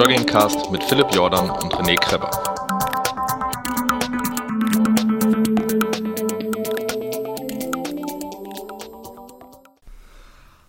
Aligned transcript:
Joggingcast 0.00 0.70
mit 0.72 0.82
Philipp 0.82 1.08
Jordan 1.14 1.50
und 1.50 1.74
René 1.74 1.94
Kreber. 1.94 2.30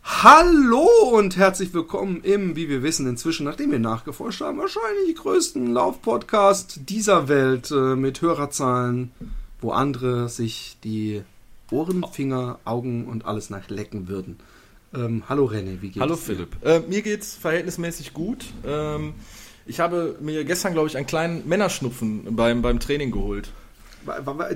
Hallo 0.04 0.85
und 1.13 1.38
herzlich 1.38 1.73
willkommen 1.73 2.21
im, 2.23 2.57
wie 2.57 2.67
wir 2.67 2.84
wissen 2.84 3.07
inzwischen, 3.07 3.45
nachdem 3.45 3.71
wir 3.71 3.80
nachgeforscht 3.80 4.41
haben, 4.41 4.57
wahrscheinlich 4.57 5.16
größten 5.16 5.71
Laufpodcast 5.71 6.90
dieser 6.90 7.29
Welt 7.29 7.71
äh, 7.71 7.95
mit 7.95 8.21
Hörerzahlen, 8.21 9.13
wo 9.62 9.71
andere 9.71 10.27
sich 10.27 10.76
die 10.84 11.23
Ohren, 11.71 12.04
Finger, 12.12 12.59
Augen 12.66 13.07
und 13.07 13.23
alles 13.23 13.49
nachlecken 13.49 14.09
würden. 14.09 14.41
Ähm, 14.94 15.23
hallo 15.30 15.45
René, 15.45 15.81
wie 15.81 15.88
geht's 15.90 16.02
Hallo 16.02 16.16
dir? 16.16 16.22
Philipp. 16.22 16.50
Äh, 16.66 16.80
mir 16.81 17.02
geht's 17.02 17.36
verhältnismäßig 17.36 18.13
gut. 18.13 18.45
Ähm, 18.66 19.13
ich 19.65 19.79
habe 19.79 20.18
mir 20.20 20.43
gestern, 20.43 20.74
glaube 20.74 20.88
ich, 20.90 20.98
einen 20.98 21.05
kleinen 21.07 21.48
Männerschnupfen 21.48 22.35
beim, 22.35 22.62
beim 22.62 22.79
Training 22.79 23.12
geholt. 23.12 23.52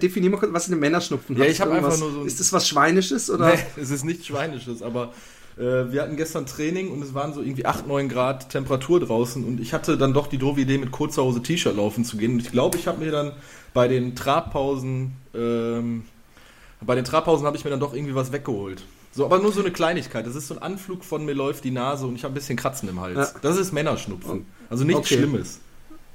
Definier 0.01 0.31
mal 0.31 0.37
kurz, 0.37 0.51
was 0.51 0.65
ist 0.67 0.73
ein 0.73 0.79
Männerschnupfen? 0.79 1.37
Ja, 1.37 1.45
ich 1.45 1.57
du 1.57 1.63
hab 1.63 1.71
einfach 1.71 1.97
nur 1.99 2.11
so 2.11 2.19
ein- 2.21 2.25
Ist 2.27 2.39
das 2.39 2.51
was 2.51 2.67
Schweinisches 2.67 3.29
oder? 3.29 3.53
Nee, 3.53 3.59
es 3.79 3.91
ist 3.91 4.03
nichts 4.03 4.25
Schweinisches, 4.25 4.81
aber 4.81 5.13
äh, 5.57 5.61
wir 5.91 6.01
hatten 6.01 6.17
gestern 6.17 6.47
Training 6.47 6.91
und 6.91 7.01
es 7.03 7.13
waren 7.13 7.33
so 7.33 7.41
irgendwie 7.41 7.65
8, 7.65 7.87
9 7.87 8.09
Grad 8.09 8.49
Temperatur 8.49 8.99
draußen 8.99 9.45
und 9.45 9.61
ich 9.61 9.73
hatte 9.73 9.97
dann 9.97 10.13
doch 10.13 10.27
die 10.27 10.39
doofe 10.39 10.61
Idee, 10.61 10.79
mit 10.79 10.91
kurzer 10.91 11.23
Hose 11.23 11.43
T-Shirt 11.43 11.75
laufen 11.77 12.03
zu 12.03 12.17
gehen. 12.17 12.33
Und 12.33 12.39
ich 12.39 12.51
glaube, 12.51 12.77
ich 12.77 12.87
habe 12.87 13.05
mir 13.05 13.11
dann 13.11 13.31
bei 13.73 13.87
den 13.87 14.15
Trabpausen, 14.15 15.13
ähm, 15.35 16.03
bei 16.81 16.95
den 16.95 17.05
Trabpausen 17.05 17.45
habe 17.45 17.55
ich 17.55 17.63
mir 17.63 17.69
dann 17.69 17.79
doch 17.79 17.93
irgendwie 17.93 18.15
was 18.15 18.31
weggeholt. 18.31 18.83
So, 19.15 19.23
aber 19.25 19.39
nur 19.39 19.53
so 19.53 19.61
eine 19.61 19.71
Kleinigkeit. 19.71 20.27
Das 20.27 20.35
ist 20.35 20.49
so 20.49 20.55
ein 20.55 20.61
Anflug 20.61 21.05
von 21.05 21.23
mir 21.23 21.33
läuft 21.33 21.63
die 21.63 21.71
Nase 21.71 22.05
und 22.05 22.15
ich 22.15 22.23
habe 22.25 22.33
ein 22.33 22.35
bisschen 22.35 22.57
Kratzen 22.57 22.89
im 22.89 22.99
Hals. 22.99 23.15
Ja. 23.33 23.39
Das 23.41 23.57
ist 23.57 23.71
Männerschnupfen. 23.71 24.45
Also 24.69 24.83
nichts 24.83 24.99
Okay. 25.11 25.15
Schlimmes. 25.17 25.59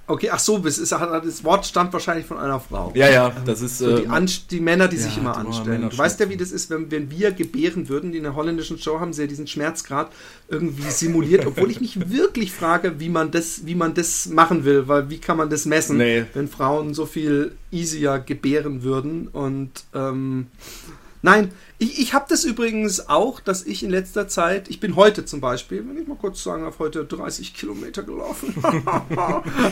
Okay, 0.07 0.29
ach 0.33 0.41
so, 0.41 0.59
das, 0.59 0.77
ist, 0.79 0.91
das 0.91 1.45
Wort 1.45 1.65
stammt 1.65 1.93
wahrscheinlich 1.93 2.27
von 2.27 2.37
einer 2.37 2.59
Frau. 2.59 2.91
Ja, 2.97 3.09
ja, 3.09 3.31
das 3.45 3.61
ist. 3.63 3.79
So 3.79 3.97
die, 3.97 4.03
äh, 4.05 4.09
Anst- 4.09 4.51
die 4.51 4.59
Männer, 4.59 4.89
die 4.89 4.97
ja, 4.97 5.03
sich 5.03 5.17
immer 5.17 5.37
anstellen. 5.37 5.89
Du 5.89 5.97
weißt 5.97 6.19
ja, 6.19 6.29
wie 6.29 6.37
das 6.37 6.51
ist, 6.51 6.69
wenn, 6.69 6.91
wenn 6.91 7.13
wir 7.13 7.31
gebären 7.31 7.89
würden. 7.89 8.11
Die 8.11 8.19
in 8.19 8.25
der 8.25 8.35
holländischen 8.35 8.77
Show 8.77 8.99
haben 8.99 9.13
sie 9.13 9.23
ja 9.23 9.29
diesen 9.29 9.47
Schmerzgrad 9.47 10.11
irgendwie 10.49 10.91
simuliert, 10.91 11.47
obwohl 11.47 11.71
ich 11.71 11.81
mich 11.81 12.11
wirklich 12.11 12.51
frage, 12.53 12.99
wie 12.99 13.09
man 13.09 13.31
das, 13.31 13.67
wie 13.67 13.77
man 13.77 13.95
das 13.95 14.27
machen 14.29 14.65
will, 14.65 14.89
weil 14.89 15.11
wie 15.11 15.19
kann 15.19 15.37
man 15.37 15.49
das 15.49 15.65
messen, 15.65 15.99
Nee. 15.99 16.25
wenn 16.35 16.49
Frauen 16.49 16.93
so 16.93 17.07
viel 17.07 17.53
easier 17.71 18.19
gebären 18.19 18.83
würden 18.83 19.29
und 19.29 19.71
ähm, 19.95 20.49
Nein, 21.23 21.53
ich, 21.79 22.01
ich 22.01 22.15
habe 22.15 22.27
das 22.29 22.45
übrigens 22.45 23.09
auch, 23.09 23.41
dass 23.41 23.65
ich 23.67 23.83
in 23.83 23.91
letzter 23.91 24.27
Zeit, 24.27 24.71
ich 24.71 24.81
bin 24.81 24.97
heute 24.97 25.25
zum 25.25 25.41
Beispiel, 25.41 25.87
wenn 25.87 26.01
ich 26.01 26.09
mal 26.09 26.17
kurz 26.17 26.43
sagen 26.43 26.63
darf, 26.63 26.79
heute 26.79 27.05
30 27.05 27.53
Kilometer 27.53 28.03
gelaufen. 28.03 28.55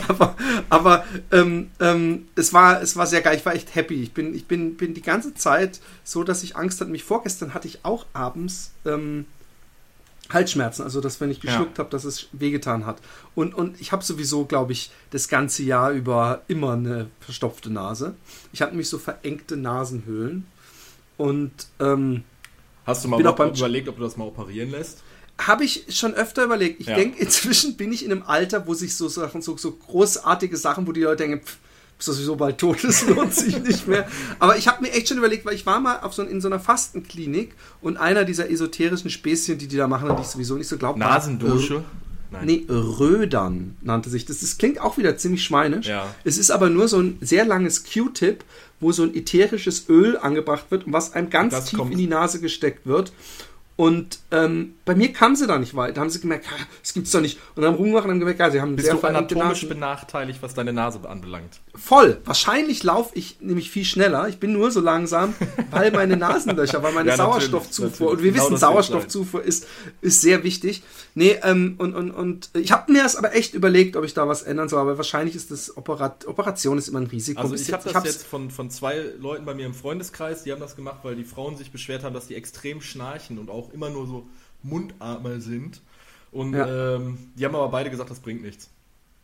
aber 0.07 0.35
aber 0.69 1.05
ähm, 1.31 1.71
ähm, 1.79 2.27
es, 2.35 2.53
war, 2.53 2.81
es 2.81 2.95
war 2.95 3.07
sehr 3.07 3.21
geil, 3.21 3.37
ich 3.37 3.45
war 3.45 3.55
echt 3.55 3.73
happy. 3.73 4.01
Ich 4.03 4.13
bin, 4.13 4.35
ich 4.35 4.45
bin, 4.45 4.77
bin 4.77 4.93
die 4.93 5.01
ganze 5.01 5.33
Zeit 5.33 5.79
so, 6.03 6.23
dass 6.23 6.43
ich 6.43 6.55
Angst 6.55 6.81
hatte. 6.81 6.91
Mich 6.91 7.03
vorgestern 7.03 7.53
hatte 7.53 7.67
ich 7.67 7.83
auch 7.83 8.05
abends 8.13 8.71
ähm, 8.85 9.25
Halsschmerzen, 10.31 10.83
also 10.83 11.01
dass 11.01 11.19
wenn 11.21 11.31
ich 11.31 11.41
Ja. 11.43 11.51
geschluckt 11.51 11.79
habe, 11.79 11.89
dass 11.89 12.03
es 12.03 12.27
wehgetan 12.31 12.85
hat. 12.85 12.97
Und, 13.33 13.55
und 13.55 13.81
ich 13.81 13.91
habe 13.91 14.03
sowieso, 14.03 14.45
glaube 14.45 14.73
ich, 14.73 14.91
das 15.09 15.27
ganze 15.27 15.63
Jahr 15.63 15.91
über 15.91 16.43
immer 16.47 16.73
eine 16.73 17.07
verstopfte 17.19 17.71
Nase. 17.71 18.13
Ich 18.53 18.61
habe 18.61 18.71
nämlich 18.71 18.89
so 18.89 18.99
verengte 18.99 19.57
Nasenhöhlen. 19.57 20.45
Und 21.19 21.51
ähm, 21.81 22.23
Hast 22.85 23.03
du 23.03 23.09
mal 23.09 23.21
beim- 23.21 23.49
überlegt, 23.53 23.87
ob 23.89 23.97
du 23.97 24.01
das 24.03 24.15
mal 24.17 24.25
operieren 24.25 24.71
lässt? 24.71 25.03
habe 25.37 25.63
ich 25.63 25.85
schon 25.89 26.13
öfter 26.15 26.43
überlegt. 26.43 26.81
Ich 26.81 26.87
Ja. 26.87 26.95
denke, 26.95 27.17
inzwischen 27.21 27.77
bin 27.77 27.93
ich 27.93 28.03
in 28.03 28.11
einem 28.11 28.23
Alter, 28.23 28.67
wo 28.67 28.73
sich 28.73 28.97
so 28.97 29.07
Sachen, 29.07 29.41
so, 29.41 29.55
so 29.55 29.71
großartige 29.71 30.57
Sachen, 30.57 30.85
wo 30.85 30.91
die 30.91 31.01
Leute 31.01 31.23
denken, 31.23 31.45
pff, 31.45 31.57
bist 31.97 32.09
du 32.09 32.11
sowieso 32.13 32.35
bald 32.35 32.57
tot, 32.57 32.83
das 32.83 33.07
lohnt 33.07 33.33
sich 33.33 33.57
nicht 33.63 33.87
mehr. 33.87 34.05
Aber 34.39 34.57
ich 34.57 34.67
habe 34.67 34.81
mir 34.81 34.91
echt 34.91 35.07
schon 35.07 35.17
überlegt, 35.17 35.45
weil 35.45 35.53
ich 35.55 35.65
war 35.65 35.79
mal 35.79 35.99
auf 36.01 36.13
so, 36.13 36.23
in 36.23 36.41
so 36.41 36.49
einer 36.49 36.59
Fastenklinik 36.59 37.53
und 37.81 37.95
einer 37.95 38.25
dieser 38.25 38.49
esoterischen 38.49 39.09
Späßchen, 39.09 39.57
die 39.57 39.67
die 39.69 39.77
da 39.77 39.87
machen, 39.87 40.13
die 40.15 40.21
ich 40.21 40.27
sowieso 40.27 40.55
nicht 40.55 40.67
so 40.67 40.77
glaube. 40.77 40.99
Nasendusche? 40.99 41.83
Nein. 42.31 42.45
Nee, 42.45 42.65
Rödern 42.69 43.75
nannte 43.81 44.09
sich 44.09 44.25
das. 44.25 44.39
Das 44.41 44.57
klingt 44.57 44.79
auch 44.81 44.97
wieder 44.97 45.17
ziemlich 45.17 45.43
schweinisch. 45.43 45.87
Ja. 45.87 46.13
Es 46.23 46.37
ist 46.37 46.51
aber 46.51 46.69
nur 46.69 46.87
so 46.87 46.99
ein 46.99 47.17
sehr 47.21 47.45
langes 47.45 47.83
Q-Tip, 47.91 48.43
wo 48.79 48.91
so 48.91 49.03
ein 49.03 49.15
ätherisches 49.15 49.89
Öl 49.89 50.17
angebracht 50.17 50.65
wird 50.69 50.85
und 50.85 50.93
was 50.93 51.13
einem 51.13 51.29
ganz 51.29 51.53
Das 51.53 51.65
tief 51.65 51.79
kommt- 51.79 51.91
in 51.91 51.97
die 51.97 52.07
Nase 52.07 52.39
gesteckt 52.39 52.85
wird. 52.85 53.11
Und 53.75 54.19
ähm, 54.31 54.73
bei 54.83 54.93
mir 54.93 55.13
kam 55.13 55.37
sie 55.37 55.47
da 55.47 55.57
nicht 55.57 55.73
weiter. 55.73 55.93
Da 55.93 56.01
haben 56.01 56.09
sie 56.09 56.19
gemerkt, 56.19 56.47
"Ah, 56.49 56.61
das 56.81 56.93
gibt's 56.93 57.11
doch 57.11 57.21
nicht. 57.21 57.39
Und 57.55 57.61
dann 57.63 57.71
haben 57.71 57.77
rumgemacht 57.77 58.03
und 58.03 58.11
haben 58.11 58.19
gemerkt, 58.19 58.41
ja, 58.41 58.51
sie 58.51 58.59
haben 58.59 58.75
Bist 58.75 58.87
sehr 58.89 58.95
du 58.95 59.07
anatomisch 59.07 59.45
Nasen. 59.63 59.69
benachteiligt, 59.69 60.41
was 60.41 60.53
deine 60.53 60.73
Nase 60.73 60.99
anbelangt? 61.07 61.61
Voll. 61.75 62.17
Wahrscheinlich 62.25 62.83
laufe 62.83 63.11
ich 63.17 63.37
nämlich 63.39 63.71
viel 63.71 63.85
schneller. 63.85 64.27
Ich 64.27 64.37
bin 64.37 64.51
nur 64.51 64.69
so 64.71 64.81
langsam, 64.81 65.33
weil 65.71 65.91
meine 65.91 66.17
Nasenlöcher, 66.17 66.83
weil 66.83 66.91
meine 66.91 67.11
Ja, 67.11 67.15
natürlich, 67.15 67.45
Sauerstoffzufuhr, 67.49 67.87
natürlich. 68.11 68.11
und 68.17 68.23
wir 68.23 68.31
Genau 68.33 68.43
wissen, 68.47 68.57
Sauerstoffzufuhr 68.57 69.43
ist, 69.43 69.65
ist 70.01 70.19
sehr 70.19 70.43
wichtig. 70.43 70.83
Nee, 71.19 71.37
ähm, 71.43 71.75
und, 71.79 71.95
und, 71.95 72.11
und 72.11 72.49
ich 72.53 72.71
habe 72.71 72.89
mir 72.93 73.03
das 73.03 73.17
aber 73.17 73.35
echt 73.35 73.53
überlegt, 73.53 73.97
ob 73.97 74.05
ich 74.05 74.13
da 74.13 74.29
was 74.29 74.43
ändern 74.43 74.69
soll, 74.69 74.79
aber 74.79 74.95
wahrscheinlich 74.95 75.35
ist 75.35 75.51
das 75.51 75.75
Operat 75.75 76.25
Operation 76.25 76.77
ist 76.77 76.87
immer 76.87 77.01
ein 77.01 77.07
Risiko. 77.07 77.41
Also 77.41 77.55
ich 77.55 77.73
habe 77.73 77.91
das 77.91 78.05
jetzt 78.05 78.25
von, 78.25 78.49
von 78.49 78.69
zwei 78.69 79.03
Leuten 79.19 79.43
bei 79.43 79.53
mir 79.53 79.65
im 79.65 79.73
Freundeskreis, 79.73 80.43
die 80.43 80.53
haben 80.53 80.61
das 80.61 80.77
gemacht, 80.77 80.99
weil 81.03 81.17
die 81.17 81.25
Frauen 81.25 81.57
sich 81.57 81.73
beschwert 81.73 82.05
haben, 82.05 82.13
dass 82.13 82.27
die 82.27 82.35
extrem 82.35 82.79
schnarchen 82.79 83.37
und 83.37 83.49
auch 83.49 83.73
immer 83.73 83.89
nur 83.89 84.07
so 84.07 84.27
Mundatmer 84.63 85.41
sind. 85.41 85.81
Und 86.31 86.53
Ja. 86.53 86.95
ähm, 86.95 87.17
die 87.35 87.43
haben 87.43 87.53
aber 87.53 87.67
beide 87.67 87.89
gesagt, 87.89 88.09
das 88.09 88.21
bringt 88.21 88.41
nichts. 88.41 88.69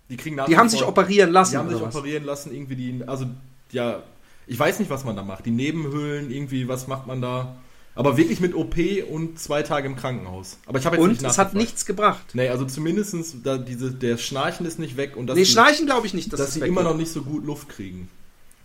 Die 0.10 0.18
kriegen 0.18 0.36
nach 0.36 0.48
Die 0.48 0.58
haben 0.58 0.68
sich 0.68 0.84
operieren 0.84 1.32
lassen. 1.32 1.52
Die 1.52 1.58
haben 1.60 1.70
sich 1.70 1.80
was? 1.82 1.96
operieren 1.96 2.26
lassen, 2.26 2.54
irgendwie 2.54 2.76
die, 2.76 3.04
also 3.08 3.26
ja, 3.72 4.04
ich 4.48 4.60
weiß 4.60 4.80
nicht, 4.80 4.92
was 4.92 5.06
man 5.06 5.16
da 5.16 5.24
macht. 5.24 5.46
Die 5.46 5.52
Nebenhöhlen, 5.52 6.30
irgendwie, 6.30 6.68
was 6.68 6.88
macht 6.88 7.08
man 7.08 7.22
da? 7.22 7.56
Aber 7.96 8.18
wirklich 8.18 8.42
mit 8.42 8.54
OP 8.54 8.76
und 9.10 9.40
zwei 9.40 9.64
Tage 9.64 9.88
im 9.88 9.96
Krankenhaus. 9.96 10.58
Aber 10.66 10.78
ich 10.80 10.86
habe 10.86 10.98
jetzt 10.98 11.04
Und 11.04 11.12
nicht 11.12 11.24
es 11.24 11.38
hat 11.38 11.54
nichts 11.54 11.86
gebracht. 11.86 12.26
Nee, 12.34 12.50
also 12.50 12.66
zumindestens 12.66 13.36
da 13.42 13.58
diese, 13.58 13.92
der 13.92 14.18
Schnarchen 14.18 14.66
ist 14.66 14.80
nicht 14.80 14.98
weg 14.98 15.16
und 15.16 15.28
dass 15.28 15.36
Nee, 15.38 15.44
die, 15.44 15.50
Schnarchen 15.50 15.86
glaube 15.86 16.06
ich 16.06 16.14
nicht, 16.14 16.32
dass, 16.34 16.40
dass 16.40 16.48
das 16.48 16.54
sie 16.56 16.62
immer 16.68 16.84
noch 16.84 16.98
nicht 16.98 17.12
so 17.12 17.22
gut 17.22 17.46
Luft 17.46 17.70
kriegen. 17.70 18.10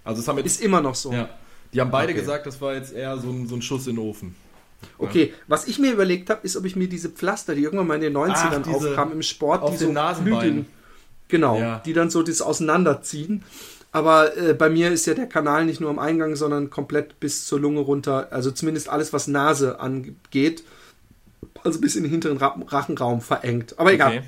Also 0.02 0.20
es 0.20 0.26
haben 0.28 0.36
jetzt, 0.38 0.46
ist 0.46 0.60
immer 0.60 0.80
noch 0.80 0.96
so. 0.96 1.12
ja, 1.12 1.28
die 1.72 1.80
haben 1.80 1.90
beide 1.92 2.12
Okay. 2.12 2.20
gesagt, 2.20 2.46
das 2.46 2.60
war 2.60 2.74
jetzt 2.74 2.92
eher 2.92 3.16
so 3.18 3.28
ein, 3.30 3.46
so 3.46 3.54
ein 3.54 3.62
Schuss 3.62 3.86
in 3.86 3.96
den 3.96 4.04
Ofen. 4.04 4.34
Okay, 4.98 5.32
was 5.46 5.68
ich 5.68 5.78
mir 5.78 5.92
überlegt 5.92 6.30
habe, 6.30 6.40
ist, 6.42 6.56
ob 6.56 6.64
ich 6.64 6.74
mir 6.74 6.88
diese 6.88 7.10
Pflaster, 7.10 7.54
die 7.54 7.62
irgendwann 7.62 7.86
mal 7.86 7.94
in 7.96 8.00
den 8.00 8.16
90ern 8.16 8.62
Ach, 8.66 8.68
aufkamen 8.72 9.12
im 9.12 9.22
Sport, 9.22 9.62
auf 9.62 9.72
die 9.72 9.84
so 9.84 9.92
Nasenbeinen. 9.92 10.66
Genau, 11.28 11.58
Ja. 11.58 11.78
die 11.84 11.92
dann 11.92 12.10
so 12.10 12.22
das 12.22 12.40
auseinanderziehen. 12.42 13.44
Aber 13.92 14.36
äh, 14.36 14.54
bei 14.54 14.68
mir 14.70 14.90
ist 14.92 15.06
ja 15.06 15.14
der 15.14 15.26
Kanal 15.26 15.64
nicht 15.64 15.80
nur 15.80 15.90
am 15.90 15.98
Eingang, 15.98 16.36
sondern 16.36 16.70
komplett 16.70 17.18
bis 17.18 17.46
zur 17.46 17.58
Lunge 17.60 17.80
runter. 17.80 18.28
Also 18.30 18.50
zumindest 18.52 18.88
alles, 18.88 19.12
was 19.12 19.26
Nase 19.26 19.80
angeht. 19.80 20.62
Also 21.64 21.80
bis 21.80 21.96
in 21.96 22.04
den 22.04 22.10
hinteren 22.12 22.36
Ra 22.36 22.56
Rachenraum 22.68 23.20
verengt. 23.20 23.78
Aber 23.78 23.92
egal. 23.92 24.18
Okay. 24.18 24.22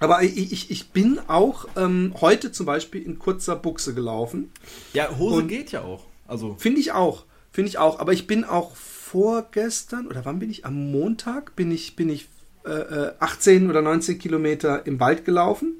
Aber 0.00 0.22
ich, 0.22 0.52
ich, 0.52 0.70
ich 0.70 0.90
bin 0.90 1.18
auch 1.28 1.66
ähm, 1.76 2.14
heute 2.20 2.52
zum 2.52 2.66
Beispiel 2.66 3.02
in 3.02 3.18
kurzer 3.18 3.56
Buchse 3.56 3.94
gelaufen. 3.94 4.50
Ja, 4.92 5.16
Hose 5.16 5.36
Und- 5.36 5.48
geht 5.48 5.72
ja 5.72 5.82
auch. 5.82 6.04
Also 6.26 6.56
Finde 6.58 6.80
ich 6.80 6.92
auch. 6.92 7.24
Finde 7.52 7.68
ich 7.70 7.78
auch. 7.78 7.98
Aber 8.00 8.12
ich 8.12 8.26
bin 8.26 8.44
auch 8.44 8.76
vorgestern, 8.76 10.06
oder 10.06 10.24
wann 10.24 10.38
bin 10.38 10.50
ich? 10.50 10.66
Am 10.66 10.90
Montag 10.92 11.56
bin 11.56 11.70
ich, 11.70 11.96
bin 11.96 12.10
ich 12.10 12.28
äh, 12.66 12.70
äh, 12.70 13.12
18 13.18 13.70
oder 13.70 13.80
19 13.82 14.18
Kilometer 14.18 14.86
im 14.86 15.00
Wald 15.00 15.24
gelaufen. 15.24 15.74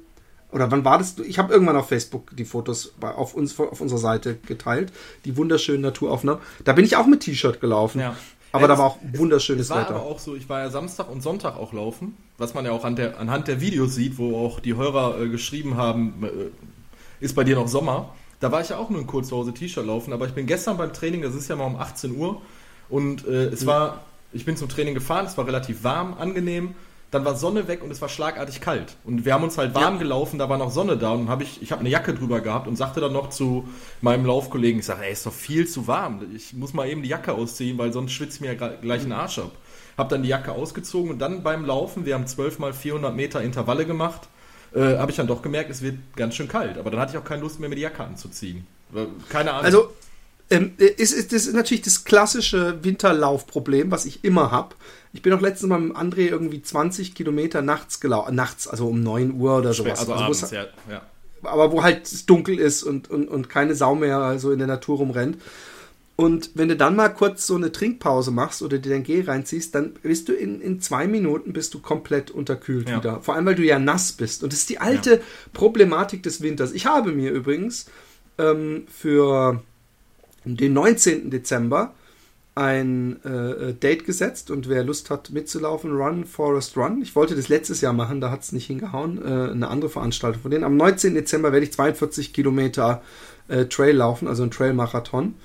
Oder 0.51 0.71
wann 0.71 0.83
war 0.83 0.97
das? 0.97 1.17
Ich 1.19 1.37
habe 1.37 1.53
irgendwann 1.53 1.75
auf 1.75 1.87
Facebook 1.89 2.35
die 2.35 2.45
Fotos 2.45 2.93
bei, 2.99 3.11
auf, 3.11 3.33
uns, 3.35 3.59
auf 3.59 3.81
unserer 3.81 3.99
Seite 3.99 4.35
geteilt. 4.47 4.91
Die 5.25 5.37
wunderschönen 5.37 5.81
Naturaufnahmen. 5.81 6.41
Da 6.63 6.73
bin 6.73 6.85
ich 6.85 6.95
auch 6.95 7.05
mit 7.05 7.21
T-Shirt 7.21 7.61
gelaufen. 7.61 7.99
Ja. 7.99 8.15
Aber 8.51 8.61
Ja, 8.63 8.67
da 8.69 8.73
es- 8.73 8.79
war 8.79 8.85
auch 8.87 8.97
wunderschönes 9.13 9.65
Es 9.65 9.69
war 9.69 9.81
Wetter. 9.81 9.89
aber 9.95 10.03
auch 10.05 10.17
so, 10.17 10.35
ich 10.35 10.49
war 10.49 10.61
ja 10.61 10.71
Samstag 10.71 11.07
und 11.09 11.21
Sonntag 11.21 11.55
auch 11.55 11.71
laufen, 11.71 12.17
was 12.39 12.55
man 12.55 12.65
ja 12.65 12.71
auch 12.71 12.83
an 12.83 12.95
der, 12.95 13.19
anhand 13.19 13.47
der 13.47 13.61
Videos 13.61 13.93
sieht, 13.93 14.17
wo 14.17 14.35
auch 14.43 14.59
die 14.59 14.75
Hörer 14.75 15.21
äh, 15.21 15.29
geschrieben 15.29 15.77
haben, 15.77 16.23
äh, 16.23 17.23
ist 17.23 17.35
bei 17.35 17.43
dir 17.43 17.55
noch 17.55 17.67
Sommer. 17.67 18.15
Da 18.39 18.51
war 18.51 18.61
ich 18.61 18.69
ja 18.69 18.77
auch 18.77 18.89
nur 18.89 19.01
in 19.01 19.05
Kurzhose 19.05 19.53
T-Shirt 19.53 19.85
laufen, 19.85 20.13
aber 20.13 20.25
ich 20.25 20.33
bin 20.33 20.47
gestern 20.47 20.77
beim 20.77 20.93
Training, 20.93 21.21
das 21.21 21.35
ist 21.35 21.47
ja 21.47 21.55
mal 21.57 21.65
um 21.65 21.75
18 21.75 22.15
Uhr, 22.17 22.41
und 22.89 23.27
äh, 23.27 23.49
es 23.49 23.67
war, 23.67 24.01
ich 24.33 24.45
bin 24.45 24.57
zum 24.57 24.67
Training 24.69 24.95
gefahren, 24.95 25.27
es 25.27 25.37
war 25.37 25.45
relativ 25.45 25.83
warm, 25.83 26.15
angenehm, 26.17 26.73
dann 27.11 27.25
war 27.25 27.35
Sonne 27.35 27.67
weg 27.67 27.83
und 27.83 27.89
es 27.91 28.01
war 28.01 28.09
schlagartig 28.09 28.61
kalt. 28.61 28.95
Und 29.03 29.25
wir 29.25 29.33
haben 29.33 29.43
uns 29.43 29.57
halt 29.57 29.73
warm 29.73 29.95
Ja. 29.95 29.99
gelaufen, 29.99 30.37
da 30.37 30.47
war 30.49 30.57
noch 30.57 30.69
Sonne 30.71 30.95
da 30.97 31.11
und 31.11 31.27
habe 31.29 31.43
ich, 31.43 31.61
ich 31.61 31.71
habe 31.71 31.79
eine 31.79 31.89
Jacke 31.89 32.13
drüber 32.13 32.39
gehabt 32.41 32.67
und 32.67 32.75
sagte 32.75 33.01
dann 33.01 33.13
noch 33.13 33.29
zu 33.29 33.67
meinem 34.01 34.25
Laufkollegen, 34.25 34.79
ich 34.79 34.85
sage, 34.85 35.03
ey, 35.05 35.13
ist 35.13 35.25
doch 35.25 35.33
viel 35.33 35.67
zu 35.67 35.87
warm. 35.87 36.21
Ich 36.35 36.53
muss 36.53 36.73
mal 36.73 36.87
eben 36.87 37.01
die 37.01 37.09
Jacke 37.09 37.33
ausziehen, 37.33 37.77
weil 37.77 37.91
sonst 37.93 38.11
schwitzt 38.11 38.41
mir 38.41 38.53
ja 38.53 38.67
gleich 38.67 39.01
den 39.01 39.11
Arsch 39.11 39.39
ab. 39.39 39.51
Hab 39.97 40.09
dann 40.09 40.23
die 40.23 40.29
Jacke 40.29 40.51
ausgezogen 40.51 41.11
und 41.11 41.19
dann 41.19 41.43
beim 41.43 41.65
Laufen, 41.65 42.05
wir 42.05 42.13
haben 42.13 42.27
12 42.27 42.59
mal 42.59 42.73
400 42.73 43.15
Meter 43.15 43.41
Intervalle 43.41 43.85
gemacht, 43.85 44.29
äh, 44.75 44.97
habe 44.97 45.09
ich 45.11 45.17
dann 45.17 45.27
doch 45.27 45.41
gemerkt, 45.41 45.71
es 45.71 45.81
wird 45.81 45.95
ganz 46.15 46.35
schön 46.35 46.47
kalt. 46.47 46.77
Aber 46.77 46.91
dann 46.91 46.99
hatte 46.99 47.13
ich 47.13 47.17
auch 47.17 47.25
keine 47.25 47.41
Lust 47.41 47.59
mehr, 47.59 47.69
mir 47.69 47.75
die 47.75 47.81
Jacke 47.81 48.03
anzuziehen. 48.03 48.67
Keine 49.29 49.51
Ahnung. 49.51 49.65
Also 49.65 49.89
Ähm, 50.51 50.73
ist, 50.77 51.13
ist, 51.13 51.31
das 51.31 51.45
ist 51.45 51.53
natürlich 51.53 51.83
das 51.83 52.05
klassische 52.05 52.83
Winterlaufproblem, 52.83 53.91
was 53.91 54.05
ich 54.05 54.23
immer 54.23 54.49
habe. 54.51 54.75
Ich 55.11 55.21
bin 55.21 55.33
auch 55.33 55.41
letztens 55.41 55.69
mal 55.69 55.79
mit 55.79 55.95
André 55.95 56.27
irgendwie 56.29 56.61
20 56.61 57.15
Kilometer 57.15 57.61
nachts 57.61 57.99
gelaufen, 57.99 58.35
nachts, 58.35 58.67
also 58.67 58.87
um 58.87 59.01
9 59.01 59.33
Uhr 59.39 59.57
oder 59.57 59.73
sowas. 59.73 59.99
Also, 59.99 60.13
also 60.13 60.23
abends, 60.25 60.51
ja, 60.51 60.67
ja. 60.89 61.01
Aber 61.43 61.71
wo 61.71 61.83
halt 61.83 62.05
es 62.05 62.25
dunkel 62.25 62.59
ist 62.59 62.83
und, 62.83 63.09
und, 63.09 63.27
und 63.27 63.49
keine 63.49 63.73
Sau 63.73 63.95
mehr 63.95 64.37
so 64.39 64.51
in 64.51 64.59
der 64.59 64.67
Natur 64.67 64.97
rumrennt. 64.97 65.37
Und 66.15 66.51
wenn 66.53 66.67
du 66.67 66.75
dann 66.75 66.97
mal 66.97 67.07
kurz 67.07 67.47
so 67.47 67.55
eine 67.55 67.71
Trinkpause 67.71 68.31
machst 68.31 68.61
oder 68.61 68.77
dir 68.77 68.89
dein 68.89 69.03
Gel 69.03 69.23
reinziehst, 69.23 69.73
dann 69.73 69.93
bist 70.03 70.27
du 70.27 70.33
in, 70.33 70.59
in 70.59 70.81
zwei 70.81 71.07
Minuten 71.07 71.53
bist 71.53 71.73
du 71.73 71.79
komplett 71.79 72.29
unterkühlt 72.29 72.89
Ja. 72.89 72.97
wieder. 72.97 73.21
Vor 73.21 73.35
allem, 73.35 73.45
weil 73.45 73.55
du 73.55 73.63
ja 73.63 73.79
nass 73.79 74.11
bist. 74.11 74.43
Und 74.43 74.51
das 74.51 74.59
ist 74.59 74.69
die 74.69 74.79
alte 74.79 75.21
Problematik 75.53 76.21
des 76.21 76.41
Winters. 76.41 76.73
Ich 76.73 76.85
habe 76.85 77.13
mir 77.13 77.31
übrigens 77.31 77.85
ähm, 78.37 78.83
für 78.93 79.63
den 80.43 80.73
19. 80.73 81.29
Dezember 81.29 81.93
ein 82.59 83.19
äh, 83.23 83.29
äh, 83.69 83.73
Date 83.73 84.05
gesetzt 84.05 84.51
und 84.51 84.67
wer 84.67 84.83
Lust 84.83 85.09
hat 85.09 85.29
mitzulaufen, 85.31 85.91
Run 85.95 86.25
Forest 86.25 86.75
Run. 86.75 87.01
Ich 87.01 87.15
wollte 87.15 87.35
das 87.35 87.47
letztes 87.47 87.79
Jahr 87.81 87.93
machen, 87.93 88.19
da 88.19 88.29
hat 88.31 88.41
es 88.41 88.51
nicht 88.51 88.67
hingehauen. 88.67 89.17
Äh, 89.23 89.51
eine 89.51 89.69
andere 89.69 89.89
Veranstaltung 89.89 90.41
von 90.41 90.51
denen. 90.51 90.65
Am 90.65 90.75
19. 90.75 91.13
Dezember 91.13 91.51
werde 91.53 91.65
ich 91.65 91.71
42 91.73 92.33
Kilometer 92.33 93.01
äh, 93.47 93.65
Trail 93.65 93.95
laufen, 93.95 94.27
also 94.27 94.43
ein 94.43 94.51
Trail-Marathon. 94.51 95.35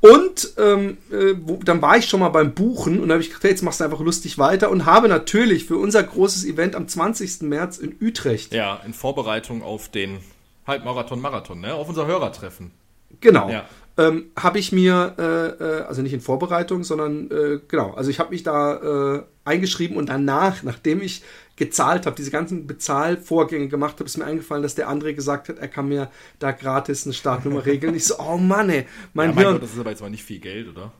Und 0.00 0.54
ähm, 0.58 0.98
äh, 1.10 1.34
wo, 1.42 1.56
dann 1.64 1.80
war 1.80 1.96
ich 1.96 2.06
schon 2.06 2.20
mal 2.20 2.28
beim 2.28 2.54
Buchen 2.54 3.00
und 3.00 3.08
da 3.08 3.14
habe 3.14 3.22
ich 3.22 3.28
gedacht, 3.28 3.44
hey, 3.44 3.50
jetzt 3.52 3.62
machst 3.62 3.80
du 3.80 3.84
einfach 3.84 4.00
lustig 4.00 4.36
weiter 4.36 4.70
und 4.70 4.84
habe 4.84 5.08
natürlich 5.08 5.64
für 5.64 5.76
unser 5.78 6.02
großes 6.02 6.44
Event 6.44 6.74
am 6.74 6.88
20. 6.88 7.42
März 7.42 7.78
in 7.78 7.96
Utrecht, 8.00 8.52
Ja, 8.52 8.80
in 8.84 8.94
Vorbereitung 8.94 9.62
auf 9.62 9.88
den 9.88 10.18
Halbmarathon, 10.66 11.20
Marathon, 11.20 11.60
ne? 11.60 11.74
Auf 11.74 11.88
unser 11.88 12.06
Hörertreffen. 12.06 12.72
genau, 13.20 13.48
Ja. 13.48 13.64
Ähm, 13.98 14.30
habe 14.36 14.58
ich 14.58 14.72
mir, 14.72 15.14
äh, 15.18 15.64
äh, 15.64 15.82
also 15.82 16.02
nicht 16.02 16.12
in 16.12 16.20
Vorbereitung, 16.20 16.84
sondern 16.84 17.30
äh, 17.30 17.60
genau, 17.68 17.92
also 17.92 18.10
ich 18.10 18.18
habe 18.18 18.30
mich 18.30 18.42
da 18.42 19.16
äh, 19.16 19.22
eingeschrieben 19.44 19.96
und 19.96 20.08
danach, 20.08 20.62
nachdem 20.62 21.02
ich 21.02 21.22
gezahlt 21.56 22.06
habe, 22.06 22.16
diese 22.16 22.30
ganzen 22.30 22.66
Bezahlvorgänge 22.66 23.68
gemacht 23.68 23.94
habe, 23.94 24.04
ist 24.04 24.16
mir 24.16 24.24
eingefallen, 24.24 24.62
dass 24.62 24.74
der 24.74 24.88
André 24.90 25.12
gesagt 25.12 25.48
hat, 25.48 25.58
er 25.58 25.68
kann 25.68 25.88
mir 25.88 26.10
da 26.38 26.52
gratis 26.52 27.04
eine 27.04 27.12
Startnummer 27.12 27.66
regeln. 27.66 27.94
Ich 27.94 28.04
so, 28.04 28.18
oh 28.18 28.38
Mann, 28.38 28.70
ey, 28.70 28.86
mein 29.12 29.30
Ja, 29.30 29.34
mein 29.34 29.44
Hirn. 29.44 29.52
Gott, 29.54 29.62
das 29.62 29.72
ist 29.72 29.78
aber 29.78 29.90
jetzt 29.90 30.00
mal 30.00 30.10
nicht 30.10 30.24
viel 30.24 30.40
Geld, 30.40 30.68
oder? 30.68 30.92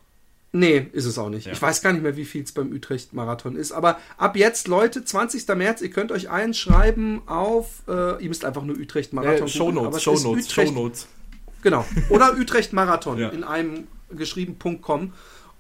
Nee, 0.55 0.87
ist 0.93 1.07
es 1.07 1.19
auch 1.19 1.31
nicht. 1.31 1.47
Ja. 1.47 1.53
Ich 1.53 1.63
weiß 1.63 1.81
gar 1.81 1.95
nicht 1.95 2.03
mehr, 2.03 2.17
wie 2.19 2.27
viel 2.27 2.43
es 2.43 2.53
beim 2.53 2.71
Utrecht-Marathon 2.73 3.57
ist. 3.57 3.73
Aber 3.73 3.99
ab 4.19 4.37
jetzt, 4.37 4.69
Leute, 4.69 5.03
20. 5.03 5.49
März, 5.57 5.81
ihr 5.81 5.89
könnt 5.89 6.13
euch 6.13 6.29
einschreiben 6.29 7.27
auf, 7.27 7.83
äh, 7.89 8.23
ihr 8.23 8.29
müsst 8.29 8.45
einfach 8.45 8.63
nur 8.63 8.77
Utrecht-Marathon 8.77 9.47
Äh, 9.47 9.51
Shownotes, 9.51 10.03
Shownotes, 10.03 10.53
Shownotes. 10.53 11.09
Genau. 11.63 11.85
Oder 12.11 12.37
Utrecht-Marathon 12.39 13.19
Ja. 13.19 13.29
in 13.31 13.45
einem 13.45 13.85
geschrieben.com. 14.15 15.13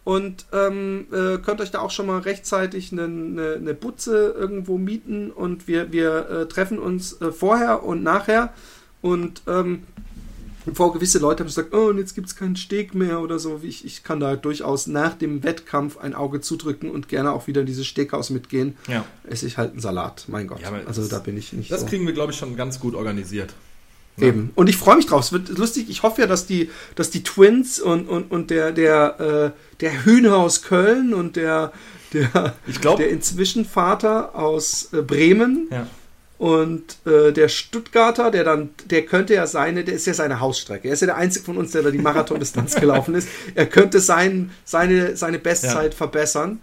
Und 0.04 0.46
ähm, 0.52 1.06
äh, 1.12 1.38
könnt 1.38 1.60
euch 1.60 1.70
da 1.70 1.78
auch 1.78 1.93
schon 1.93 2.06
mal 2.06 2.19
rechtzeitig 2.19 2.90
eine, 2.90 3.04
eine, 3.04 3.54
eine 3.54 3.72
Butze 3.75 4.34
irgendwo 4.37 4.76
mieten 4.76 5.31
und 5.31 5.69
wir, 5.69 5.93
wir 5.93 6.28
äh, 6.28 6.46
treffen 6.49 6.81
uns 6.81 7.20
äh, 7.20 7.31
vorher 7.31 7.84
und 7.84 8.02
nachher. 8.02 8.52
Und 9.00 9.43
ähm, 9.46 9.84
vor 10.75 10.93
gewisse 10.93 11.20
Leute 11.20 11.40
haben 11.44 11.49
gesagt, 11.49 11.72
oh, 11.72 11.88
und 11.90 11.99
jetzt 11.99 12.14
gibt 12.16 12.26
es 12.28 12.34
keinen 12.34 12.56
Steg 12.56 12.94
mehr 12.96 13.20
oder 13.20 13.38
so. 13.38 13.60
Ich, 13.62 13.84
ich 13.84 14.02
kann 14.02 14.19
da 14.19 14.34
durchaus 14.34 14.88
nach 14.88 15.14
dem 15.14 15.44
Wettkampf 15.44 15.96
ein 15.99 16.14
Auge 16.14 16.40
zudrücken 16.40 16.90
und 16.90 17.08
gerne 17.08 17.31
auch 17.32 17.46
wieder 17.46 17.60
in 17.60 17.66
dieses 17.69 17.87
Steghaus 17.87 18.31
mitgehen. 18.31 18.76
Ja. 18.88 19.04
Esse 19.22 19.46
ich 19.46 19.56
halt 19.56 19.70
einen 19.72 19.81
Salat, 19.81 20.25
mein 20.26 20.49
Gott. 20.49 20.60
Ja, 20.60 20.72
also 20.87 21.00
das- 21.02 21.10
da 21.10 21.20
bin 21.20 21.37
ich 21.37 21.52
nicht 21.52 21.70
Das 21.70 21.82
so. 21.82 21.87
kriegen 21.87 22.06
wir, 22.06 22.12
glaube 22.12 22.32
ich, 22.32 22.38
schon 22.38 22.56
ganz 22.56 22.81
gut 22.81 22.94
organisiert. 22.96 23.54
Eben. 24.19 24.50
Und 24.55 24.69
ich 24.69 24.76
freue 24.76 24.97
mich 24.97 25.06
drauf. 25.06 25.23
Es 25.25 25.32
wird 25.32 25.49
lustig. 25.49 25.87
Ich 25.88 26.03
hoffe 26.03 26.20
ja, 26.20 26.26
dass 26.26 26.47
die, 26.47 26.70
dass 26.97 27.11
die 27.11 27.23
Twins 27.23 27.81
und, 27.81 28.09
und, 28.09 28.31
und 28.31 28.50
der, 28.50 28.73
der, 28.73 29.53
äh, 29.55 29.79
der 29.81 30.05
Hühner 30.05 30.37
aus 30.37 30.62
Köln 30.62 31.14
und 31.14 31.37
der, 31.37 31.73
der, 32.12 32.55
Ich 32.67 32.81
glaub- 32.81 32.99
der 32.99 33.09
inzwischen 33.09 33.64
Vater 33.64 34.35
aus 34.37 34.91
äh, 34.93 35.00
Bremen 35.00 35.69
Ja. 35.70 35.87
und 36.38 36.82
äh, 37.06 37.32
der 37.32 37.49
Stuttgarter, 37.49 38.31
der 38.31 38.44
dann, 38.44 38.70
der 38.85 39.06
könnte 39.06 39.32
ja 39.35 39.47
seine, 39.47 39.82
der 39.82 39.94
ist 39.94 40.06
ja 40.06 40.12
seine 40.14 40.41
Hausstrecke. 40.41 40.88
Er 40.88 40.94
ist 40.94 41.00
ja 41.00 41.06
der 41.06 41.17
einzige 41.17 41.47
von 41.47 41.56
uns, 41.56 41.73
der 41.73 41.82
da 41.82 41.91
die 41.91 41.99
Marathondistanz 41.99 42.75
gelaufen 42.81 43.14
ist. 43.14 43.29
Er 43.55 43.67
könnte 43.67 43.99
sein, 44.00 44.50
seine, 44.64 45.17
seine 45.17 45.38
Bestzeit 45.38 45.94
verbessern. 45.94 46.61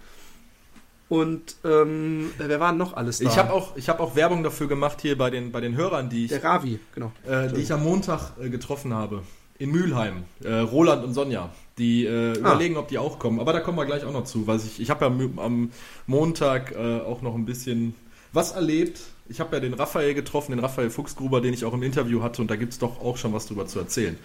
Und 1.10 1.56
ähm, 1.64 2.30
wer 2.38 2.60
war 2.60 2.70
noch 2.70 2.94
alles 2.94 3.18
da? 3.18 3.28
Ich 3.28 3.36
habe 3.36 3.52
auch, 3.52 3.76
ich 3.76 3.88
hab 3.88 3.98
auch 3.98 4.14
Werbung 4.14 4.44
dafür 4.44 4.68
gemacht 4.68 5.00
hier 5.02 5.18
bei 5.18 5.28
den, 5.28 5.50
bei 5.50 5.60
den 5.60 5.76
Hörern, 5.76 6.08
die 6.08 6.26
ich, 6.26 6.30
der 6.30 6.44
Ravi, 6.44 6.78
genau. 6.94 7.10
äh, 7.26 7.48
die 7.48 7.62
ich 7.62 7.72
am 7.72 7.82
Montag 7.82 8.34
äh, 8.40 8.48
getroffen 8.48 8.94
habe. 8.94 9.22
In 9.58 9.72
Mülheim. 9.72 10.22
Äh, 10.44 10.60
Roland 10.60 11.04
und 11.04 11.12
Sonja. 11.12 11.50
Die 11.78 12.06
äh, 12.06 12.38
überlegen, 12.38 12.76
ob 12.76 12.86
die 12.86 12.98
auch 12.98 13.18
kommen. 13.18 13.40
Aber 13.40 13.52
da 13.52 13.58
kommen 13.58 13.76
wir 13.76 13.86
gleich 13.86 14.04
auch 14.04 14.12
noch 14.12 14.22
zu. 14.22 14.46
Weil 14.46 14.58
ich, 14.58 14.80
ich 14.80 14.88
habe 14.88 15.04
ja 15.04 15.10
am 15.44 15.72
Montag 16.06 16.70
äh, 16.76 17.00
auch 17.00 17.22
noch 17.22 17.34
ein 17.34 17.44
bisschen 17.44 17.96
was 18.32 18.52
erlebt. 18.52 19.00
Ich 19.28 19.40
habe 19.40 19.56
ja 19.56 19.60
den 19.60 19.74
Raphael 19.74 20.14
getroffen, 20.14 20.52
den 20.52 20.60
Raphael 20.60 20.90
Fuchsgruber, 20.90 21.40
den 21.40 21.52
ich 21.54 21.64
auch 21.64 21.74
im 21.74 21.82
Interview 21.82 22.22
hatte. 22.22 22.40
Und 22.40 22.52
da 22.52 22.54
gibt 22.54 22.72
es 22.72 22.78
doch 22.78 23.00
auch 23.00 23.16
schon 23.16 23.32
was 23.32 23.46
drüber 23.46 23.66
zu 23.66 23.80
erzählen. 23.80 24.16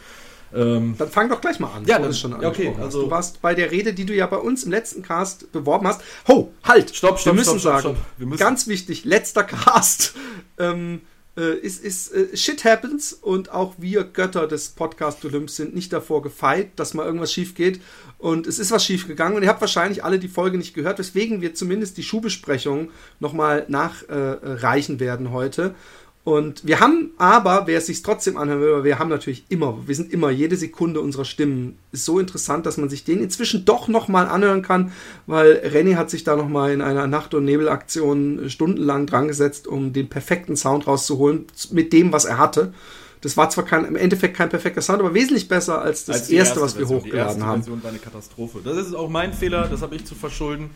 Ähm, 0.53 0.95
Dann 0.97 1.09
fang 1.09 1.29
doch 1.29 1.41
gleich 1.41 1.59
mal 1.59 1.71
an. 1.73 1.85
Ja, 1.85 1.99
du 1.99 2.09
es 2.09 2.19
schon 2.19 2.33
okay, 2.33 2.73
hast. 2.77 2.83
also- 2.83 3.03
du 3.03 3.11
warst 3.11 3.41
bei 3.41 3.53
der 3.55 3.71
Rede, 3.71 3.93
die 3.93 4.05
du 4.05 4.13
ja 4.13 4.25
bei 4.27 4.37
uns 4.37 4.63
im 4.63 4.71
letzten 4.71 5.01
Cast 5.01 5.51
beworben 5.51 5.87
hast. 5.87 6.01
Ho, 6.27 6.51
halt! 6.63 6.95
Stopp, 6.95 7.19
stopp, 7.19 7.33
Wir 7.33 7.39
müssen 7.39 7.59
stopp, 7.59 7.61
sagen, 7.61 7.79
stopp. 7.81 7.97
Wir 8.17 8.27
müssen- 8.27 8.39
ganz 8.39 8.67
wichtig, 8.67 9.03
letzter 9.05 9.43
Cast 9.43 10.13
ähm, 10.59 11.01
äh, 11.37 11.53
ist, 11.55 11.83
ist 11.83 12.13
äh, 12.13 12.37
Shit 12.37 12.63
happens 12.63 13.11
und 13.11 13.51
auch 13.51 13.73
wir 13.77 14.05
Götter 14.05 14.47
des 14.47 14.69
Podcast 14.69 15.25
Olymps 15.25 15.57
sind 15.57 15.75
nicht 15.75 15.91
davor 15.91 16.21
gefeit, 16.21 16.69
dass 16.77 16.93
mal 16.93 17.05
irgendwas 17.05 17.33
schief 17.33 17.55
geht. 17.55 17.81
Und 18.17 18.47
es 18.47 18.57
ist 18.57 18.71
was 18.71 18.85
schief 18.85 19.05
gegangen 19.07 19.35
und 19.35 19.43
ihr 19.43 19.49
habt 19.49 19.59
wahrscheinlich 19.59 20.05
alle 20.05 20.17
die 20.19 20.29
Folge 20.29 20.57
nicht 20.57 20.73
gehört, 20.73 20.97
weswegen 20.97 21.41
wir 21.41 21.53
zumindest 21.53 21.97
die 21.97 22.03
Schuhbesprechung 22.03 22.89
nochmal 23.19 23.65
nachreichen 23.67 24.99
werden 25.01 25.31
heute. 25.31 25.75
Und 26.25 26.65
wir 26.65 26.79
haben 26.79 27.11
aber, 27.19 27.67
wer 27.67 27.77
es 27.77 27.85
sich 27.85 28.01
trotzdem 28.01 28.35
anhören 28.35 28.59
will, 28.59 28.83
wir 28.83 28.97
haben 28.97 29.09
natürlich 29.09 29.45
immer, 29.49 29.77
wir 29.85 29.93
sind 29.93 30.11
immer, 30.11 30.31
jede 30.31 30.57
Sekunde 30.57 30.99
unserer 30.99 31.23
Stimmen 31.23 31.77
ist 31.91 32.03
so 32.03 32.19
interessant, 32.19 32.65
dass 32.65 32.77
man 32.77 32.89
sich 32.89 33.03
den 33.03 33.21
inzwischen 33.21 33.63
doch 33.63 33.87
nochmal 33.87 34.27
anhören 34.27 34.63
kann, 34.63 34.91
weil 35.27 35.61
René 35.63 35.97
hat 35.97 36.09
sich 36.09 36.23
da 36.23 36.35
nochmal 36.35 36.73
in 36.73 36.81
einer 36.81 37.05
Nacht- 37.05 37.35
und 37.35 37.45
Nebelaktion 37.45 38.49
stundenlang 38.49 39.05
dran 39.05 39.27
gesetzt, 39.27 39.67
um 39.67 39.93
den 39.93 40.09
perfekten 40.09 40.55
Sound 40.55 40.87
rauszuholen, 40.87 41.45
mit 41.69 41.93
dem, 41.93 42.11
was 42.11 42.25
er 42.25 42.39
hatte. 42.39 42.73
Das 43.21 43.37
war 43.37 43.51
zwar 43.51 43.65
kein, 43.65 43.85
im 43.85 43.95
Endeffekt 43.95 44.35
kein 44.35 44.49
perfekter 44.49 44.81
Sound, 44.81 45.01
aber 45.01 45.13
wesentlich 45.13 45.47
besser 45.47 45.79
als 45.79 46.05
das 46.05 46.15
Als 46.17 46.27
die 46.27 46.35
erste, 46.35 46.59
was 46.59 46.75
wir 46.75 46.87
Version. 46.87 47.03
Die 47.03 47.05
hochgeladen 47.09 47.33
erste 47.33 47.45
haben. 47.45 47.61
Version 47.61 47.83
war 47.83 47.89
eine 47.91 47.99
Katastrophe. 47.99 48.59
Das 48.63 48.77
ist 48.77 48.95
auch 48.95 49.09
mein 49.09 49.31
Fehler, 49.31 49.67
das 49.67 49.83
habe 49.83 49.95
ich 49.95 50.05
zu 50.05 50.15
verschulden. 50.15 50.71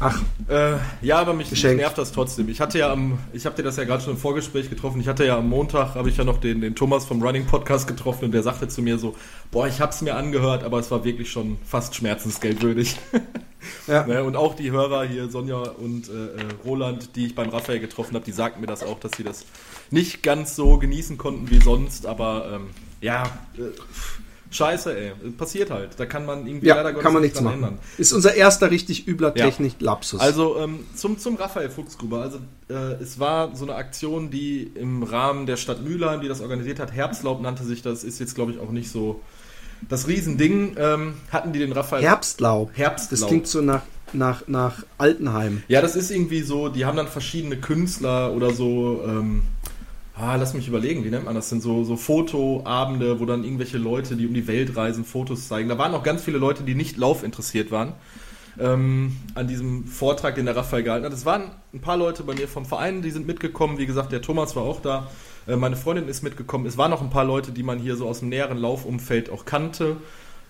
Ach, 0.00 0.22
Äh, 0.48 0.76
ja, 1.02 1.18
aber 1.18 1.34
mich, 1.34 1.50
mich 1.50 1.62
nervt 1.62 1.98
das 1.98 2.10
trotzdem. 2.10 2.48
Ich 2.48 2.62
hatte 2.62 2.78
ja 2.78 2.90
am, 2.90 3.18
ich 3.34 3.44
habe 3.44 3.54
dir 3.54 3.62
das 3.62 3.76
ja 3.76 3.84
gerade 3.84 4.02
schon 4.02 4.14
im 4.14 4.18
Vorgespräch 4.18 4.70
getroffen. 4.70 4.98
Ich 4.98 5.08
hatte 5.08 5.26
ja 5.26 5.36
am 5.36 5.48
Montag, 5.50 5.94
habe 5.94 6.08
ich 6.08 6.16
ja 6.16 6.24
noch 6.24 6.38
den, 6.38 6.62
den 6.62 6.74
Thomas 6.74 7.04
vom 7.04 7.22
Running 7.22 7.44
Podcast 7.44 7.86
getroffen 7.86 8.26
und 8.26 8.32
der 8.32 8.42
sagte 8.42 8.66
zu 8.66 8.80
mir 8.80 8.98
so, 8.98 9.14
boah, 9.50 9.66
ich 9.66 9.80
habe 9.80 9.92
es 9.92 10.00
mir 10.00 10.14
angehört, 10.14 10.64
aber 10.64 10.78
es 10.78 10.90
war 10.90 11.04
wirklich 11.04 11.30
schon 11.30 11.58
fast 11.66 11.94
schmerzensgeldwürdig. 11.96 12.96
ja. 13.86 14.06
ne? 14.06 14.24
Und 14.24 14.36
auch 14.36 14.54
die 14.54 14.70
Hörer 14.70 15.04
hier, 15.04 15.28
Sonja 15.28 15.58
und 15.58 16.08
äh, 16.08 16.12
äh, 16.12 16.28
Roland, 16.64 17.14
die 17.16 17.26
ich 17.26 17.34
beim 17.34 17.50
Raphael 17.50 17.80
getroffen 17.80 18.14
habe, 18.14 18.24
die 18.24 18.32
sagten 18.32 18.62
mir 18.62 18.68
das 18.68 18.82
auch, 18.82 18.98
dass 18.98 19.12
sie 19.18 19.24
das 19.24 19.44
nicht 19.90 20.22
ganz 20.22 20.56
so 20.56 20.78
genießen 20.78 21.18
konnten 21.18 21.50
wie 21.50 21.60
sonst. 21.60 22.06
Aber 22.06 22.52
ähm, 22.54 22.70
ja, 23.02 23.24
äh, 23.58 23.60
scheiße, 24.50 24.96
ey, 24.96 25.12
passiert 25.36 25.70
halt. 25.70 25.90
Da 25.98 26.06
kann 26.06 26.26
man 26.26 26.46
irgendwie 26.46 26.66
Ja, 26.66 26.76
leider 26.76 26.92
Gottes 26.92 27.04
kann 27.04 27.12
man 27.12 27.22
nicht 27.22 27.34
nichts 27.34 27.46
dran 27.46 27.60
machen. 27.60 27.78
Ist 27.98 28.12
unser 28.12 28.34
erster 28.34 28.70
richtig 28.70 29.06
übler 29.06 29.32
Ja. 29.36 29.44
Technik-Lapsus. 29.46 30.20
Also 30.20 30.58
ähm, 30.58 30.80
zum, 30.94 31.18
zum 31.18 31.36
Raphael 31.36 31.70
Fuchsgruber. 31.70 32.22
Also 32.22 32.38
äh, 32.68 33.02
es 33.02 33.18
war 33.18 33.54
so 33.54 33.64
eine 33.64 33.74
Aktion, 33.74 34.30
die 34.30 34.70
im 34.74 35.02
Rahmen 35.02 35.46
der 35.46 35.56
Stadt 35.56 35.82
Mülheim, 35.82 36.20
die 36.20 36.28
das 36.28 36.40
organisiert 36.40 36.80
hat, 36.80 36.92
Herbstlaub 36.92 37.40
nannte 37.40 37.64
sich 37.64 37.82
das, 37.82 38.04
ist 38.04 38.20
jetzt 38.20 38.34
glaube 38.34 38.52
ich 38.52 38.58
auch 38.58 38.70
nicht 38.70 38.90
so 38.90 39.20
das 39.88 40.08
Riesending. 40.08 40.76
Ähm, 40.78 41.14
hatten 41.30 41.52
die 41.52 41.58
den 41.58 41.72
Raphael. 41.72 42.02
Herbstlaub. 42.02 42.70
Herbstlaub. 42.74 43.20
Das 43.20 43.28
klingt 43.28 43.46
so 43.46 43.60
nach, 43.60 43.82
nach, 44.12 44.48
nach 44.48 44.84
Altenheim. 44.96 45.62
Ja, 45.68 45.80
das 45.80 45.94
ist 45.96 46.10
irgendwie 46.10 46.42
so, 46.42 46.68
die 46.68 46.84
haben 46.84 46.96
dann 46.96 47.08
verschiedene 47.08 47.56
Künstler 47.56 48.32
oder 48.32 48.52
so, 48.52 49.02
ähm, 49.06 49.42
ah, 50.18 50.36
lass 50.36 50.54
mich 50.54 50.68
überlegen, 50.68 51.04
wie 51.04 51.10
nennt 51.10 51.24
man 51.24 51.34
das? 51.34 51.48
Sind 51.48 51.62
so, 51.62 51.84
so 51.84 51.96
Fotoabende, 51.96 53.20
wo 53.20 53.24
dann 53.24 53.44
irgendwelche 53.44 53.78
Leute, 53.78 54.16
die 54.16 54.26
um 54.26 54.34
die 54.34 54.46
Welt 54.46 54.76
reisen, 54.76 55.04
Fotos 55.04 55.48
zeigen. 55.48 55.68
Da 55.68 55.78
waren 55.78 55.94
auch 55.94 56.02
ganz 56.02 56.22
viele 56.22 56.38
Leute, 56.38 56.64
die 56.64 56.74
nicht 56.74 56.96
laufinteressiert 56.96 57.70
waren. 57.70 57.92
Ähm, 58.58 59.16
an 59.34 59.46
diesem 59.46 59.86
Vortrag, 59.86 60.34
den 60.34 60.46
der 60.46 60.56
Raphael 60.56 60.82
gehalten 60.82 61.06
hat. 61.06 61.12
Es 61.12 61.24
waren 61.24 61.52
ein 61.72 61.80
paar 61.80 61.96
Leute 61.96 62.24
bei 62.24 62.34
mir 62.34 62.48
vom 62.48 62.66
Verein, 62.66 63.02
die 63.02 63.12
sind 63.12 63.26
mitgekommen. 63.26 63.78
Wie 63.78 63.86
gesagt, 63.86 64.10
der 64.10 64.20
Thomas 64.20 64.56
war 64.56 64.64
auch 64.64 64.82
da. 64.82 65.08
Äh, 65.46 65.56
meine 65.56 65.76
Freundin 65.76 66.08
ist 66.08 66.22
mitgekommen. 66.22 66.66
Es 66.66 66.76
waren 66.76 66.90
noch 66.90 67.00
ein 67.00 67.10
paar 67.10 67.24
Leute, 67.24 67.52
die 67.52 67.62
man 67.62 67.78
hier 67.78 67.96
so 67.96 68.08
aus 68.08 68.18
dem 68.18 68.28
näheren 68.28 68.58
Laufumfeld 68.58 69.30
auch 69.30 69.44
kannte. 69.44 69.98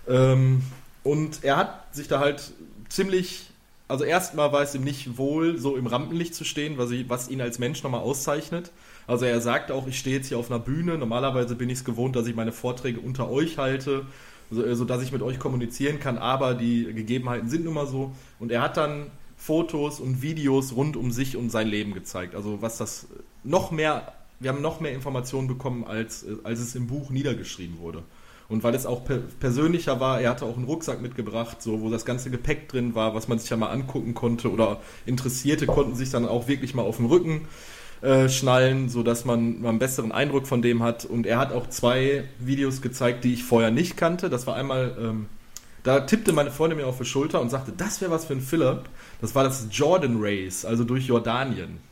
Ähm, 0.07 0.63
und 1.03 1.43
er 1.43 1.57
hat 1.57 1.95
sich 1.95 2.07
da 2.07 2.19
halt 2.19 2.51
ziemlich, 2.89 3.51
also 3.87 4.03
erstmal 4.03 4.51
war 4.51 4.63
es 4.63 4.73
ihm 4.73 4.83
nicht 4.83 5.19
wohl, 5.19 5.59
so 5.59 5.77
im 5.77 5.85
Rampenlicht 5.85 6.33
zu 6.33 6.43
stehen, 6.43 6.79
was, 6.79 6.89
ich, 6.89 7.07
was 7.09 7.29
ihn 7.29 7.41
als 7.41 7.59
Mensch 7.59 7.83
nochmal 7.83 8.01
auszeichnet. 8.01 8.71
Also 9.09 9.25
er 9.25 9.41
sagt 9.41 9.71
auch, 9.71 9.87
ich 9.87 9.97
stehe 9.97 10.17
jetzt 10.17 10.27
hier 10.27 10.37
auf 10.37 10.51
einer 10.51 10.59
Bühne. 10.59 10.95
Normalerweise 10.95 11.55
bin 11.55 11.67
ich 11.67 11.79
es 11.79 11.83
gewohnt, 11.83 12.15
dass 12.15 12.27
ich 12.27 12.35
meine 12.35 12.51
Vorträge 12.51 12.99
unter 12.99 13.31
euch 13.31 13.57
halte. 13.57 14.05
so, 14.51 14.63
äh, 14.63 14.75
so 14.75 14.85
dass 14.85 15.01
ich 15.01 15.11
mit 15.11 15.23
euch 15.23 15.39
kommunizieren 15.39 15.99
kann, 15.99 16.19
aber 16.19 16.53
die 16.53 16.85
Gegebenheiten 16.93 17.49
sind 17.49 17.65
nun 17.65 17.73
mal 17.73 17.87
so. 17.87 18.11
Und 18.39 18.51
er 18.51 18.61
hat 18.61 18.77
dann 18.77 19.07
Fotos 19.35 19.99
und 19.99 20.21
Videos 20.21 20.75
rund 20.75 20.95
um 20.95 21.11
sich 21.11 21.35
und 21.37 21.49
sein 21.49 21.67
Leben 21.67 21.93
gezeigt. 21.93 22.35
Also 22.35 22.61
was 22.61 22.77
das 22.77 23.07
noch 23.43 23.71
mehr, 23.71 24.13
wir 24.39 24.51
haben 24.51 24.61
noch 24.61 24.79
mehr 24.79 24.93
Informationen 24.93 25.47
bekommen, 25.47 25.85
als, 25.85 26.21
äh, 26.23 26.35
als 26.43 26.59
es 26.59 26.75
im 26.75 26.85
Buch 26.85 27.09
niedergeschrieben 27.09 27.79
wurde. 27.79 28.03
Und 28.47 28.63
weil 28.63 28.75
es 28.75 28.85
auch 28.85 29.05
per 29.05 29.17
persönlicher 29.17 29.99
war, 29.99 30.21
er 30.21 30.29
hatte 30.29 30.45
auch 30.45 30.55
einen 30.55 30.65
Rucksack 30.65 31.01
mitgebracht, 31.01 31.63
so 31.63 31.81
wo 31.81 31.89
das 31.89 32.05
ganze 32.05 32.29
Gepäck 32.29 32.69
drin 32.69 32.93
war, 32.93 33.15
was 33.15 33.27
man 33.27 33.39
sich 33.39 33.49
ja 33.49 33.57
mal 33.57 33.71
angucken 33.71 34.13
konnte 34.13 34.51
oder 34.51 34.81
Interessierte 35.07 35.65
konnten 35.65 35.95
sich 35.95 36.11
dann 36.11 36.27
auch 36.27 36.47
wirklich 36.47 36.75
mal 36.75 36.83
auf 36.83 36.97
dem 36.97 37.07
Rücken 37.07 37.47
äh, 38.01 38.29
schnallen, 38.29 38.89
sodass 38.89 39.25
man 39.25 39.65
einen 39.65 39.79
besseren 39.79 40.11
Eindruck 40.11 40.47
von 40.47 40.61
dem 40.61 40.83
hat. 40.83 41.05
Und 41.05 41.25
er 41.25 41.37
hat 41.37 41.51
auch 41.51 41.67
zwei 41.67 42.23
Videos 42.39 42.81
gezeigt, 42.81 43.23
die 43.23 43.33
ich 43.33 43.43
vorher 43.43 43.71
nicht 43.71 43.97
kannte. 43.97 44.29
Das 44.29 44.47
war 44.47 44.55
einmal, 44.55 44.95
ähm, 44.99 45.25
da 45.83 46.01
tippte 46.01 46.33
meine 46.33 46.51
Freundin 46.51 46.77
mir 46.77 46.87
auf 46.87 46.97
die 46.97 47.05
Schulter 47.05 47.41
und 47.41 47.49
sagte, 47.49 47.73
das 47.75 48.01
wäre 48.01 48.11
was 48.11 48.25
für 48.25 48.33
ein 48.33 48.41
Philipp. 48.41 48.83
Das 49.21 49.35
war 49.35 49.43
das 49.43 49.67
Jordan 49.71 50.17
Race, 50.19 50.65
also 50.65 50.83
durch 50.83 51.07
Jordanien. 51.07 51.88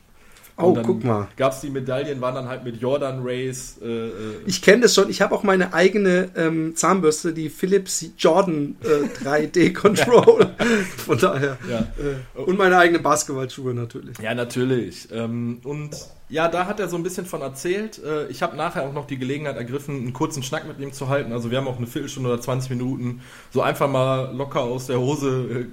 Oh, 0.59 0.75
guck 0.83 1.03
mal. 1.03 1.27
Gab 1.37 1.53
es 1.53 1.61
die 1.61 1.69
Medaillen, 1.69 2.19
waren 2.19 2.33
dann 2.33 2.47
halt 2.47 2.63
mit 2.63 2.81
Jordan 2.81 3.19
Race. 3.21 3.75
Äh, 3.79 4.07
äh 4.07 4.11
ich 4.47 4.63
kenne 4.63 4.81
das 4.81 4.95
schon. 4.95 5.07
Ich 5.07 5.21
habe 5.21 5.35
auch 5.35 5.43
meine 5.43 5.71
eigene 5.71 6.29
ähm, 6.35 6.75
Zahnbürste, 6.75 7.31
die 7.31 7.49
Philips 7.49 8.03
Jordan 8.17 8.75
äh, 8.81 9.23
3D 9.23 9.73
Control. 9.79 10.49
Von 10.97 11.19
daher. 11.19 11.57
Ja. 11.69 11.79
Äh, 11.79 12.41
und 12.41 12.57
meine 12.57 12.75
eigenen 12.75 13.03
Basketballschuhe 13.03 13.75
natürlich. 13.75 14.17
Ja, 14.17 14.33
natürlich. 14.33 15.07
Ähm, 15.11 15.59
und 15.63 15.95
ja, 16.27 16.47
da 16.47 16.65
hat 16.65 16.79
er 16.79 16.89
so 16.89 16.97
ein 16.97 17.03
bisschen 17.03 17.27
von 17.27 17.41
erzählt. 17.41 18.01
Äh, 18.03 18.25
ich 18.27 18.41
habe 18.41 18.57
nachher 18.57 18.83
auch 18.83 18.93
noch 18.93 19.05
die 19.05 19.19
Gelegenheit 19.19 19.57
ergriffen, 19.57 19.95
einen 19.97 20.13
kurzen 20.13 20.41
Schnack 20.41 20.67
mit 20.67 20.79
ihm 20.79 20.91
zu 20.91 21.07
halten. 21.07 21.33
Also 21.33 21.51
wir 21.51 21.59
haben 21.59 21.67
auch 21.67 21.77
eine 21.77 21.87
Viertelstunde 21.87 22.31
oder 22.31 22.41
20 22.41 22.71
Minuten 22.71 23.21
so 23.51 23.61
einfach 23.61 23.87
mal 23.87 24.35
locker 24.35 24.61
aus 24.61 24.87
der 24.87 24.99
Hose 24.99 25.67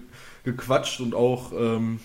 gequatscht 0.45 1.01
und 1.01 1.15
auch. 1.15 1.53
Ähm, 1.59 2.01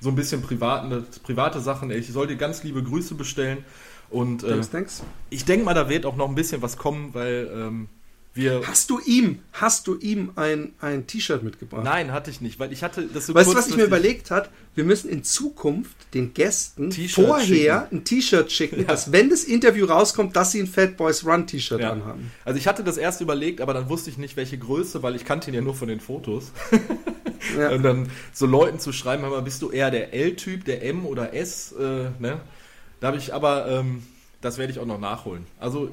so 0.00 0.08
ein 0.08 0.14
bisschen 0.14 0.42
private, 0.42 1.04
private 1.22 1.60
Sachen. 1.60 1.90
Ich 1.90 2.08
soll 2.08 2.26
dir 2.26 2.36
ganz 2.36 2.62
liebe 2.62 2.82
Grüße 2.82 3.14
bestellen. 3.14 3.64
Und 4.08 4.42
äh, 4.42 4.60
thanks, 4.60 5.04
ich 5.28 5.44
denke 5.44 5.64
mal, 5.64 5.74
da 5.74 5.88
wird 5.88 6.04
auch 6.04 6.16
noch 6.16 6.28
ein 6.28 6.34
bisschen 6.34 6.62
was 6.62 6.76
kommen, 6.76 7.14
weil 7.14 7.48
ähm, 7.54 7.88
wir. 8.34 8.62
Hast 8.64 8.90
du 8.90 9.00
ihm, 9.00 9.40
hast 9.52 9.86
du 9.86 9.96
ihm 9.96 10.32
ein, 10.36 10.72
ein 10.80 11.06
T-Shirt 11.06 11.42
mitgebracht? 11.42 11.84
Nein, 11.84 12.12
hatte 12.12 12.30
ich 12.30 12.40
nicht, 12.40 12.58
weil 12.58 12.72
ich 12.72 12.82
hatte 12.82 13.02
das 13.12 13.26
so 13.26 13.34
Weißt 13.34 13.52
du, 13.52 13.56
was 13.56 13.68
ich 13.68 13.76
mir 13.76 13.84
überlegt 13.84 14.30
habe? 14.30 14.48
Wir 14.74 14.84
müssen 14.84 15.08
in 15.10 15.24
Zukunft 15.24 15.96
den 16.14 16.32
Gästen 16.32 16.92
vorher 16.92 17.46
schicken. 17.46 17.98
ein 17.98 18.04
T-Shirt 18.04 18.50
schicken, 18.50 18.76
ja. 18.80 18.84
dass 18.84 19.12
wenn 19.12 19.30
das 19.30 19.44
Interview 19.44 19.86
rauskommt, 19.86 20.34
dass 20.34 20.52
sie 20.52 20.60
ein 20.60 20.66
Fat 20.66 20.96
Boys 20.96 21.24
Run 21.24 21.46
T-Shirt 21.46 21.80
ja. 21.80 21.92
anhaben. 21.92 22.30
Also 22.44 22.58
ich 22.58 22.66
hatte 22.66 22.82
das 22.84 22.96
erst 22.96 23.20
überlegt, 23.20 23.60
aber 23.60 23.74
dann 23.74 23.88
wusste 23.88 24.10
ich 24.10 24.18
nicht, 24.18 24.36
welche 24.36 24.58
Größe, 24.58 25.02
weil 25.02 25.16
ich 25.16 25.24
kannte 25.24 25.50
ihn 25.50 25.54
ja 25.54 25.60
nur 25.60 25.74
von 25.74 25.88
den 25.88 26.00
Fotos. 26.00 26.52
Ja. 27.58 27.70
Und 27.70 27.82
dann 27.82 28.10
so 28.32 28.46
Leuten 28.46 28.78
zu 28.78 28.92
schreiben, 28.92 29.22
mal, 29.22 29.42
bist 29.42 29.62
du 29.62 29.70
eher 29.70 29.90
der 29.90 30.12
L-Typ, 30.14 30.64
der 30.64 30.84
M 30.84 31.06
oder 31.06 31.34
S, 31.34 31.72
äh, 31.72 32.10
ne? 32.18 32.40
Da 33.00 33.06
habe 33.08 33.16
ich 33.16 33.32
aber, 33.32 33.66
ähm, 33.68 34.02
das 34.40 34.58
werde 34.58 34.72
ich 34.72 34.78
auch 34.78 34.86
noch 34.86 35.00
nachholen. 35.00 35.46
Also 35.58 35.90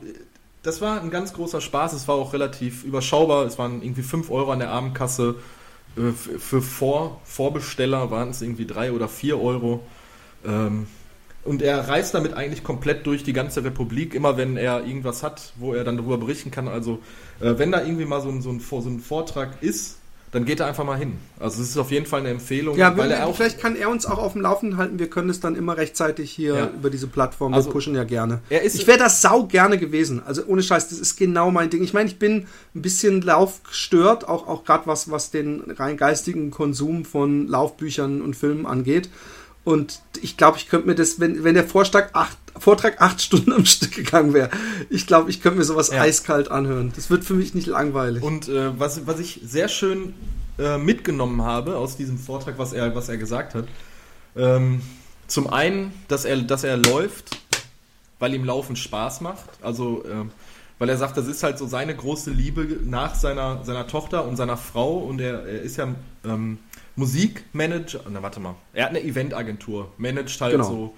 das 0.64 0.82
war 0.82 1.02
ein 1.02 1.10
ganz 1.10 1.34
großer 1.34 1.62
Spaß. 1.62 1.94
Es 1.94 2.08
war 2.08 2.16
auch 2.16 2.34
relativ 2.34 2.84
überschaubar. 2.84 3.46
Es 3.46 3.58
waren 3.58 3.82
irgendwie 3.82 4.02
5 4.02 4.30
Euro 4.30 4.52
an 4.52 4.60
der 4.60 4.70
Abendkasse. 4.70 5.36
Äh, 5.96 6.12
für 6.12 6.62
Vor 6.62 7.22
Vorbesteller 7.24 8.12
waren 8.12 8.30
es 8.30 8.42
irgendwie 8.42 8.66
3 8.66 8.92
oder 8.92 9.08
4 9.08 9.40
Euro. 9.40 9.82
Ähm, 10.46 10.88
und 11.46 11.62
er 11.62 11.88
reist 11.88 12.14
damit 12.14 12.34
eigentlich 12.34 12.66
komplett 12.66 13.08
durch 13.08 13.24
die 13.24 13.32
ganze 13.32 13.64
Republik, 13.64 14.14
immer 14.14 14.36
wenn 14.36 14.58
er 14.58 14.86
irgendwas 14.86 15.24
hat, 15.24 15.54
wo 15.56 15.74
er 15.74 15.86
dann 15.86 15.96
darüber 15.96 16.18
berichten 16.18 16.52
kann. 16.52 16.68
Also, 16.68 17.00
äh, 17.40 17.58
wenn 17.58 17.72
da 17.72 17.82
irgendwie 17.82 18.04
mal 18.04 18.22
so 18.22 18.28
ein, 18.28 18.42
so 18.42 18.50
ein, 18.50 18.60
so 18.60 18.90
ein 18.90 19.00
Vortrag 19.00 19.64
ist, 19.64 19.97
dann 20.32 20.44
geht 20.44 20.60
er 20.60 20.68
einfach 20.68 20.84
mal 20.84 20.98
hin. 20.98 21.18
Also 21.40 21.62
es 21.62 21.70
ist 21.70 21.78
auf 21.78 21.90
jeden 21.90 22.06
Fall 22.06 22.20
eine 22.20 22.30
Empfehlung. 22.30 22.78
Ja, 22.78 22.98
weil 22.98 23.12
er 23.12 23.28
auch 23.28 23.36
vielleicht 23.36 23.60
kann 23.60 23.78
er 23.78 23.90
uns 23.90 24.06
auch 24.06 24.18
auf 24.18 24.34
dem 24.34 24.42
Laufenden 24.42 24.78
halten. 24.78 25.00
Wir 25.00 25.10
können 25.10 25.30
es 25.30 25.40
dann 25.40 25.56
immer 25.56 25.78
rechtzeitig 25.78 26.32
hier 26.32 26.56
ja. 26.56 26.66
über 26.68 26.90
diese 26.90 27.08
Plattform. 27.08 27.54
Wir 27.54 27.58
also, 27.58 27.70
pushen 27.70 27.96
ja 27.96 28.04
gerne. 28.04 28.42
ich 28.50 28.88
wäre 28.88 28.98
das 28.98 29.22
sau 29.22 29.44
gerne 29.44 29.78
gewesen. 29.78 30.22
Also 30.26 30.44
ohne 30.46 30.64
Scheiß, 30.64 30.90
das 30.90 31.00
ist 31.00 31.16
genau 31.16 31.50
mein 31.50 31.70
Ding. 31.70 31.82
Ich 31.82 31.94
meine, 31.94 32.10
ich 32.10 32.20
bin 32.20 32.46
ein 32.76 32.82
bisschen 32.82 33.22
laufgestört, 33.22 34.28
auch, 34.28 34.48
auch 34.48 34.66
gerade 34.66 34.86
was, 34.86 35.10
was 35.10 35.32
den 35.32 35.64
rein 35.72 35.96
geistigen 35.96 36.52
Konsum 36.52 37.06
von 37.06 37.48
Laufbüchern 37.48 38.22
und 38.22 38.36
Filmen 38.36 38.66
angeht. 38.66 39.10
Und 39.64 40.02
ich 40.22 40.38
glaube, 40.38 40.58
ich 40.58 40.70
könnte 40.70 40.88
mir 40.88 40.96
das, 40.96 41.20
wenn, 41.20 41.44
wenn 41.44 41.54
der 41.54 41.68
Vortrag 41.68 42.12
acht, 42.14 42.38
Vortrag 42.60 43.02
acht 43.02 43.22
Stunden 43.22 43.54
am 43.54 43.66
Stück 43.66 43.94
gegangen 43.94 44.34
wäre, 44.34 44.50
ich 44.90 45.08
glaube, 45.08 45.30
ich 45.30 45.42
könnte 45.42 45.60
mir 45.60 45.66
sowas 45.66 45.92
ja. 45.92 46.02
eiskalt 46.02 46.52
anhören. 46.52 46.92
Das 46.96 47.10
wird 47.10 47.24
für 47.24 47.34
mich 47.34 47.54
nicht 47.54 47.68
langweilig. 47.68 48.24
Und 48.24 48.48
äh, 48.50 48.78
was, 48.80 49.08
was 49.08 49.20
ich 49.20 49.42
sehr 49.44 49.68
schön 49.68 50.14
äh, 50.60 50.78
mitgenommen 50.78 51.42
habe 51.42 51.78
aus 51.78 51.98
diesem 51.98 52.18
Vortrag, 52.18 52.58
was 52.58 52.74
er, 52.74 52.96
was 52.96 53.10
er 53.10 53.18
gesagt 53.18 53.56
hat, 53.56 53.66
ähm, 54.36 54.82
zum 55.28 55.48
einen, 55.48 55.92
dass 56.08 56.26
er, 56.26 56.38
dass 56.38 56.64
er 56.64 56.78
läuft, 56.78 57.38
weil 58.20 58.34
ihm 58.34 58.46
Laufen 58.46 58.76
Spaß 58.76 59.22
macht. 59.22 59.50
Also, 59.62 60.04
äh, 60.06 60.26
weil 60.80 60.90
er 60.90 60.98
sagt, 60.98 61.18
das 61.18 61.28
ist 61.28 61.44
halt 61.44 61.58
so 61.58 61.66
seine 61.66 61.96
große 61.96 62.30
Liebe 62.30 62.80
nach 62.84 63.16
seiner, 63.16 63.64
seiner 63.64 63.88
Tochter 63.88 64.26
und 64.26 64.36
seiner 64.36 64.58
Frau 64.58 64.98
und 64.98 65.20
er, 65.20 65.44
er 65.44 65.62
ist 65.62 65.78
ja 65.78 65.88
ähm, 66.24 66.60
Musikmanager, 66.96 68.02
na 68.10 68.22
warte 68.22 68.40
mal, 68.40 68.56
er 68.74 68.86
hat 68.86 68.90
eine 68.92 69.04
Eventagentur, 69.04 69.92
managt 69.98 70.40
halt 70.42 70.54
genau. 70.54 70.70
so 70.70 70.96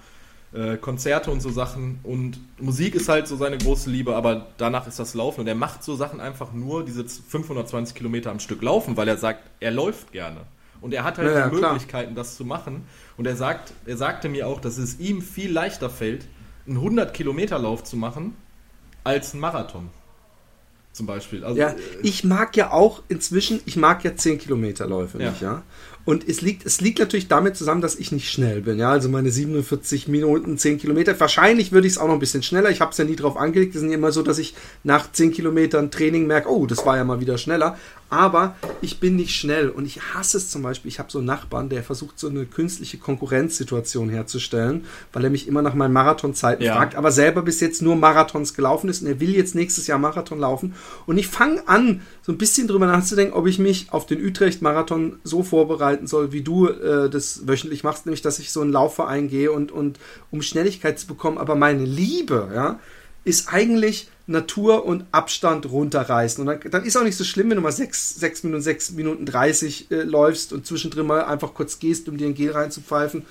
äh, 0.52 0.76
Konzerte 0.76 1.30
und 1.30 1.40
so 1.40 1.50
Sachen 1.50 2.00
und 2.02 2.40
Musik 2.58 2.94
ist 2.94 3.08
halt 3.08 3.28
so 3.28 3.36
seine 3.36 3.58
große 3.58 3.88
Liebe, 3.88 4.16
aber 4.16 4.48
danach 4.56 4.86
ist 4.86 4.98
das 4.98 5.14
Laufen 5.14 5.42
und 5.42 5.46
er 5.46 5.54
macht 5.54 5.84
so 5.84 5.94
Sachen 5.94 6.20
einfach 6.20 6.52
nur 6.52 6.84
diese 6.84 7.04
520 7.04 7.94
Kilometer 7.94 8.30
am 8.30 8.40
Stück 8.40 8.62
laufen, 8.62 8.96
weil 8.96 9.08
er 9.08 9.16
sagt, 9.16 9.48
er 9.60 9.70
läuft 9.70 10.12
gerne. 10.12 10.40
Und 10.80 10.94
er 10.94 11.04
hat 11.04 11.18
halt 11.18 11.28
ja, 11.28 11.48
die 11.48 11.56
ja, 11.56 11.68
Möglichkeiten, 11.72 12.14
das 12.14 12.36
zu 12.36 12.44
machen. 12.44 12.86
Und 13.18 13.26
er 13.26 13.36
sagt, 13.36 13.74
er 13.84 13.98
sagte 13.98 14.30
mir 14.30 14.46
auch, 14.46 14.60
dass 14.60 14.78
es 14.78 14.98
ihm 14.98 15.20
viel 15.20 15.52
leichter 15.52 15.90
fällt, 15.90 16.26
einen 16.66 16.76
100 16.76 17.12
Kilometer 17.12 17.58
Lauf 17.58 17.84
zu 17.84 17.96
machen, 17.96 18.34
als 19.04 19.32
einen 19.32 19.42
Marathon 19.42 19.90
zum 20.92 21.06
Beispiel. 21.06 21.44
Also, 21.44 21.60
ja, 21.60 21.74
ich 22.02 22.24
mag 22.24 22.56
ja 22.56 22.72
auch 22.72 23.02
inzwischen, 23.08 23.60
ich 23.64 23.76
mag 23.76 24.02
ja 24.04 24.16
10 24.16 24.38
Kilometerläufe 24.38 25.18
ja. 25.18 25.30
nicht, 25.30 25.40
ja. 25.40 25.62
Und 26.04 26.26
es 26.28 26.40
liegt, 26.40 26.64
es 26.64 26.80
liegt 26.80 26.98
natürlich 26.98 27.28
damit 27.28 27.56
zusammen, 27.56 27.82
dass 27.82 27.94
ich 27.94 28.10
nicht 28.10 28.30
schnell 28.30 28.62
bin. 28.62 28.78
Ja, 28.78 28.90
also 28.90 29.08
meine 29.08 29.30
47 29.30 30.08
Minuten, 30.08 30.56
10 30.56 30.78
Kilometer. 30.78 31.18
Wahrscheinlich 31.20 31.72
würde 31.72 31.86
ich 31.86 31.94
es 31.94 31.98
auch 31.98 32.06
noch 32.06 32.14
ein 32.14 32.20
bisschen 32.20 32.42
schneller. 32.42 32.70
Ich 32.70 32.80
habe 32.80 32.92
es 32.92 32.98
ja 32.98 33.04
nie 33.04 33.16
drauf 33.16 33.36
angelegt. 33.36 33.74
Es 33.74 33.82
ist 33.82 33.92
immer 33.92 34.10
so, 34.10 34.22
dass 34.22 34.38
ich 34.38 34.54
nach 34.82 35.12
10 35.12 35.32
Kilometern 35.32 35.90
Training 35.90 36.26
merke, 36.26 36.50
oh, 36.50 36.66
das 36.66 36.86
war 36.86 36.96
ja 36.96 37.04
mal 37.04 37.20
wieder 37.20 37.38
schneller. 37.38 37.76
Aber 38.10 38.56
ich 38.80 39.00
bin 39.00 39.16
nicht 39.16 39.34
schnell 39.34 39.70
und 39.70 39.86
ich 39.86 40.00
hasse 40.14 40.36
es 40.36 40.50
zum 40.50 40.62
Beispiel. 40.62 40.88
Ich 40.88 40.98
habe 40.98 41.10
so 41.10 41.18
einen 41.18 41.26
Nachbarn, 41.26 41.68
der 41.68 41.84
versucht, 41.84 42.18
so 42.18 42.28
eine 42.28 42.44
künstliche 42.44 42.98
Konkurrenzsituation 42.98 44.08
herzustellen, 44.08 44.84
weil 45.12 45.24
er 45.24 45.30
mich 45.30 45.46
immer 45.46 45.62
nach 45.62 45.74
meinen 45.74 45.92
Marathonzeiten 45.92 46.64
ja. 46.64 46.74
fragt, 46.74 46.96
aber 46.96 47.12
selber 47.12 47.42
bis 47.42 47.60
jetzt 47.60 47.82
nur 47.82 47.96
Marathons 47.96 48.54
gelaufen 48.54 48.90
ist 48.90 49.02
und 49.02 49.08
er 49.08 49.20
will 49.20 49.34
jetzt 49.34 49.54
nächstes 49.54 49.86
Jahr 49.86 49.98
Marathon 49.98 50.40
laufen. 50.40 50.74
Und 51.06 51.18
ich 51.18 51.28
fange 51.28 51.66
an, 51.68 52.02
so 52.22 52.32
ein 52.32 52.38
bisschen 52.38 52.66
drüber 52.66 52.86
nachzudenken, 52.86 53.34
ob 53.34 53.46
ich 53.46 53.58
mich 53.58 53.92
auf 53.92 54.06
den 54.06 54.24
Utrecht-Marathon 54.24 55.20
so 55.22 55.42
vorbereiten 55.42 56.06
soll, 56.06 56.32
wie 56.32 56.42
du 56.42 56.68
äh, 56.68 57.08
das 57.08 57.46
wöchentlich 57.46 57.84
machst, 57.84 58.06
nämlich 58.06 58.22
dass 58.22 58.40
ich 58.40 58.50
so 58.50 58.60
einen 58.60 58.72
Laufverein 58.72 59.28
gehe 59.28 59.52
und, 59.52 59.70
und 59.70 59.98
um 60.30 60.42
Schnelligkeit 60.42 60.98
zu 60.98 61.06
bekommen. 61.06 61.38
Aber 61.38 61.54
meine 61.54 61.84
Liebe, 61.84 62.50
ja, 62.54 62.80
ist 63.24 63.52
eigentlich 63.52 64.08
Natur 64.26 64.84
und 64.84 65.04
Abstand 65.12 65.70
runterreißen. 65.70 66.46
Und 66.46 66.46
dann, 66.46 66.70
dann 66.70 66.84
ist 66.84 66.96
auch 66.96 67.02
nicht 67.02 67.16
so 67.16 67.24
schlimm, 67.24 67.50
wenn 67.50 67.56
du 67.56 67.62
mal 67.62 67.72
6, 67.72 68.16
6 68.16 68.44
Minuten, 68.44 68.62
6 68.62 68.92
Minuten 68.92 69.26
30 69.26 69.90
äh, 69.90 70.02
läufst 70.02 70.52
und 70.52 70.66
zwischendrin 70.66 71.06
mal 71.06 71.24
einfach 71.24 71.52
kurz 71.52 71.78
gehst, 71.78 72.08
um 72.08 72.16
dir 72.16 72.28
ein 72.28 72.34
Gel 72.34 72.52
reinzupfeifen. 72.52 73.26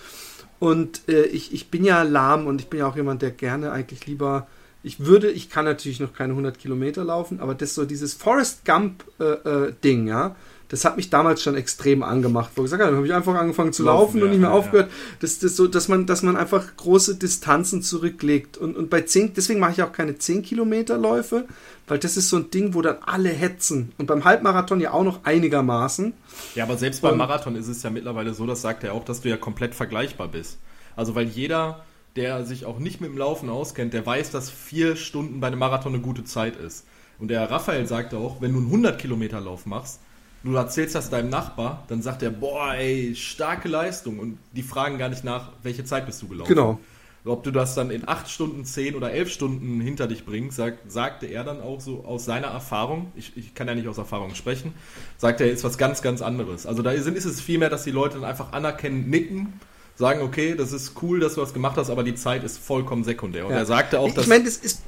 Und 0.60 1.08
äh, 1.08 1.24
ich, 1.24 1.54
ich 1.54 1.72
bin 1.72 1.86
ja 1.86 2.04
lahm 2.04 2.46
und 2.48 2.60
ich 2.62 2.68
bin 2.68 2.80
ja 2.80 2.88
auch 2.88 2.98
jemand, 2.98 3.22
der 3.22 3.32
gerne 3.32 3.72
eigentlich 3.72 4.06
lieber. 4.06 4.48
Ich 4.84 5.06
würde, 5.06 5.32
ich 5.32 5.50
kann 5.50 5.66
natürlich 5.66 6.00
noch 6.00 6.14
keine 6.14 6.34
100 6.34 6.60
Kilometer 6.60 7.04
laufen, 7.04 7.40
aber 7.40 7.56
das 7.56 7.76
so 7.76 7.86
dieses 7.86 8.14
Forest 8.14 8.66
Gump 8.66 9.04
äh, 9.20 9.70
äh 9.74 10.06
ja, 10.06 10.36
das 10.70 10.86
hat 10.86 10.98
mich 10.98 11.10
damals 11.10 11.42
schon 11.42 11.56
extrem 11.56 12.04
angemacht, 12.04 12.52
wo 12.56 12.62
ich 12.62 12.66
gesagt 12.66 12.84
habe, 12.84 12.96
habe 12.96 13.06
ich 13.06 13.14
einfach 13.14 13.34
angefangen 13.34 13.74
zu 13.74 13.84
laufen, 13.84 14.20
laufen 14.20 14.24
und 14.24 14.30
nicht 14.30 14.40
mehr 14.40 14.52
ja, 14.52 14.56
aufgehört. 14.56 14.92
Das, 15.20 15.40
das 15.40 15.56
so, 15.56 15.68
dass 15.68 15.88
man, 15.88 16.06
dass 16.06 16.22
man 16.22 16.38
einfach 16.38 16.78
große 16.78 17.16
Distanzen 17.16 17.82
zurücklegt. 17.82 18.56
Und, 18.56 18.78
und 18.78 18.92
bei 18.92 19.02
10, 19.02 19.34
deswegen 19.34 19.60
mache 19.60 19.72
ich 19.72 19.84
auch 19.84 19.92
keine 19.92 20.20
10 20.20 20.44
Kilometer 20.44 21.00
Läufe, 21.00 21.46
weil 21.88 21.98
das 21.98 22.18
ist 22.18 22.30
so 22.30 22.38
ein 22.38 22.52
Ding, 22.52 22.76
wo 22.76 22.84
dann 22.84 22.98
alle 23.04 23.30
hetzen. 23.30 23.94
Und 23.98 24.06
beim 24.06 24.26
Halbmarathon 24.26 24.80
ja 24.80 24.94
auch 24.94 25.04
noch 25.04 25.26
einigermaßen. 25.26 26.14
Ja, 26.54 26.66
aber 26.66 26.78
selbst 26.78 27.02
beim 27.02 27.18
Marathon 27.18 27.56
ist 27.56 27.68
es 27.68 27.82
ja 27.82 27.90
mittlerweile 27.90 28.36
so, 28.36 28.46
das 28.46 28.62
sagt 28.62 28.84
er 28.84 28.94
auch, 28.94 29.04
dass 29.04 29.22
du 29.22 29.30
ja 29.30 29.38
komplett 29.38 29.74
vergleichbar 29.74 30.28
bist. 30.28 30.60
Also 30.96 31.16
weil 31.16 31.28
jeder, 31.28 31.84
der 32.16 32.46
sich 32.46 32.66
auch 32.66 32.78
nicht 32.78 33.02
mit 33.02 33.10
dem 33.10 33.18
Laufen 33.18 33.50
auskennt, 33.50 33.96
der 33.96 34.06
weiß, 34.06 34.30
dass 34.30 34.52
vier 34.52 34.96
Stunden 34.96 35.40
bei 35.40 35.48
einem 35.48 35.58
Marathon 35.58 35.96
eine 35.96 36.04
gute 36.04 36.26
Zeit 36.26 36.58
ist. 36.58 36.86
Und 37.18 37.30
der 37.30 37.50
Raphael 37.50 37.88
sagte 37.88 38.18
auch, 38.18 38.40
wenn 38.40 38.54
du 38.54 38.60
einen 38.60 38.68
100 38.68 39.00
Kilometer 39.00 39.42
Lauf 39.42 39.66
machst, 39.66 40.00
du 40.44 40.56
erzählst 40.56 40.96
das 40.96 41.10
deinem 41.10 41.30
Nachbar, 41.30 41.84
dann 41.88 42.02
sagt 42.02 42.24
er, 42.24 42.30
boah, 42.30 42.74
ey, 42.76 43.16
starke 43.16 43.68
Leistung. 43.68 44.20
Und 44.20 44.38
die 44.54 44.64
fragen 44.64 44.98
gar 44.98 45.10
nicht 45.10 45.24
nach, 45.24 45.50
welche 45.64 45.84
Zeit 45.84 46.06
bist 46.06 46.22
du 46.22 46.28
gelaufen. 46.28 46.50
Genau. 46.50 46.80
Ob 47.26 47.44
du 47.44 47.52
das 47.52 47.76
dann 47.76 47.92
in 47.92 48.08
acht 48.08 48.30
Stunden, 48.30 48.64
zehn 48.64 48.96
oder 48.96 49.12
elf 49.12 49.30
Stunden 49.30 49.82
hinter 49.82 50.08
dich 50.08 50.26
bringst, 50.26 50.56
sagt, 50.56 50.90
sagte 50.90 51.26
er 51.26 51.44
dann 51.44 51.62
auch 51.62 51.82
so 51.82 52.06
aus 52.06 52.24
seiner 52.24 52.48
Erfahrung, 52.48 53.12
ich, 53.16 53.36
ich 53.36 53.54
kann 53.54 53.68
ja 53.68 53.76
nicht 53.76 53.90
aus 53.90 53.98
Erfahrung 53.98 54.36
sprechen, 54.36 54.74
sagt 55.18 55.42
er, 55.42 55.52
ist 55.52 55.64
was 55.66 55.78
ganz, 55.78 56.02
ganz 56.02 56.22
anderes. 56.22 56.66
Also 56.66 56.82
da 56.82 56.92
ist, 56.92 57.08
ist 57.08 57.26
es 57.26 57.42
vielmehr, 57.42 57.70
dass 57.70 57.84
die 57.84 57.92
Leute 57.92 58.16
dann 58.16 58.24
einfach 58.24 58.54
anerkennen, 58.54 59.10
nicken, 59.10 59.60
sagen, 59.96 60.22
okay, 60.22 60.56
das 60.56 60.72
ist 60.72 60.94
cool, 61.04 61.20
dass 61.20 61.36
du 61.36 61.42
was 61.42 61.54
gemacht 61.54 61.76
hast, 61.76 61.90
aber 61.90 62.04
die 62.04 62.16
Zeit 62.16 62.46
ist 62.46 62.58
vollkommen 62.58 63.04
sekundär. 63.04 63.46
Und 63.46 63.52
Ja. 63.52 63.60
er 63.60 63.66
sagte 63.66 64.00
auch, 64.00 64.08
ich 64.08 64.14
dass... 64.14 64.28
meine, 64.28 64.46
das 64.46 64.56
ist 64.56 64.82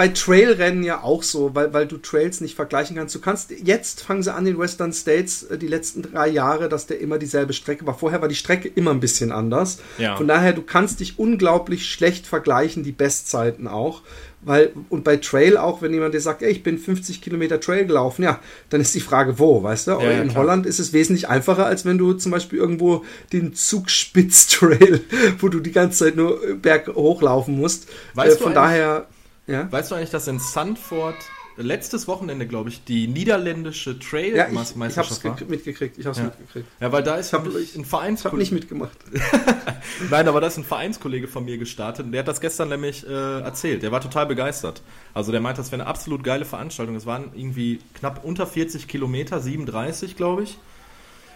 bei 0.00 0.08
Trailrennen 0.08 0.82
ja 0.82 1.02
auch 1.02 1.22
so, 1.22 1.54
weil, 1.54 1.74
weil 1.74 1.86
du 1.86 1.98
Trails 1.98 2.40
nicht 2.40 2.54
vergleichen 2.54 2.96
kannst. 2.96 3.14
Du 3.14 3.20
kannst, 3.20 3.50
jetzt 3.50 4.00
fangen 4.00 4.22
sie 4.22 4.32
an 4.32 4.46
in 4.46 4.58
Western 4.58 4.94
States, 4.94 5.42
äh, 5.42 5.58
die 5.58 5.66
letzten 5.66 6.00
drei 6.00 6.26
Jahre, 6.26 6.70
dass 6.70 6.86
der 6.86 7.00
immer 7.00 7.18
dieselbe 7.18 7.52
Strecke 7.52 7.86
war. 7.86 7.92
Vorher 7.92 8.22
war 8.22 8.28
die 8.28 8.34
Strecke 8.34 8.66
immer 8.66 8.92
ein 8.92 9.00
bisschen 9.00 9.30
anders. 9.30 9.78
Ja. 9.98 10.16
Von 10.16 10.26
daher, 10.26 10.54
du 10.54 10.62
kannst 10.62 11.00
dich 11.00 11.18
unglaublich 11.18 11.84
schlecht 11.84 12.26
vergleichen, 12.26 12.82
die 12.82 12.92
Bestzeiten 12.92 13.68
auch. 13.68 14.00
Weil, 14.40 14.72
und 14.88 15.04
bei 15.04 15.18
Trail 15.18 15.58
auch, 15.58 15.82
wenn 15.82 15.92
jemand 15.92 16.14
dir 16.14 16.22
sagt, 16.22 16.40
ey, 16.40 16.50
ich 16.50 16.62
bin 16.62 16.78
50 16.78 17.20
Kilometer 17.20 17.60
Trail 17.60 17.84
gelaufen, 17.84 18.22
ja, 18.22 18.40
dann 18.70 18.80
ist 18.80 18.94
die 18.94 19.00
Frage, 19.00 19.38
wo, 19.38 19.62
weißt 19.62 19.88
du? 19.88 19.90
Ja, 19.90 20.12
in 20.12 20.30
klar. 20.30 20.44
Holland 20.44 20.64
ist 20.64 20.78
es 20.78 20.94
wesentlich 20.94 21.28
einfacher, 21.28 21.66
als 21.66 21.84
wenn 21.84 21.98
du 21.98 22.14
zum 22.14 22.32
Beispiel 22.32 22.58
irgendwo 22.58 23.04
den 23.34 23.52
Zugspitz-Trail, 23.52 25.02
wo 25.40 25.48
du 25.48 25.60
die 25.60 25.72
ganze 25.72 26.06
Zeit 26.06 26.16
nur 26.16 26.42
äh, 26.42 26.54
berg 26.54 26.88
hochlaufen 26.88 27.58
musst. 27.58 27.86
Weißt 28.14 28.40
äh, 28.40 28.42
von 28.42 28.54
daher, 28.54 29.06
ja. 29.50 29.70
Weißt 29.72 29.90
du 29.90 29.94
eigentlich, 29.96 30.10
dass 30.10 30.26
in 30.28 30.38
Sandford 30.38 31.16
letztes 31.56 32.08
Wochenende, 32.08 32.46
glaube 32.46 32.70
ich, 32.70 32.84
die 32.84 33.06
niederländische 33.06 33.98
Trail 33.98 34.34
Ja, 34.34 34.44
ich, 34.46 34.52
ich 34.52 34.56
habe 34.56 34.62
es 34.66 34.76
Meisterschaft 34.76 35.24
war? 35.24 35.36
mitgekriegt. 35.48 35.98
Ich 35.98 36.06
habe 36.06 36.12
es 36.12 36.18
Ja. 36.18 36.24
mitgekriegt. 36.24 36.66
Ja, 36.80 36.90
weil 36.92 37.02
da 37.02 37.16
ist 37.16 37.26
Ich 37.28 37.32
hab- 37.34 37.42
nämlich 37.42 37.62
ein 37.62 37.68
Ich 37.68 37.76
habe 37.76 37.86
Vereinskollege. 37.86 38.38
nicht 38.38 38.52
mitgemacht. 38.52 38.96
Nein, 40.10 40.28
aber 40.28 40.40
da 40.40 40.46
ist 40.46 40.56
ein 40.56 40.64
Vereinskollege 40.64 41.28
von 41.28 41.44
mir 41.44 41.58
gestartet 41.58 42.06
und 42.06 42.12
der 42.12 42.20
hat 42.20 42.28
das 42.28 42.40
gestern 42.40 42.68
nämlich 42.70 43.06
äh, 43.06 43.40
erzählt. 43.40 43.82
Der 43.82 43.92
war 43.92 44.00
total 44.00 44.26
begeistert. 44.26 44.82
Also 45.12 45.32
der 45.32 45.40
meint, 45.40 45.58
das 45.58 45.70
wäre 45.72 45.82
eine 45.82 45.90
absolut 45.90 46.24
geile 46.24 46.44
Veranstaltung. 46.44 46.96
Es 46.96 47.04
waren 47.06 47.30
irgendwie 47.34 47.80
knapp 47.94 48.24
unter 48.24 48.46
40 48.46 48.88
Kilometer, 48.88 49.40
37 49.40 50.16
glaube 50.16 50.44
ich. 50.44 50.58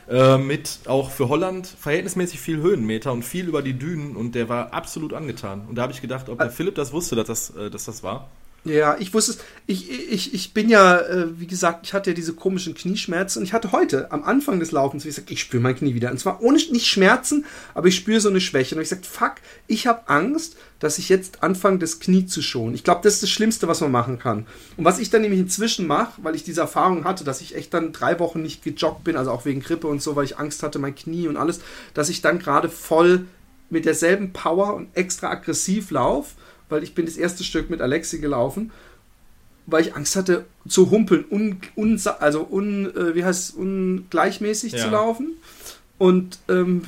Äh, 0.08 0.38
mit 0.38 0.80
auch 0.86 1.10
für 1.10 1.28
Holland 1.28 1.66
verhältnismäßig 1.66 2.38
viel 2.38 2.58
Höhenmeter 2.58 3.12
und 3.12 3.24
viel 3.24 3.48
über 3.48 3.62
die 3.62 3.78
Dünen 3.78 4.16
und 4.16 4.34
der 4.34 4.48
war 4.48 4.74
absolut 4.74 5.14
angetan. 5.14 5.66
Und 5.68 5.76
da 5.76 5.82
habe 5.82 5.92
ich 5.92 6.02
gedacht, 6.02 6.28
ob 6.28 6.38
der 6.38 6.50
Philipp 6.50 6.74
das 6.74 6.92
wusste, 6.92 7.16
dass 7.16 7.26
das, 7.26 7.50
äh, 7.50 7.70
dass 7.70 7.86
das 7.86 8.02
war. 8.02 8.28
Ja, 8.64 8.96
ich 8.98 9.12
wusste 9.12 9.32
es. 9.32 9.38
Ich, 9.66 9.90
ich, 9.90 10.34
ich 10.34 10.54
bin 10.54 10.68
ja, 10.68 10.98
äh, 10.98 11.38
wie 11.38 11.46
gesagt, 11.46 11.86
ich 11.86 11.92
hatte 11.92 12.10
ja 12.10 12.14
diese 12.14 12.32
komischen 12.34 12.74
Knieschmerzen 12.74 13.38
und 13.38 13.44
ich 13.44 13.52
hatte 13.52 13.72
heute 13.72 14.10
am 14.10 14.24
Anfang 14.24 14.58
des 14.58 14.72
Laufens, 14.72 15.04
wie 15.04 15.08
gesagt, 15.08 15.30
ich 15.30 15.40
spüre 15.40 15.62
mein 15.62 15.76
Knie 15.76 15.94
wieder. 15.94 16.10
Und 16.10 16.18
zwar 16.18 16.42
ohne 16.42 16.56
nicht 16.56 16.86
Schmerzen, 16.86 17.44
aber 17.74 17.88
ich 17.88 17.96
spüre 17.96 18.20
so 18.20 18.30
eine 18.30 18.40
Schwäche. 18.40 18.74
Und 18.74 18.80
ich 18.80 18.88
gesagt, 18.88 19.06
fuck, 19.06 19.34
ich 19.66 19.86
habe 19.86 20.08
Angst, 20.08 20.56
dass 20.80 20.98
ich 20.98 21.10
jetzt 21.10 21.42
anfange, 21.42 21.78
das 21.78 22.00
Knie 22.00 22.26
zu 22.26 22.40
schonen. 22.40 22.74
Ich 22.74 22.84
glaube, 22.84 23.00
das 23.02 23.14
ist 23.14 23.22
das 23.22 23.30
Schlimmste, 23.30 23.68
was 23.68 23.80
man 23.80 23.90
machen 23.90 24.18
kann. 24.18 24.46
Und 24.76 24.84
was 24.84 24.98
ich 24.98 25.10
dann 25.10 25.22
nämlich 25.22 25.40
inzwischen 25.40 25.86
mache, 25.86 26.22
weil 26.22 26.34
ich 26.34 26.44
diese 26.44 26.62
Erfahrung 26.62 27.04
hatte, 27.04 27.24
dass 27.24 27.42
ich 27.42 27.54
echt 27.54 27.74
dann 27.74 27.92
drei 27.92 28.18
Wochen 28.18 28.42
nicht 28.42 28.62
gejoggt 28.62 29.04
bin, 29.04 29.16
also 29.16 29.30
auch 29.30 29.44
wegen 29.44 29.60
Grippe 29.60 29.88
und 29.88 30.02
so, 30.02 30.16
weil 30.16 30.24
ich 30.24 30.38
Angst 30.38 30.62
hatte, 30.62 30.78
mein 30.78 30.94
Knie 30.94 31.28
und 31.28 31.36
alles, 31.36 31.60
dass 31.92 32.08
ich 32.08 32.22
dann 32.22 32.38
gerade 32.38 32.68
voll 32.70 33.26
mit 33.70 33.84
derselben 33.84 34.32
Power 34.32 34.74
und 34.74 34.88
extra 34.94 35.30
aggressiv 35.30 35.90
laufe, 35.90 36.34
weil 36.68 36.82
ich 36.82 36.94
bin 36.94 37.06
das 37.06 37.16
erste 37.16 37.44
Stück 37.44 37.70
mit 37.70 37.80
Alexi 37.80 38.18
gelaufen, 38.18 38.70
weil 39.66 39.82
ich 39.82 39.94
Angst 39.96 40.16
hatte 40.16 40.44
zu 40.68 40.90
humpeln, 40.90 41.24
un, 41.30 41.60
un, 41.76 42.00
also 42.20 42.46
un, 42.50 42.94
äh, 42.94 43.14
wie 43.14 43.24
heißt 43.24 43.56
ungleichmäßig 43.56 44.72
Ja. 44.72 44.78
zu 44.84 44.90
laufen. 44.90 45.32
Und 45.96 46.40
ähm, 46.48 46.82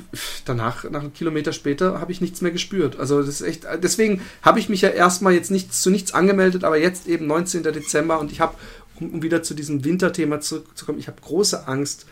danach, 0.44 0.84
nach 0.90 1.00
einem 1.00 1.14
Kilometer 1.14 1.52
später, 1.52 2.00
habe 2.00 2.10
ich 2.12 2.20
nichts 2.20 2.40
mehr 2.40 2.50
gespürt. 2.50 2.98
Also 2.98 3.20
das 3.20 3.40
ist 3.40 3.42
echt, 3.42 3.64
deswegen 3.82 4.20
habe 4.42 4.58
ich 4.58 4.68
mich 4.68 4.80
ja 4.82 4.88
erstmal 4.88 5.32
jetzt 5.32 5.50
nicht 5.50 5.72
zu 5.72 5.90
nichts 5.90 6.12
angemeldet, 6.12 6.64
aber 6.64 6.76
jetzt 6.76 7.06
eben 7.06 7.26
19. 7.28 7.62
Dezember 7.62 8.18
und 8.18 8.32
ich 8.32 8.40
habe, 8.40 8.56
um, 9.00 9.10
um 9.10 9.22
wieder 9.22 9.42
zu 9.44 9.54
diesem 9.54 9.84
Winterthema 9.84 10.40
zurückzukommen, 10.40 10.98
ich 10.98 11.06
habe 11.06 11.20
große 11.20 11.68
Angst, 11.68 12.06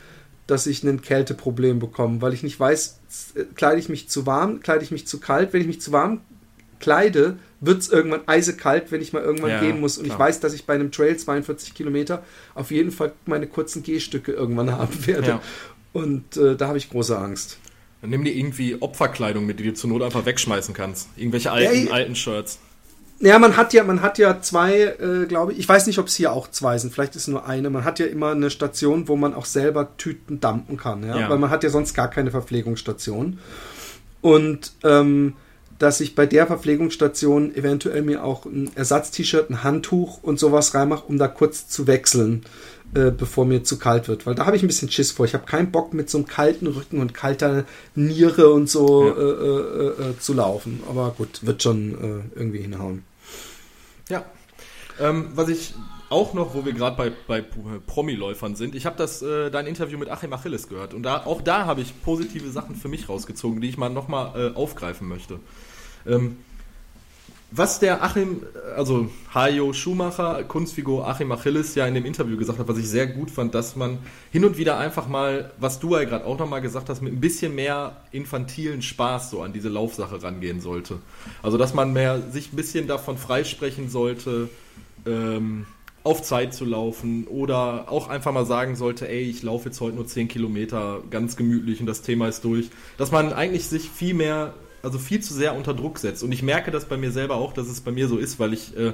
dass 0.46 0.66
ich 0.66 0.85
ein 0.85 1.03
Kälteproblem 1.03 1.79
bekomme, 1.81 2.22
weil 2.22 2.33
ich 2.33 2.42
nicht 2.44 2.61
weiß, 2.61 3.00
äh, 3.35 3.44
kleide 3.55 3.81
ich 3.81 3.88
mich 3.88 4.09
zu 4.09 4.24
warm, 4.24 4.61
kleide 4.61 4.85
ich 4.85 4.92
mich 4.92 5.07
zu 5.07 5.18
kalt. 5.18 5.53
Wenn 5.53 5.62
ich 5.62 5.66
mich 5.66 5.81
zu 5.81 5.90
warm 5.90 6.20
kleide, 6.79 7.38
wird 7.66 7.81
es 7.83 7.88
irgendwann 7.88 8.20
eisekalt, 8.27 8.90
wenn 8.92 9.00
ich 9.00 9.12
mal 9.12 9.22
irgendwann 9.22 9.50
Ja, 9.50 9.61
gehen 9.61 9.81
muss. 9.81 9.98
Und 9.98 10.05
klar. 10.05 10.16
ich 10.16 10.20
weiß, 10.20 10.40
dass 10.40 10.53
ich 10.55 10.66
bei 10.66 10.74
einem 10.74 10.90
Trail 10.92 11.16
42 11.16 11.74
Kilometer 11.74 12.22
auf 12.55 12.70
jeden 12.70 12.90
Fall 12.90 13.12
meine 13.27 13.46
kurzen 13.46 13.83
Gehstücke 13.83 14.33
irgendwann 14.33 14.70
haben 14.72 15.07
werde. 15.07 15.29
Ja. 15.29 15.42
Und 15.92 16.37
äh, 16.37 16.57
da 16.57 16.68
habe 16.68 16.79
ich 16.79 16.90
große 16.90 17.16
Angst. 17.16 17.59
Dann 18.00 18.11
nimm 18.11 18.24
dir 18.24 18.35
irgendwie 18.35 18.77
Opferkleidung 18.81 19.46
mit, 19.46 19.61
die 19.61 19.64
du 19.64 19.74
zur 19.74 19.90
Not 19.90 20.03
einfach 20.03 20.27
wegschmeißen 20.27 20.74
kannst. 20.74 21.09
Irgendwelche 21.16 21.50
alten, 21.53 21.74
ich- 21.74 21.92
alten 21.92 22.14
Shirts. 22.16 22.59
Ja, 23.20 23.38
man 23.38 23.57
hat 23.57 23.72
ja, 23.72 23.85
man 23.85 24.03
hat 24.03 24.18
ja 24.18 24.42
zwei, 24.42 24.74
äh, 24.83 25.27
glaube 25.27 25.53
ich. 25.53 25.61
Ich 25.61 25.68
weiß 25.68 25.87
nicht, 25.87 25.98
ob 26.00 26.09
es 26.09 26.16
hier 26.16 26.33
auch 26.33 26.50
zwei 26.50 26.77
sind. 26.79 26.92
Vielleicht 26.92 27.14
ist 27.14 27.22
es 27.22 27.29
nur 27.29 27.46
eine. 27.46 27.70
Man 27.70 27.85
hat 27.85 28.00
ja 28.00 28.07
immer 28.07 28.33
eine 28.33 28.50
Station, 28.50 29.07
wo 29.07 29.14
man 29.16 29.33
auch 29.35 29.44
selber 29.46 29.96
Tüten 29.96 30.40
dumpen 30.40 30.77
kann, 30.77 31.07
ja? 31.07 31.20
Ja. 31.20 31.31
weil 31.31 31.38
man 31.38 31.48
hat 31.48 31.62
ja 31.62 31.70
sonst 31.70 31.94
gar 31.94 32.11
keine 32.11 32.33
Verpflegungsstation. 32.33 33.38
Und 34.20 34.72
ähm, 34.83 35.35
dass 35.85 36.01
ich 36.01 36.14
bei 36.14 36.25
der 36.25 36.47
Verpflegungsstation 36.47 37.55
eventuell 37.55 38.01
mir 38.01 38.25
auch 38.25 38.47
ein 38.47 38.70
Ersatz-T-Shirt, 38.75 39.51
ein 39.51 39.62
Handtuch 39.62 40.23
und 40.23 40.38
sowas 40.40 40.75
reinmache, 40.75 41.05
um 41.07 41.18
da 41.18 41.29
kurz 41.29 41.68
zu 41.68 41.87
wechseln, 41.87 42.47
äh, 42.94 43.11
bevor 43.11 43.44
mir 43.44 43.64
zu 43.64 43.79
kalt 43.79 44.09
wird. 44.09 44.25
Weil 44.25 44.35
da 44.35 44.47
habe 44.47 44.57
ich 44.57 44.62
ein 44.62 44.66
bisschen 44.66 44.90
Schiss 44.90 45.12
vor. 45.12 45.27
Ich 45.27 45.35
habe 45.35 45.44
keinen 45.44 45.70
Bock 45.70 45.92
mit 45.92 46.09
so 46.09 46.16
einem 46.16 46.27
kalten 46.27 46.66
Rücken 46.68 47.01
und 47.01 47.12
kalter 47.12 47.64
Niere 47.94 48.51
und 48.51 48.70
so 48.70 49.09
Ja. 49.09 49.12
äh, 49.12 49.20
äh, 49.23 50.11
äh, 50.11 50.18
zu 50.18 50.33
laufen. 50.33 50.83
Aber 50.88 51.11
gut, 51.18 51.44
wird 51.44 51.62
schon 51.62 51.92
äh, 52.35 52.38
irgendwie 52.38 52.62
hinhauen. 52.62 53.05
Ja. 54.09 54.25
Ähm, 54.99 55.27
was 55.35 55.49
ich 55.51 55.75
auch 56.09 56.33
noch, 56.33 56.55
wo 56.55 56.64
wir 56.64 56.73
gerade 56.73 56.97
bei, 56.97 57.12
bei 57.27 57.44
Promi-Läufern 57.87 58.57
sind, 58.57 58.75
ich 58.75 58.87
habe 58.87 58.97
das 58.97 59.20
äh, 59.20 59.51
dein 59.51 59.66
Interview 59.66 59.99
mit 59.99 60.09
Achim 60.09 60.33
Achilles 60.33 60.68
gehört 60.68 60.94
und 60.94 61.03
da, 61.03 61.27
auch 61.27 61.42
da 61.42 61.66
habe 61.66 61.81
ich 61.83 62.01
positive 62.03 62.51
Sachen 62.51 62.75
für 62.77 62.88
mich 62.88 63.09
rausgezogen, 63.09 63.61
die 63.61 63.68
ich 63.68 63.77
mal 63.77 63.90
nochmal 63.90 64.53
äh, 64.53 64.57
aufgreifen 64.57 65.09
möchte. 65.09 65.40
Ähm, 66.07 66.37
was 67.57 67.79
der 67.79 68.03
Achim, 68.03 68.43
also 68.75 69.09
Hajo 69.33 69.73
Schumacher, 69.73 70.43
Kunstfigur 70.43 71.07
Achim 71.07 71.31
Achilles 71.31 71.77
ja 71.77 71.87
in 71.87 71.95
dem 71.95 72.05
Interview 72.05 72.37
gesagt 72.37 72.59
hat, 72.59 72.67
was 72.67 72.79
ich 72.79 72.88
sehr 72.88 73.07
gut 73.07 73.31
fand, 73.31 73.55
dass 73.55 73.77
man 73.77 73.99
hin 74.33 74.45
und 74.45 74.59
wieder 74.59 74.77
einfach 74.77 75.07
mal, 75.07 75.53
was 75.59 75.79
du 75.79 75.95
ja 75.95 76.03
gerade 76.03 76.25
auch 76.25 76.37
nochmal 76.37 76.62
gesagt 76.62 76.88
hast, 76.88 77.01
mit 77.01 77.12
ein 77.12 77.21
bisschen 77.21 77.55
mehr 77.55 77.97
infantilen 78.11 78.83
Spaß 78.83 79.31
so 79.31 79.43
an 79.43 79.53
diese 79.53 79.69
Laufsache 79.69 80.21
rangehen 80.21 80.61
sollte. 80.61 80.99
Also 81.45 81.57
dass 81.57 81.75
man 81.75 81.93
mehr 81.93 82.23
sich 82.23 82.53
ein 82.53 82.57
bisschen 82.57 82.88
davon 82.88 83.19
freisprechen 83.19 83.88
sollte, 83.88 84.49
ähm, 85.07 85.67
auf 86.03 86.23
Zeit 86.23 86.55
zu 86.55 86.64
laufen 86.64 87.27
oder 87.29 87.90
auch 87.90 88.09
einfach 88.09 88.33
mal 88.33 88.45
sagen 88.45 88.77
sollte, 88.77 89.09
ey, 89.09 89.23
ich 89.23 89.43
laufe 89.43 89.71
jetzt 89.71 89.81
heute 89.81 89.97
nur 89.97 90.07
10 90.07 90.29
Kilometer 90.29 91.03
ganz 91.09 91.37
gemütlich 91.37 91.81
und 91.81 91.87
das 91.87 92.03
Thema 92.03 92.29
ist 92.29 92.45
durch. 92.45 92.69
Dass 92.99 93.11
man 93.11 93.33
eigentlich 93.33 93.67
sich 93.69 93.88
viel 93.88 94.12
mehr, 94.12 94.53
also 94.85 94.99
viel 94.99 95.20
zu 95.20 95.35
sehr 95.35 95.55
unter 95.57 95.75
Druck 95.75 95.99
setzt. 95.99 96.23
Und 96.23 96.33
ich 96.33 96.42
merke 96.42 96.70
das 96.70 96.85
bei 96.85 96.97
mir 96.97 97.11
selber 97.11 97.37
auch, 97.37 97.53
dass 97.53 97.68
es 97.68 97.81
bei 97.81 97.90
mir 97.90 98.09
so 98.09 98.18
ist, 98.18 98.38
weil 98.38 98.53
ich 98.53 98.77
äh, 98.77 98.92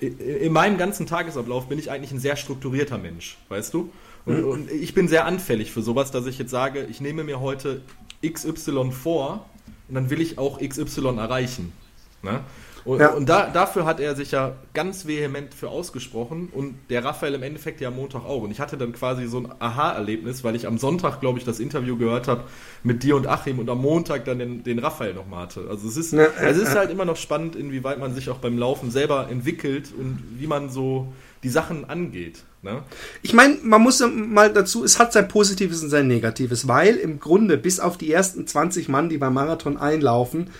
in 0.00 0.52
meinem 0.52 0.76
ganzen 0.76 1.06
Tagesablauf 1.06 1.68
bin 1.68 1.78
ich 1.78 1.90
eigentlich 1.90 2.12
ein 2.12 2.20
sehr 2.20 2.36
strukturierter 2.36 2.98
Mensch, 2.98 3.38
weißt 3.48 3.72
du? 3.72 3.90
Und, 4.26 4.44
und 4.44 4.70
ich 4.70 4.92
bin 4.92 5.08
sehr 5.08 5.24
anfällig 5.24 5.70
für 5.70 5.82
sowas, 5.82 6.10
dass 6.10 6.26
ich 6.26 6.38
jetzt 6.38 6.50
sage, 6.50 6.86
ich 6.90 7.00
nehme 7.00 7.22
mir 7.22 7.40
heute 7.40 7.82
XY 8.26 8.90
vor 8.90 9.48
und 9.88 9.94
dann 9.94 10.10
will 10.10 10.20
ich 10.20 10.36
auch 10.36 10.58
XY 10.60 11.16
erreichen. 11.16 11.72
Ne? 12.22 12.40
Und, 12.86 13.00
Ja. 13.00 13.08
und 13.10 13.28
da, 13.28 13.48
dafür 13.50 13.84
hat 13.84 13.98
er 14.00 14.14
sich 14.14 14.30
ja 14.30 14.52
ganz 14.72 15.06
vehement 15.06 15.52
für 15.54 15.68
ausgesprochen 15.68 16.48
und 16.52 16.76
der 16.88 17.04
Raphael 17.04 17.34
im 17.34 17.42
Endeffekt 17.42 17.80
ja 17.80 17.88
am 17.88 17.96
Montag 17.96 18.24
auch. 18.24 18.42
Und 18.42 18.52
ich 18.52 18.60
hatte 18.60 18.76
dann 18.76 18.92
quasi 18.92 19.26
so 19.26 19.38
ein 19.40 19.48
Aha-Erlebnis, 19.58 20.44
weil 20.44 20.54
ich 20.54 20.66
am 20.68 20.78
Sonntag, 20.78 21.20
glaube 21.20 21.38
ich, 21.38 21.44
das 21.44 21.58
Interview 21.58 21.96
gehört 21.96 22.28
habe 22.28 22.44
mit 22.84 23.02
dir 23.02 23.16
und 23.16 23.26
Achim 23.26 23.58
und 23.58 23.68
am 23.68 23.82
Montag 23.82 24.24
dann 24.24 24.38
den, 24.38 24.62
den 24.62 24.78
Raphael 24.78 25.14
nochmal 25.14 25.42
hatte. 25.44 25.66
Also 25.68 25.88
es 25.88 25.96
ist, 25.96 26.12
Ja, 26.12 26.26
es 26.40 26.56
ist 26.56 26.76
halt 26.76 26.90
immer 26.90 27.04
noch 27.04 27.16
spannend, 27.16 27.56
inwieweit 27.56 27.98
man 27.98 28.14
sich 28.14 28.30
auch 28.30 28.38
beim 28.38 28.56
Laufen 28.56 28.90
selber 28.92 29.28
entwickelt 29.28 29.92
und 29.98 30.22
wie 30.38 30.46
man 30.46 30.70
so 30.70 31.12
die 31.42 31.48
Sachen 31.48 31.88
angeht. 31.90 32.44
Ne? 32.62 32.82
Ich 33.22 33.32
meine, 33.34 33.56
man 33.62 33.82
muss 33.82 34.00
mal 34.12 34.52
dazu, 34.52 34.84
es 34.84 34.98
hat 34.98 35.12
sein 35.12 35.28
Positives 35.28 35.82
und 35.82 35.90
sein 35.90 36.06
Negatives, 36.06 36.66
weil 36.68 36.96
im 36.96 37.20
Grunde 37.20 37.58
bis 37.58 37.80
auf 37.80 37.98
die 37.98 38.12
ersten 38.12 38.46
20 38.46 38.88
Mann, 38.88 39.08
die 39.08 39.18
beim 39.18 39.34
Marathon 39.34 39.76
einlaufen, 39.76 40.50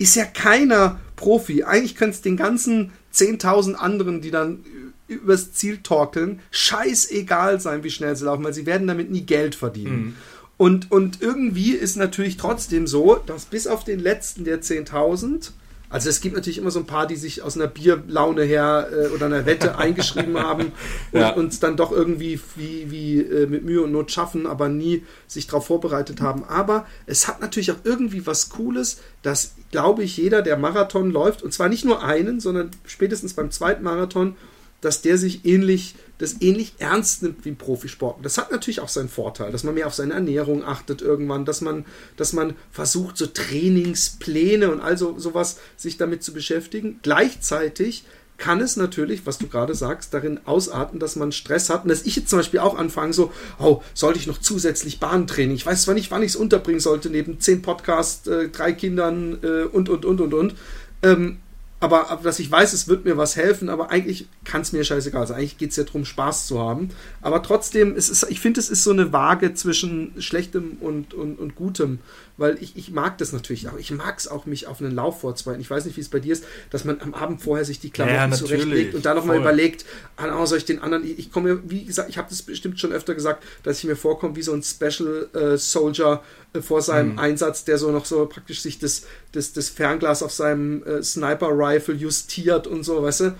ist 0.00 0.16
ja 0.16 0.24
keiner 0.24 0.98
Profi. 1.14 1.62
Eigentlich 1.62 1.94
könnte 1.94 2.16
es 2.16 2.22
den 2.22 2.38
ganzen 2.38 2.90
10.000 3.14 3.74
anderen, 3.74 4.22
die 4.22 4.30
dann 4.30 4.64
übers 5.06 5.52
Ziel 5.52 5.78
torkeln, 5.82 6.40
scheißegal 6.50 7.60
sein, 7.60 7.84
wie 7.84 7.90
schnell 7.90 8.16
sie 8.16 8.24
laufen, 8.24 8.42
weil 8.42 8.54
sie 8.54 8.64
werden 8.64 8.86
damit 8.86 9.10
nie 9.10 9.22
Geld 9.22 9.54
verdienen. 9.54 10.16
Und, 10.56 10.90
und 10.90 11.20
irgendwie 11.20 11.72
ist 11.72 11.96
natürlich 11.96 12.38
trotzdem 12.38 12.86
so, 12.86 13.16
dass 13.26 13.44
bis 13.44 13.66
auf 13.66 13.84
den 13.84 14.00
letzten 14.00 14.44
der 14.44 14.62
10.000 14.62 15.50
Also 15.90 16.08
es 16.08 16.20
gibt 16.20 16.36
natürlich 16.36 16.58
immer 16.58 16.70
so 16.70 16.78
ein 16.78 16.86
paar, 16.86 17.06
die 17.08 17.16
sich 17.16 17.42
aus 17.42 17.56
einer 17.56 17.66
Bierlaune 17.66 18.44
her 18.44 18.88
äh, 18.92 19.08
oder 19.08 19.26
einer 19.26 19.44
Wette 19.44 19.76
eingeschrieben 19.76 20.38
haben 20.40 20.72
und 21.12 21.20
Ja. 21.20 21.30
uns 21.30 21.58
dann 21.58 21.76
doch 21.76 21.90
irgendwie 21.90 22.40
wie, 22.56 22.90
wie 22.92 23.20
äh, 23.20 23.46
mit 23.46 23.64
Mühe 23.64 23.82
und 23.82 23.90
Not 23.90 24.12
schaffen, 24.12 24.46
aber 24.46 24.68
nie 24.68 25.02
sich 25.26 25.48
darauf 25.48 25.66
vorbereitet 25.66 26.20
haben. 26.20 26.44
Aber 26.44 26.86
es 27.06 27.26
hat 27.26 27.40
natürlich 27.40 27.72
auch 27.72 27.78
irgendwie 27.84 28.24
was 28.24 28.50
Cooles, 28.50 29.00
dass, 29.22 29.54
glaube 29.72 30.04
ich, 30.04 30.16
jeder, 30.16 30.42
der 30.42 30.56
Marathon 30.56 31.10
läuft, 31.10 31.42
und 31.42 31.52
zwar 31.52 31.68
nicht 31.68 31.84
nur 31.84 32.04
einen, 32.04 32.38
sondern 32.38 32.70
spätestens 32.86 33.34
beim 33.34 33.50
zweiten 33.50 33.82
Marathon, 33.82 34.36
dass 34.80 35.02
der 35.02 35.18
sich 35.18 35.44
ähnlich, 35.44 35.96
das 36.20 36.36
ähnlich 36.40 36.74
ernst 36.78 37.22
nimmt 37.22 37.44
wie 37.44 37.48
im 37.48 37.56
Profisport. 37.56 38.22
Das 38.22 38.36
hat 38.36 38.52
natürlich 38.52 38.80
auch 38.80 38.88
seinen 38.88 39.08
Vorteil, 39.08 39.50
dass 39.52 39.64
man 39.64 39.74
mehr 39.74 39.86
auf 39.86 39.94
seine 39.94 40.12
Ernährung 40.12 40.62
achtet 40.64 41.00
irgendwann, 41.00 41.46
dass 41.46 41.62
man, 41.62 41.86
dass 42.16 42.34
man 42.34 42.54
versucht, 42.70 43.16
so 43.16 43.26
Trainingspläne 43.26 44.70
und 44.70 44.80
also 44.80 45.18
sowas 45.18 45.58
sich 45.78 45.96
damit 45.96 46.22
zu 46.22 46.34
beschäftigen. 46.34 47.00
Gleichzeitig 47.02 48.04
kann 48.36 48.60
es 48.60 48.76
natürlich, 48.76 49.24
was 49.24 49.38
du 49.38 49.46
gerade 49.46 49.74
sagst, 49.74 50.12
darin 50.12 50.40
ausarten, 50.44 51.00
dass 51.00 51.16
man 51.16 51.32
Stress 51.32 51.70
hat. 51.70 51.84
Und 51.84 51.88
dass 51.88 52.02
ich 52.02 52.16
jetzt 52.16 52.28
zum 52.28 52.38
Beispiel 52.38 52.60
auch 52.60 52.76
anfange, 52.76 53.12
so, 53.12 53.32
oh, 53.58 53.82
sollte 53.94 54.18
ich 54.18 54.26
noch 54.26 54.38
zusätzlich 54.38 55.00
Bahntraining? 55.00 55.56
Ich 55.56 55.66
weiß 55.66 55.82
zwar 55.82 55.94
nicht, 55.94 56.10
wann 56.10 56.22
ich 56.22 56.30
es 56.30 56.36
unterbringen 56.36 56.80
sollte, 56.80 57.08
neben 57.08 57.40
zehn 57.40 57.62
Podcasts, 57.62 58.26
äh, 58.26 58.48
drei 58.48 58.72
Kindern 58.72 59.38
äh, 59.42 59.62
und, 59.64 59.88
und, 59.88 60.04
und, 60.04 60.20
und, 60.20 60.34
und. 60.34 60.54
Ähm, 61.02 61.38
aber, 61.80 62.20
dass 62.22 62.38
ich 62.38 62.50
weiß, 62.50 62.74
es 62.74 62.88
wird 62.88 63.06
mir 63.06 63.16
was 63.16 63.36
helfen, 63.36 63.70
aber 63.70 63.90
eigentlich 63.90 64.28
kann 64.44 64.60
es 64.60 64.72
mir 64.72 64.84
scheißegal 64.84 65.26
sein. 65.26 65.38
Eigentlich 65.38 65.56
geht 65.56 65.70
es 65.70 65.76
ja 65.76 65.84
darum, 65.84 66.04
Spaß 66.04 66.46
zu 66.46 66.60
haben. 66.60 66.90
Aber 67.22 67.42
trotzdem, 67.42 67.96
es 67.96 68.10
ist, 68.10 68.26
ich 68.28 68.38
finde, 68.38 68.60
es 68.60 68.68
ist 68.68 68.84
so 68.84 68.90
eine 68.90 69.14
Waage 69.14 69.54
zwischen 69.54 70.12
Schlechtem 70.20 70.76
und, 70.80 71.14
und, 71.14 71.38
und 71.38 71.54
Gutem. 71.54 72.00
Weil 72.40 72.56
ich, 72.62 72.74
ich 72.74 72.90
mag 72.90 73.18
das 73.18 73.34
natürlich 73.34 73.68
auch. 73.68 73.76
Ich 73.76 73.90
mag 73.90 74.18
es 74.18 74.26
auch, 74.26 74.46
mich 74.46 74.66
auf 74.66 74.80
einen 74.80 74.94
Lauf 74.94 75.20
vorzubereiten. 75.20 75.60
Ich 75.60 75.68
weiß 75.68 75.84
nicht, 75.84 75.98
wie 75.98 76.00
es 76.00 76.08
bei 76.08 76.20
dir 76.20 76.32
ist, 76.32 76.44
dass 76.70 76.86
man 76.86 76.98
am 77.02 77.12
Abend 77.12 77.42
vorher 77.42 77.66
sich 77.66 77.80
die 77.80 77.90
Klamotten 77.90 78.16
Ja, 78.16 78.30
zurechtlegt 78.32 78.94
und 78.94 79.04
dann 79.04 79.14
nochmal 79.14 79.36
überlegt, 79.36 79.84
ah, 80.16 80.40
oh, 80.40 80.46
soll 80.46 80.56
ich 80.56 80.64
den 80.64 80.78
anderen. 80.80 81.04
Ich, 81.04 81.18
ich 81.18 81.30
komme 81.30 81.52
mir, 81.52 81.70
wie 81.70 81.84
gesagt, 81.84 82.08
ich 82.08 82.16
habe 82.16 82.30
das 82.30 82.40
bestimmt 82.40 82.80
schon 82.80 82.92
öfter 82.92 83.14
gesagt, 83.14 83.44
dass 83.62 83.76
ich 83.78 83.84
mir 83.84 83.94
vorkomme 83.94 84.36
wie 84.36 84.42
so 84.42 84.54
ein 84.54 84.62
Special 84.62 85.28
äh, 85.34 85.58
Soldier 85.58 86.22
äh, 86.54 86.62
vor 86.62 86.80
seinem 86.80 87.12
Mhm. 87.12 87.18
Einsatz, 87.18 87.64
der 87.64 87.76
so 87.76 87.90
noch 87.90 88.06
so 88.06 88.24
praktisch 88.24 88.62
sich 88.62 88.78
das, 88.78 89.02
das, 89.32 89.52
das 89.52 89.68
Fernglas 89.68 90.22
auf 90.22 90.32
seinem 90.32 90.82
äh, 90.84 91.02
Sniper-Rifle 91.02 91.94
justiert 91.94 92.66
und 92.66 92.84
so, 92.84 93.02
weißt 93.02 93.20
du? 93.20 93.34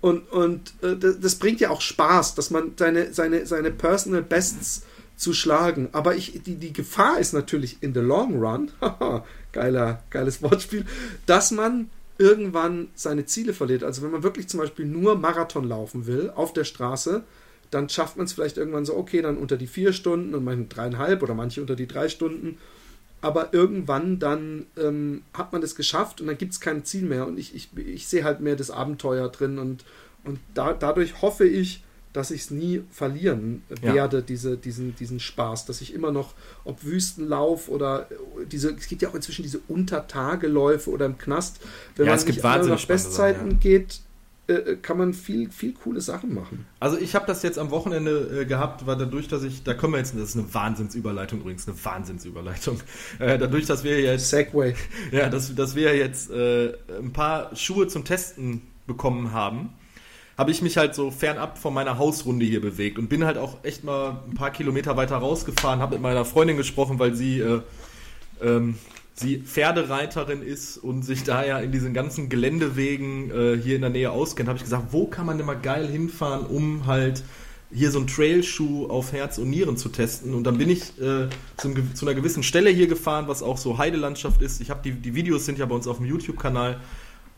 Und, 0.00 0.30
und 0.30 0.74
äh, 0.82 0.94
das, 0.96 1.18
das 1.18 1.34
bringt 1.34 1.58
ja 1.60 1.70
auch 1.70 1.80
Spaß, 1.80 2.36
dass 2.36 2.50
man 2.50 2.72
seine, 2.78 3.12
seine, 3.12 3.46
seine 3.46 3.72
Personal 3.72 4.22
Bests 4.22 4.82
zu 5.16 5.32
schlagen. 5.32 5.88
Aber 5.92 6.16
ich, 6.16 6.42
die, 6.42 6.56
die 6.56 6.72
Gefahr 6.72 7.18
ist 7.18 7.32
natürlich 7.32 7.78
in 7.82 7.94
the 7.94 8.00
long 8.00 8.38
run, 8.38 8.70
geiler, 9.52 10.02
geiles 10.10 10.42
Wortspiel, 10.42 10.84
dass 11.26 11.50
man 11.50 11.90
irgendwann 12.18 12.88
seine 12.94 13.26
Ziele 13.26 13.52
verliert. 13.54 13.84
Also 13.84 14.02
wenn 14.02 14.10
man 14.10 14.22
wirklich 14.22 14.48
zum 14.48 14.60
Beispiel 14.60 14.86
nur 14.86 15.16
Marathon 15.16 15.64
laufen 15.64 16.06
will 16.06 16.30
auf 16.34 16.52
der 16.52 16.64
Straße, 16.64 17.24
dann 17.70 17.88
schafft 17.88 18.16
man 18.16 18.26
es 18.26 18.32
vielleicht 18.32 18.56
irgendwann 18.56 18.84
so, 18.84 18.96
okay, 18.96 19.20
dann 19.20 19.36
unter 19.36 19.56
die 19.56 19.66
vier 19.66 19.92
Stunden 19.92 20.34
und 20.34 20.44
manche 20.44 20.64
dreieinhalb 20.64 21.22
oder 21.22 21.34
manche 21.34 21.60
unter 21.60 21.74
die 21.74 21.88
drei 21.88 22.08
Stunden. 22.08 22.58
Aber 23.20 23.54
irgendwann 23.54 24.18
dann 24.18 24.66
ähm, 24.76 25.22
hat 25.32 25.52
man 25.52 25.60
das 25.60 25.74
geschafft 25.74 26.20
und 26.20 26.26
dann 26.26 26.38
gibt 26.38 26.52
es 26.52 26.60
kein 26.60 26.84
Ziel 26.84 27.02
mehr. 27.02 27.26
Und 27.26 27.38
ich, 27.38 27.54
ich, 27.54 27.68
ich 27.76 28.06
sehe 28.06 28.22
halt 28.22 28.40
mehr 28.40 28.54
das 28.54 28.70
Abenteuer 28.70 29.28
drin 29.28 29.58
und, 29.58 29.84
und 30.24 30.38
da, 30.52 30.72
dadurch 30.72 31.22
hoffe 31.22 31.46
ich, 31.46 31.83
dass 32.14 32.30
ich 32.30 32.42
es 32.42 32.50
nie 32.50 32.82
verlieren 32.90 33.62
Ja. 33.82 33.92
werde, 33.92 34.22
diese, 34.22 34.56
diesen, 34.56 34.96
diesen 34.96 35.20
Spaß, 35.20 35.66
dass 35.66 35.82
ich 35.82 35.92
immer 35.92 36.12
noch, 36.12 36.32
ob 36.64 36.82
Wüstenlauf 36.84 37.68
oder 37.68 38.08
diese, 38.50 38.70
es 38.70 38.86
gibt 38.86 39.02
ja 39.02 39.10
auch 39.10 39.14
inzwischen 39.14 39.42
diese 39.42 39.60
Untertageläufe 39.68 40.88
oder 40.90 41.04
im 41.06 41.18
Knast, 41.18 41.60
wenn 41.96 42.06
Ja, 42.06 42.12
man 42.12 42.18
es 42.18 42.24
gibt 42.24 42.42
nicht 42.42 42.44
nach 42.44 42.86
Bestzeiten 42.86 43.50
Sachen, 43.50 43.60
geht, 43.60 44.00
äh, 44.46 44.76
kann 44.76 44.96
man 44.98 45.12
viel, 45.12 45.50
viel 45.50 45.74
coole 45.74 46.00
Sachen 46.00 46.34
machen. 46.34 46.66
Also 46.78 46.98
ich 46.98 47.16
habe 47.16 47.26
das 47.26 47.42
jetzt 47.42 47.58
am 47.58 47.70
Wochenende 47.70 48.42
äh, 48.42 48.44
gehabt, 48.44 48.86
weil 48.86 48.96
dadurch, 48.96 49.26
dass 49.26 49.42
ich, 49.42 49.64
da 49.64 49.74
kommen 49.74 49.94
wir 49.94 49.98
jetzt, 49.98 50.14
das 50.14 50.30
ist 50.30 50.36
eine 50.36 50.54
Wahnsinnsüberleitung 50.54 51.40
übrigens, 51.40 51.66
eine 51.66 51.84
Wahnsinnsüberleitung. 51.84 52.80
Äh, 53.18 53.38
dadurch, 53.38 53.66
dass 53.66 53.82
wir 53.84 54.00
jetzt, 54.00 54.30
Segway. 54.30 54.74
ja, 55.12 55.28
dass, 55.28 55.54
dass 55.54 55.74
wir 55.74 55.96
jetzt 55.96 56.30
äh, 56.30 56.74
ein 56.98 57.12
paar 57.12 57.54
Schuhe 57.56 57.86
zum 57.88 58.04
Testen 58.04 58.62
bekommen 58.86 59.32
haben, 59.32 59.70
habe 60.36 60.50
ich 60.50 60.62
mich 60.62 60.76
halt 60.76 60.94
so 60.94 61.10
fernab 61.10 61.58
von 61.58 61.72
meiner 61.72 61.98
Hausrunde 61.98 62.44
hier 62.44 62.60
bewegt 62.60 62.98
und 62.98 63.08
bin 63.08 63.24
halt 63.24 63.38
auch 63.38 63.62
echt 63.62 63.84
mal 63.84 64.22
ein 64.28 64.34
paar 64.34 64.50
Kilometer 64.50 64.96
weiter 64.96 65.16
rausgefahren, 65.16 65.80
habe 65.80 65.94
mit 65.94 66.02
meiner 66.02 66.24
Freundin 66.24 66.56
gesprochen, 66.56 66.98
weil 66.98 67.14
sie 67.14 67.40
äh, 67.40 67.60
ähm, 68.42 68.76
sie 69.14 69.38
Pferdereiterin 69.38 70.42
ist 70.42 70.76
und 70.76 71.04
sich 71.04 71.22
da 71.22 71.44
ja 71.46 71.60
in 71.60 71.70
diesen 71.70 71.94
ganzen 71.94 72.28
Geländewegen 72.28 73.30
äh, 73.30 73.56
hier 73.56 73.76
in 73.76 73.82
der 73.82 73.90
Nähe 73.90 74.10
auskennt, 74.10 74.48
habe 74.48 74.56
ich 74.56 74.64
gesagt, 74.64 74.88
wo 74.90 75.06
kann 75.06 75.24
man 75.26 75.36
denn 75.38 75.46
mal 75.46 75.54
geil 75.54 75.86
hinfahren, 75.86 76.46
um 76.46 76.86
halt 76.86 77.22
hier 77.72 77.92
so 77.92 77.98
einen 77.98 78.08
Trailschuh 78.08 78.86
auf 78.88 79.12
Herz 79.12 79.38
und 79.38 79.50
Nieren 79.50 79.76
zu 79.76 79.88
testen. 79.88 80.34
Und 80.34 80.44
dann 80.44 80.58
bin 80.58 80.68
ich 80.68 80.98
äh, 81.00 81.28
zu, 81.56 81.68
einem 81.68 81.74
ge- 81.74 81.94
zu 81.94 82.06
einer 82.06 82.14
gewissen 82.14 82.42
Stelle 82.42 82.70
hier 82.70 82.88
gefahren, 82.88 83.26
was 83.28 83.42
auch 83.42 83.56
so 83.56 83.78
Heidelandschaft 83.78 84.42
ist. 84.42 84.60
Ich 84.60 84.70
habe 84.70 84.80
die, 84.84 84.92
die 84.92 85.14
Videos 85.14 85.44
sind 85.44 85.58
ja 85.58 85.66
bei 85.66 85.74
uns 85.76 85.86
auf 85.86 85.98
dem 85.98 86.06
YouTube-Kanal 86.06 86.80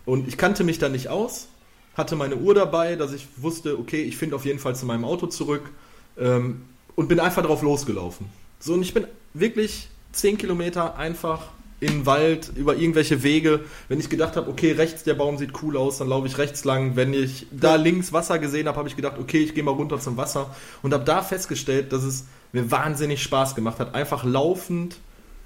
und 0.07 0.29
ich 0.29 0.37
kannte 0.39 0.65
mich 0.65 0.79
da 0.79 0.89
nicht 0.89 1.09
aus, 1.09 1.49
hatte 1.97 2.15
meine 2.15 2.37
Uhr 2.37 2.55
dabei, 2.55 2.97
dass 2.97 3.13
ich 3.13 3.27
wusste, 3.37 3.79
okay, 3.79 4.03
ich 4.03 4.17
finde 4.17 4.37
auf 4.37 4.45
jeden 4.45 4.59
Fall 4.59 4.77
zu 4.77 4.87
meinem 4.87 5.05
Auto 5.05 5.27
zurück 5.27 5.71
ähm, 6.19 6.63
und 6.95 7.09
bin 7.09 7.21
einfach 7.21 7.43
drauf 7.43 7.63
losgelaufen. 7.63 8.27
So, 8.61 8.75
und 8.75 8.83
ich 8.83 8.95
bin 8.95 9.07
wirklich 9.35 9.89
10 10.13 10.39
Kilometer 10.39 10.97
einfach 10.97 11.49
in 11.81 11.89
den 11.89 12.07
Wald, 12.07 12.53
über 12.57 12.77
irgendwelche 12.77 13.23
Wege. 13.23 13.61
Wenn 13.89 14.01
ich 14.01 14.09
gedacht 14.09 14.37
habe, 14.37 14.51
okay, 14.51 14.73
rechts 14.73 15.05
der 15.05 15.15
Baum 15.15 15.37
sieht 15.37 15.63
cool 15.63 15.77
aus, 15.77 15.99
dann 15.99 16.09
laufe 16.09 16.27
ich 16.27 16.39
rechts 16.39 16.65
lang. 16.65 16.97
Wenn 16.97 17.13
ich 17.13 17.47
da 17.51 17.77
links 17.77 18.13
Wasser 18.13 18.39
gesehen 18.39 18.67
habe, 18.67 18.79
habe 18.79 18.89
ich 18.89 18.97
gedacht, 18.97 19.19
okay, 19.19 19.39
ich 19.39 19.55
gehe 19.55 19.63
mal 19.63 19.73
runter 19.73 20.01
zum 20.01 20.17
Wasser. 20.17 20.55
Und 20.83 20.95
habe 20.95 21.05
da 21.05 21.23
festgestellt, 21.23 21.93
dass 21.93 22.03
es 22.03 22.25
mir 22.53 22.71
wahnsinnig 22.71 23.23
Spaß 23.23 23.55
gemacht 23.55 23.79
hat, 23.79 23.95
einfach 23.95 24.25
laufend 24.25 24.97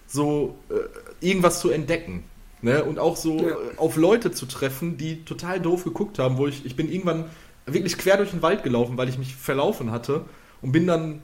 so 0.06 0.56
äh, 0.68 1.26
irgendwas 1.26 1.60
zu 1.60 1.70
entdecken. 1.70 2.24
Ne? 2.62 2.84
Und 2.84 2.98
auch 2.98 3.16
so 3.16 3.36
Ja. 3.38 3.48
äh, 3.48 3.54
auf 3.76 3.96
Leute 3.96 4.32
zu 4.32 4.46
treffen, 4.46 4.96
die 4.96 5.24
total 5.24 5.60
doof 5.60 5.84
geguckt 5.84 6.18
haben, 6.18 6.36
wo 6.38 6.46
ich, 6.46 6.64
ich 6.66 6.76
bin 6.76 6.90
irgendwann 6.90 7.24
wirklich 7.66 7.96
quer 7.98 8.16
durch 8.16 8.30
den 8.30 8.42
Wald 8.42 8.62
gelaufen, 8.62 8.96
weil 8.98 9.08
ich 9.08 9.18
mich 9.18 9.34
verlaufen 9.36 9.90
hatte 9.90 10.24
und 10.62 10.72
bin 10.72 10.86
dann 10.86 11.22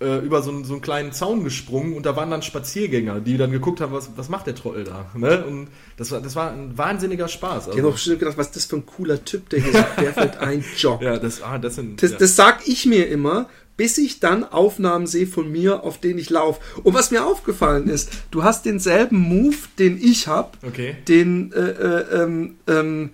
äh, 0.00 0.18
über 0.18 0.42
so 0.42 0.50
einen, 0.50 0.64
so 0.64 0.74
einen 0.74 0.82
kleinen 0.82 1.12
Zaun 1.12 1.42
gesprungen 1.42 1.94
und 1.94 2.04
da 2.04 2.16
waren 2.16 2.30
dann 2.30 2.42
Spaziergänger, 2.42 3.20
die 3.20 3.38
dann 3.38 3.50
geguckt 3.50 3.80
haben, 3.80 3.92
was, 3.92 4.10
was 4.16 4.28
macht 4.28 4.46
der 4.46 4.54
Trottel 4.54 4.84
da? 4.84 5.06
Ne? 5.14 5.44
Und 5.44 5.68
das 5.96 6.10
war, 6.10 6.20
das 6.20 6.36
war 6.36 6.50
ein 6.52 6.76
wahnsinniger 6.76 7.28
Spaß. 7.28 7.64
Ich 7.64 7.68
habe 7.68 7.76
Also, 7.76 7.88
auch 7.88 7.92
bestimmt 7.92 8.18
gedacht, 8.18 8.36
was 8.36 8.48
ist 8.48 8.56
das 8.56 8.64
für 8.66 8.76
ein 8.76 8.86
cooler 8.86 9.24
Typ, 9.24 9.48
der 9.48 9.60
hier 9.60 9.86
der 10.00 10.12
fällt 10.12 10.36
ein 10.36 10.64
Jog. 10.76 11.00
ja, 11.02 11.18
das, 11.18 11.42
ah, 11.42 11.58
das 11.58 11.76
sind. 11.76 12.02
Das, 12.02 12.12
ja. 12.12 12.18
das 12.18 12.36
sag 12.36 12.68
ich 12.68 12.84
mir 12.84 13.08
immer, 13.08 13.48
bis 13.76 13.98
ich 13.98 14.20
dann 14.20 14.44
Aufnahmen 14.44 15.06
sehe 15.06 15.26
von 15.26 15.50
mir, 15.50 15.82
auf 15.82 15.98
denen 15.98 16.18
ich 16.18 16.30
laufe. 16.30 16.60
Und 16.82 16.94
was 16.94 17.10
mir 17.10 17.24
aufgefallen 17.24 17.88
ist, 17.88 18.10
du 18.30 18.42
hast 18.42 18.64
denselben 18.64 19.18
Move, 19.18 19.56
den 19.78 19.98
ich 20.02 20.28
habe, 20.28 20.50
okay. 20.66 20.96
den, 21.08 21.52
äh, 21.52 21.70
äh, 21.70 22.22
ähm, 22.22 22.56
ähm, 22.66 23.10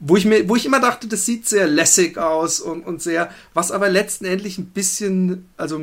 wo 0.00 0.16
ich 0.16 0.24
mir, 0.24 0.48
wo 0.48 0.56
ich 0.56 0.64
immer 0.64 0.80
dachte, 0.80 1.06
das 1.06 1.26
sieht 1.26 1.46
sehr 1.46 1.66
lässig 1.66 2.16
aus 2.16 2.58
und, 2.58 2.82
und 2.86 3.02
sehr, 3.02 3.30
was 3.52 3.70
aber 3.70 3.90
letztendlich 3.90 4.56
ein 4.58 4.66
bisschen, 4.66 5.48
also 5.58 5.80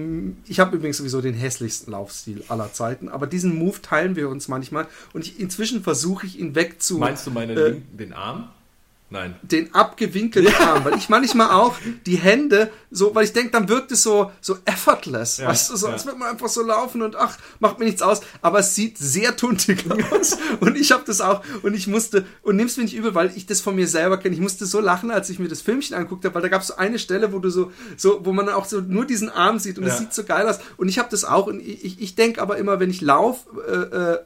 ich 0.47 0.60
habe 0.60 0.75
übrigens 0.75 0.97
sowieso 0.97 1.21
den 1.21 1.36
hässlichsten 1.36 1.91
Laufstil 1.91 2.43
aller 2.47 2.73
Zeiten, 2.73 3.10
aber 3.10 3.27
diesen 3.27 3.58
Move 3.58 3.82
teilen 3.82 4.15
wir 4.15 4.30
uns 4.30 4.47
manchmal 4.47 4.88
und 5.13 5.25
ich, 5.25 5.39
inzwischen 5.39 5.84
versuche 5.84 6.25
ich 6.25 6.39
ihn 6.39 6.56
wegzu 6.56 6.97
Meinst 6.97 7.27
du 7.27 7.32
meine 7.32 7.53
äh, 7.53 7.69
Link- 7.69 7.97
den 7.97 8.13
Arm? 8.13 8.49
Nein. 9.09 9.35
den 9.41 9.73
abgewinkelten 9.73 10.53
Arm, 10.55 10.83
weil 10.83 10.97
ich 10.97 11.07
manchmal 11.07 11.49
auch 11.51 11.75
die 12.05 12.17
Hände 12.17 12.69
so, 12.91 13.15
weil 13.15 13.23
ich 13.23 13.31
denke, 13.31 13.51
dann 13.51 13.69
wirkt 13.69 13.91
es 13.93 14.03
so 14.03 14.31
so 14.41 14.57
effortless, 14.65 15.37
Ja, 15.37 15.47
weißt 15.47 15.69
du, 15.69 15.77
so, 15.77 15.87
ja. 15.87 16.05
würde 16.05 16.19
man 16.19 16.29
einfach 16.31 16.49
so 16.49 16.61
laufen 16.61 17.01
und 17.01 17.15
ach, 17.15 17.37
macht 17.59 17.79
mir 17.79 17.85
nichts 17.85 18.01
aus, 18.01 18.19
aber 18.41 18.59
es 18.59 18.75
sieht 18.75 18.97
sehr 18.97 19.35
tuntig 19.37 19.85
aus 20.11 20.37
und 20.59 20.75
ich 20.77 20.91
habe 20.91 21.03
das 21.05 21.21
auch 21.21 21.41
und 21.63 21.73
ich 21.73 21.87
musste 21.87 22.25
und 22.41 22.57
nimm's 22.57 22.75
mir 22.75 22.83
nicht 22.83 22.95
übel, 22.95 23.15
weil 23.15 23.31
ich 23.35 23.45
das 23.45 23.61
von 23.61 23.75
mir 23.75 23.87
selber 23.87 24.17
kenne. 24.17 24.35
Ich 24.35 24.41
musste 24.41 24.65
so 24.65 24.81
lachen, 24.81 25.09
als 25.09 25.29
ich 25.29 25.39
mir 25.39 25.47
das 25.47 25.61
Filmchen 25.61 25.95
angeguckt 25.95 26.25
habe, 26.25 26.35
weil 26.35 26.41
da 26.41 26.49
gab 26.49 26.61
es 26.61 26.67
so 26.67 26.75
eine 26.75 26.99
Stelle, 26.99 27.31
wo 27.31 27.39
du 27.39 27.49
so 27.49 27.71
so 27.95 28.19
wo 28.25 28.33
man 28.33 28.49
auch 28.49 28.65
so 28.65 28.81
nur 28.81 29.05
diesen 29.05 29.29
Arm 29.29 29.59
sieht 29.59 29.77
und 29.77 29.85
es 29.85 29.93
Ja. 29.93 29.99
sieht 29.99 30.13
so 30.13 30.23
geil 30.25 30.47
aus 30.49 30.59
und 30.75 30.89
ich 30.89 30.99
habe 30.99 31.07
das 31.09 31.23
auch 31.23 31.47
und 31.47 31.61
ich, 31.61 31.85
ich, 31.85 32.01
ich 32.01 32.15
denke 32.15 32.41
aber 32.41 32.57
immer, 32.57 32.79
wenn 32.81 32.89
ich 32.89 32.99
laufe 33.01 33.47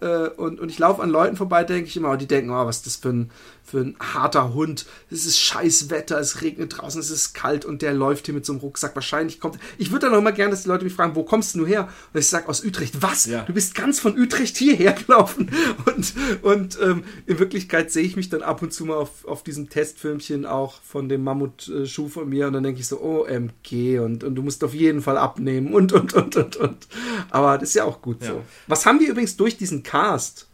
äh, 0.02 0.06
äh, 0.06 0.26
äh, 0.26 0.30
und, 0.30 0.60
und 0.60 0.70
ich 0.70 0.80
laufe 0.80 1.04
an 1.04 1.10
Leuten 1.12 1.36
vorbei, 1.38 1.64
denke 1.64 1.88
ich 1.88 1.96
immer, 1.98 2.18
die 2.18 2.28
denken, 2.28 2.50
oh, 2.50 2.66
was 2.66 2.78
ist 2.78 2.86
das 2.88 2.96
für 2.96 3.10
ein 3.10 3.30
für 3.64 3.80
ein 3.80 3.96
harter 4.00 4.54
Hund. 4.54 4.71
Es 5.10 5.26
ist 5.26 5.40
scheiß 5.40 5.90
Wetter, 5.90 6.20
es 6.20 6.42
regnet 6.42 6.78
draußen, 6.78 7.00
es 7.00 7.10
ist 7.10 7.34
kalt 7.34 7.66
und 7.66 7.82
der 7.82 7.94
läuft 7.94 8.26
hier 8.26 8.34
mit 8.34 8.46
so 8.46 8.54
einem 8.54 8.62
Rucksack. 8.62 8.96
Wahrscheinlich 8.96 9.40
kommt. 9.40 9.60
Ich 9.78 9.92
würde 9.92 10.06
dann 10.08 10.16
auch 10.16 10.20
immer 10.20 10.32
gerne, 10.32 10.52
dass 10.52 10.64
die 10.64 10.70
Leute 10.70 10.84
mich 10.84 10.94
fragen, 10.94 11.16
wo 11.16 11.24
kommst 11.24 11.56
du 11.56 11.66
her? 11.66 11.90
Und 12.14 12.20
ich 12.20 12.28
sage 12.28 12.48
aus 12.50 12.64
Utrecht. 12.64 13.02
Was? 13.02 13.26
Ja. 13.26 13.44
Du 13.44 13.54
bist 13.54 13.76
ganz 13.76 14.00
von 14.00 14.18
Utrecht 14.18 14.58
hierher 14.58 14.94
gelaufen. 14.94 15.52
Und, 15.86 16.14
und 16.42 16.78
ähm, 16.82 17.04
in 17.26 17.40
Wirklichkeit 17.40 17.92
sehe 17.92 18.04
ich 18.04 18.16
mich 18.16 18.30
dann 18.30 18.42
ab 18.42 18.62
und 18.62 18.72
zu 18.74 18.86
mal 18.86 18.96
auf, 18.96 19.26
auf 19.26 19.44
diesem 19.44 19.70
Testfilmchen 19.70 20.46
auch 20.46 20.82
von 20.82 21.10
dem 21.10 21.24
Mammut-Schuh 21.24 22.08
von 22.08 22.30
mir 22.30 22.48
und 22.48 22.54
dann 22.54 22.64
denke 22.64 22.80
ich 22.80 22.88
so, 22.88 23.02
OMG 23.02 24.00
und, 24.00 24.24
und 24.24 24.36
du 24.36 24.42
musst 24.42 24.64
auf 24.64 24.74
jeden 24.74 25.02
Fall 25.02 25.18
abnehmen 25.18 25.74
und 25.74 25.92
und 25.94 26.14
und 26.14 26.36
und 26.36 26.56
und. 26.58 26.88
Aber 27.30 27.58
das 27.58 27.70
ist 27.70 27.76
ja 27.76 27.84
auch 27.86 28.02
gut 28.02 28.22
Ja. 28.22 28.30
so. 28.32 28.44
Was 28.68 28.86
haben 28.86 29.00
wir 29.00 29.10
übrigens 29.10 29.38
durch 29.38 29.58
diesen 29.58 29.84
Cast? 29.84 30.48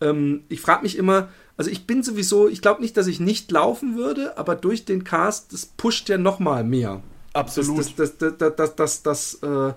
Ähm, 0.00 0.44
ich 0.48 0.60
frage 0.60 0.82
mich 0.82 0.96
immer, 0.96 1.28
Also 1.60 1.70
ich 1.70 1.86
bin 1.86 2.02
sowieso, 2.02 2.48
ich 2.48 2.62
glaube 2.62 2.80
nicht, 2.80 2.96
dass 2.96 3.06
ich 3.06 3.20
nicht 3.20 3.50
laufen 3.50 3.94
würde, 3.94 4.38
aber 4.38 4.54
durch 4.54 4.86
den 4.86 5.04
Cast, 5.04 5.52
das 5.52 5.66
pusht 5.66 6.08
ja 6.08 6.16
nochmal 6.16 6.64
mehr. 6.64 7.02
Absolut. 7.34 7.80
Das, 7.80 8.16
das, 8.16 8.16
das, 8.16 8.32
das, 8.38 8.54
das, 8.56 8.76
das, 8.76 9.02
das, 9.02 9.34
äh, 9.42 9.74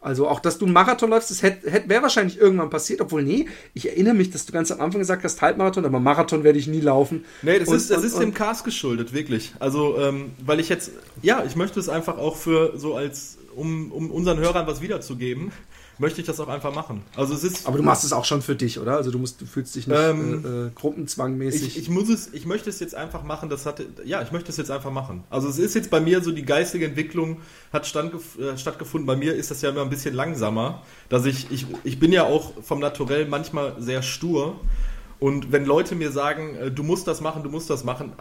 also 0.00 0.28
auch, 0.28 0.40
dass 0.40 0.56
du 0.56 0.64
einen 0.64 0.72
Marathon 0.72 1.10
läufst, 1.10 1.30
das 1.30 1.42
hätte, 1.42 1.70
hätte, 1.70 1.90
wäre 1.90 2.00
wahrscheinlich 2.00 2.38
irgendwann 2.38 2.70
passiert, 2.70 3.02
obwohl, 3.02 3.22
nee, 3.22 3.50
ich 3.74 3.86
erinnere 3.86 4.14
mich, 4.14 4.30
dass 4.30 4.46
du 4.46 4.52
ganz 4.54 4.72
am 4.72 4.80
Anfang 4.80 5.00
gesagt 5.00 5.24
hast, 5.24 5.42
Halbmarathon, 5.42 5.84
aber 5.84 6.00
Marathon 6.00 6.42
werde 6.42 6.58
ich 6.58 6.68
nie 6.68 6.80
laufen. 6.80 7.26
Nee, 7.42 7.58
das 7.58 7.68
ist, 7.68 7.90
das 7.90 8.02
ist 8.02 8.18
dem 8.18 8.32
Cast 8.32 8.64
geschuldet, 8.64 9.12
wirklich. 9.12 9.52
Also, 9.58 9.98
ähm, 9.98 10.30
weil 10.42 10.58
ich 10.58 10.70
jetzt, 10.70 10.92
ja, 11.20 11.44
ich 11.44 11.54
möchte 11.54 11.78
es 11.78 11.90
einfach 11.90 12.16
auch 12.16 12.36
für 12.36 12.78
so 12.78 12.94
als, 12.94 13.36
um, 13.54 13.92
um 13.92 14.10
unseren 14.10 14.38
Hörern 14.38 14.66
was 14.66 14.80
wiederzugeben, 14.80 15.52
möchte 15.98 16.20
ich 16.20 16.26
das 16.26 16.40
auch 16.40 16.48
einfach 16.48 16.74
machen. 16.74 17.02
Also 17.16 17.34
es 17.34 17.44
ist. 17.44 17.66
Aber 17.66 17.76
du 17.78 17.82
machst 17.82 18.04
es 18.04 18.12
auch 18.12 18.24
schon 18.24 18.42
für 18.42 18.54
dich, 18.54 18.78
oder? 18.78 18.96
Also 18.96 19.10
du 19.10 19.18
musst, 19.18 19.40
du 19.40 19.46
fühlst 19.46 19.74
dich 19.74 19.86
nicht 19.86 19.98
Ähm, 19.98 20.44
äh, 20.44 20.66
äh, 20.66 20.70
gruppenzwangmäßig. 20.74 21.76
Ich, 21.76 21.78
ich 21.78 21.88
muss 21.88 22.08
es, 22.08 22.32
ich 22.32 22.46
möchte 22.46 22.70
es 22.70 22.80
jetzt 22.80 22.94
einfach 22.94 23.22
machen, 23.22 23.48
das 23.48 23.66
hatte, 23.66 23.86
ja, 24.04 24.22
ich 24.22 24.32
möchte 24.32 24.50
es 24.50 24.56
jetzt 24.56 24.70
einfach 24.70 24.90
machen. 24.90 25.24
Also 25.30 25.48
es 25.48 25.58
ist 25.58 25.74
jetzt 25.74 25.90
bei 25.90 26.00
mir 26.00 26.22
so, 26.22 26.32
die 26.32 26.44
geistige 26.44 26.86
Entwicklung 26.86 27.38
hat 27.72 27.86
standgef 27.86 28.38
äh, 28.38 28.58
stattgefunden. 28.58 29.06
Bei 29.06 29.16
mir 29.16 29.34
ist 29.34 29.50
das 29.50 29.62
ja 29.62 29.70
immer 29.70 29.82
ein 29.82 29.90
bisschen 29.90 30.14
langsamer, 30.14 30.82
dass 31.08 31.24
ich, 31.24 31.50
ich, 31.50 31.66
ich 31.84 31.98
bin 31.98 32.12
ja 32.12 32.24
auch 32.24 32.52
vom 32.62 32.80
Naturell 32.80 33.26
manchmal 33.26 33.74
sehr 33.78 34.02
stur. 34.02 34.60
Und 35.18 35.50
wenn 35.50 35.64
Leute 35.64 35.94
mir 35.94 36.12
sagen, 36.12 36.56
äh, 36.56 36.70
du 36.70 36.82
musst 36.82 37.06
das 37.06 37.20
machen, 37.20 37.42
du 37.42 37.50
musst 37.50 37.70
das 37.70 37.84
machen, 37.84 38.12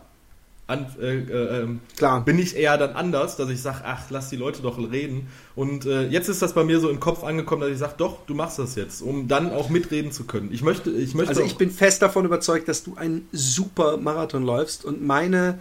an, 0.68 0.88
äh, 1.00 1.18
äh, 1.18 1.62
ähm, 1.62 1.80
Klar. 1.96 2.26
bin 2.26 2.40
ich 2.40 2.56
eher 2.56 2.78
dann 2.78 2.94
anders, 2.94 3.36
dass 3.36 3.50
ich 3.50 3.62
sage, 3.62 3.82
ach, 3.84 4.10
lass 4.10 4.30
die 4.30 4.36
Leute 4.36 4.64
doch 4.64 4.80
reden. 4.80 5.28
Und 5.56 5.86
äh, 5.86 6.08
jetzt 6.08 6.28
ist 6.28 6.42
das 6.42 6.54
bei 6.54 6.64
mir 6.64 6.80
so 6.80 6.90
im 6.90 7.00
Kopf 7.00 7.24
angekommen, 7.24 7.62
dass 7.62 7.72
ich 7.72 7.78
sage, 7.78 7.94
doch, 7.98 8.26
du 8.26 8.34
machst 8.34 8.58
das 8.58 8.76
jetzt, 8.76 9.02
um 9.02 9.28
dann 9.28 9.52
auch 9.52 9.70
mitreden 9.70 10.12
zu 10.12 10.24
können. 10.24 10.50
Ich 10.52 10.64
möchte, 10.64 10.90
ich 10.90 11.14
möchte 11.14 11.30
Also 11.30 11.44
ich 11.44 11.58
bin 11.58 11.70
fest 11.70 12.02
davon 12.02 12.26
überzeugt, 12.26 12.68
dass 12.68 12.84
du 12.84 12.96
einen 12.96 13.28
super 13.32 13.98
Marathon 13.98 14.44
läufst 14.44 14.86
und 14.86 15.06
meine 15.06 15.60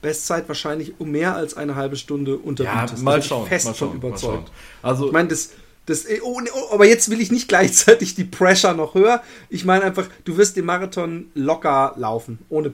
Bestzeit 0.00 0.48
wahrscheinlich 0.48 0.94
um 0.98 1.10
mehr 1.10 1.36
als 1.36 1.54
eine 1.54 1.74
halbe 1.74 1.96
Stunde 1.96 2.32
ja, 2.32 2.38
unterbietest. 2.42 3.02
mal 3.02 3.10
Da 3.10 3.16
bin 3.16 3.20
ich 3.20 3.26
schauen, 3.26 3.46
Fest 3.46 3.66
mal 3.66 3.74
von 3.74 3.88
schauen, 3.88 4.00
mal 4.00 4.08
überzeugt. 4.08 4.52
Also 4.82 5.06
Ich 5.06 5.12
meine, 5.12 5.28
das, 5.28 5.50
das, 5.84 6.06
oh, 6.22 6.40
oh, 6.40 6.40
oh, 6.54 6.74
aber 6.74 6.86
jetzt 6.86 7.10
will 7.10 7.20
ich 7.20 7.30
nicht 7.30 7.48
gleichzeitig 7.48 8.14
die 8.14 8.24
Pressure 8.24 8.72
noch 8.72 8.94
höher. 8.94 9.22
Ich 9.50 9.66
meine 9.66 9.84
einfach, 9.84 10.08
du 10.24 10.38
wirst 10.38 10.56
den 10.56 10.64
Marathon 10.64 11.26
locker 11.34 11.92
laufen, 11.96 12.38
ohne 12.48 12.70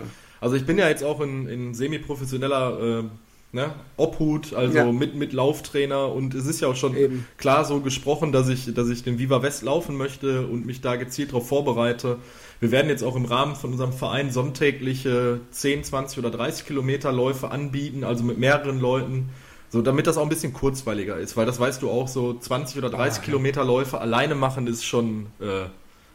Ja. 0.00 0.06
Also 0.40 0.56
ich 0.56 0.66
bin 0.66 0.78
ja 0.78 0.88
jetzt 0.88 1.02
auch 1.04 1.20
in, 1.20 1.48
in 1.48 1.74
semi-professioneller 1.74 3.00
äh, 3.00 3.04
ne, 3.52 3.74
Obhut, 3.96 4.52
also 4.54 4.76
Ja. 4.78 4.92
mit, 4.92 5.14
mit 5.14 5.32
Lauftrainer 5.32 6.12
und 6.12 6.34
es 6.34 6.46
ist 6.46 6.60
ja 6.60 6.68
auch 6.68 6.76
schon 6.76 6.96
Eben. 6.96 7.26
klar 7.38 7.64
so 7.64 7.80
gesprochen, 7.80 8.32
dass 8.32 8.48
ich, 8.48 8.72
dass 8.74 8.88
ich 8.88 9.02
den 9.02 9.18
Viva 9.18 9.42
West 9.42 9.62
laufen 9.62 9.96
möchte 9.96 10.46
und 10.46 10.66
mich 10.66 10.80
da 10.80 10.96
gezielt 10.96 11.30
darauf 11.30 11.48
vorbereite. 11.48 12.18
Wir 12.60 12.70
werden 12.70 12.88
jetzt 12.88 13.02
auch 13.02 13.16
im 13.16 13.24
Rahmen 13.24 13.54
von 13.56 13.72
unserem 13.72 13.92
Verein 13.92 14.30
sonntägliche 14.30 15.40
10, 15.50 15.84
20 15.84 16.18
oder 16.18 16.30
30 16.30 16.66
Kilometer 16.66 17.12
Läufe 17.12 17.50
anbieten, 17.50 18.04
also 18.04 18.24
mit 18.24 18.38
mehreren 18.38 18.80
Leuten. 18.80 19.28
So, 19.68 19.82
damit 19.82 20.06
das 20.06 20.16
auch 20.16 20.22
ein 20.22 20.28
bisschen 20.28 20.52
kurzweiliger 20.52 21.16
ist, 21.16 21.36
weil 21.36 21.44
das 21.44 21.58
weißt 21.58 21.82
du 21.82 21.90
auch, 21.90 22.08
so 22.08 22.34
20 22.38 22.78
oder 22.78 22.88
30 22.88 23.20
Ah. 23.20 23.24
Kilometer 23.24 23.64
Läufe 23.64 24.00
alleine 24.00 24.34
machen 24.36 24.66
ist 24.68 24.84
schon, 24.84 25.26
äh, 25.40 25.64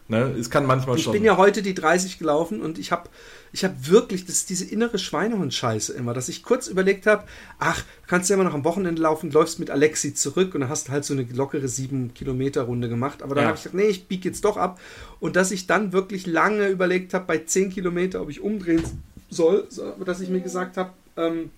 ne, 0.08 0.34
es 0.40 0.50
kann 0.50 0.66
manchmal 0.66 0.96
Ich 0.98 1.04
schon. 1.04 1.12
bin 1.14 1.24
ja 1.26 1.36
heute 1.38 1.62
die 1.62 1.74
30 1.74 2.18
gelaufen 2.18 2.62
und 2.62 2.80
ich 2.80 2.92
habe 2.94 3.10
ich 3.54 3.66
hab 3.66 3.88
wirklich, 3.88 4.26
das 4.26 4.36
ist 4.36 4.50
diese 4.50 4.66
innere 4.66 4.98
Schweinehund-Scheiße 4.98 5.94
immer, 5.94 6.14
dass 6.14 6.30
ich 6.30 6.42
kurz 6.44 6.68
überlegt 6.68 7.06
habe, 7.06 7.26
ach, 7.60 7.84
kannst 8.08 8.30
du 8.30 8.34
ja 8.34 8.40
immer 8.40 8.48
noch 8.48 8.54
am 8.56 8.64
Wochenende 8.64 9.02
laufen, 9.02 9.30
läufst 9.32 9.60
mit 9.60 9.70
Alexi 9.70 10.14
zurück 10.14 10.56
und 10.56 10.62
dann 10.62 10.70
hast 10.70 10.88
du 10.88 10.92
halt 10.94 11.04
so 11.04 11.14
eine 11.14 11.24
lockere 11.24 11.68
7-Kilometer-Runde 11.68 12.88
gemacht. 12.88 13.22
Aber 13.22 13.36
dann 13.36 13.44
Ja. 13.44 13.48
habe 13.50 13.58
ich 13.58 13.64
gesagt, 13.64 13.76
nee, 13.76 13.88
ich 13.88 14.08
biege 14.08 14.30
jetzt 14.30 14.46
doch 14.46 14.56
ab. 14.58 14.80
Und 15.20 15.36
dass 15.36 15.52
ich 15.52 15.68
dann 15.68 15.92
wirklich 15.92 16.28
lange 16.28 16.70
überlegt 16.70 17.14
habe, 17.14 17.26
bei 17.26 17.40
10 17.40 17.72
Kilometer, 17.72 18.22
ob 18.22 18.30
ich 18.30 18.40
umdrehen 18.42 18.84
soll, 19.30 19.68
dass 20.06 20.22
ich 20.22 20.30
mir 20.30 20.42
gesagt 20.42 20.78
habe, 20.78 20.94
ähm, 21.18 21.50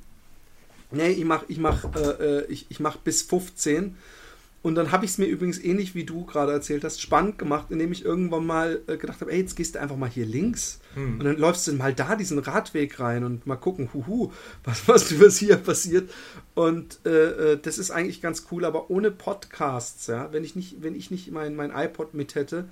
nee, 0.91 1.09
ich 1.11 1.25
mach, 1.25 1.43
ich 1.47 1.59
mach, 1.59 1.95
äh, 1.95 2.39
äh, 2.39 2.45
ich, 2.47 2.65
ich 2.69 2.79
mach 2.79 2.97
bis 2.97 3.21
15. 3.21 3.95
Und 4.63 4.75
dann 4.75 4.91
habe 4.91 5.05
ich 5.05 5.11
es 5.11 5.17
mir 5.17 5.25
übrigens 5.25 5.59
ähnlich 5.59 5.93
wie 5.93 6.05
du 6.05 6.25
gerade 6.25 6.53
erzählt 6.53 6.83
hast, 6.85 7.01
spannend 7.01 7.37
gemacht, 7.37 7.67
indem 7.69 7.91
ich 7.91 8.03
irgendwann 8.05 8.45
mal 8.45 8.81
äh, 8.87 8.97
gedacht 8.97 9.21
habe, 9.21 9.31
ey, 9.31 9.41
jetzt 9.41 9.55
gehst 9.55 9.75
du 9.75 9.79
einfach 9.81 9.97
mal 9.97 10.09
hier 10.09 10.25
links 10.25 10.79
Hm. 10.95 11.19
und 11.19 11.23
dann 11.23 11.37
läufst 11.37 11.67
du 11.67 11.73
mal 11.73 11.93
da 11.93 12.15
diesen 12.15 12.39
Radweg 12.39 12.99
rein 12.99 13.23
und 13.23 13.47
mal 13.47 13.55
gucken, 13.55 13.89
huhu, 13.93 14.31
was, 14.63 14.87
was, 14.87 15.19
was 15.19 15.37
hier 15.37 15.57
passiert. 15.57 16.11
Und 16.53 16.99
äh, 17.05 17.53
äh, 17.53 17.59
das 17.61 17.77
ist 17.77 17.91
eigentlich 17.91 18.21
ganz 18.21 18.47
cool, 18.51 18.65
aber 18.65 18.89
ohne 18.89 19.11
Podcasts, 19.11 20.07
ja, 20.07 20.31
wenn 20.31 20.43
ich 20.43 20.55
nicht, 20.55 20.83
wenn 20.83 20.95
ich 20.95 21.11
nicht 21.11 21.31
mein, 21.31 21.55
mein 21.55 21.71
iPod 21.71 22.13
mit 22.13 22.35
hätte, 22.35 22.65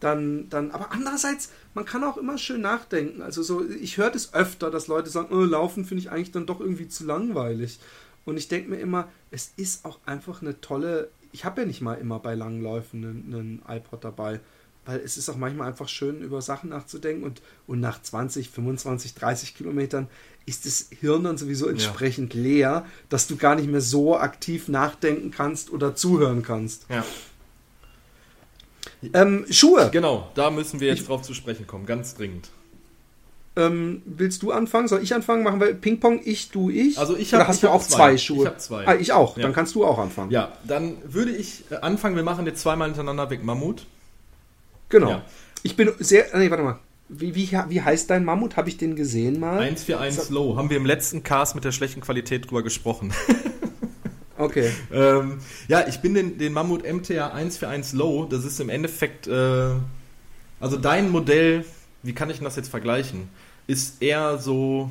dann, 0.00 0.48
dann, 0.48 0.70
aber 0.70 0.92
andererseits, 0.92 1.50
man 1.74 1.84
kann 1.84 2.02
auch 2.04 2.16
immer 2.16 2.38
schön 2.38 2.62
nachdenken. 2.62 3.22
Also 3.22 3.42
so, 3.42 3.64
ich 3.68 3.98
höre 3.98 4.10
das 4.10 4.34
öfter, 4.34 4.70
dass 4.70 4.88
Leute 4.88 5.10
sagen, 5.10 5.28
oh, 5.30 5.44
Laufen 5.44 5.84
finde 5.84 6.02
ich 6.02 6.10
eigentlich 6.10 6.32
dann 6.32 6.46
doch 6.46 6.60
irgendwie 6.60 6.88
zu 6.88 7.04
langweilig. 7.04 7.78
Und 8.24 8.36
ich 8.36 8.48
denke 8.48 8.70
mir 8.70 8.78
immer, 8.78 9.08
es 9.30 9.52
ist 9.56 9.84
auch 9.84 9.98
einfach 10.06 10.42
eine 10.42 10.60
tolle, 10.60 11.10
ich 11.32 11.44
habe 11.44 11.62
ja 11.62 11.66
nicht 11.66 11.82
mal 11.82 11.94
immer 11.94 12.18
bei 12.18 12.34
langen 12.34 12.62
Läufen 12.62 13.04
einen, 13.04 13.34
einen 13.34 13.62
iPod 13.78 14.04
dabei, 14.04 14.40
weil 14.86 14.98
es 15.00 15.16
ist 15.16 15.28
auch 15.28 15.36
manchmal 15.36 15.68
einfach 15.68 15.88
schön, 15.88 16.20
über 16.22 16.40
Sachen 16.42 16.70
nachzudenken 16.70 17.24
und, 17.24 17.42
und 17.66 17.80
nach 17.80 18.00
20, 18.02 18.50
25, 18.50 19.14
30 19.14 19.54
Kilometern 19.56 20.08
ist 20.46 20.66
das 20.66 20.86
Hirn 21.00 21.24
dann 21.24 21.36
sowieso 21.38 21.68
entsprechend 21.68 22.34
leer, 22.34 22.84
dass 23.08 23.26
du 23.26 23.36
gar 23.36 23.54
nicht 23.54 23.68
mehr 23.70 23.82
so 23.82 24.16
aktiv 24.16 24.68
nachdenken 24.68 25.30
kannst 25.30 25.70
oder 25.70 25.94
zuhören 25.94 26.42
kannst. 26.42 26.86
Ja. 26.88 27.04
Ähm, 29.14 29.46
Schuhe. 29.50 29.88
Genau, 29.92 30.30
da 30.34 30.50
müssen 30.50 30.80
wir 30.80 30.88
jetzt 30.88 31.00
Ich- 31.00 31.06
drauf 31.06 31.22
zu 31.22 31.34
sprechen 31.34 31.66
kommen, 31.66 31.86
ganz 31.86 32.14
dringend. 32.14 32.48
Ähm, 33.56 34.02
willst 34.06 34.42
du 34.42 34.52
anfangen? 34.52 34.86
Soll 34.88 35.02
ich 35.02 35.12
anfangen? 35.14 35.42
Machen 35.42 35.60
wir 35.60 35.74
Ping-Pong, 35.74 36.20
ich, 36.24 36.50
du, 36.50 36.70
ich? 36.70 36.98
Also 36.98 37.16
ich 37.16 37.28
Oder 37.32 37.40
hab- 37.42 37.48
hast 37.48 37.56
ich 37.56 37.60
du 37.62 37.68
auch 37.68 37.82
zwei. 37.82 37.96
zwei, 38.12 38.18
Schuhe? 38.18 38.42
Ich 38.44 38.46
hab 38.46 38.60
zwei. 38.60 38.86
Ah, 38.86 38.94
ich 38.94 39.12
auch. 39.12 39.36
Ja. 39.36 39.42
Dann 39.42 39.52
kannst 39.52 39.74
du 39.74 39.84
auch 39.84 39.98
anfangen. 39.98 40.30
Ja, 40.30 40.52
dann 40.64 40.96
würde 41.04 41.32
ich 41.32 41.64
äh, 41.70 41.76
anfangen, 41.76 42.14
wir 42.16 42.22
machen 42.22 42.46
jetzt 42.46 42.60
zweimal 42.62 42.88
hintereinander 42.88 43.28
weg 43.28 43.42
Mammut. 43.44 43.86
Genau. 44.90 45.10
Ja. 45.10 45.24
Ich 45.62 45.76
bin 45.76 45.90
sehr. 45.98 46.26
Nee, 46.36 46.50
warte 46.50 46.62
mal. 46.62 46.78
Wie, 47.08 47.34
wie, 47.34 47.50
wie 47.50 47.80
heißt 47.80 48.08
dein 48.08 48.24
Mammut? 48.24 48.56
Habe 48.56 48.68
ich 48.68 48.76
den 48.76 48.94
gesehen 48.94 49.40
mal? 49.40 49.58
141 49.58 50.30
Low, 50.30 50.56
haben 50.56 50.70
wir 50.70 50.76
im 50.76 50.86
letzten 50.86 51.24
Cast 51.24 51.56
mit 51.56 51.64
der 51.64 51.72
schlechten 51.72 52.00
Qualität 52.00 52.48
drüber 52.48 52.62
gesprochen. 52.62 53.12
Okay. 54.40 54.70
ähm, 54.90 55.38
ja, 55.68 55.86
ich 55.86 55.98
bin 55.98 56.14
den, 56.14 56.38
den 56.38 56.54
Mammut 56.54 56.82
MTA 56.82 57.26
141 57.26 57.92
Low, 57.92 58.24
das 58.24 58.46
ist 58.46 58.58
im 58.58 58.70
Endeffekt, 58.70 59.26
äh, 59.26 59.72
also 60.58 60.78
dein 60.78 61.10
Modell, 61.10 61.66
wie 62.02 62.14
kann 62.14 62.30
ich 62.30 62.40
das 62.40 62.56
jetzt 62.56 62.70
vergleichen, 62.70 63.28
ist 63.66 64.02
eher 64.02 64.38
so, 64.38 64.88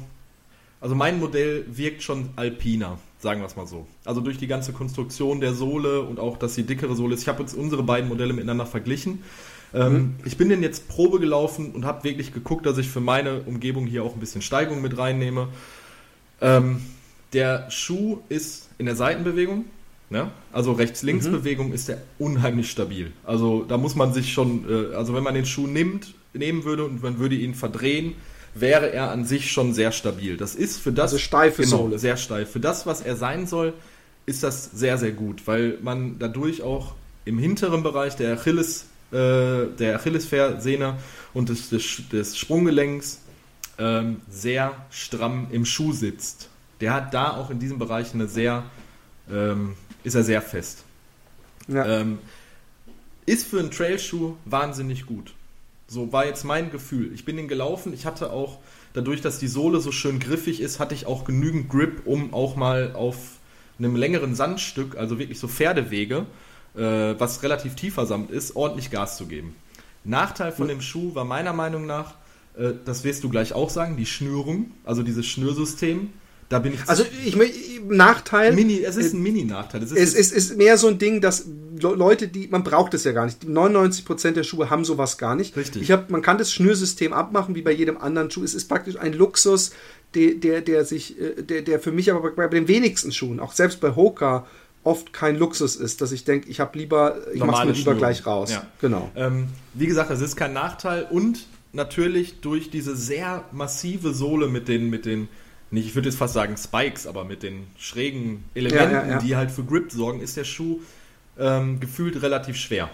also 0.79 0.93
mein 0.93 1.19
Modell 1.19 1.65
wirkt 1.67 2.03
schon 2.03 2.29
alpiner, 2.35 2.99
sagen 3.19 3.41
wir 3.41 3.47
es 3.47 3.55
mal 3.55 3.65
so. 3.65 3.87
Also 4.05 4.21
durch 4.21 4.37
die 4.37 4.45
ganze 4.45 4.71
Konstruktion 4.71 5.41
der 5.41 5.55
Sohle 5.55 6.01
und 6.01 6.19
auch, 6.19 6.37
dass 6.37 6.53
sie 6.53 6.63
dickere 6.63 6.95
Sohle 6.95 7.15
ist. 7.15 7.23
Ich 7.23 7.27
habe 7.27 7.41
jetzt 7.41 7.55
unsere 7.55 7.81
beiden 7.81 8.07
Modelle 8.07 8.33
miteinander 8.33 8.67
verglichen. 8.67 9.23
Ähm, 9.73 10.15
Ich 10.25 10.37
bin 10.37 10.49
den 10.49 10.63
jetzt 10.63 10.87
Probe 10.87 11.19
gelaufen 11.19 11.71
und 11.71 11.85
habe 11.85 12.03
wirklich 12.03 12.33
geguckt, 12.33 12.65
dass 12.65 12.77
ich 12.77 12.89
für 12.89 13.01
meine 13.01 13.41
Umgebung 13.41 13.85
hier 13.85 14.03
auch 14.03 14.13
ein 14.13 14.19
bisschen 14.19 14.41
Steigung 14.41 14.81
mit 14.81 14.97
reinnehme. 14.97 15.49
Ähm, 16.41 16.81
der 17.33 17.69
Schuh 17.69 18.19
ist 18.29 18.69
in 18.77 18.85
der 18.85 18.95
Seitenbewegung, 18.95 19.65
ne? 20.09 20.31
also 20.51 20.71
Rechts-Links-Bewegung 20.71 21.73
ist 21.73 21.87
der 21.89 21.99
unheimlich 22.17 22.71
stabil. 22.71 23.11
Also 23.23 23.63
da 23.67 23.77
muss 23.77 23.95
man 23.95 24.13
sich 24.13 24.33
schon, 24.33 24.65
äh, 24.69 24.95
also 24.95 25.13
wenn 25.13 25.23
man 25.23 25.35
den 25.35 25.45
Schuh 25.45 25.67
nimmt, 25.67 26.13
nehmen 26.33 26.63
würde 26.63 26.85
und 26.85 27.03
man 27.03 27.19
würde 27.19 27.35
ihn 27.35 27.53
verdrehen, 27.53 28.15
wäre 28.55 28.91
er 28.91 29.11
an 29.11 29.25
sich 29.25 29.51
schon 29.51 29.73
sehr 29.73 29.91
stabil. 29.91 30.37
Das 30.37 30.55
ist 30.55 30.79
für 30.79 30.91
das 30.91 31.11
Also 31.11 31.19
steife 31.19 31.61
genau, 31.63 31.77
Sohle. 31.77 31.99
sehr 31.99 32.17
steif. 32.17 32.51
Für 32.51 32.59
das, 32.59 32.85
was 32.87 33.01
er 33.01 33.15
sein 33.15 33.45
soll, 33.45 33.73
ist 34.25 34.41
das 34.43 34.71
sehr, 34.71 34.97
sehr 34.97 35.11
gut, 35.11 35.45
weil 35.45 35.77
man 35.81 36.17
dadurch 36.19 36.61
auch 36.63 36.93
im 37.25 37.37
hinteren 37.37 37.83
Bereich 37.83 38.15
der 38.15 38.33
Achilles, 38.33 38.85
äh, 39.11 39.67
der 39.77 39.95
Achillesfersehne 39.95 40.97
und 41.33 41.49
des, 41.49 41.69
des, 41.69 42.09
des 42.11 42.37
Sprunggelenks 42.37 43.21
ähm, 43.77 44.21
sehr 44.29 44.75
stramm 44.91 45.47
im 45.51 45.65
Schuh 45.65 45.93
sitzt. 45.93 46.49
Der 46.81 46.93
hat 46.93 47.13
da 47.13 47.35
auch 47.35 47.49
in 47.49 47.59
diesem 47.59 47.79
Bereich 47.79 48.13
eine 48.13 48.27
sehr, 48.27 48.63
ähm, 49.31 49.75
ist 50.03 50.15
er 50.15 50.23
sehr 50.23 50.41
fest. 50.41 50.83
Ja. 51.67 51.85
Ähm, 51.85 52.19
ist 53.25 53.47
für 53.47 53.59
einen 53.59 53.71
Trailschuh 53.71 54.35
wahnsinnig 54.45 55.05
gut. 55.05 55.33
So 55.87 56.11
war 56.11 56.25
jetzt 56.25 56.43
mein 56.43 56.71
Gefühl. 56.71 57.13
Ich 57.13 57.25
bin 57.25 57.37
den 57.37 57.47
gelaufen. 57.47 57.93
Ich 57.93 58.05
hatte 58.05 58.31
auch, 58.31 58.59
dadurch, 58.93 59.21
dass 59.21 59.39
die 59.39 59.47
Sohle 59.47 59.79
so 59.79 59.91
schön 59.91 60.19
griffig 60.19 60.61
ist, 60.61 60.79
hatte 60.79 60.95
ich 60.95 61.05
auch 61.05 61.25
genügend 61.25 61.69
Grip, 61.69 62.05
um 62.05 62.33
auch 62.33 62.55
mal 62.55 62.93
auf 62.93 63.17
einem 63.77 63.95
längeren 63.95 64.35
Sandstück, 64.35 64.97
also 64.97 65.19
wirklich 65.19 65.39
so 65.39 65.47
Pferdewege, 65.47 66.25
äh, 66.75 67.15
was 67.19 67.43
relativ 67.43 67.75
tiefer 67.75 68.05
Samt 68.05 68.31
ist, 68.31 68.55
ordentlich 68.55 68.91
Gas 68.91 69.17
zu 69.17 69.25
geben. 69.25 69.55
Nachteil 70.03 70.51
von 70.51 70.67
dem 70.67 70.81
Schuh 70.81 71.13
war 71.15 71.25
meiner 71.25 71.53
Meinung 71.53 71.85
nach, 71.85 72.15
äh, 72.57 72.71
das 72.85 73.03
wirst 73.03 73.23
du 73.23 73.29
gleich 73.29 73.53
auch 73.53 73.69
sagen, 73.69 73.97
die 73.97 74.05
Schnürung, 74.05 74.71
also 74.85 75.03
dieses 75.03 75.25
Schnürsystem. 75.27 76.09
Da 76.47 76.57
bin 76.57 76.73
ich 76.73 76.79
Also 76.87 77.03
ich 77.25 77.37
Nachteil. 77.87 78.53
Mini, 78.53 78.83
es 78.83 78.95
ist 78.95 79.13
ein 79.13 79.21
Mini-Nachteil. 79.21 79.83
Es 79.83 79.91
ist, 79.91 79.97
Es 79.99 80.13
ist, 80.15 80.31
ist 80.31 80.57
mehr 80.57 80.79
so 80.79 80.87
ein 80.87 80.97
Ding, 80.97 81.21
dass 81.21 81.45
Le- 81.79 81.93
Leute, 81.95 82.27
die, 82.27 82.47
man 82.47 82.63
braucht 82.63 82.95
es 82.95 83.03
ja 83.03 83.11
gar 83.11 83.25
nicht. 83.25 83.43
Die 83.43 83.47
99% 83.47 84.31
der 84.31 84.43
Schuhe 84.43 84.71
haben 84.71 84.83
sowas 84.83 85.19
gar 85.19 85.35
nicht. 85.35 85.55
Richtig. 85.55 85.83
Ich 85.83 85.91
hab, 85.91 86.09
man 86.09 86.23
kann 86.23 86.39
das 86.39 86.51
Schnürsystem 86.51 87.13
abmachen, 87.13 87.53
wie 87.53 87.61
bei 87.61 87.71
jedem 87.71 87.97
anderen 87.97 88.31
Schuh. 88.31 88.43
Es 88.43 88.55
ist 88.55 88.67
praktisch 88.67 88.97
ein 88.97 89.13
Luxus, 89.13 89.71
der, 90.15 90.33
der, 90.33 90.61
der 90.61 90.85
sich, 90.85 91.19
äh, 91.21 91.43
der, 91.43 91.61
der 91.61 91.79
für 91.79 91.91
mich 91.91 92.11
aber 92.11 92.31
bei 92.31 92.47
den 92.47 92.67
wenigsten 92.67 93.11
Schuhen, 93.11 93.39
auch 93.39 93.53
selbst 93.53 93.79
bei 93.79 93.95
Hoka, 93.95 94.47
oft 94.83 95.13
kein 95.13 95.37
Luxus 95.37 95.75
ist, 95.75 96.01
dass 96.01 96.11
ich 96.11 96.23
denke, 96.23 96.49
ich 96.49 96.59
habe 96.59 96.77
lieber, 96.77 97.17
ich 97.33 97.39
Normale 97.39 97.71
mir 97.71 97.77
lieber 97.77 97.91
Schnur. 97.91 97.99
gleich 97.99 98.25
raus. 98.25 98.51
Ja. 98.51 98.65
Genau. 98.81 99.11
Ähm, 99.15 99.47
wie 99.73 99.87
gesagt, 99.87 100.09
es 100.11 100.21
ist 100.21 100.35
kein 100.35 100.53
Nachteil 100.53 101.07
und 101.09 101.47
natürlich 101.73 102.41
durch 102.41 102.69
diese 102.69 102.95
sehr 102.95 103.43
massive 103.51 104.13
Sohle 104.13 104.47
mit 104.47 104.67
den, 104.67 104.89
mit 104.89 105.05
den, 105.05 105.27
nicht, 105.71 105.85
ich 105.85 105.95
würde 105.95 106.09
jetzt 106.09 106.17
fast 106.17 106.33
sagen 106.33 106.57
Spikes, 106.57 107.05
aber 107.05 107.25
mit 107.25 107.43
den 107.43 107.67
schrägen 107.77 108.43
Elementen, 108.55 108.93
Ja, 108.93 109.07
ja, 109.07 109.19
die 109.19 109.35
halt 109.35 109.51
für 109.51 109.63
Grip 109.63 109.91
sorgen, 109.91 110.21
ist 110.21 110.37
der 110.37 110.45
Schuh 110.45 110.79
ähm, 111.37 111.79
gefühlt 111.79 112.21
relativ 112.21 112.55
schwer. 112.55 112.89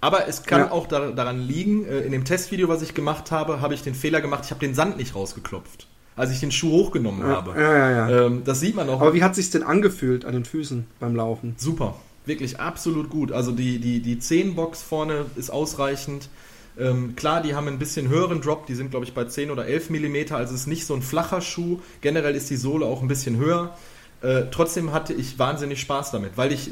Aber 0.00 0.26
es 0.26 0.42
kann 0.42 0.68
auch 0.70 0.88
da, 0.88 1.12
daran 1.12 1.40
liegen, 1.40 1.86
äh, 1.86 2.00
in 2.00 2.10
dem 2.10 2.24
Testvideo, 2.24 2.68
was 2.68 2.82
ich 2.82 2.92
gemacht 2.92 3.30
habe, 3.30 3.60
habe 3.60 3.74
ich 3.74 3.82
den 3.82 3.94
Fehler 3.94 4.20
gemacht, 4.20 4.44
ich 4.44 4.50
habe 4.50 4.58
den 4.58 4.74
Sand 4.74 4.96
nicht 4.96 5.14
rausgeklopft, 5.14 5.86
als 6.16 6.30
ich 6.30 6.40
den 6.40 6.52
Schuh 6.52 6.70
hochgenommen 6.70 7.20
Ja, 7.22 7.36
habe. 7.36 7.60
ja, 7.60 7.76
ja, 7.76 8.08
ja. 8.08 8.26
Ähm, 8.26 8.42
das 8.44 8.60
sieht 8.60 8.74
man 8.76 8.88
auch. 8.88 9.00
Aber 9.00 9.14
wie 9.14 9.22
hat 9.22 9.34
sich's 9.34 9.50
denn 9.50 9.62
angefühlt 9.62 10.24
an 10.24 10.32
den 10.34 10.44
Füßen 10.44 10.86
beim 11.00 11.16
Laufen? 11.16 11.54
Super, 11.56 11.94
wirklich 12.26 12.60
absolut 12.60 13.10
gut. 13.10 13.32
Also 13.32 13.52
die, 13.52 13.78
die, 13.78 14.00
die 14.00 14.16
10-Box 14.16 14.82
vorne 14.82 15.26
ist 15.36 15.50
ausreichend. 15.50 16.28
Ähm, 16.78 17.16
klar, 17.16 17.42
die 17.42 17.54
haben 17.54 17.68
ein 17.68 17.78
bisschen 17.78 18.08
höheren 18.08 18.40
Drop, 18.40 18.66
die 18.66 18.74
sind 18.74 18.90
glaube 18.90 19.04
ich 19.04 19.12
bei 19.12 19.24
10 19.24 19.50
oder 19.50 19.66
11 19.66 19.90
mm, 19.90 20.16
also 20.34 20.54
es 20.54 20.62
ist 20.62 20.66
nicht 20.66 20.86
so 20.86 20.94
ein 20.94 21.02
flacher 21.02 21.40
Schuh. 21.40 21.80
Generell 22.00 22.34
ist 22.34 22.48
die 22.50 22.56
Sohle 22.56 22.86
auch 22.86 23.02
ein 23.02 23.08
bisschen 23.08 23.36
höher. 23.36 23.76
Äh, 24.22 24.44
trotzdem 24.50 24.92
hatte 24.92 25.12
ich 25.12 25.38
wahnsinnig 25.38 25.80
Spaß 25.80 26.12
damit, 26.12 26.36
weil 26.36 26.52
ich 26.52 26.70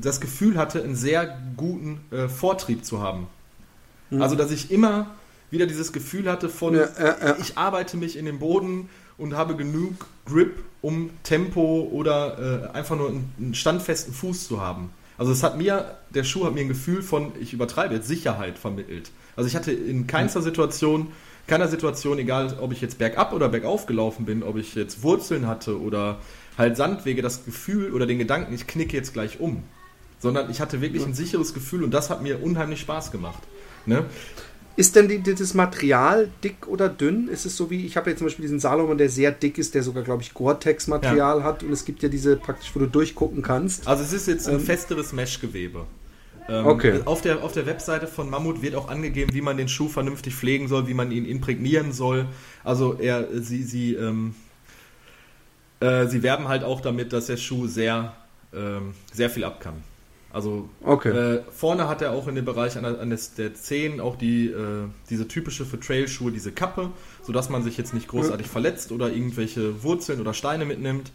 das 0.00 0.20
Gefühl 0.20 0.58
hatte, 0.58 0.82
einen 0.82 0.94
sehr 0.94 1.38
guten 1.56 2.00
äh, 2.10 2.28
Vortrieb 2.28 2.84
zu 2.84 3.00
haben. 3.00 3.26
Also, 4.20 4.36
dass 4.36 4.50
ich 4.50 4.70
immer 4.70 5.06
wieder 5.52 5.66
dieses 5.66 5.92
Gefühl 5.92 6.28
hatte 6.28 6.48
von, 6.48 6.74
Ja, 6.74 6.88
ja, 6.98 7.36
ich 7.40 7.56
arbeite 7.56 7.96
mich 7.96 8.16
in 8.16 8.24
den 8.24 8.40
Boden 8.40 8.88
und 9.18 9.36
habe 9.36 9.54
genug 9.54 10.06
Grip, 10.26 10.64
um 10.80 11.10
Tempo 11.22 11.88
oder 11.92 12.70
äh, 12.72 12.76
einfach 12.76 12.96
nur 12.96 13.10
einen, 13.10 13.32
einen 13.38 13.54
standfesten 13.54 14.12
Fuß 14.12 14.48
zu 14.48 14.60
haben. 14.60 14.90
Also 15.18 15.30
es 15.30 15.42
hat 15.42 15.56
mir, 15.56 15.98
der 16.10 16.24
Schuh 16.24 16.46
hat 16.46 16.54
mir 16.54 16.62
ein 16.62 16.68
Gefühl 16.68 17.02
von, 17.02 17.32
ich 17.38 17.52
übertreibe 17.52 17.94
jetzt, 17.94 18.08
Sicherheit 18.08 18.58
vermittelt. 18.58 19.10
Also 19.36 19.46
ich 19.46 19.54
hatte 19.54 19.70
in 19.70 20.06
keinster 20.06 20.42
Situation, 20.42 21.12
keiner 21.46 21.68
Situation, 21.68 22.18
egal 22.18 22.56
ob 22.60 22.72
ich 22.72 22.80
jetzt 22.80 22.98
bergab 22.98 23.32
oder 23.32 23.48
bergauf 23.48 23.86
gelaufen 23.86 24.24
bin, 24.24 24.42
ob 24.42 24.56
ich 24.56 24.74
jetzt 24.74 25.02
Wurzeln 25.02 25.46
hatte 25.46 25.80
oder 25.80 26.18
halt 26.56 26.76
Sandwege, 26.76 27.22
das 27.22 27.44
Gefühl 27.44 27.92
oder 27.92 28.06
den 28.06 28.18
Gedanken, 28.18 28.54
ich 28.54 28.66
knicke 28.66 28.96
jetzt 28.96 29.12
gleich 29.12 29.38
um. 29.38 29.62
Sondern 30.18 30.50
ich 30.50 30.60
hatte 30.60 30.80
wirklich 30.80 31.04
ein 31.04 31.14
sicheres 31.14 31.52
Gefühl 31.52 31.82
und 31.84 31.92
das 31.92 32.08
hat 32.08 32.22
mir 32.22 32.42
unheimlich 32.42 32.80
Spaß 32.80 33.10
gemacht. 33.10 33.42
Ne? 33.86 34.04
Ist 34.76 34.96
denn 34.96 35.08
die, 35.08 35.18
die- 35.18 35.34
das 35.34 35.52
Material 35.54 36.30
dick 36.42 36.66
oder 36.66 36.88
dünn? 36.88 37.28
Ist 37.28 37.44
es 37.44 37.56
so 37.56 37.68
wie, 37.70 37.84
ich 37.84 37.96
habe 37.96 38.08
jetzt 38.10 38.18
zum 38.18 38.26
Beispiel 38.26 38.44
diesen 38.44 38.58
Salomon, 38.60 38.96
der 38.98 39.08
sehr 39.10 39.30
dick 39.30 39.58
ist, 39.58 39.74
der 39.74 39.82
sogar, 39.82 40.02
glaube 40.02 40.22
ich, 40.22 40.32
Gore-Tex-Material 40.34 41.42
hat 41.44 41.62
und 41.62 41.72
es 41.72 41.84
gibt 41.84 42.02
ja 42.02 42.08
diese 42.08 42.36
praktisch, 42.36 42.70
wo 42.74 42.78
du 42.80 42.86
durchgucken 42.86 43.42
kannst. 43.42 43.86
Also 43.86 44.02
es 44.02 44.12
ist 44.12 44.28
jetzt 44.28 44.48
ein 44.48 44.54
Ähm, 44.54 44.60
festeres 44.60 45.12
Meshgewebe. 45.12 45.86
Ähm, 46.48 46.66
Okay. 46.66 47.00
Auf 47.04 47.20
der, 47.22 47.42
auf 47.44 47.52
der 47.52 47.66
Webseite 47.66 48.06
von 48.06 48.28
Mammut 48.30 48.62
wird 48.62 48.74
auch 48.74 48.88
angegeben, 48.88 49.32
wie 49.34 49.42
man 49.42 49.56
den 49.58 49.68
Schuh 49.68 49.88
vernünftig 49.88 50.34
pflegen 50.34 50.68
soll, 50.68 50.88
wie 50.88 50.94
man 50.94 51.12
ihn 51.12 51.24
imprägnieren 51.26 51.92
soll. 51.92 52.26
Also 52.64 52.94
er, 52.98 53.28
sie, 53.42 53.62
sie, 53.62 53.94
ähm, 53.94 54.34
äh, 55.80 56.06
sie 56.06 56.22
werben 56.22 56.48
halt 56.48 56.64
auch 56.64 56.80
damit, 56.80 57.12
dass 57.12 57.26
der 57.26 57.36
Schuh 57.36 57.66
sehr, 57.66 58.14
ähm, 58.54 58.94
sehr 59.12 59.30
viel 59.30 59.44
ab 59.44 59.60
kann. 59.60 59.74
Also 60.32 60.68
Okay. 60.82 61.10
äh, 61.10 61.42
vorne 61.50 61.88
hat 61.88 62.00
er 62.00 62.12
auch 62.12 62.26
in 62.26 62.34
dem 62.34 62.44
Bereich 62.44 62.76
an 62.76 62.84
der, 62.84 63.00
an 63.00 63.10
der 63.10 63.54
Zehen 63.54 64.00
auch 64.00 64.16
die, 64.16 64.46
äh, 64.46 64.88
diese 65.10 65.28
typische 65.28 65.66
für 65.66 65.78
Trailschuhe, 65.78 66.32
diese 66.32 66.52
Kappe, 66.52 66.90
sodass 67.22 67.50
man 67.50 67.62
sich 67.62 67.76
jetzt 67.76 67.92
nicht 67.92 68.08
großartig 68.08 68.46
verletzt 68.46 68.92
oder 68.92 69.10
irgendwelche 69.12 69.82
Wurzeln 69.82 70.20
oder 70.20 70.32
Steine 70.32 70.64
mitnimmt. 70.64 71.12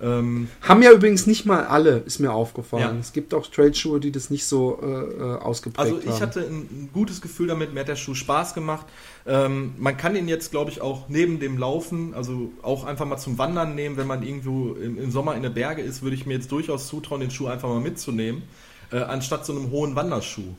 Ähm, 0.00 0.48
Haben 0.60 0.82
ja 0.82 0.92
übrigens 0.92 1.26
nicht 1.26 1.44
mal 1.44 1.64
alle, 1.66 1.98
ist 2.06 2.20
mir 2.20 2.32
aufgefallen. 2.32 2.82
Ja. 2.82 3.00
Es 3.00 3.12
gibt 3.12 3.34
auch 3.34 3.46
Trade-Schuhe, 3.46 3.98
die 3.98 4.12
das 4.12 4.30
nicht 4.30 4.46
so 4.46 4.78
äh, 4.80 4.86
äh, 4.86 5.38
ausgeprägt 5.40 5.80
Also 5.80 5.96
haben. 6.00 6.08
ich 6.08 6.20
hatte 6.20 6.40
ein, 6.40 6.90
gutes 6.92 7.20
Gefühl 7.20 7.48
damit, 7.48 7.74
mir 7.74 7.80
hat 7.80 7.88
der 7.88 7.96
Schuh 7.96 8.14
Spaß 8.14 8.54
gemacht. 8.54 8.86
Ähm, 9.26 9.74
man 9.76 9.96
kann 9.96 10.14
ihn 10.14 10.28
jetzt, 10.28 10.52
glaube 10.52 10.70
ich, 10.70 10.80
auch 10.80 11.08
neben 11.08 11.40
dem 11.40 11.58
Laufen, 11.58 12.14
also 12.14 12.52
auch 12.62 12.84
einfach 12.84 13.06
mal 13.06 13.18
zum 13.18 13.38
Wandern 13.38 13.74
nehmen, 13.74 13.96
wenn 13.96 14.06
man 14.06 14.22
irgendwo 14.22 14.74
im, 14.74 14.98
im 14.98 15.10
Sommer 15.10 15.34
in 15.34 15.42
den 15.42 15.52
Berge 15.52 15.82
ist, 15.82 16.02
würde 16.02 16.14
ich 16.14 16.26
mir 16.26 16.34
jetzt 16.34 16.52
durchaus 16.52 16.86
zutrauen, 16.86 17.20
den 17.20 17.30
Schuh 17.30 17.48
einfach 17.48 17.68
mal 17.68 17.80
mitzunehmen, 17.80 18.42
äh, 18.92 18.98
anstatt 18.98 19.44
so 19.44 19.52
einem 19.52 19.70
hohen 19.70 19.96
Wanderschuh. 19.96 20.54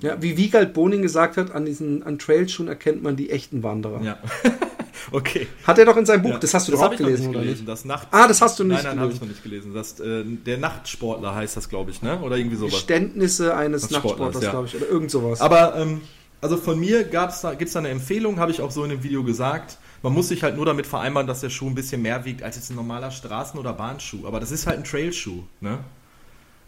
ja, 0.00 0.22
wie 0.22 0.36
Wiegald 0.36 0.72
Boning 0.72 1.02
gesagt 1.02 1.36
hat, 1.36 1.50
an 1.50 1.64
diesen 1.64 2.04
an 2.04 2.18
Trailschuhen 2.18 2.68
erkennt 2.68 3.02
man 3.02 3.16
die 3.16 3.30
echten 3.30 3.62
Wanderer. 3.64 4.02
Ja. 4.02 4.18
okay. 5.12 5.46
Hat 5.64 5.78
er 5.78 5.84
doch 5.84 5.96
in 5.96 6.06
seinem 6.06 6.22
Buch, 6.22 6.30
Ja. 6.32 6.38
das 6.38 6.54
hast 6.54 6.68
du 6.68 6.72
doch 6.72 6.80
hab 6.82 6.92
auch 6.92 6.96
gelesen, 6.96 7.20
nicht 7.20 7.28
oder 7.30 7.40
gelesen. 7.40 7.60
nicht? 7.60 7.68
Das 7.68 7.84
Nacht 7.84 8.08
Ah, 8.10 8.28
das 8.28 8.40
hast 8.40 8.58
du 8.58 8.64
nicht 8.64 8.82
Nein, 8.82 8.96
nein, 8.96 9.00
habe 9.00 9.12
ich 9.12 9.20
noch 9.20 9.28
nicht 9.28 9.42
gelesen. 9.42 9.74
Das, 9.74 9.98
äh, 10.00 10.24
der 10.24 10.58
Nachtsportler 10.58 11.34
heißt 11.34 11.56
das, 11.56 11.68
glaube 11.68 11.90
ich, 11.90 12.02
ne? 12.02 12.20
Oder 12.20 12.36
irgendwie 12.36 12.56
sowas. 12.56 12.72
Geständnisse 12.74 13.56
eines 13.56 13.82
Des 13.88 13.96
Sportlers, 13.96 14.18
Nachtsportlers, 14.34 14.42
ja. 14.44 14.50
glaube 14.50 14.66
ich, 14.66 14.76
oder 14.76 14.88
irgend 14.88 15.10
sowas. 15.10 15.40
Aber 15.40 15.76
ähm, 15.76 16.00
also 16.40 16.56
von 16.56 16.78
mir 16.78 17.04
da, 17.04 17.26
gibt 17.54 17.62
es 17.68 17.72
da 17.72 17.78
eine 17.78 17.88
Empfehlung, 17.88 18.38
habe 18.38 18.50
ich 18.52 18.60
auch 18.60 18.70
so 18.70 18.84
in 18.84 18.90
dem 18.90 19.02
Video 19.02 19.24
gesagt. 19.24 19.78
Man 20.02 20.12
muss 20.12 20.28
sich 20.28 20.44
halt 20.44 20.56
nur 20.56 20.64
damit 20.66 20.86
vereinbaren, 20.86 21.26
dass 21.26 21.40
der 21.40 21.50
Schuh 21.50 21.66
ein 21.66 21.74
bisschen 21.74 22.02
mehr 22.02 22.24
wiegt 22.24 22.42
als 22.44 22.54
jetzt 22.56 22.70
ein 22.70 22.76
normaler 22.76 23.10
Straßen- 23.10 23.58
oder 23.58 23.72
Bahnschuh. 23.72 24.26
Aber 24.26 24.38
das 24.38 24.52
ist 24.52 24.66
halt 24.68 24.78
ein 24.78 24.84
Trailschuh. 24.84 25.42
Ne? 25.60 25.80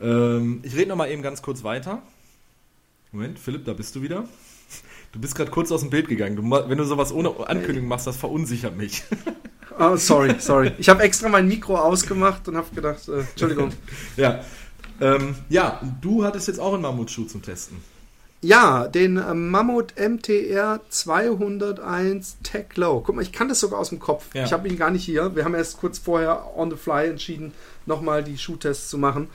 Ähm, 0.00 0.60
ich 0.64 0.74
rede 0.74 0.88
noch 0.88 0.96
mal 0.96 1.08
eben 1.10 1.22
ganz 1.22 1.40
kurz 1.40 1.62
weiter. 1.62 2.02
Moment, 3.12 3.38
Philipp, 3.38 3.64
da 3.64 3.72
bist 3.72 3.94
du 3.94 4.02
wieder. 4.02 4.24
Du 5.12 5.20
bist 5.20 5.34
gerade 5.34 5.50
kurz 5.50 5.72
aus 5.72 5.80
dem 5.80 5.90
Bild 5.90 6.08
gegangen. 6.08 6.36
Du, 6.36 6.42
wenn 6.50 6.78
du 6.78 6.84
sowas 6.84 7.12
ohne 7.12 7.48
Ankündigung 7.48 7.88
machst, 7.88 8.06
das 8.06 8.16
verunsichert 8.16 8.76
mich. 8.76 9.02
Oh, 9.78 9.96
sorry, 9.96 10.36
sorry. 10.38 10.72
Ich 10.78 10.88
habe 10.88 11.02
extra 11.02 11.28
mein 11.28 11.48
Mikro 11.48 11.76
ausgemacht 11.76 12.46
und 12.46 12.56
habe 12.56 12.72
gedacht, 12.74 13.08
äh, 13.08 13.20
Entschuldigung. 13.20 13.72
ja. 14.16 14.44
Ähm, 15.00 15.34
ja, 15.48 15.80
du 16.00 16.24
hattest 16.24 16.46
jetzt 16.46 16.60
auch 16.60 16.74
einen 16.74 16.82
Mammutschuh 16.82 17.24
zum 17.24 17.42
Testen. 17.42 17.78
Ja, 18.42 18.86
den 18.86 19.16
äh, 19.16 19.34
Mammut 19.34 19.94
MTR 19.98 20.80
201 20.88 22.38
Tech 22.42 22.76
Low. 22.76 23.02
Guck 23.04 23.16
mal, 23.16 23.22
ich 23.22 23.32
kann 23.32 23.48
das 23.48 23.60
sogar 23.60 23.80
aus 23.80 23.88
dem 23.88 23.98
Kopf. 23.98 24.32
Ja. 24.34 24.44
Ich 24.44 24.52
habe 24.52 24.68
ihn 24.68 24.78
gar 24.78 24.90
nicht 24.90 25.04
hier. 25.04 25.34
Wir 25.34 25.44
haben 25.44 25.54
erst 25.54 25.78
kurz 25.78 25.98
vorher 25.98 26.56
on 26.56 26.70
the 26.70 26.76
fly 26.76 27.08
entschieden, 27.08 27.52
nochmal 27.84 28.22
die 28.22 28.38
Schuhtests 28.38 28.88
zu 28.88 28.96
machen. 28.96 29.28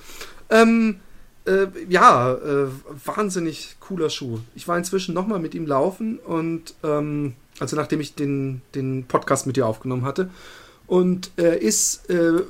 Ähm, 0.49 1.01
äh, 1.45 1.67
ja, 1.89 2.33
äh, 2.33 2.67
wahnsinnig 3.05 3.77
cooler 3.79 4.09
Schuh. 4.09 4.39
Ich 4.55 4.67
war 4.67 4.77
inzwischen 4.77 5.13
nochmal 5.13 5.39
mit 5.39 5.55
ihm 5.55 5.65
laufen 5.65 6.19
und 6.19 6.73
ähm, 6.83 7.33
also 7.59 7.75
nachdem 7.75 8.01
ich 8.01 8.15
den, 8.15 8.61
den 8.73 9.05
Podcast 9.05 9.47
mit 9.47 9.55
dir 9.55 9.65
aufgenommen 9.65 10.05
hatte. 10.05 10.29
Und 10.87 11.31
er 11.37 11.61
ist 11.61 12.09
äh, 12.09 12.43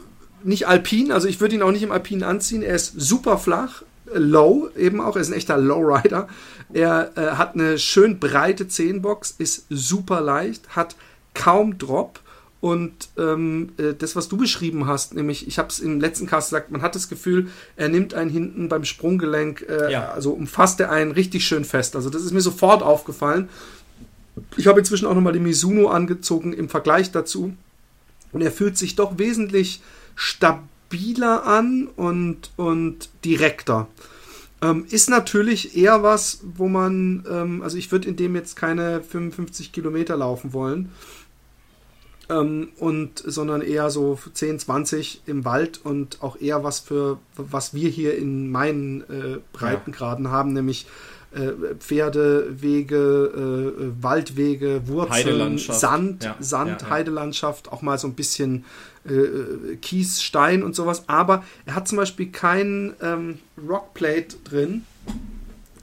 nicht 0.44 0.68
alpin, 0.68 1.12
also 1.12 1.28
ich 1.28 1.40
würde 1.40 1.56
ihn 1.56 1.62
auch 1.62 1.72
nicht 1.72 1.84
im 1.84 1.92
Alpin 1.92 2.24
anziehen. 2.24 2.62
Er 2.62 2.76
ist 2.76 2.94
super 2.98 3.38
flach, 3.38 3.84
äh, 4.14 4.18
low 4.18 4.70
eben 4.76 5.02
auch. 5.02 5.16
Er 5.16 5.22
ist 5.22 5.30
ein 5.30 5.38
echter 5.38 5.58
Lowrider. 5.58 6.28
Er 6.74 7.12
äh, 7.16 7.36
hat 7.36 7.54
eine 7.54 7.78
schön 7.78 8.20
breite 8.20 8.68
Zehenbox, 8.68 9.36
ist 9.38 9.66
super 9.70 10.22
leicht, 10.22 10.76
hat 10.76 10.96
kaum 11.34 11.78
Drop. 11.78 12.20
Und 12.65 13.10
ähm, 13.19 13.73
äh, 13.78 13.93
das, 13.93 14.15
was 14.15 14.28
du 14.28 14.38
beschrieben 14.38 14.88
hast, 14.88 15.13
nämlich, 15.13 15.47
ich 15.47 15.60
habe 15.60 15.67
es 15.69 15.80
im 15.80 15.99
letzten 15.99 16.25
Cast 16.25 16.49
gesagt, 16.49 16.71
man 16.71 16.82
hat 16.82 16.95
das 16.95 17.10
Gefühl, 17.10 17.49
er 17.75 17.89
nimmt 17.89 18.15
einen 18.15 18.32
hinten 18.32 18.69
beim 18.69 18.86
Sprunggelenk, 18.86 19.63
äh, 19.69 19.91
Ja. 19.91 20.10
also 20.10 20.32
umfasst 20.32 20.80
er 20.80 20.89
einen 20.89 21.12
richtig 21.12 21.45
schön 21.45 21.63
fest. 21.63 21.95
Also 21.95 22.10
das 22.10 22.23
ist 22.23 22.32
mir 22.32 22.41
sofort 22.41 22.82
aufgefallen. 22.82 23.49
Ich 24.58 24.65
habe 24.65 24.80
inzwischen 24.80 25.06
auch 25.06 25.13
nochmal 25.13 25.34
den 25.34 25.43
Mizuno 25.43 25.89
angezogen 25.89 26.54
im 26.54 26.67
Vergleich 26.67 27.12
dazu. 27.12 27.54
Und 28.32 28.41
er 28.41 28.51
fühlt 28.51 28.80
sich 28.80 28.95
doch 28.95 29.19
wesentlich 29.19 29.84
stabiler 30.15 31.45
an 31.45 31.88
und, 31.95 32.49
und 32.55 33.09
direkter. 33.24 33.88
Ähm, 34.63 34.88
ist 34.89 35.07
natürlich 35.11 35.78
eher 35.78 36.01
was, 36.01 36.39
wo 36.57 36.68
man, 36.68 37.26
ähm, 37.30 37.61
also 37.61 37.78
ich 37.78 37.91
würde 37.91 38.07
in 38.09 38.16
dem 38.16 38.36
jetzt 38.36 38.55
keine 38.55 39.01
55 39.03 39.72
Kilometer 39.72 40.18
laufen 40.18 40.51
wollen. 40.51 40.89
Ähm, 42.30 42.69
und 42.78 43.21
sondern 43.23 43.61
eher 43.61 43.89
so 43.89 44.19
10, 44.34 44.59
20 44.59 45.21
im 45.28 45.45
Wald 45.45 45.80
und 45.84 46.23
auch 46.23 46.39
eher 46.39 46.63
was 46.63 46.80
für 46.80 47.19
was 47.38 47.73
wir 47.73 47.89
hier 47.89 48.17
in 48.17 48.51
meinen 48.51 49.01
äh, 49.01 49.39
Breitengraden 49.53 50.32
haben, 50.32 50.53
nämlich 50.53 50.88
äh, 51.36 51.76
Pferdewege, 51.80 52.95
äh, 52.97 54.03
Waldwege, 54.03 54.88
Wurzeln. 54.88 55.57
Sand, 55.57 56.23
Ja, 56.23 56.36
Sand, 56.39 56.82
ja, 56.82 56.88
ja. 56.88 56.93
Heidelandschaft, 56.93 57.71
auch 57.71 57.82
mal 57.82 57.97
so 57.97 58.07
ein 58.07 58.13
bisschen 58.13 58.63
äh, 59.03 59.76
Kies, 59.82 60.23
Stein 60.23 60.63
und 60.63 60.76
sowas. 60.76 61.03
Aber 61.07 61.43
er 61.65 61.76
hat 61.76 61.89
zum 61.89 61.97
Beispiel 61.97 62.32
kein 62.32 62.93
ähm, 63.01 63.39
Rockplate 63.57 64.38
drin. 64.45 64.86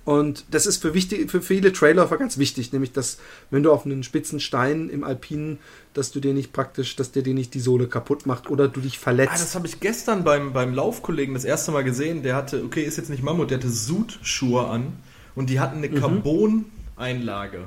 Und 0.04 0.44
das 0.50 0.66
ist 0.66 0.82
für, 0.82 0.94
wichtig, 0.94 1.30
für 1.30 1.40
viele 1.40 1.72
Trailläufer 1.72 2.16
ganz 2.16 2.36
wichtig, 2.36 2.72
nämlich 2.72 2.92
dass, 2.92 3.18
wenn 3.50 3.62
du 3.62 3.70
auf 3.70 3.86
einen 3.86 4.02
spitzen 4.02 4.40
Stein 4.40 4.88
im 4.88 5.04
Alpinen, 5.04 5.58
dass 5.94 6.10
du 6.10 6.18
dir 6.18 6.34
nicht 6.34 6.52
praktisch, 6.52 6.96
dass 6.96 7.12
der 7.12 7.22
dir 7.22 7.34
nicht 7.34 7.54
die 7.54 7.60
Sohle 7.60 7.86
kaputt 7.86 8.26
macht 8.26 8.50
oder 8.50 8.66
du 8.66 8.80
dich 8.80 8.98
verletzt. 8.98 9.34
Ah, 9.34 9.38
das 9.38 9.54
habe 9.54 9.68
ich 9.68 9.78
gestern 9.78 10.24
beim, 10.24 10.52
beim 10.52 10.74
Laufkollegen 10.74 11.34
das 11.34 11.44
erste 11.44 11.70
Mal 11.70 11.84
gesehen. 11.84 12.24
Der 12.24 12.34
hatte, 12.34 12.64
okay, 12.64 12.82
ist 12.82 12.96
jetzt 12.96 13.10
nicht 13.10 13.22
Mammut, 13.22 13.50
der 13.50 13.58
hatte 13.58 13.70
Sud-Schuhe 13.70 14.66
an 14.66 14.92
und 15.36 15.50
die 15.50 15.60
hatten 15.60 15.78
eine 15.78 15.88
mhm. 15.88 16.00
Carbon-Einlage. 16.00 17.66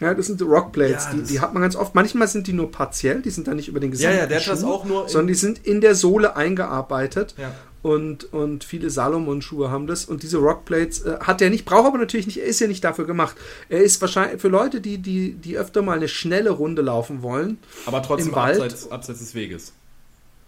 Ja, 0.00 0.14
das 0.14 0.26
sind 0.26 0.40
Rockplates, 0.40 1.06
ja, 1.06 1.14
die, 1.14 1.22
die, 1.24 1.40
hat 1.40 1.52
man 1.52 1.62
ganz 1.62 1.74
oft. 1.74 1.94
Manchmal 1.94 2.28
sind 2.28 2.46
die 2.46 2.52
nur 2.52 2.70
partiell, 2.70 3.20
die 3.20 3.30
sind 3.30 3.48
da 3.48 3.54
nicht 3.54 3.68
über 3.68 3.80
den 3.80 3.90
gesamten 3.90 4.16
Ja, 4.16 4.22
ja, 4.22 4.26
der 4.28 4.38
Schuh, 4.38 4.52
hat 4.52 4.58
das 4.58 4.64
auch 4.64 4.84
nur. 4.84 5.08
Sondern 5.08 5.26
die 5.26 5.34
sind 5.34 5.66
in 5.66 5.80
der 5.80 5.96
Sohle 5.96 6.36
eingearbeitet. 6.36 7.34
Ja. 7.36 7.52
Und, 7.80 8.32
und 8.32 8.64
viele 8.64 8.90
Salomon-Schuhe 8.90 9.70
haben 9.70 9.86
das. 9.86 10.04
Und 10.04 10.22
diese 10.22 10.38
Rockplates 10.38 11.02
äh, 11.02 11.18
hat 11.20 11.40
er 11.40 11.50
nicht, 11.50 11.64
braucht 11.64 11.86
aber 11.86 11.98
natürlich 11.98 12.26
nicht, 12.26 12.38
er 12.38 12.46
ist 12.46 12.60
ja 12.60 12.66
nicht 12.66 12.82
dafür 12.82 13.06
gemacht. 13.06 13.36
Er 13.68 13.80
ist 13.80 14.00
wahrscheinlich 14.00 14.40
für 14.40 14.48
Leute, 14.48 14.80
die, 14.80 14.98
die, 14.98 15.32
die 15.32 15.56
öfter 15.56 15.82
mal 15.82 15.96
eine 15.96 16.08
schnelle 16.08 16.50
Runde 16.50 16.82
laufen 16.82 17.22
wollen. 17.22 17.58
Aber 17.86 18.02
trotzdem 18.02 18.30
im 18.30 18.34
Wald, 18.34 18.60
abseits, 18.60 18.90
abseits 18.90 19.20
des 19.20 19.34
Weges. 19.34 19.72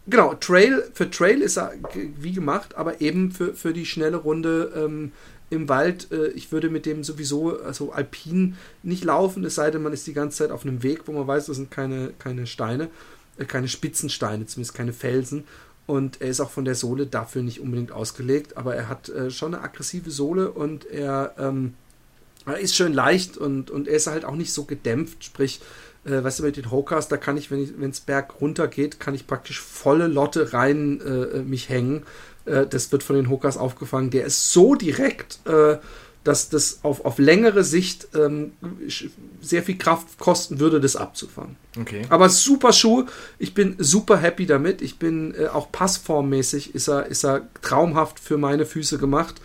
Genau, 0.06 0.34
Trail, 0.34 0.90
für 0.92 1.08
Trail 1.08 1.40
ist 1.40 1.56
er 1.56 1.72
wie 2.18 2.32
gemacht, 2.32 2.74
aber 2.74 3.00
eben 3.00 3.30
für, 3.30 3.54
für 3.54 3.72
die 3.72 3.86
schnelle 3.86 4.16
Runde 4.16 4.72
ähm, 4.74 5.12
im 5.50 5.68
Wald, 5.68 6.10
äh, 6.10 6.28
ich 6.28 6.52
würde 6.52 6.70
mit 6.70 6.86
dem 6.86 7.04
sowieso, 7.04 7.60
also 7.60 7.92
alpin 7.92 8.56
nicht 8.82 9.04
laufen, 9.04 9.44
es 9.44 9.56
sei 9.56 9.70
denn, 9.70 9.82
man 9.82 9.92
ist 9.92 10.06
die 10.06 10.12
ganze 10.12 10.38
Zeit 10.38 10.50
auf 10.50 10.64
einem 10.64 10.82
Weg, 10.82 11.02
wo 11.06 11.12
man 11.12 11.26
weiß, 11.26 11.46
das 11.46 11.56
sind 11.56 11.70
keine, 11.70 12.12
keine 12.18 12.46
Steine, 12.46 12.88
äh, 13.38 13.44
keine 13.44 13.68
Spitzensteine, 13.68 14.46
zumindest 14.46 14.74
keine 14.74 14.92
Felsen. 14.92 15.44
Und 15.90 16.20
er 16.20 16.28
ist 16.28 16.38
auch 16.38 16.50
von 16.50 16.64
der 16.64 16.76
Sohle 16.76 17.06
dafür 17.06 17.42
nicht 17.42 17.58
unbedingt 17.58 17.90
ausgelegt, 17.90 18.56
aber 18.56 18.76
er 18.76 18.88
hat 18.88 19.08
äh, 19.08 19.28
schon 19.28 19.56
eine 19.56 19.64
aggressive 19.64 20.12
Sohle 20.12 20.52
und 20.52 20.84
er, 20.84 21.34
ähm, 21.36 21.74
er 22.46 22.60
ist 22.60 22.76
schön 22.76 22.92
leicht 22.92 23.36
und, 23.36 23.72
und 23.72 23.88
er 23.88 23.96
ist 23.96 24.06
halt 24.06 24.24
auch 24.24 24.36
nicht 24.36 24.52
so 24.52 24.66
gedämpft, 24.66 25.24
sprich, 25.24 25.60
äh, 26.04 26.22
weißt 26.22 26.38
du, 26.38 26.42
mit 26.44 26.56
den 26.56 26.70
Hokas, 26.70 27.08
da 27.08 27.16
kann 27.16 27.36
ich, 27.36 27.50
wenn 27.50 27.90
es 27.90 27.98
berg 27.98 28.40
runter 28.40 28.68
geht, 28.68 29.00
kann 29.00 29.16
ich 29.16 29.26
praktisch 29.26 29.60
volle 29.60 30.06
Lotte 30.06 30.52
rein 30.52 31.00
äh, 31.00 31.42
mich 31.42 31.68
hängen. 31.68 32.04
Äh, 32.44 32.68
das 32.68 32.92
wird 32.92 33.02
von 33.02 33.16
den 33.16 33.28
Hokas 33.28 33.56
aufgefangen, 33.56 34.10
der 34.10 34.26
ist 34.26 34.52
so 34.52 34.76
direkt, 34.76 35.40
äh, 35.48 35.78
dass 36.24 36.50
das 36.50 36.80
auf, 36.82 37.04
auf 37.04 37.18
längere 37.18 37.64
Sicht 37.64 38.08
ähm, 38.14 38.52
sehr 39.40 39.62
viel 39.62 39.78
Kraft 39.78 40.18
kosten 40.18 40.60
würde, 40.60 40.80
das 40.80 40.96
abzufangen. 40.96 41.56
Okay. 41.80 42.02
Aber 42.10 42.28
super 42.28 42.72
Schuh, 42.72 43.06
ich 43.38 43.54
bin 43.54 43.76
super 43.78 44.18
happy 44.18 44.46
damit. 44.46 44.82
Ich 44.82 44.98
bin 44.98 45.34
äh, 45.34 45.46
auch 45.46 45.72
passformmäßig, 45.72 46.74
ist 46.74 46.88
er, 46.88 47.06
ist 47.06 47.24
er 47.24 47.42
traumhaft 47.62 48.20
für 48.20 48.36
meine 48.36 48.66
Füße 48.66 48.98
gemacht 48.98 49.40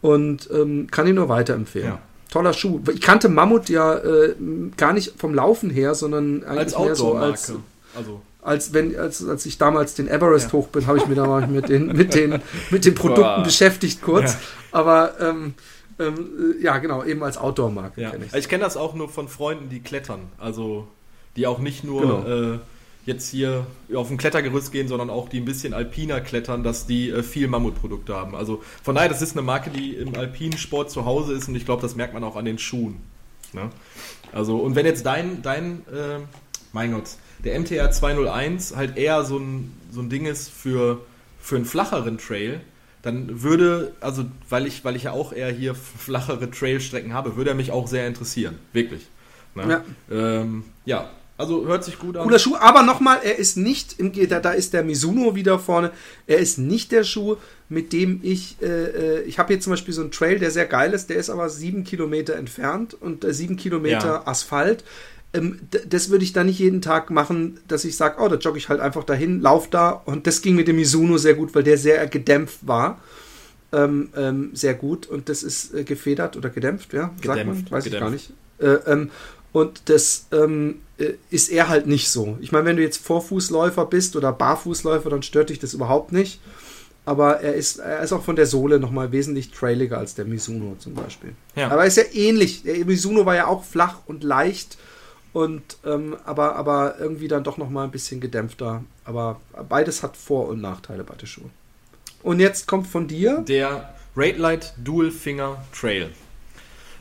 und 0.00 0.48
ähm, 0.50 0.88
kann 0.90 1.06
ihn 1.06 1.16
nur 1.16 1.28
weiterempfehlen. 1.28 1.88
Ja. 1.88 2.02
Toller 2.30 2.52
Schuh. 2.52 2.80
Ich 2.92 3.00
kannte 3.00 3.28
Mammut 3.28 3.68
ja 3.68 3.96
äh, 3.96 4.34
gar 4.76 4.92
nicht 4.92 5.14
vom 5.18 5.34
Laufen 5.34 5.70
her, 5.70 5.94
sondern 5.94 6.42
eigentlich 6.42 6.76
als 6.76 6.78
mehr 6.78 6.96
so 6.96 7.14
als. 7.14 7.52
Also 7.94 8.22
als 8.42 8.72
wenn 8.74 8.98
als, 8.98 9.26
als 9.26 9.46
ich 9.46 9.56
damals 9.56 9.94
den 9.94 10.08
Everest 10.08 10.48
ja. 10.48 10.52
hoch 10.52 10.68
bin, 10.68 10.86
habe 10.86 10.98
ich 10.98 11.06
mir 11.06 11.14
da 11.14 11.26
mal 11.26 11.46
mit 11.46 11.68
den 11.68 11.86
mit 11.86 12.14
den 12.14 12.42
mit 12.70 12.84
den 12.84 12.94
Produkten 12.94 13.42
beschäftigt 13.42 14.02
kurz. 14.02 14.32
Ja. 14.32 14.38
Aber 14.72 15.14
ähm, 15.20 15.54
ähm, 15.98 16.56
ja, 16.60 16.78
genau, 16.78 17.04
eben 17.04 17.22
als 17.22 17.38
Outdoor-Marke 17.38 18.00
ja. 18.00 18.10
kenne 18.10 18.26
ich. 18.26 18.34
Ich 18.34 18.48
kenne 18.48 18.64
das 18.64 18.76
auch 18.76 18.94
nur 18.94 19.08
von 19.08 19.28
Freunden, 19.28 19.68
die 19.68 19.80
klettern, 19.80 20.20
also 20.38 20.88
die 21.36 21.46
auch 21.46 21.58
nicht 21.58 21.84
nur 21.84 22.00
genau. 22.00 22.54
äh, 22.54 22.58
jetzt 23.06 23.28
hier 23.30 23.66
auf 23.94 24.10
ein 24.10 24.16
Klettergerüst 24.16 24.72
gehen, 24.72 24.88
sondern 24.88 25.10
auch 25.10 25.28
die 25.28 25.40
ein 25.40 25.44
bisschen 25.44 25.74
alpiner 25.74 26.20
klettern, 26.20 26.62
dass 26.62 26.86
die 26.86 27.10
äh, 27.10 27.22
viel 27.22 27.48
Mammutprodukte 27.48 28.14
haben. 28.14 28.34
Also 28.34 28.62
von 28.82 28.94
daher, 28.94 29.08
das 29.08 29.22
ist 29.22 29.32
eine 29.32 29.42
Marke, 29.42 29.70
die 29.70 29.94
im 29.94 30.14
alpinen 30.14 30.58
Sport 30.58 30.90
zu 30.90 31.04
Hause 31.04 31.34
ist 31.34 31.48
und 31.48 31.54
ich 31.54 31.64
glaube, 31.64 31.82
das 31.82 31.96
merkt 31.96 32.14
man 32.14 32.24
auch 32.24 32.36
an 32.36 32.44
den 32.44 32.58
Schuhen. 32.58 32.96
Ne? 33.52 33.70
Also 34.32 34.56
und 34.56 34.74
wenn 34.74 34.86
jetzt 34.86 35.04
dein 35.06 35.42
dein 35.42 35.86
äh, 35.92 36.20
mein 36.72 36.92
Gott 36.92 37.10
der 37.44 37.58
MTR 37.60 37.90
201 37.90 38.74
halt 38.74 38.96
eher 38.96 39.24
so 39.24 39.38
ein, 39.38 39.72
so 39.90 40.00
ein 40.00 40.08
Ding 40.08 40.26
ist 40.26 40.50
für, 40.50 41.00
für 41.38 41.56
einen 41.56 41.64
flacheren 41.64 42.18
Trail, 42.18 42.60
dann 43.04 43.42
würde, 43.42 43.92
also 44.00 44.24
weil 44.48 44.66
ich, 44.66 44.82
weil 44.82 44.96
ich 44.96 45.02
ja 45.02 45.12
auch 45.12 45.34
eher 45.34 45.50
hier 45.52 45.74
flachere 45.74 46.50
Trailstrecken 46.50 47.12
habe, 47.12 47.36
würde 47.36 47.50
er 47.50 47.56
mich 47.56 47.70
auch 47.70 47.86
sehr 47.86 48.06
interessieren. 48.06 48.58
Wirklich. 48.72 49.02
Ne? 49.54 49.82
Ja. 50.08 50.40
Ähm, 50.40 50.64
ja, 50.86 51.10
also 51.36 51.66
hört 51.66 51.84
sich 51.84 51.98
gut 51.98 52.16
an. 52.16 52.22
Cooler 52.22 52.38
Schuh, 52.38 52.56
aber 52.56 52.82
nochmal, 52.82 53.18
er 53.22 53.38
ist 53.38 53.58
nicht, 53.58 53.98
im, 53.98 54.12
da, 54.28 54.40
da 54.40 54.52
ist 54.52 54.72
der 54.72 54.82
Mizuno 54.82 55.34
wieder 55.34 55.58
vorne, 55.58 55.90
er 56.26 56.38
ist 56.38 56.56
nicht 56.56 56.92
der 56.92 57.04
Schuh, 57.04 57.36
mit 57.68 57.92
dem 57.92 58.20
ich, 58.22 58.56
äh, 58.62 58.66
äh 58.66 59.22
ich 59.24 59.38
habe 59.38 59.52
hier 59.52 59.60
zum 59.60 59.72
Beispiel 59.72 59.92
so 59.92 60.00
einen 60.00 60.10
Trail, 60.10 60.38
der 60.38 60.50
sehr 60.50 60.66
geil 60.66 60.94
ist, 60.94 61.10
der 61.10 61.18
ist 61.18 61.28
aber 61.28 61.50
sieben 61.50 61.84
Kilometer 61.84 62.36
entfernt 62.36 62.94
und 62.94 63.22
äh, 63.22 63.34
sieben 63.34 63.56
Kilometer 63.56 64.06
ja. 64.06 64.26
Asphalt 64.26 64.82
das 65.88 66.10
würde 66.10 66.24
ich 66.24 66.32
dann 66.32 66.46
nicht 66.46 66.60
jeden 66.60 66.80
Tag 66.80 67.10
machen, 67.10 67.58
dass 67.66 67.84
ich 67.84 67.96
sage, 67.96 68.20
oh, 68.20 68.28
da 68.28 68.36
jogge 68.36 68.58
ich 68.58 68.68
halt 68.68 68.80
einfach 68.80 69.04
dahin, 69.04 69.40
lauf 69.40 69.68
da. 69.68 69.90
Und 69.90 70.26
das 70.26 70.42
ging 70.42 70.54
mit 70.54 70.68
dem 70.68 70.76
Mizuno 70.76 71.18
sehr 71.18 71.34
gut, 71.34 71.54
weil 71.54 71.64
der 71.64 71.76
sehr 71.76 72.06
gedämpft 72.06 72.66
war. 72.66 73.00
Ähm, 73.72 74.10
ähm, 74.16 74.50
sehr 74.54 74.74
gut. 74.74 75.06
Und 75.06 75.28
das 75.28 75.42
ist 75.42 75.74
äh, 75.74 75.82
gefedert 75.82 76.36
oder 76.36 76.50
gedämpft, 76.50 76.92
ja? 76.92 77.10
Gedämpft, 77.20 77.72
Weiß 77.72 77.84
gedämpft. 77.84 77.84
ich 77.84 78.00
gar 78.00 78.10
nicht. 78.10 78.32
Äh, 78.86 78.92
ähm, 78.92 79.10
und 79.52 79.82
das 79.88 80.26
ähm, 80.32 80.80
äh, 80.98 81.14
ist 81.30 81.50
er 81.50 81.68
halt 81.68 81.88
nicht 81.88 82.10
so. 82.10 82.38
Ich 82.40 82.52
meine, 82.52 82.66
wenn 82.66 82.76
du 82.76 82.82
jetzt 82.82 83.04
Vorfußläufer 83.04 83.86
bist 83.86 84.14
oder 84.14 84.32
Barfußläufer, 84.32 85.10
dann 85.10 85.24
stört 85.24 85.50
dich 85.50 85.58
das 85.58 85.74
überhaupt 85.74 86.12
nicht. 86.12 86.40
Aber 87.06 87.40
er 87.40 87.54
ist, 87.54 87.78
er 87.78 88.02
ist 88.02 88.12
auch 88.12 88.22
von 88.22 88.36
der 88.36 88.46
Sohle 88.46 88.78
nochmal 88.78 89.12
wesentlich 89.12 89.50
trailiger 89.50 89.98
als 89.98 90.14
der 90.14 90.24
Mizuno 90.24 90.76
zum 90.78 90.94
Beispiel. 90.94 91.34
Ja. 91.54 91.70
Aber 91.70 91.82
er 91.82 91.88
ist 91.88 91.96
ja 91.96 92.04
ähnlich. 92.12 92.62
Der 92.62 92.84
Mizuno 92.84 93.26
war 93.26 93.34
ja 93.34 93.46
auch 93.46 93.64
flach 93.64 93.98
und 94.06 94.24
leicht 94.24 94.78
und 95.34 95.78
ähm, 95.84 96.16
aber, 96.24 96.54
aber 96.54 96.94
irgendwie 97.00 97.26
dann 97.26 97.42
doch 97.42 97.58
nochmal 97.58 97.84
ein 97.84 97.90
bisschen 97.90 98.20
gedämpfter. 98.20 98.84
Aber 99.04 99.40
beides 99.68 100.04
hat 100.04 100.16
Vor- 100.16 100.48
und 100.48 100.60
Nachteile, 100.60 101.02
beide 101.02 101.26
Schuhe. 101.26 101.50
Und 102.22 102.38
jetzt 102.38 102.68
kommt 102.68 102.86
von 102.86 103.08
dir 103.08 103.44
der 103.46 103.94
Raid 104.16 104.38
Light 104.38 104.74
Dual 104.82 105.10
Finger 105.10 105.62
Trail. 105.78 106.10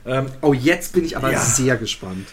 Ähm, 0.06 0.26
oh, 0.42 0.52
jetzt 0.52 0.94
bin 0.94 1.06
ich 1.06 1.16
aber 1.16 1.32
ja. 1.32 1.40
sehr 1.40 1.78
gespannt. 1.78 2.28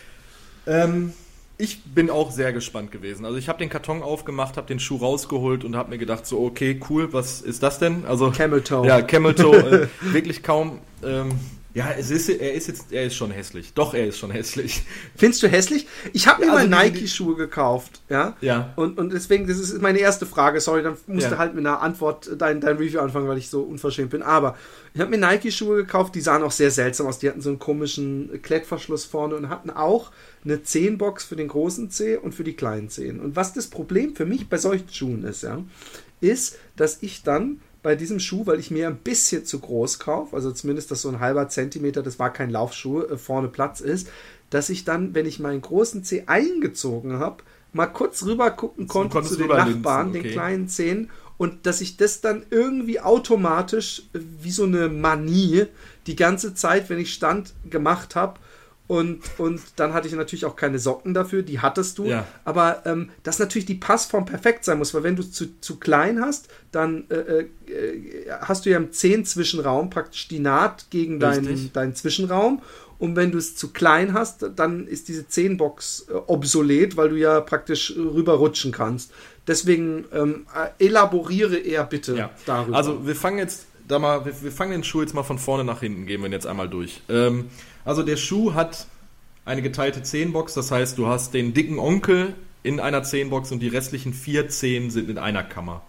Ähm, 0.67 1.13
ich 1.59 1.85
bin 1.85 2.09
auch 2.09 2.31
sehr 2.31 2.55
gespannt 2.55 2.91
gewesen. 2.91 3.27
Also 3.27 3.37
ich 3.37 3.51
habe 3.51 3.59
den 3.59 3.69
Karton 3.69 4.03
aufgemacht, 4.03 4.57
habe 4.57 4.67
den 4.67 4.81
Schuh 4.81 4.97
rausgeholt 4.97 5.65
und 5.65 5.77
habe 5.77 5.91
mir 5.91 5.99
gedacht, 5.99 6.27
so 6.27 6.43
okay, 6.43 6.81
cool, 6.89 7.13
was 7.13 7.43
ist 7.43 7.63
das 7.63 7.79
denn? 7.79 8.07
Also 8.07 8.31
Camel 8.31 8.63
Toe. 8.63 8.87
Ja, 8.87 9.03
Camel 9.03 9.35
Toe, 9.35 9.57
äh, 10.03 10.13
wirklich 10.15 10.43
kaum. 10.43 10.79
Ähm, 11.05 11.39
ja, 11.73 11.93
es 11.97 12.11
ist, 12.11 12.29
er 12.29 12.55
ist 12.55 12.67
jetzt, 12.67 12.93
er 12.93 13.05
ist 13.05 13.15
schon 13.15 13.31
hässlich. 13.31 13.73
Doch, 13.75 13.95
er 13.95 14.07
ist 14.07 14.19
schon 14.19 14.33
hässlich. 14.33 14.83
Findest 15.17 15.43
du 15.43 15.49
hässlich? 15.49 15.87
Ich 16.13 16.27
habe 16.27 16.41
mir 16.41 16.47
ja, 16.49 16.55
also 16.55 16.69
mal 16.69 16.85
Nike-Schuhe 16.85 17.37
gekauft, 17.37 18.03
ja. 18.09 18.37
Ja. 18.41 18.73
Und, 18.75 18.99
und 18.99 19.13
deswegen, 19.13 19.47
das 19.47 19.59
ist 19.59 19.81
meine 19.81 20.01
erste 20.01 20.27
Frage. 20.27 20.61
Sorry, 20.61 20.83
dann 20.83 20.97
musst 21.07 21.25
ja. 21.25 21.31
du 21.31 21.39
halt 21.39 21.55
mit 21.55 21.65
einer 21.65 21.81
Antwort 21.81 22.31
dein, 22.37 22.61
dein 22.61 22.77
Review 22.77 22.99
anfangen, 22.99 23.29
weil 23.29 23.39
ich 23.39 23.49
so 23.49 23.63
unverschämt 23.63 24.11
bin. 24.11 24.23
Aber 24.23 24.57
ich 24.95 25.01
habe 25.01 25.11
mir 25.11 25.19
Nike-Schuhe 25.19 25.77
gekauft, 25.77 26.17
die 26.17 26.21
sahen 26.21 26.43
auch 26.43 26.51
sehr 26.51 26.73
seltsam 26.73 27.07
aus. 27.07 27.21
Die 27.21 27.29
hatten 27.29 27.41
so 27.41 27.51
einen 27.51 27.61
komischen 27.61 28.43
Klettverschluss 28.43 29.05
vorne 29.05 29.37
und 29.37 29.49
hatten 29.49 29.71
auch 29.71 30.11
eine 30.45 30.57
10-Box 30.57 31.25
für 31.25 31.37
den 31.37 31.49
großen 31.49 31.91
Zeh 31.91 32.17
und 32.17 32.35
für 32.35 32.45
die 32.45 32.55
kleinen 32.55 32.89
Zehen. 32.89 33.21
Und 33.21 33.37
was 33.37 33.53
das 33.53 33.69
Problem 33.69 34.17
für 34.17 34.27
mich 34.27 34.49
bei 34.49 34.59
solchen 34.59 34.89
Schuhen 34.93 35.23
ist, 35.23 35.43
ja, 35.45 35.63
ist, 36.21 36.59
dass 36.75 36.99
ich 37.03 37.23
dann 37.23 37.61
bei 37.83 37.97
diesem 37.97 38.21
Schuh, 38.21 38.47
weil 38.47 38.61
ich 38.61 38.71
mir 38.71 38.89
ein 38.89 38.99
bisschen 38.99 39.45
zu 39.45 39.59
groß 39.59 39.99
kaufe, 39.99 40.37
also 40.37 40.53
zumindest, 40.53 40.91
dass 40.91 41.03
so 41.03 41.09
ein 41.09 41.21
halber 41.21 41.49
Zentimeter, 41.49 42.03
das 42.03 42.19
war 42.19 42.33
kein 42.33 42.51
Laufschuh, 42.51 43.03
äh, 43.03 43.17
vorne 43.19 43.49
Platz 43.49 43.81
ist, 43.81 44.09
dass 44.51 44.69
ich 44.69 44.85
dann, 44.85 45.15
wenn 45.15 45.27
ich 45.27 45.41
meinen 45.41 45.61
großen 45.61 46.05
Zeh 46.05 46.25
eingezogen 46.27 47.19
habe, 47.19 47.43
mal 47.73 47.87
kurz 47.87 48.25
rüber 48.25 48.51
gucken 48.51 48.89
konnte 48.89 49.23
zu 49.23 49.37
den 49.37 49.49
Nachbarn, 49.49 50.11
okay. 50.11 50.23
den 50.23 50.33
kleinen 50.33 50.69
Zehen, 50.69 51.11
und 51.39 51.65
dass 51.65 51.81
ich 51.81 51.97
das 51.97 52.21
dann 52.21 52.45
irgendwie 52.51 53.01
automatisch 53.01 54.03
äh, 54.13 54.19
wie 54.43 54.51
so 54.51 54.65
eine 54.65 54.89
Manie 54.89 55.67
die 56.07 56.17
ganze 56.17 56.55
Zeit, 56.55 56.91
wenn 56.91 56.99
ich 56.99 57.15
stand, 57.15 57.55
gemacht 57.69 58.15
habe 58.15 58.39
und, 58.91 59.21
und 59.39 59.61
dann 59.77 59.95
hatte 59.95 60.09
ich 60.09 60.15
natürlich 60.15 60.45
auch 60.45 60.57
keine 60.57 60.81
Socken 60.81 61.15
dafür, 61.15 61.43
die 61.45 61.61
hattest 61.61 61.97
du. 61.99 62.07
Ja. 62.07 62.27
Aber 62.45 62.83
ähm, 62.87 63.11
dass 63.23 63.39
natürlich 63.39 63.65
die 63.65 63.77
Passform 63.77 64.25
perfekt 64.25 64.65
sein 64.65 64.79
muss, 64.79 64.93
weil 64.95 65.05
wenn 65.05 65.15
du 65.15 65.23
zu, 65.23 65.61
zu 65.61 65.79
klein 65.79 66.21
hast, 66.21 66.49
dann 66.73 67.09
äh, 67.09 67.45
äh, 67.71 68.29
hast 68.41 68.67
du 68.67 68.71
ja 68.71 68.79
im 68.79 68.91
Zehen-Zwischenraum 68.91 69.91
praktisch 69.91 70.27
die 70.27 70.41
Naht 70.41 70.91
gegen 70.91 71.21
deinen, 71.21 71.73
deinen 71.73 71.95
Zwischenraum. 71.95 72.63
Und 72.99 73.15
wenn 73.15 73.31
du 73.31 73.39
es 73.39 73.55
zu 73.55 73.69
klein 73.69 74.13
hast, 74.13 74.45
dann 74.57 74.89
ist 74.89 75.07
diese 75.07 75.29
Zehnbox 75.29 76.07
äh, 76.09 76.15
obsolet, 76.27 76.97
weil 76.97 77.11
du 77.11 77.17
ja 77.17 77.41
praktisch 77.43 77.95
rüberrutschen 77.97 78.73
kannst. 78.73 79.13
Deswegen 79.47 80.05
ähm, 80.13 80.47
äh, 80.53 80.85
elaboriere 80.85 81.59
eher 81.59 81.85
bitte 81.85 82.17
ja. 82.17 82.31
darüber. 82.45 82.77
Also 82.77 83.07
wir 83.07 83.15
fangen 83.15 83.39
jetzt 83.39 83.67
da 83.91 83.99
mal, 83.99 84.25
wir, 84.25 84.43
wir, 84.43 84.53
fangen 84.53 84.73
den 84.73 84.85
Schuh 84.85 85.03
jetzt 85.03 85.15
mal 85.15 85.23
von 85.23 85.39
vorne 85.39 85.65
nach 85.65 85.81
hinten, 85.81 86.07
gehen 86.07 86.23
wir 86.23 86.31
jetzt 86.31 86.47
einmal 86.47 86.69
durch. 86.69 87.03
Ähm, 87.09 87.47
also 87.85 88.03
der 88.03 88.17
Schuh 88.17 88.55
hat 88.55 88.87
eine 89.45 89.63
geteilte 89.63 90.03
Zehenbox, 90.03 90.55
das 90.55 90.71
heißt, 90.71 90.97
du 90.99 91.07
hast 91.07 91.35
den 91.35 91.55
dicken 91.55 91.79
Onkel 91.79 92.35
in 92.63 92.79
einer 92.79 93.03
Zehenbox 93.03 93.53
und 93.53 93.61
die 93.61 93.69
restlichen 93.69 94.13
vier 94.13 94.49
Zehen 94.49 94.91
sind 94.91 95.11
in 95.11 95.19
einer 95.19 95.43
Kammer. 95.43 95.83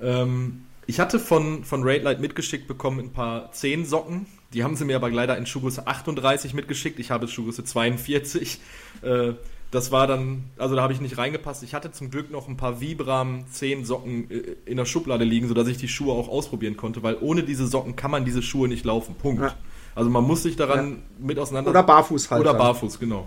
Ähm, 0.00 0.64
ich 0.86 1.00
hatte 1.00 1.18
von, 1.18 1.64
von 1.64 1.82
Raidlight 1.82 2.20
mitgeschickt 2.20 2.68
bekommen 2.68 3.00
ein 3.00 3.12
paar 3.12 3.52
Zehensocken, 3.52 4.26
Die 4.52 4.62
haben 4.62 4.76
sie 4.76 4.84
mir 4.84 4.96
aber 4.96 5.10
leider 5.10 5.36
in 5.36 5.44
Schuhgröße 5.44 5.86
38 5.86 6.54
mitgeschickt. 6.54 7.00
Ich 7.00 7.10
habe 7.10 7.26
Schuhgröße 7.26 7.64
42. 7.64 8.60
Äh, 9.02 9.32
das 9.76 9.92
war 9.92 10.06
dann, 10.06 10.44
also 10.56 10.74
da 10.74 10.80
habe 10.80 10.94
ich 10.94 11.02
nicht 11.02 11.18
reingepasst. 11.18 11.62
Ich 11.62 11.74
hatte 11.74 11.92
zum 11.92 12.10
Glück 12.10 12.30
noch 12.30 12.48
ein 12.48 12.56
paar 12.56 12.80
Vibram 12.80 13.44
10 13.50 13.84
Socken 13.84 14.30
äh, 14.30 14.56
in 14.64 14.78
der 14.78 14.86
Schublade 14.86 15.22
liegen, 15.24 15.48
sodass 15.48 15.68
ich 15.68 15.76
die 15.76 15.86
Schuhe 15.86 16.14
auch 16.14 16.28
ausprobieren 16.28 16.78
konnte, 16.78 17.02
weil 17.02 17.18
ohne 17.20 17.42
diese 17.42 17.66
Socken 17.66 17.94
kann 17.94 18.10
man 18.10 18.24
diese 18.24 18.40
Schuhe 18.40 18.68
nicht 18.68 18.86
laufen. 18.86 19.14
Punkt. 19.16 19.42
Ja. 19.42 19.54
Also 19.94 20.08
man 20.08 20.24
muss 20.24 20.42
sich 20.44 20.56
daran 20.56 20.90
ja. 20.92 21.26
mit 21.26 21.38
auseinander. 21.38 21.68
Oder 21.68 21.82
barfuß 21.82 22.30
halt. 22.30 22.40
Oder 22.40 22.54
barfuß, 22.54 22.98
genau. 22.98 23.26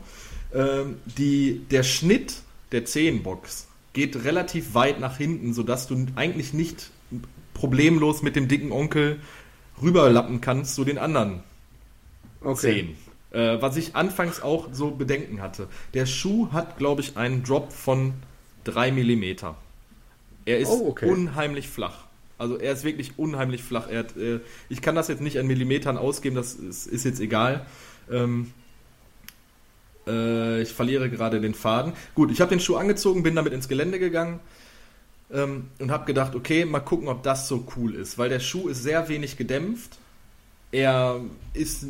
Ähm, 0.52 0.98
die, 1.06 1.62
der 1.70 1.84
Schnitt 1.84 2.42
der 2.72 2.84
Zehenbox 2.84 3.68
geht 3.94 4.24
relativ 4.24 4.74
weit 4.74 5.00
nach 5.00 5.18
hinten, 5.18 5.54
sodass 5.54 5.88
du 5.88 6.08
eigentlich 6.16 6.52
nicht 6.52 6.90
problemlos 7.54 8.24
mit 8.24 8.36
dem 8.36 8.48
dicken 8.48 8.72
Onkel 8.72 9.20
rüberlappen 9.84 10.42
kannst 10.42 10.74
zu 10.74 10.84
den 10.84 10.98
anderen 10.98 11.44
okay. 12.42 12.56
Zehen. 12.56 12.98
Äh, 13.32 13.62
was 13.62 13.78
ich 13.78 13.96
anfangs 13.96 14.42
auch 14.42 14.70
so 14.72 14.92
Bedenken 14.92 15.42
hatte. 15.42 15.68
Der 15.94 16.06
Schuh 16.06 16.52
hat, 16.52 16.78
glaube 16.78 17.02
ich, 17.02 17.16
einen 17.16 17.44
Drop 17.44 17.72
von 17.72 18.14
3 18.64 18.92
mm. 18.92 19.24
Er 20.46 20.58
ist 20.58 20.70
oh, 20.70 20.90
okay. 20.90 21.10
unheimlich 21.10 21.68
flach. 21.70 22.06
Also 22.40 22.58
er 22.58 22.74
ist 22.74 22.84
wirklich 22.84 23.20
unheimlich 23.20 23.62
flach. 23.62 23.92
Hat, 23.92 24.18
äh, 24.18 24.40
ich 24.70 24.82
kann 24.82 24.96
das 24.96 25.10
jetzt 25.10 25.22
nicht 25.22 25.38
an 25.38 25.46
Millimetern 25.46 25.98
ausgeben, 25.98 26.36
das 26.36 26.54
ist, 26.54 26.88
ist 26.88 27.06
jetzt 27.06 27.20
egal. 27.20 27.66
Ähm, 28.10 28.52
äh, 30.08 30.62
ich 30.62 30.70
verliere 30.70 31.10
gerade 31.10 31.40
den 31.40 31.54
Faden. 31.54 31.94
Gut, 32.16 32.32
ich 32.32 32.42
habe 32.42 32.50
den 32.50 32.60
Schuh 32.60 32.78
angezogen, 32.78 33.22
bin 33.22 33.36
damit 33.36 33.54
ins 33.54 33.68
Gelände 33.68 34.00
gegangen 34.00 34.40
ähm, 35.32 35.68
und 35.80 35.92
habe 35.92 36.06
gedacht, 36.06 36.34
okay, 36.34 36.66
mal 36.66 36.80
gucken, 36.80 37.10
ob 37.10 37.24
das 37.24 37.48
so 37.48 37.68
cool 37.76 37.94
ist, 37.94 38.18
weil 38.18 38.30
der 38.30 38.40
Schuh 38.40 38.70
ist 38.70 38.82
sehr 38.82 39.08
wenig 39.10 39.38
gedämpft. 39.38 39.98
Er 40.72 41.22
ist 41.54 41.88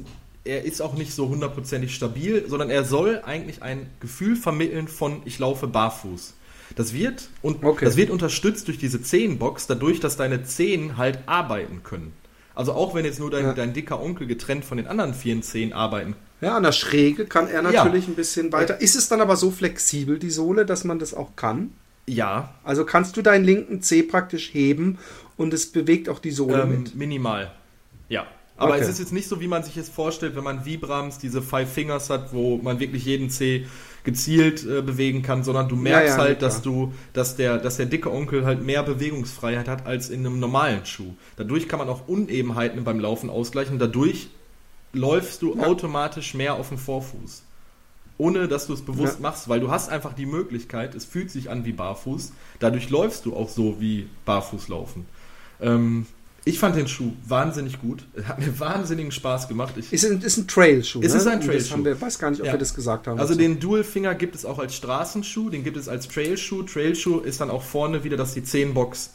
er 0.50 0.66
ist 0.66 0.82
auch 0.82 0.96
nicht 0.96 1.14
so 1.14 1.30
hundertprozentig 1.30 1.94
stabil, 1.94 2.46
sondern 2.48 2.70
er 2.70 2.84
soll 2.84 3.22
eigentlich 3.24 3.62
ein 3.62 3.90
Gefühl 4.00 4.36
vermitteln 4.36 4.88
von 4.88 5.22
ich 5.26 5.40
laufe 5.40 5.68
barfuß. 5.68 6.34
Das 6.76 6.94
wird 6.94 7.30
und 7.42 7.64
okay. 7.64 7.86
das 7.86 7.96
wird 7.98 8.10
unterstützt 8.10 8.68
durch 8.68 8.78
diese 8.78 9.02
Zehenbox, 9.02 9.68
dadurch, 9.68 10.00
dass 10.00 10.18
deine 10.18 10.44
Zehen 10.44 10.98
halt 10.98 11.20
arbeiten 11.26 11.82
können. 11.84 12.14
Also 12.56 12.74
auch 12.74 12.94
wenn 12.94 13.06
jetzt 13.06 13.20
nur 13.20 13.32
dein, 13.32 13.46
ja. 13.46 13.54
dein 13.54 13.74
dicker 13.74 14.02
Onkel 14.02 14.28
getrennt 14.28 14.66
von 14.66 14.78
den 14.78 14.88
anderen 14.88 15.14
vielen 15.14 15.44
Zehen 15.44 15.72
arbeiten. 15.72 16.16
Ja, 16.42 16.58
an 16.58 16.64
der 16.64 16.72
Schräge 16.72 17.26
kann 17.26 17.48
er 17.48 17.62
natürlich 17.62 18.06
ja. 18.06 18.12
ein 18.12 18.16
bisschen 18.16 18.52
weiter. 18.52 18.82
Ist 18.82 18.96
es 18.96 19.08
dann 19.08 19.22
aber 19.22 19.36
so 19.36 19.52
flexibel, 19.52 20.20
die 20.20 20.30
Sohle, 20.30 20.66
dass 20.66 20.84
man 20.84 21.00
das 21.00 21.14
auch 21.14 21.36
kann? 21.36 21.74
Ja. 22.06 22.54
Also 22.64 22.86
kannst 22.86 23.18
du 23.18 23.22
deinen 23.22 23.46
linken 23.46 23.82
Zeh 23.82 24.04
praktisch 24.04 24.54
heben 24.54 24.98
und 25.38 25.54
es 25.54 25.72
bewegt 25.72 26.10
auch 26.10 26.20
die 26.20 26.32
Sohle 26.32 26.64
ähm, 26.64 26.70
mit? 26.70 26.96
Minimal. 26.96 27.52
Ja. 28.10 28.26
Aber 28.60 28.74
okay. 28.74 28.82
es 28.82 28.90
ist 28.90 29.00
jetzt 29.00 29.14
nicht 29.14 29.30
so, 29.30 29.40
wie 29.40 29.48
man 29.48 29.64
sich 29.64 29.78
es 29.78 29.88
vorstellt, 29.88 30.36
wenn 30.36 30.44
man 30.44 30.66
Vibrams 30.66 31.18
diese 31.18 31.42
Five 31.42 31.72
Fingers 31.72 32.10
hat, 32.10 32.34
wo 32.34 32.58
man 32.58 32.80
wirklich 32.80 33.06
jeden 33.06 33.30
Zeh 33.30 33.66
gezielt 34.04 34.66
äh, 34.66 34.82
bewegen 34.82 35.22
kann, 35.22 35.44
sondern 35.44 35.70
du 35.70 35.78
merkst 35.78 36.10
ja, 36.10 36.18
ja, 36.18 36.22
halt, 36.22 36.42
dass 36.42 36.62
du, 36.62 36.94
dass 37.14 37.38
der, 37.38 37.58
dass 37.58 37.78
der 37.78 37.86
dicke 37.86 38.12
Onkel 38.12 38.46
halt 38.46 38.62
mehr 38.62 38.84
Bewegungsfreiheit 38.84 39.68
hat 39.70 39.86
als 39.86 40.10
in 40.10 40.26
einem 40.26 40.40
normalen 40.40 40.86
Schuh. 40.86 41.14
Dadurch 41.38 41.70
kann 41.70 41.80
man 41.80 41.88
auch 41.88 42.08
Unebenheiten 42.08 42.84
beim 42.84 43.00
Laufen 43.00 43.30
ausgleichen. 43.30 43.80
Dadurch 43.80 44.30
läufst 44.92 45.42
du 45.42 45.56
ja. 45.56 45.64
automatisch 45.64 46.34
mehr 46.34 46.56
auf 46.56 46.70
dem 46.70 46.78
Vorfuß. 46.78 47.44
Ohne 48.18 48.50
dass 48.50 48.68
du 48.68 48.74
es 48.74 48.82
bewusst 48.82 49.22
machst, 49.22 49.48
weil 49.48 49.62
du 49.62 49.72
hast 49.72 49.88
einfach 49.88 50.14
die 50.14 50.26
Möglichkeit, 50.26 50.94
es 50.94 51.06
fühlt 51.06 51.32
sich 51.32 51.50
an 51.50 51.64
wie 51.64 51.72
barfuß. 51.72 52.34
Dadurch 52.60 52.90
läufst 52.90 53.26
du 53.26 53.34
auch 53.34 53.48
so 53.48 53.80
wie 53.80 54.10
barfuß 54.26 54.68
laufen. 54.68 55.06
Ähm, 55.62 56.06
ich 56.50 56.60
fand 56.60 56.76
den 56.76 56.88
Schuh 56.88 57.14
wahnsinnig 57.28 57.80
gut. 57.80 58.04
Er 58.16 58.28
hat 58.28 58.40
mir 58.40 58.60
wahnsinnigen 58.60 59.12
Spaß 59.12 59.48
gemacht. 59.48 59.76
Ich 59.78 59.94
ist, 59.94 60.06
ein, 60.06 60.22
ist 60.22 60.38
ein 60.38 60.48
Trail-Schuh. 60.48 61.02
Es 61.04 61.14
ne? 61.14 61.20
ist 61.20 61.28
ein 61.28 61.42
Trail-Schuh. 61.42 61.86
Ich 61.86 62.02
weiß 62.02 62.20
gar 62.20 62.32
nicht, 62.32 62.42
ob 62.42 62.48
ja. 62.48 62.54
wir 62.54 62.60
das 62.60 62.74
gesagt 62.74 63.08
haben. 63.08 63.20
Also 63.20 63.36
den 63.36 63.60
Dual-Finger 63.60 64.16
gibt 64.16 64.36
es 64.36 64.46
auch 64.46 64.60
als 64.60 64.76
Straßenschuh, 64.76 65.50
den 65.50 65.64
gibt 65.64 65.78
es 65.78 65.88
als 65.88 66.08
Trail-Schuh. 66.08 66.64
Trail-Schuh 66.64 67.20
ist 67.20 67.40
dann 67.40 67.50
auch 67.50 67.64
vorne 67.64 68.04
wieder, 68.04 68.18
dass 68.18 68.34
die 68.34 68.42
10-Box 68.42 69.12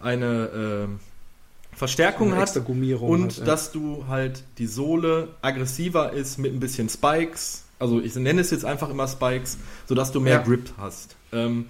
eine 0.00 0.88
äh, 0.96 1.76
Verstärkung 1.76 2.32
eine 2.32 2.40
hat. 2.40 2.56
und 2.56 3.24
hat, 3.24 3.38
ja. 3.38 3.44
dass 3.44 3.72
du 3.72 4.06
halt 4.08 4.42
die 4.58 4.66
Sohle 4.66 5.28
aggressiver 5.42 6.12
ist 6.12 6.38
mit 6.38 6.52
ein 6.52 6.60
bisschen 6.60 6.88
Spikes. 6.88 7.64
Also 7.78 8.00
ich 8.00 8.14
nenne 8.16 8.40
es 8.40 8.50
jetzt 8.50 8.64
einfach 8.64 8.88
immer 8.88 9.06
Spikes, 9.06 9.58
sodass 9.86 10.10
du 10.10 10.20
mehr 10.20 10.34
ja. 10.34 10.42
Grip 10.42 10.72
hast. 10.78 11.16
Ähm, 11.32 11.66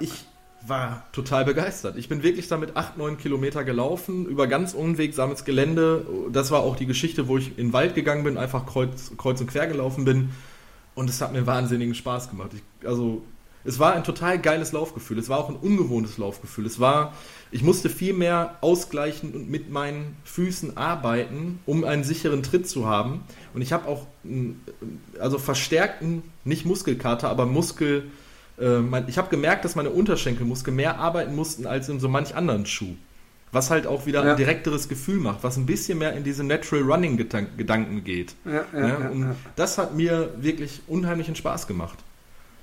ich 0.00 0.26
war 0.66 1.04
total 1.12 1.44
begeistert. 1.44 1.96
Ich 1.96 2.08
bin 2.08 2.22
wirklich 2.22 2.48
damit 2.48 2.76
8, 2.76 2.98
9 2.98 3.18
Kilometer 3.18 3.64
gelaufen, 3.64 4.26
über 4.26 4.46
ganz 4.46 4.74
unwegsames 4.74 5.44
Gelände. 5.44 6.06
Das 6.32 6.50
war 6.50 6.60
auch 6.60 6.76
die 6.76 6.86
Geschichte, 6.86 7.28
wo 7.28 7.38
ich 7.38 7.50
in 7.50 7.68
den 7.68 7.72
Wald 7.72 7.94
gegangen 7.94 8.24
bin, 8.24 8.36
einfach 8.36 8.66
kreuz, 8.66 9.12
kreuz 9.16 9.40
und 9.40 9.46
quer 9.46 9.66
gelaufen 9.66 10.04
bin. 10.04 10.30
Und 10.94 11.08
es 11.08 11.20
hat 11.20 11.32
mir 11.32 11.46
wahnsinnigen 11.46 11.94
Spaß 11.94 12.30
gemacht. 12.30 12.50
Ich, 12.54 12.86
also, 12.86 13.22
es 13.64 13.78
war 13.78 13.94
ein 13.94 14.04
total 14.04 14.38
geiles 14.38 14.72
Laufgefühl. 14.72 15.18
Es 15.18 15.28
war 15.28 15.38
auch 15.38 15.48
ein 15.48 15.56
ungewohntes 15.56 16.18
Laufgefühl. 16.18 16.66
Es 16.66 16.80
war, 16.80 17.14
ich 17.50 17.62
musste 17.62 17.90
viel 17.90 18.14
mehr 18.14 18.56
ausgleichen 18.60 19.34
und 19.34 19.50
mit 19.50 19.70
meinen 19.70 20.16
Füßen 20.24 20.76
arbeiten, 20.76 21.60
um 21.66 21.84
einen 21.84 22.04
sicheren 22.04 22.42
Tritt 22.42 22.68
zu 22.68 22.86
haben. 22.86 23.22
Und 23.52 23.60
ich 23.60 23.72
habe 23.72 23.86
auch, 23.86 24.06
also 25.18 25.38
verstärkten, 25.38 26.22
nicht 26.44 26.64
Muskelkater, 26.64 27.28
aber 27.28 27.44
Muskel, 27.46 28.10
ich 28.60 29.18
habe 29.18 29.30
gemerkt, 29.30 29.64
dass 29.64 29.74
meine 29.74 29.90
Unterschenkelmuskeln 29.90 30.76
mehr 30.76 30.98
arbeiten 30.98 31.34
mussten 31.34 31.66
als 31.66 31.88
in 31.88 31.98
so 31.98 32.08
manch 32.08 32.34
anderen 32.34 32.66
Schuh. 32.66 32.94
Was 33.52 33.70
halt 33.70 33.86
auch 33.86 34.06
wieder 34.06 34.24
ja. 34.24 34.32
ein 34.32 34.36
direkteres 34.36 34.88
Gefühl 34.88 35.16
macht, 35.16 35.42
was 35.42 35.56
ein 35.56 35.66
bisschen 35.66 35.98
mehr 35.98 36.12
in 36.12 36.22
diese 36.22 36.44
Natural 36.44 36.84
Running 36.84 37.16
Gedanken 37.16 38.04
geht. 38.04 38.34
Ja, 38.44 38.64
ja, 38.78 38.96
und 39.08 39.34
das 39.56 39.76
hat 39.76 39.96
mir 39.96 40.34
wirklich 40.38 40.82
unheimlichen 40.86 41.34
Spaß 41.34 41.66
gemacht. 41.66 41.98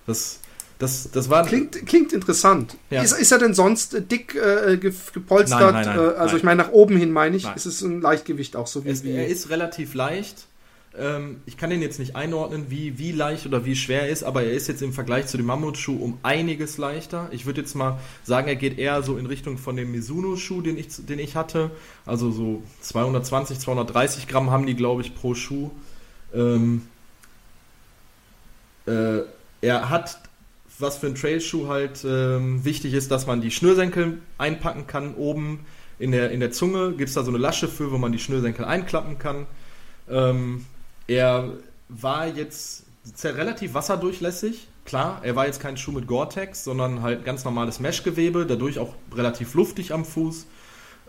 Das, 0.05 0.39
das, 0.79 1.11
das 1.11 1.29
war 1.29 1.45
klingt, 1.45 1.85
klingt 1.85 2.13
interessant. 2.13 2.77
Ist, 2.89 3.19
ist 3.19 3.31
er 3.31 3.39
denn 3.39 3.53
sonst 3.53 3.97
dick 4.09 4.35
äh, 4.35 4.77
gepolstert? 4.77 5.73
Nein, 5.73 5.73
nein, 5.73 5.97
nein, 5.97 5.99
äh, 5.99 6.17
also 6.17 6.37
ich 6.37 6.43
meine 6.43 6.63
nach 6.63 6.71
oben 6.71 6.95
hin 6.95 7.11
meine 7.11 7.35
ich. 7.35 7.45
Ist 7.55 7.65
es 7.65 7.81
ein 7.81 7.99
Leichtgewicht 7.99 8.55
auch 8.55 8.67
so 8.67 8.85
wie, 8.85 8.89
es, 8.89 9.03
wie 9.03 9.11
Er 9.11 9.27
ist 9.27 9.49
relativ 9.49 9.93
leicht. 9.93 10.47
Ähm, 10.97 11.41
ich 11.45 11.57
kann 11.57 11.69
den 11.69 11.81
jetzt 11.81 11.99
nicht 11.99 12.15
einordnen, 12.15 12.65
wie, 12.69 12.97
wie 12.97 13.11
leicht 13.11 13.45
oder 13.45 13.65
wie 13.65 13.75
schwer 13.75 14.03
er 14.03 14.09
ist, 14.09 14.23
aber 14.23 14.43
er 14.43 14.51
ist 14.51 14.67
jetzt 14.67 14.81
im 14.81 14.93
Vergleich 14.93 15.27
zu 15.27 15.37
dem 15.37 15.45
Mammutschuh 15.45 15.95
um 15.95 16.17
einiges 16.23 16.77
leichter. 16.77 17.29
Ich 17.31 17.45
würde 17.45 17.61
jetzt 17.61 17.75
mal 17.75 17.99
sagen, 18.23 18.47
er 18.47 18.55
geht 18.55 18.79
eher 18.79 19.03
so 19.03 19.17
in 19.17 19.27
Richtung 19.27 19.57
von 19.57 19.75
dem 19.75 19.91
Mizuno-Schuh, 19.91 20.61
den 20.61 20.77
ich, 20.77 20.87
den 21.05 21.19
ich 21.19 21.35
hatte. 21.35 21.71
Also 22.05 22.31
so 22.31 22.63
220, 22.81 23.59
230 23.59 24.27
Gramm 24.27 24.49
haben 24.49 24.65
die, 24.65 24.75
glaube 24.75 25.01
ich, 25.01 25.13
pro 25.13 25.35
Schuh. 25.35 25.69
Ähm, 26.33 26.81
äh, 28.87 29.19
er 29.61 29.89
hat, 29.89 30.19
was 30.79 30.97
für 30.97 31.07
ein 31.07 31.15
Trailschuh 31.15 31.67
halt 31.67 32.03
ähm, 32.05 32.65
wichtig 32.65 32.93
ist, 32.93 33.11
dass 33.11 33.27
man 33.27 33.41
die 33.41 33.51
Schnürsenkel 33.51 34.19
einpacken 34.39 34.87
kann. 34.87 35.13
Oben 35.15 35.59
in 35.99 36.11
der, 36.11 36.31
in 36.31 36.39
der 36.39 36.51
Zunge 36.51 36.93
gibt 36.93 37.09
es 37.09 37.15
da 37.15 37.23
so 37.23 37.29
eine 37.29 37.37
Lasche 37.37 37.67
für, 37.67 37.91
wo 37.91 37.99
man 37.99 38.11
die 38.11 38.19
Schnürsenkel 38.19 38.65
einklappen 38.65 39.19
kann. 39.19 39.45
Ähm, 40.09 40.65
er 41.07 41.53
war 41.89 42.27
jetzt 42.27 42.85
relativ 43.23 43.73
wasserdurchlässig. 43.73 44.67
Klar, 44.85 45.19
er 45.23 45.35
war 45.35 45.47
jetzt 45.47 45.59
kein 45.59 45.75
Schuh 45.75 45.91
mit 45.91 46.07
Gore-Tex, 46.07 46.63
sondern 46.63 47.01
halt 47.01 47.25
ganz 47.25 47.43
normales 47.43 47.79
Meshgewebe, 47.79 48.45
dadurch 48.45 48.79
auch 48.79 48.93
relativ 49.13 49.53
luftig 49.53 49.93
am 49.93 50.05
Fuß. 50.05 50.45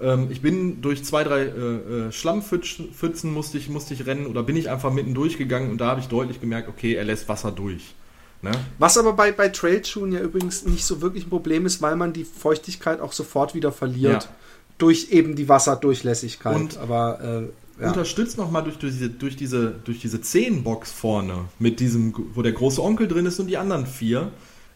Ähm, 0.01 0.29
ich 0.31 0.41
bin 0.41 0.81
durch 0.81 1.05
zwei, 1.05 1.25
drei 1.25 1.43
äh, 1.43 1.49
äh, 1.49 2.13
Schlammpfützen 2.13 3.33
musste 3.33 3.59
ich, 3.59 3.69
musste 3.69 3.95
ich 3.95 4.07
rennen 4.07 4.27
oder 4.27 4.43
bin 4.43 4.57
ich 4.57 4.71
einfach 4.71 4.93
mitten 4.93 5.15
durchgegangen 5.15 5.71
und 5.71 5.79
da 5.79 5.89
habe 5.89 6.01
ich 6.01 6.07
deutlich 6.07 6.41
gemerkt, 6.41 6.69
okay, 6.69 6.95
er 6.95 7.05
lässt 7.05 7.29
Wasser 7.29 7.53
durch. 7.53 7.95
Ne? 8.43 8.53
Was 8.79 8.97
aber 8.97 9.15
bei, 9.15 9.33
bei 9.33 9.49
Trailschuhen 9.49 10.13
ja 10.13 10.21
übrigens 10.21 10.65
nicht 10.65 10.85
so 10.85 11.01
wirklich 11.01 11.27
ein 11.27 11.31
Problem 11.31 11.67
ist, 11.67 11.83
weil 11.83 11.97
man 11.97 12.13
die 12.13 12.25
Feuchtigkeit 12.25 13.01
auch 13.01 13.13
sofort 13.13 13.55
wieder 13.55 13.73
verliert. 13.73 14.25
Ja. 14.25 14.31
Durch 14.79 15.11
eben 15.11 15.35
die 15.35 15.49
Wasserdurchlässigkeit. 15.49 16.55
Und 16.55 16.77
aber 16.77 17.21
äh, 17.21 17.49
ja. 17.81 17.89
unterstützt 17.89 18.39
nochmal 18.39 18.65
durch, 18.65 18.79
durch, 18.79 18.93
diese, 18.93 19.11
durch 19.11 19.37
diese, 19.37 19.71
durch 19.85 20.01
diese 20.01 20.21
Zehenbox 20.21 20.93
vorne, 20.93 21.47
mit 21.59 21.81
diesem, 21.81 22.15
wo 22.35 22.43
der 22.43 22.53
große 22.53 22.83
Onkel 22.83 23.09
drin 23.09 23.27
ist 23.27 23.39
und 23.39 23.47
die 23.47 23.57
anderen 23.57 23.87
vier. 23.87 24.31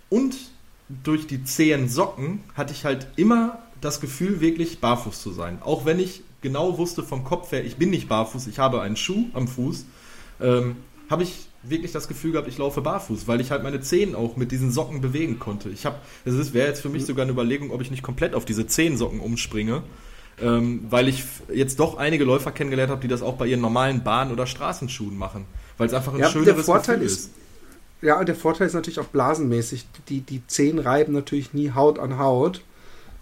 Und 0.08 0.36
durch 1.02 1.26
die 1.26 1.44
zehn 1.44 1.88
Socken 1.88 2.40
hatte 2.54 2.72
ich 2.72 2.84
halt 2.84 3.08
immer 3.16 3.58
das 3.80 4.00
Gefühl, 4.00 4.40
wirklich 4.40 4.80
barfuß 4.80 5.20
zu 5.20 5.32
sein. 5.32 5.58
Auch 5.62 5.84
wenn 5.84 5.98
ich 5.98 6.22
genau 6.40 6.78
wusste 6.78 7.02
vom 7.02 7.24
Kopf 7.24 7.52
her, 7.52 7.64
ich 7.64 7.76
bin 7.76 7.90
nicht 7.90 8.08
barfuß, 8.08 8.46
ich 8.46 8.58
habe 8.58 8.80
einen 8.82 8.96
Schuh 8.96 9.26
am 9.32 9.48
Fuß, 9.48 9.86
ähm, 10.40 10.76
habe 11.08 11.22
ich 11.22 11.46
wirklich 11.62 11.92
das 11.92 12.08
Gefühl 12.08 12.32
gehabt, 12.32 12.48
ich 12.48 12.58
laufe 12.58 12.80
barfuß, 12.80 13.28
weil 13.28 13.40
ich 13.40 13.50
halt 13.50 13.62
meine 13.62 13.80
Zehen 13.80 14.14
auch 14.14 14.36
mit 14.36 14.50
diesen 14.50 14.70
Socken 14.72 15.00
bewegen 15.00 15.38
konnte. 15.38 15.70
Ich 15.70 15.86
habe, 15.86 15.96
das 16.24 16.52
wäre 16.52 16.68
jetzt 16.68 16.80
für 16.80 16.88
mich 16.88 17.04
sogar 17.06 17.22
eine 17.22 17.32
Überlegung, 17.32 17.70
ob 17.70 17.80
ich 17.80 17.90
nicht 17.90 18.02
komplett 18.02 18.34
auf 18.34 18.44
diese 18.44 18.66
Zehensocken 18.66 19.20
umspringe 19.20 19.82
ähm, 20.40 20.86
weil 20.88 21.08
ich 21.08 21.24
jetzt 21.52 21.78
doch 21.78 21.96
einige 21.96 22.24
Läufer 22.24 22.52
kennengelernt 22.52 22.90
habe, 22.90 23.00
die 23.00 23.08
das 23.08 23.22
auch 23.22 23.34
bei 23.34 23.46
ihren 23.46 23.60
normalen 23.60 24.02
Bahn- 24.02 24.32
oder 24.32 24.46
Straßenschuhen 24.46 25.16
machen, 25.16 25.44
weil 25.78 25.88
es 25.88 25.94
einfach 25.94 26.14
ein 26.14 26.20
ja, 26.20 26.30
schöneres 26.30 26.54
der 26.54 26.64
Vorteil 26.64 26.96
Gefühl 26.96 27.06
ist, 27.06 27.18
ist. 27.20 27.30
Ja, 28.02 28.24
der 28.24 28.34
Vorteil 28.34 28.66
ist 28.66 28.74
natürlich 28.74 28.98
auch 28.98 29.06
blasenmäßig. 29.06 29.86
Die, 30.08 30.20
die 30.20 30.46
Zehen 30.46 30.78
reiben 30.78 31.12
natürlich 31.12 31.52
nie 31.54 31.70
Haut 31.72 31.98
an 31.98 32.18
Haut. 32.18 32.62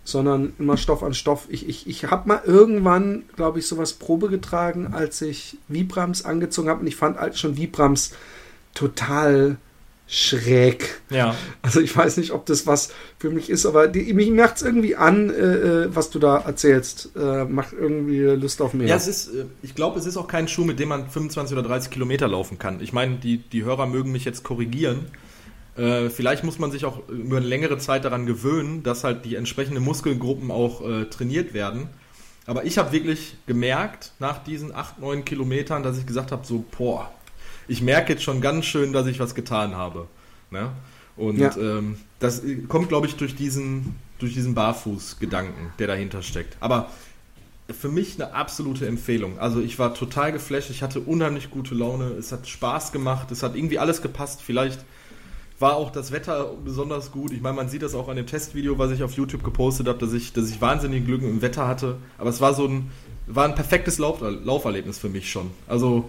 sondern 0.05 0.55
immer 0.59 0.77
Stoff 0.77 1.03
an 1.03 1.15
Stoff. 1.15 1.47
Ich, 1.49 1.69
ich, 1.69 1.87
ich 1.87 2.05
habe 2.11 2.29
mal 2.29 2.41
irgendwann, 2.45 3.25
glaube 3.37 3.59
ich, 3.59 3.67
sowas 3.67 3.93
Probe 3.93 4.29
getragen, 4.29 4.89
als 4.93 5.21
ich 5.21 5.59
Vibrams 5.69 6.25
angezogen 6.25 6.69
habe 6.69 6.81
und 6.81 6.87
ich 6.87 6.97
fand 6.97 7.19
halt 7.19 7.39
schon 7.39 7.57
Vibrams 7.57 8.13
total 8.75 9.59
schräg. 10.11 11.01
Ja. 11.09 11.37
Also 11.63 11.81
ich 11.81 11.97
weiß 11.97 12.17
nicht, 12.17 12.33
ob 12.33 12.45
das 12.45 12.67
was 12.67 12.91
für 13.19 13.31
mich 13.31 13.49
ist, 13.49 13.65
aber 13.65 13.87
die, 13.87 14.13
mich 14.13 14.31
macht 14.31 14.57
es 14.57 14.63
irgendwie 14.63 14.97
an, 14.97 15.31
äh, 15.31 15.85
äh, 15.85 15.95
was 15.95 16.11
du 16.11 16.19
da 16.19 16.39
erzählst. 16.39 17.11
Äh, 17.17 17.45
macht 17.45 17.73
irgendwie 17.73 18.23
Lust 18.23 18.61
auf 18.61 18.75
mehr. 18.75 18.89
Ja, 18.89 18.97
es 18.97 19.07
ist, 19.07 19.29
äh, 19.29 19.45
ich 19.63 19.77
glaube, 19.77 20.01
es 20.01 20.07
ist 20.07 20.17
auch 20.17 20.27
kein 20.27 20.49
Schuh, 20.49 20.65
mit 20.65 20.81
dem 20.81 20.89
man 20.89 21.09
25 21.09 21.57
oder 21.57 21.67
30 21.67 21.93
Kilometer 21.93 22.27
laufen 22.27 22.59
kann. 22.59 22.81
Ich 22.81 22.93
meine, 22.93 23.17
die, 23.17 23.39
die 23.39 23.63
Hörer 23.63 23.87
mögen 23.87 24.11
mich 24.11 24.25
jetzt 24.25 24.43
korrigieren. 24.43 25.07
Äh, 25.77 26.11
vielleicht 26.11 26.43
muss 26.43 26.59
man 26.59 26.73
sich 26.73 26.85
auch 26.85 27.09
über 27.09 27.37
eine 27.37 27.47
längere 27.47 27.79
Zeit 27.79 28.05
daran 28.05 28.27
gewöhnen, 28.27 28.83
dass 28.83 29.05
halt 29.05 29.25
die 29.25 29.37
entsprechenden 29.37 29.85
Muskelgruppen 29.85 30.51
auch 30.51 30.87
äh, 30.87 31.05
trainiert 31.05 31.55
werden. 31.55 31.89
Aber 32.47 32.65
ich 32.65 32.79
habe 32.79 32.91
wirklich 32.91 33.37
gemerkt, 33.47 34.11
nach 34.19 34.43
diesen 34.43 34.75
8, 34.75 34.99
9 34.99 35.25
Kilometern, 35.25 35.85
dass 35.85 35.99
ich 35.99 36.07
gesagt 36.07 36.33
habe, 36.33 36.45
so, 36.45 36.65
boah, 36.77 37.13
ich 37.71 37.83
merke 37.83 38.15
jetzt 38.15 38.25
schon 38.25 38.41
ganz 38.41 38.65
schön, 38.65 38.93
dass 38.93 39.07
ich 39.07 39.21
was 39.21 39.37
getan 39.37 39.77
habe. 39.77 40.09
Ne? 40.51 40.73
Und 41.17 41.39
ja. 41.39 41.57
ähm, 41.57 41.99
das 42.19 42.43
kommt, 42.67 42.89
glaube 42.89 43.07
ich, 43.07 43.15
durch 43.15 43.37
diesen, 43.37 43.95
durch 44.19 44.35
diesen 44.35 44.55
Barfuß-Gedanken, 44.55 45.73
der 45.79 45.87
dahinter 45.87 46.23
steckt. 46.23 46.57
Aber 46.59 46.89
für 47.71 47.89
mich 47.89 48.21
eine 48.21 48.35
absolute 48.35 48.89
Empfehlung. 48.89 49.39
Also 49.39 49.61
ich 49.61 49.79
war 49.79 49.95
total 49.95 50.33
geflasht, 50.33 50.71
ich 50.71 50.83
hatte 50.83 50.99
unheimlich 50.99 51.51
gute 51.51 51.77
Laune, 51.77 52.07
es 52.19 52.33
hat 52.33 52.49
Spaß 52.49 52.91
gemacht, 52.91 53.31
es 53.31 53.45
hat 53.45 53.55
irgendwie 53.55 53.79
alles 53.79 54.03
gepasst. 54.03 54.43
Vielleicht 54.43 54.85
war 55.61 55.77
auch 55.77 55.93
das 55.93 56.11
Wetter 56.11 56.53
besonders 56.65 57.13
gut. 57.13 57.31
Ich 57.31 57.41
meine, 57.41 57.55
man 57.55 57.69
sieht 57.69 57.83
das 57.83 57.95
auch 57.95 58.09
an 58.09 58.17
dem 58.17 58.27
Testvideo, 58.27 58.79
was 58.79 58.91
ich 58.91 59.05
auf 59.05 59.13
YouTube 59.13 59.45
gepostet 59.45 59.87
habe, 59.87 59.99
dass 59.99 60.13
ich, 60.13 60.33
dass 60.33 60.51
ich 60.51 60.61
wahnsinnig 60.61 61.07
Glück 61.07 61.23
im 61.23 61.41
Wetter 61.41 61.69
hatte. 61.69 61.99
Aber 62.19 62.31
es 62.31 62.41
war 62.41 62.53
so 62.53 62.67
ein, 62.67 62.91
war 63.29 63.45
ein 63.45 63.55
perfektes 63.55 63.99
Lauf, 63.99 64.21
Lauferlebnis 64.21 64.99
für 64.99 65.09
mich 65.09 65.31
schon. 65.31 65.53
Also 65.69 66.09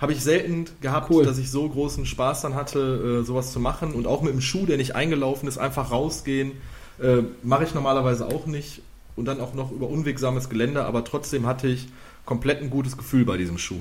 habe 0.00 0.12
ich 0.12 0.22
selten 0.22 0.66
gehabt, 0.80 1.10
cool. 1.10 1.24
dass 1.24 1.38
ich 1.38 1.50
so 1.50 1.68
großen 1.68 2.06
Spaß 2.06 2.42
dann 2.42 2.54
hatte, 2.54 3.20
äh, 3.20 3.24
sowas 3.24 3.52
zu 3.52 3.60
machen. 3.60 3.92
Und 3.92 4.06
auch 4.06 4.22
mit 4.22 4.32
dem 4.32 4.40
Schuh, 4.40 4.64
der 4.64 4.76
nicht 4.76 4.94
eingelaufen 4.94 5.48
ist, 5.48 5.58
einfach 5.58 5.90
rausgehen, 5.90 6.52
äh, 7.00 7.22
mache 7.42 7.64
ich 7.64 7.74
normalerweise 7.74 8.26
auch 8.26 8.46
nicht. 8.46 8.82
Und 9.16 9.24
dann 9.24 9.40
auch 9.40 9.54
noch 9.54 9.72
über 9.72 9.88
unwegsames 9.88 10.48
Gelände, 10.48 10.84
aber 10.84 11.04
trotzdem 11.04 11.46
hatte 11.46 11.66
ich 11.66 11.88
komplett 12.24 12.62
ein 12.62 12.70
gutes 12.70 12.96
Gefühl 12.96 13.24
bei 13.24 13.36
diesem 13.36 13.58
Schuh. 13.58 13.80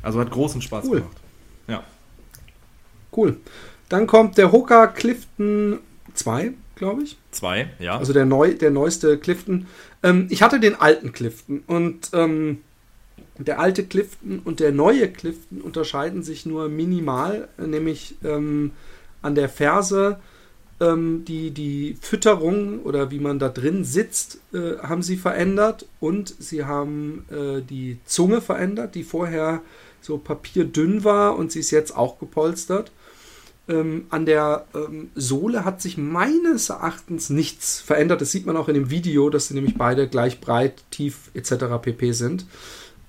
Also 0.00 0.20
hat 0.20 0.30
großen 0.30 0.62
Spaß 0.62 0.86
cool. 0.86 1.00
gemacht. 1.00 1.16
Ja. 1.68 1.82
Cool. 3.14 3.36
Dann 3.90 4.06
kommt 4.06 4.38
der 4.38 4.52
Hoka 4.52 4.86
Clifton 4.86 5.80
2, 6.14 6.52
glaube 6.76 7.02
ich. 7.02 7.18
2, 7.32 7.68
ja. 7.78 7.98
Also 7.98 8.14
der, 8.14 8.24
neu, 8.24 8.54
der 8.54 8.70
neueste 8.70 9.18
Clifton. 9.18 9.66
Ähm, 10.02 10.26
ich 10.30 10.42
hatte 10.42 10.60
den 10.60 10.80
alten 10.80 11.12
Clifton 11.12 11.62
und 11.66 12.10
ähm, 12.14 12.60
der 13.38 13.58
alte 13.58 13.84
Clifton 13.84 14.40
und 14.44 14.60
der 14.60 14.72
neue 14.72 15.10
Clifton 15.10 15.60
unterscheiden 15.60 16.22
sich 16.22 16.46
nur 16.46 16.68
minimal, 16.68 17.48
nämlich 17.58 18.16
ähm, 18.24 18.72
an 19.22 19.34
der 19.34 19.48
Ferse. 19.48 20.20
Ähm, 20.80 21.24
die, 21.24 21.50
die 21.52 21.96
Fütterung 22.00 22.80
oder 22.82 23.10
wie 23.10 23.20
man 23.20 23.38
da 23.38 23.48
drin 23.48 23.84
sitzt, 23.84 24.40
äh, 24.52 24.78
haben 24.78 25.02
sie 25.02 25.16
verändert 25.16 25.86
und 26.00 26.34
sie 26.38 26.64
haben 26.64 27.26
äh, 27.30 27.62
die 27.62 27.98
Zunge 28.06 28.40
verändert, 28.40 28.94
die 28.94 29.04
vorher 29.04 29.62
so 30.00 30.18
papierdünn 30.18 31.04
war 31.04 31.36
und 31.36 31.52
sie 31.52 31.60
ist 31.60 31.70
jetzt 31.70 31.96
auch 31.96 32.18
gepolstert. 32.18 32.90
Ähm, 33.66 34.06
an 34.10 34.26
der 34.26 34.66
ähm, 34.74 35.10
Sohle 35.14 35.64
hat 35.64 35.80
sich 35.80 35.96
meines 35.96 36.68
Erachtens 36.68 37.30
nichts 37.30 37.80
verändert. 37.80 38.20
Das 38.20 38.30
sieht 38.30 38.44
man 38.44 38.56
auch 38.56 38.68
in 38.68 38.74
dem 38.74 38.90
Video, 38.90 39.30
dass 39.30 39.48
sie 39.48 39.54
nämlich 39.54 39.78
beide 39.78 40.06
gleich 40.06 40.40
breit, 40.40 40.82
tief 40.90 41.30
etc. 41.34 41.64
pp 41.80 42.12
sind. 42.12 42.46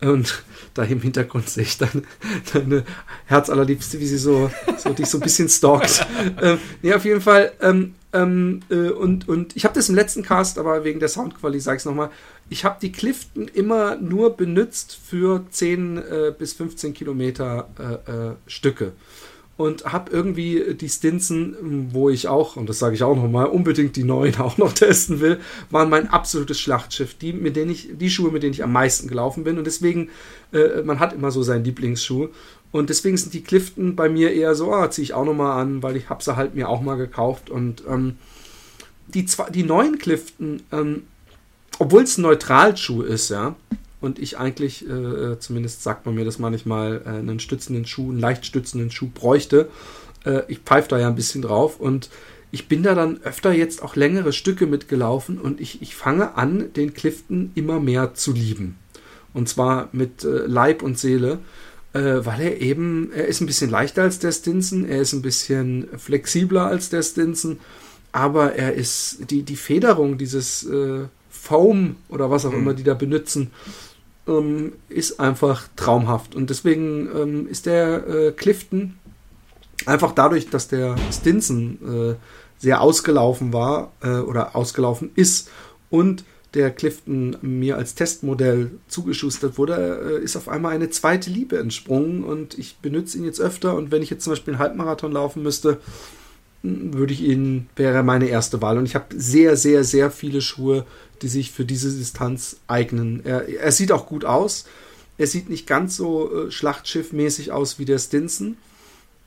Und 0.01 0.43
da 0.73 0.83
im 0.83 1.01
Hintergrund 1.01 1.49
sehe 1.49 1.63
ich 1.63 1.77
dann 1.77 2.05
deine 2.53 2.83
Herzallerliebste, 3.25 3.99
wie 3.99 4.07
sie 4.07 4.17
so, 4.17 4.51
so 4.77 4.93
dich 4.93 5.07
so 5.07 5.17
ein 5.17 5.21
bisschen 5.21 5.49
stalkt. 5.49 6.05
ähm, 6.41 6.59
nee, 6.81 6.93
auf 6.93 7.05
jeden 7.05 7.21
Fall. 7.21 7.53
Ähm, 7.61 7.95
ähm, 8.13 8.61
äh, 8.69 8.89
und, 8.89 9.27
und 9.27 9.55
ich 9.55 9.65
habe 9.65 9.75
das 9.75 9.89
im 9.89 9.95
letzten 9.95 10.23
Cast, 10.23 10.57
aber 10.57 10.83
wegen 10.83 10.99
der 10.99 11.09
Soundqualität 11.09 11.63
sage 11.63 11.77
ich 11.77 11.81
es 11.81 11.85
nochmal. 11.85 12.09
Ich 12.49 12.63
habe 12.63 12.77
die 12.81 12.91
Clifton 12.91 13.47
immer 13.47 13.95
nur 13.97 14.37
benutzt 14.37 14.97
für 15.03 15.45
10 15.49 15.97
äh, 15.97 16.33
bis 16.37 16.53
15 16.53 16.93
Kilometer 16.93 17.67
äh, 17.79 18.11
äh 18.11 18.35
Stücke 18.47 18.93
und 19.57 19.85
habe 19.85 20.11
irgendwie 20.11 20.75
die 20.75 20.89
Stinson, 20.89 21.89
wo 21.91 22.09
ich 22.09 22.27
auch, 22.27 22.57
und 22.57 22.67
das 22.67 22.79
sage 22.79 22.95
ich 22.95 23.03
auch 23.03 23.15
nochmal, 23.15 23.45
unbedingt 23.45 23.95
die 23.95 24.03
neuen 24.03 24.35
auch 24.39 24.57
noch 24.57 24.73
testen 24.73 25.21
will, 25.21 25.39
waren 25.69 25.89
mein 25.89 26.09
absolutes 26.09 26.59
Schlachtschiff. 26.59 27.13
Die, 27.15 27.31
mit 27.31 27.55
denen 27.55 27.71
ich, 27.71 27.89
die 27.93 28.09
Schuhe, 28.09 28.31
mit 28.31 28.43
denen 28.43 28.53
ich 28.53 28.63
am 28.63 28.73
meisten 28.73 29.07
gelaufen 29.07 29.45
bin. 29.45 29.57
Und 29.57 29.65
deswegen, 29.65 30.09
äh, 30.51 30.81
man 30.83 30.99
hat 30.99 31.13
immer 31.13 31.31
so 31.31 31.41
seinen 31.41 31.63
Lieblingsschuh. 31.63 32.29
Und 32.71 32.89
deswegen 32.89 33.15
sind 33.15 33.33
die 33.33 33.43
Clifton 33.43 33.95
bei 33.95 34.09
mir 34.09 34.33
eher 34.33 34.55
so, 34.55 34.73
ah, 34.73 34.91
ziehe 34.91 35.03
ich 35.03 35.13
auch 35.13 35.23
nochmal 35.23 35.61
an, 35.61 35.81
weil 35.81 35.95
ich 35.95 36.09
habe 36.09 36.21
sie 36.21 36.35
halt 36.35 36.55
mir 36.55 36.67
auch 36.67 36.81
mal 36.81 36.95
gekauft. 36.95 37.49
Und 37.49 37.83
ähm, 37.87 38.17
die, 39.07 39.25
zwei, 39.25 39.49
die 39.49 39.63
neuen 39.63 39.99
Clifton, 39.99 40.63
ähm, 40.73 41.03
obwohl 41.79 42.03
es 42.03 42.17
ein 42.17 42.23
Neutralschuh 42.23 43.03
ist, 43.03 43.29
ja, 43.29 43.55
und 44.05 44.19
ich 44.19 44.37
eigentlich, 44.37 44.87
äh, 44.87 45.39
zumindest 45.39 45.83
sagt 45.83 46.05
man 46.05 46.15
mir 46.15 46.23
das 46.25 46.39
manchmal, 46.39 47.01
äh, 47.05 47.09
einen 47.09 47.39
stützenden 47.39 47.85
Schuh, 47.85 48.11
einen 48.11 48.19
leicht 48.19 48.45
stützenden 48.45 48.91
Schuh 48.91 49.09
bräuchte. 49.13 49.69
Äh, 50.25 50.43
ich 50.47 50.59
pfeife 50.59 50.89
da 50.89 50.99
ja 50.99 51.07
ein 51.07 51.15
bisschen 51.15 51.41
drauf 51.41 51.79
und 51.79 52.09
ich 52.51 52.67
bin 52.69 52.83
da 52.83 52.95
dann 52.95 53.21
öfter 53.23 53.51
jetzt 53.51 53.83
auch 53.83 53.95
längere 53.95 54.31
Stücke 54.31 54.67
mitgelaufen 54.67 55.39
und 55.39 55.59
ich, 55.59 55.81
ich 55.81 55.95
fange 55.95 56.35
an, 56.35 56.71
den 56.73 56.93
Clifton 56.93 57.51
immer 57.55 57.79
mehr 57.79 58.13
zu 58.13 58.31
lieben. 58.31 58.77
Und 59.33 59.49
zwar 59.49 59.89
mit 59.91 60.23
äh, 60.23 60.45
Leib 60.45 60.81
und 60.81 60.97
Seele, 60.97 61.39
äh, 61.93 61.99
weil 62.23 62.39
er 62.39 62.61
eben, 62.61 63.11
er 63.13 63.27
ist 63.27 63.41
ein 63.41 63.47
bisschen 63.47 63.69
leichter 63.69 64.03
als 64.03 64.19
der 64.19 64.31
Stinson, 64.31 64.85
er 64.85 65.01
ist 65.01 65.13
ein 65.13 65.21
bisschen 65.21 65.87
flexibler 65.97 66.67
als 66.67 66.89
der 66.89 67.03
Stinson, 67.03 67.59
aber 68.11 68.53
er 68.53 68.73
ist, 68.73 69.29
die, 69.29 69.43
die 69.43 69.57
Federung 69.57 70.17
dieses 70.17 70.63
äh, 70.63 71.05
Foam 71.29 71.97
oder 72.09 72.31
was 72.31 72.45
auch 72.45 72.51
mhm. 72.51 72.59
immer 72.59 72.73
die 72.73 72.83
da 72.83 72.93
benutzen, 72.93 73.51
ähm, 74.27 74.73
ist 74.89 75.19
einfach 75.19 75.67
traumhaft. 75.75 76.35
Und 76.35 76.49
deswegen 76.49 77.09
ähm, 77.15 77.47
ist 77.47 77.65
der 77.65 78.07
äh, 78.07 78.31
Clifton 78.31 78.95
einfach 79.85 80.13
dadurch, 80.13 80.49
dass 80.49 80.67
der 80.67 80.95
Stinson 81.11 81.77
äh, 81.85 82.15
sehr 82.57 82.81
ausgelaufen 82.81 83.53
war 83.53 83.91
äh, 84.01 84.19
oder 84.19 84.55
ausgelaufen 84.55 85.11
ist 85.15 85.49
und 85.89 86.23
der 86.53 86.71
Clifton 86.71 87.35
mir 87.41 87.75
als 87.75 87.95
Testmodell 87.95 88.71
zugeschustert 88.87 89.57
wurde, 89.57 90.19
äh, 90.19 90.23
ist 90.23 90.37
auf 90.37 90.47
einmal 90.47 90.73
eine 90.73 90.89
zweite 90.89 91.29
Liebe 91.29 91.59
entsprungen 91.59 92.23
und 92.23 92.57
ich 92.57 92.77
benutze 92.77 93.17
ihn 93.17 93.25
jetzt 93.25 93.41
öfter 93.41 93.75
und 93.75 93.91
wenn 93.91 94.01
ich 94.01 94.09
jetzt 94.09 94.23
zum 94.23 94.31
Beispiel 94.31 94.53
einen 94.53 94.61
Halbmarathon 94.61 95.11
laufen 95.11 95.43
müsste, 95.43 95.79
würde 96.63 97.13
ich 97.13 97.21
ihn, 97.21 97.67
wäre 97.75 98.03
meine 98.03 98.27
erste 98.27 98.61
Wahl. 98.61 98.77
Und 98.77 98.85
ich 98.85 98.95
habe 98.95 99.05
sehr, 99.15 99.55
sehr, 99.55 99.83
sehr 99.83 100.09
viele 100.09 100.41
Schuhe, 100.41 100.85
die 101.21 101.27
sich 101.27 101.51
für 101.51 101.65
diese 101.65 101.91
Distanz 101.91 102.57
eignen. 102.67 103.25
Er, 103.25 103.47
er 103.47 103.71
sieht 103.71 103.91
auch 103.91 104.07
gut 104.07 104.25
aus. 104.25 104.65
Er 105.17 105.27
sieht 105.27 105.49
nicht 105.49 105.67
ganz 105.67 105.95
so 105.95 106.47
äh, 106.47 106.51
Schlachtschiffmäßig 106.51 107.51
aus 107.51 107.79
wie 107.79 107.85
der 107.85 107.99
Stinson. 107.99 108.57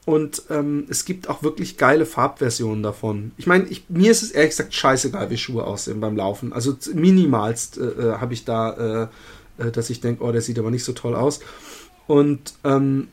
Und 0.04 0.44
ähm, 0.48 0.86
es 0.88 1.04
gibt 1.04 1.28
auch 1.28 1.42
wirklich 1.42 1.76
geile 1.76 2.06
Farbversionen 2.06 2.82
davon. 2.82 3.32
Ich 3.36 3.46
meine, 3.46 3.66
mir 3.90 4.10
ist 4.10 4.22
es 4.22 4.30
ehrlich 4.30 4.50
gesagt 4.50 4.72
scheißegal, 4.72 5.28
wie 5.28 5.36
Schuhe 5.36 5.64
aussehen 5.64 6.00
beim 6.00 6.16
Laufen. 6.16 6.54
Also 6.54 6.74
minimalst 6.94 7.76
äh, 7.76 7.82
äh 7.82 8.12
habe 8.14 8.32
ich 8.32 8.46
da, 8.46 9.08
äh, 9.58 9.62
äh, 9.62 9.70
dass 9.70 9.90
ich 9.90 10.00
denke, 10.00 10.24
oh, 10.24 10.32
der 10.32 10.40
sieht 10.40 10.58
aber 10.58 10.70
nicht 10.70 10.84
so 10.84 10.92
toll 10.92 11.14
aus. 11.14 11.40
Und 12.06 12.54
ähm, 12.64 13.08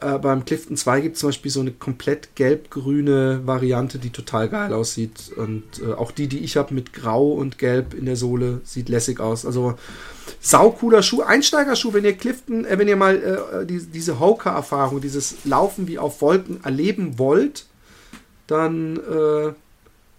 äh, 0.00 0.18
beim 0.18 0.44
Clifton 0.44 0.76
2 0.76 1.00
gibt 1.00 1.14
es 1.14 1.20
zum 1.20 1.30
Beispiel 1.30 1.50
so 1.50 1.60
eine 1.60 1.72
komplett 1.72 2.36
gelb-grüne 2.36 3.42
Variante, 3.44 3.98
die 3.98 4.10
total 4.10 4.48
geil 4.48 4.72
aussieht. 4.72 5.32
Und 5.36 5.64
äh, 5.82 5.92
auch 5.92 6.12
die, 6.12 6.28
die 6.28 6.38
ich 6.38 6.56
habe 6.56 6.72
mit 6.72 6.92
Grau 6.92 7.32
und 7.32 7.58
Gelb 7.58 7.94
in 7.94 8.06
der 8.06 8.16
Sohle, 8.16 8.60
sieht 8.64 8.88
lässig 8.88 9.18
aus. 9.18 9.44
Also 9.44 9.74
saucooler 10.40 11.02
Schuh, 11.02 11.22
Einsteigerschuh, 11.22 11.92
wenn 11.94 12.04
ihr 12.04 12.16
Clifton, 12.16 12.64
äh, 12.64 12.78
wenn 12.78 12.86
ihr 12.86 12.96
mal 12.96 13.16
äh, 13.16 13.66
die, 13.66 13.84
diese 13.84 14.20
Hoka-Erfahrung, 14.20 15.00
dieses 15.00 15.44
Laufen 15.44 15.88
wie 15.88 15.98
auf 15.98 16.20
Wolken 16.20 16.62
erleben 16.62 17.18
wollt, 17.18 17.66
dann 18.46 18.98
äh, 18.98 19.52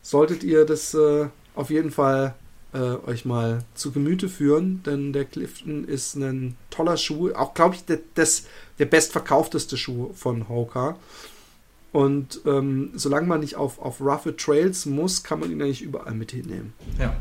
solltet 0.01 0.43
ihr 0.43 0.65
das 0.65 0.93
äh, 0.93 1.27
auf 1.55 1.69
jeden 1.69 1.91
Fall 1.91 2.35
äh, 2.73 2.77
euch 3.07 3.25
mal 3.25 3.63
zu 3.73 3.91
Gemüte 3.91 4.29
führen, 4.29 4.83
denn 4.85 5.13
der 5.13 5.25
Clifton 5.25 5.85
ist 5.85 6.15
ein 6.15 6.55
toller 6.69 6.97
Schuh, 6.97 7.31
auch 7.33 7.53
glaube 7.53 7.75
ich 7.75 7.85
der, 7.85 7.99
das, 8.15 8.43
der 8.77 8.85
bestverkaufteste 8.85 9.77
Schuh 9.77 10.11
von 10.13 10.49
Hoka. 10.49 10.97
Und 11.91 12.41
ähm, 12.45 12.91
solange 12.93 13.27
man 13.27 13.39
nicht 13.39 13.55
auf, 13.55 13.79
auf 13.79 13.99
roughe 13.99 14.35
Trails 14.35 14.85
muss, 14.85 15.23
kann 15.23 15.39
man 15.39 15.51
ihn 15.51 15.61
eigentlich 15.61 15.81
überall 15.81 16.13
mit 16.13 16.31
hinnehmen. 16.31 16.73
Ja, 16.99 17.15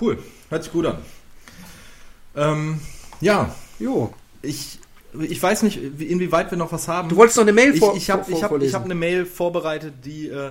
cool. 0.00 0.18
Hört 0.50 0.64
sich 0.64 0.72
gut 0.72 0.84
an. 0.84 0.98
Ähm, 2.36 2.80
ja. 3.22 3.54
Jo. 3.78 4.12
Ich, 4.42 4.78
ich 5.18 5.42
weiß 5.42 5.62
nicht, 5.62 5.78
inwieweit 5.78 6.50
wir 6.50 6.58
noch 6.58 6.70
was 6.70 6.86
haben. 6.88 7.08
Du 7.08 7.16
wolltest 7.16 7.38
noch 7.38 7.44
eine 7.44 7.54
Mail 7.54 7.74
vor, 7.78 7.92
ich, 7.96 8.02
ich 8.02 8.10
habe 8.10 8.30
ich 8.30 8.42
hab, 8.42 8.60
ich 8.60 8.74
hab 8.74 8.84
eine 8.84 8.94
Mail 8.94 9.24
vorbereitet, 9.24 9.94
die 10.04 10.28
äh, 10.28 10.50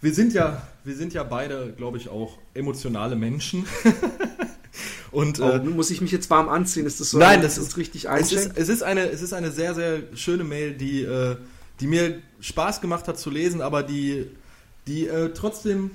wir 0.00 0.14
sind 0.14 0.34
ja, 0.34 0.62
wir 0.86 0.94
sind 0.94 1.12
ja 1.12 1.24
beide, 1.24 1.74
glaube 1.76 1.98
ich, 1.98 2.08
auch 2.08 2.38
emotionale 2.54 3.16
Menschen. 3.16 3.66
Und, 5.10 5.40
oh, 5.40 5.50
äh, 5.50 5.58
muss 5.58 5.90
ich 5.90 6.00
mich 6.00 6.12
jetzt 6.12 6.30
warm 6.30 6.48
anziehen? 6.48 6.86
Ist 6.86 7.00
das 7.00 7.10
so? 7.10 7.18
Nein, 7.18 7.42
das 7.42 7.58
ist 7.58 7.76
richtig 7.76 8.06
es 8.06 8.32
ist, 8.32 8.52
es 8.54 8.68
ist 8.68 8.82
eine, 8.82 9.08
es 9.08 9.22
ist 9.22 9.32
eine 9.32 9.50
sehr, 9.50 9.74
sehr 9.74 10.02
schöne 10.14 10.44
Mail, 10.44 10.74
die, 10.74 11.02
äh, 11.02 11.36
die 11.80 11.86
mir 11.86 12.20
Spaß 12.40 12.80
gemacht 12.80 13.08
hat 13.08 13.18
zu 13.18 13.30
lesen, 13.30 13.62
aber 13.62 13.82
die, 13.82 14.26
die 14.86 15.06
äh, 15.06 15.32
trotzdem 15.32 15.90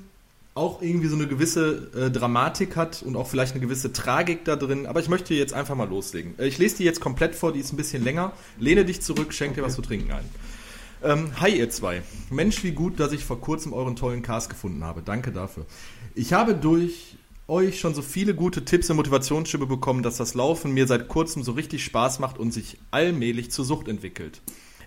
auch 0.54 0.82
irgendwie 0.82 1.08
so 1.08 1.16
eine 1.16 1.26
gewisse 1.26 1.88
äh, 1.94 2.10
Dramatik 2.10 2.76
hat 2.76 3.02
und 3.02 3.16
auch 3.16 3.28
vielleicht 3.28 3.52
eine 3.52 3.60
gewisse 3.60 3.92
Tragik 3.92 4.44
da 4.44 4.56
drin. 4.56 4.86
Aber 4.86 5.00
ich 5.00 5.08
möchte 5.08 5.32
jetzt 5.32 5.54
einfach 5.54 5.74
mal 5.74 5.88
loslegen. 5.88 6.34
Äh, 6.38 6.48
ich 6.48 6.58
lese 6.58 6.78
die 6.78 6.84
jetzt 6.84 7.00
komplett 7.00 7.34
vor, 7.34 7.52
die 7.52 7.60
ist 7.60 7.72
ein 7.72 7.76
bisschen 7.76 8.04
länger. 8.04 8.32
Lehne 8.58 8.84
dich 8.84 9.00
zurück, 9.00 9.32
schenk 9.32 9.54
dir 9.54 9.62
was 9.62 9.76
zu 9.76 9.82
trinken 9.82 10.12
ein. 10.12 10.24
Ähm, 11.04 11.32
hi 11.40 11.58
ihr 11.58 11.68
zwei. 11.68 12.02
Mensch, 12.30 12.62
wie 12.62 12.70
gut, 12.70 13.00
dass 13.00 13.12
ich 13.12 13.24
vor 13.24 13.40
kurzem 13.40 13.72
euren 13.72 13.96
tollen 13.96 14.22
Cast 14.22 14.50
gefunden 14.50 14.84
habe. 14.84 15.02
Danke 15.02 15.32
dafür. 15.32 15.66
Ich 16.14 16.32
habe 16.32 16.54
durch 16.54 17.16
euch 17.48 17.80
schon 17.80 17.92
so 17.92 18.02
viele 18.02 18.34
gute 18.34 18.64
Tipps 18.64 18.88
und 18.88 18.96
Motivationsschübe 18.96 19.66
bekommen, 19.66 20.04
dass 20.04 20.16
das 20.16 20.34
Laufen 20.34 20.72
mir 20.72 20.86
seit 20.86 21.08
kurzem 21.08 21.42
so 21.42 21.52
richtig 21.52 21.84
Spaß 21.84 22.20
macht 22.20 22.38
und 22.38 22.52
sich 22.52 22.78
allmählich 22.92 23.50
zur 23.50 23.64
Sucht 23.64 23.88
entwickelt. 23.88 24.40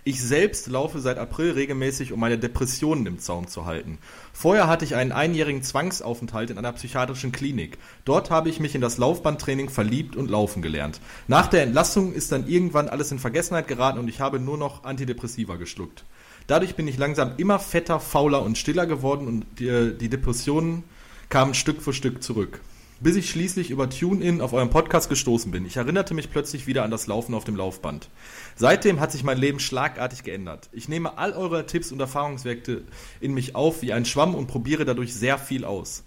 Ich 0.07 0.21
selbst 0.21 0.67
laufe 0.67 0.99
seit 0.99 1.17
April 1.17 1.53
regelmäßig, 1.53 2.11
um 2.11 2.19
meine 2.19 2.37
Depressionen 2.37 3.07
im 3.07 3.17
Zaum 3.17 3.47
zu 3.47 3.65
halten. 3.65 3.97
Vorher 4.33 4.67
hatte 4.67 4.85
ich 4.85 4.93
einen 4.93 5.11
einjährigen 5.11 5.63
Zwangsaufenthalt 5.63 6.51
in 6.51 6.59
einer 6.59 6.73
psychiatrischen 6.73 7.31
Klinik. 7.31 7.79
Dort 8.05 8.29
habe 8.29 8.49
ich 8.49 8.59
mich 8.59 8.75
in 8.75 8.81
das 8.81 8.99
Laufbandtraining 8.99 9.69
verliebt 9.69 10.15
und 10.15 10.29
laufen 10.29 10.61
gelernt. 10.61 11.01
Nach 11.27 11.47
der 11.47 11.63
Entlassung 11.63 12.13
ist 12.13 12.31
dann 12.31 12.47
irgendwann 12.47 12.87
alles 12.87 13.11
in 13.11 13.17
Vergessenheit 13.17 13.67
geraten 13.67 13.97
und 13.97 14.07
ich 14.07 14.19
habe 14.19 14.39
nur 14.39 14.59
noch 14.59 14.83
Antidepressiva 14.83 15.55
geschluckt. 15.55 16.05
Dadurch 16.45 16.75
bin 16.75 16.87
ich 16.87 16.99
langsam 16.99 17.31
immer 17.37 17.57
fetter, 17.57 17.99
fauler 17.99 18.43
und 18.43 18.59
stiller 18.59 18.85
geworden 18.85 19.27
und 19.27 19.47
die, 19.57 19.97
die 19.97 20.09
Depressionen 20.09 20.83
kamen 21.29 21.55
Stück 21.55 21.81
für 21.81 21.93
Stück 21.93 22.21
zurück 22.21 22.61
bis 23.05 23.15
ich 23.15 23.29
schließlich 23.29 23.69
über 23.69 23.87
TuneIn 23.87 24.41
auf 24.41 24.51
euren 24.53 24.71
Podcast 24.71 25.09
gestoßen 25.09 25.51
bin. 25.51 25.63
Ich 25.63 25.77
erinnerte 25.77 26.15
mich 26.15 26.31
plötzlich 26.31 26.65
wieder 26.65 26.83
an 26.83 26.89
das 26.89 27.05
Laufen 27.05 27.35
auf 27.35 27.43
dem 27.43 27.55
Laufband. 27.55 28.09
Seitdem 28.55 28.99
hat 28.99 29.11
sich 29.11 29.23
mein 29.23 29.37
Leben 29.37 29.59
schlagartig 29.59 30.23
geändert. 30.23 30.69
Ich 30.71 30.89
nehme 30.89 31.19
all 31.19 31.33
eure 31.33 31.67
Tipps 31.67 31.91
und 31.91 31.99
Erfahrungswerte 31.99 32.83
in 33.21 33.35
mich 33.35 33.53
auf 33.53 33.83
wie 33.83 33.93
ein 33.93 34.05
Schwamm 34.05 34.33
und 34.33 34.47
probiere 34.47 34.85
dadurch 34.85 35.13
sehr 35.13 35.37
viel 35.37 35.65
aus. 35.65 36.03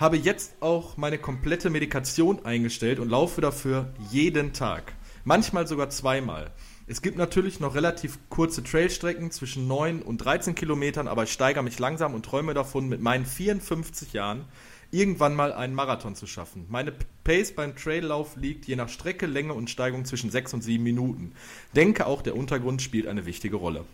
Habe 0.00 0.16
jetzt 0.16 0.54
auch 0.58 0.96
meine 0.96 1.18
komplette 1.18 1.70
Medikation 1.70 2.44
eingestellt 2.44 2.98
und 2.98 3.10
laufe 3.10 3.40
dafür 3.40 3.94
jeden 4.10 4.52
Tag. 4.52 4.94
Manchmal 5.22 5.68
sogar 5.68 5.88
zweimal. 5.90 6.50
Es 6.88 7.00
gibt 7.00 7.16
natürlich 7.16 7.60
noch 7.60 7.76
relativ 7.76 8.18
kurze 8.28 8.64
Trailstrecken 8.64 9.30
zwischen 9.30 9.68
9 9.68 10.02
und 10.02 10.18
13 10.18 10.56
Kilometern, 10.56 11.06
aber 11.06 11.22
ich 11.22 11.32
steigere 11.32 11.62
mich 11.62 11.78
langsam 11.78 12.12
und 12.12 12.24
träume 12.24 12.54
davon, 12.54 12.88
mit 12.88 13.00
meinen 13.00 13.24
54 13.24 14.12
Jahren 14.14 14.46
irgendwann 14.90 15.34
mal 15.34 15.52
einen 15.52 15.74
Marathon 15.74 16.14
zu 16.14 16.26
schaffen. 16.26 16.66
Meine 16.68 16.92
Pace 17.24 17.52
beim 17.52 17.76
Traillauf 17.76 18.36
liegt 18.36 18.66
je 18.66 18.76
nach 18.76 18.88
Strecke, 18.88 19.26
Länge 19.26 19.54
und 19.54 19.70
Steigung 19.70 20.04
zwischen 20.04 20.30
6 20.30 20.54
und 20.54 20.62
7 20.62 20.82
Minuten. 20.82 21.32
Denke 21.76 22.06
auch, 22.06 22.22
der 22.22 22.36
Untergrund 22.36 22.82
spielt 22.82 23.06
eine 23.06 23.26
wichtige 23.26 23.56
Rolle. 23.56 23.84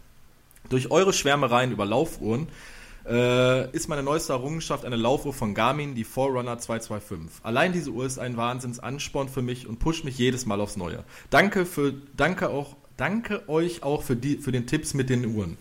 Durch 0.68 0.90
eure 0.90 1.12
Schwärmereien 1.12 1.70
über 1.70 1.84
Laufuhren 1.84 2.48
äh, 3.06 3.70
ist 3.70 3.88
meine 3.88 4.02
neueste 4.02 4.32
Errungenschaft 4.32 4.84
eine 4.84 4.96
Laufuhr 4.96 5.32
von 5.32 5.54
Garmin, 5.54 5.94
die 5.94 6.04
Forerunner 6.04 6.58
225. 6.58 7.44
Allein 7.44 7.72
diese 7.72 7.90
Uhr 7.90 8.04
ist 8.04 8.18
ein 8.18 8.36
Wahnsinnsansporn 8.36 9.28
für 9.28 9.42
mich 9.42 9.66
und 9.66 9.78
pusht 9.78 10.04
mich 10.04 10.18
jedes 10.18 10.46
Mal 10.46 10.60
aufs 10.60 10.76
Neue. 10.76 11.04
Danke 11.30 11.66
für, 11.66 11.94
danke 12.16 12.50
auch, 12.50 12.76
danke 12.96 13.48
euch 13.48 13.82
auch 13.82 14.02
für 14.02 14.16
die, 14.16 14.38
für 14.38 14.52
den 14.52 14.66
Tipps 14.66 14.94
mit 14.94 15.08
den 15.08 15.24
Uhren. 15.26 15.56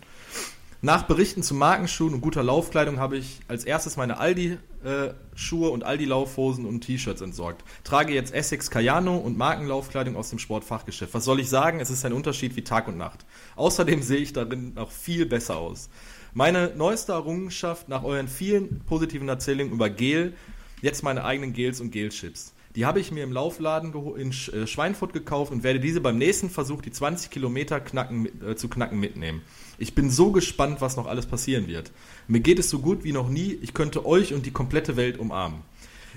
Nach 0.82 1.04
Berichten 1.04 1.42
zu 1.42 1.54
Markenschuhen 1.54 2.12
und 2.12 2.20
guter 2.20 2.42
Laufkleidung 2.42 2.98
habe 2.98 3.16
ich 3.16 3.40
als 3.48 3.64
erstes 3.64 3.96
meine 3.96 4.18
Aldi-Schuhe 4.18 5.68
äh, 5.68 5.72
und 5.72 5.84
Aldi-Laufhosen 5.84 6.66
und 6.66 6.82
T-Shirts 6.82 7.22
entsorgt. 7.22 7.64
Trage 7.82 8.12
jetzt 8.12 8.34
Essex 8.34 8.70
Cayano 8.70 9.16
und 9.16 9.38
Markenlaufkleidung 9.38 10.16
aus 10.16 10.28
dem 10.28 10.38
Sportfachgeschäft. 10.38 11.14
Was 11.14 11.24
soll 11.24 11.40
ich 11.40 11.48
sagen? 11.48 11.80
Es 11.80 11.88
ist 11.88 12.04
ein 12.04 12.12
Unterschied 12.12 12.56
wie 12.56 12.62
Tag 12.62 12.88
und 12.88 12.98
Nacht. 12.98 13.24
Außerdem 13.56 14.02
sehe 14.02 14.18
ich 14.18 14.34
darin 14.34 14.74
noch 14.74 14.90
viel 14.90 15.24
besser 15.24 15.56
aus. 15.56 15.88
Meine 16.34 16.72
neueste 16.76 17.12
Errungenschaft 17.12 17.88
nach 17.88 18.04
euren 18.04 18.28
vielen 18.28 18.80
positiven 18.80 19.30
Erzählungen 19.30 19.72
über 19.72 19.88
Gel, 19.88 20.34
jetzt 20.82 21.02
meine 21.02 21.24
eigenen 21.24 21.54
Gels 21.54 21.80
und 21.80 21.90
Gelchips. 21.90 22.52
Die 22.74 22.84
habe 22.84 23.00
ich 23.00 23.10
mir 23.10 23.24
im 23.24 23.32
Laufladen 23.32 23.94
in 24.18 24.30
äh, 24.30 24.66
Schweinfurt 24.66 25.14
gekauft 25.14 25.50
und 25.50 25.62
werde 25.62 25.80
diese 25.80 26.02
beim 26.02 26.18
nächsten 26.18 26.50
Versuch, 26.50 26.82
die 26.82 26.90
20 26.90 27.30
Kilometer 27.30 27.80
knacken, 27.80 28.28
äh, 28.46 28.54
zu 28.54 28.68
knacken, 28.68 29.00
mitnehmen. 29.00 29.40
Ich 29.78 29.94
bin 29.94 30.10
so 30.10 30.32
gespannt, 30.32 30.80
was 30.80 30.96
noch 30.96 31.06
alles 31.06 31.26
passieren 31.26 31.66
wird. 31.66 31.90
Mir 32.28 32.40
geht 32.40 32.58
es 32.58 32.70
so 32.70 32.78
gut 32.78 33.04
wie 33.04 33.12
noch 33.12 33.28
nie. 33.28 33.58
Ich 33.62 33.74
könnte 33.74 34.06
euch 34.06 34.32
und 34.32 34.46
die 34.46 34.50
komplette 34.50 34.96
Welt 34.96 35.18
umarmen. 35.18 35.60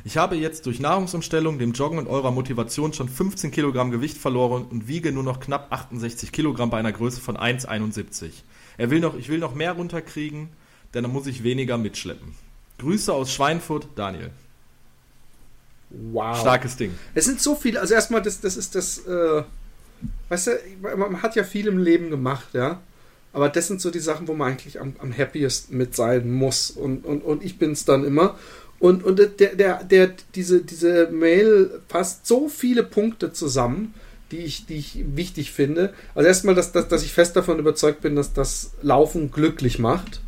Ich 0.06 0.18
habe 0.18 0.36
jetzt 0.38 0.66
durch 0.66 0.80
Nahrungsumstellung, 0.80 1.60
dem 1.60 1.74
Joggen 1.74 2.00
und 2.00 2.08
eurer 2.08 2.32
Motivation 2.32 2.94
schon 2.94 3.10
15 3.10 3.52
Kilogramm 3.52 3.92
Gewicht 3.92 4.18
verloren 4.18 4.66
und 4.66 4.88
wiege 4.88 5.12
nur 5.12 5.24
noch 5.24 5.42
knapp 5.42 5.72
68 5.72 6.32
Kilogramm 6.32 6.70
bei 6.70 6.78
einer 6.78 6.94
Größe 6.94 7.20
von 7.20 7.36
1,71. 7.36 8.32
Er 8.78 8.90
will 8.90 9.02
noch, 9.02 9.18
ich 9.18 9.28
will 9.28 9.40
noch 9.40 9.56
mehr 9.56 9.74
runterkriegen, 9.74 10.50
denn 10.94 11.04
dann 11.04 11.12
muss 11.12 11.28
ich 11.28 11.44
weniger 11.44 11.78
mitschleppen. 11.78 12.34
Grüße 12.78 13.14
aus 13.14 13.34
Schweinfurt, 13.34 13.88
Daniel. 13.96 14.32
Wow. 15.90 16.40
Starkes 16.40 16.78
Ding. 16.78 16.94
Es 17.14 17.26
sind 17.26 17.42
so 17.42 17.56
viele, 17.56 17.82
also 17.82 17.94
erstmal, 17.94 18.22
das, 18.22 18.40
das 18.40 18.56
ist 18.56 18.76
das, 18.76 19.00
äh, 19.00 19.44
weißt 20.30 20.48
du, 20.48 20.52
man 20.98 21.22
hat 21.22 21.36
ja 21.36 21.44
viel 21.44 21.68
im 21.68 21.78
Leben 21.78 22.10
gemacht, 22.10 22.48
ja. 22.54 22.80
Aber 23.32 23.50
das 23.50 23.68
sind 23.68 23.82
so 23.82 23.92
die 23.92 24.00
Sachen, 24.00 24.28
wo 24.28 24.34
man 24.34 24.52
eigentlich 24.52 24.80
am, 24.80 24.96
am 25.00 25.16
happiest 25.16 25.72
mit 25.72 25.96
sein 25.96 26.32
muss. 26.32 26.72
Und, 26.72 27.06
und, 27.06 27.24
und 27.24 27.44
ich 27.44 27.60
bin 27.60 27.72
es 27.72 27.86
dann 27.86 28.04
immer. 28.04 28.38
Und, 28.80 29.04
und 29.04 29.20
der, 29.20 29.56
der, 29.56 29.84
der, 29.84 30.14
diese, 30.36 30.62
diese 30.62 31.10
Mail 31.12 31.82
fasst 31.88 32.26
so 32.26 32.48
viele 32.48 32.84
Punkte 32.84 33.34
zusammen, 33.34 33.94
die 34.32 34.38
ich, 34.38 34.66
die 34.66 34.78
ich 34.78 35.04
wichtig 35.16 35.52
finde. 35.52 35.94
Also 36.16 36.28
erstmal, 36.28 36.56
dass, 36.56 36.72
dass, 36.72 36.88
dass 36.88 37.04
ich 37.04 37.14
fest 37.14 37.36
davon 37.36 37.60
überzeugt 37.60 38.02
bin, 38.02 38.16
dass 38.16 38.34
das 38.34 38.72
Laufen 38.82 39.32
glücklich 39.32 39.80
macht. 39.80 40.22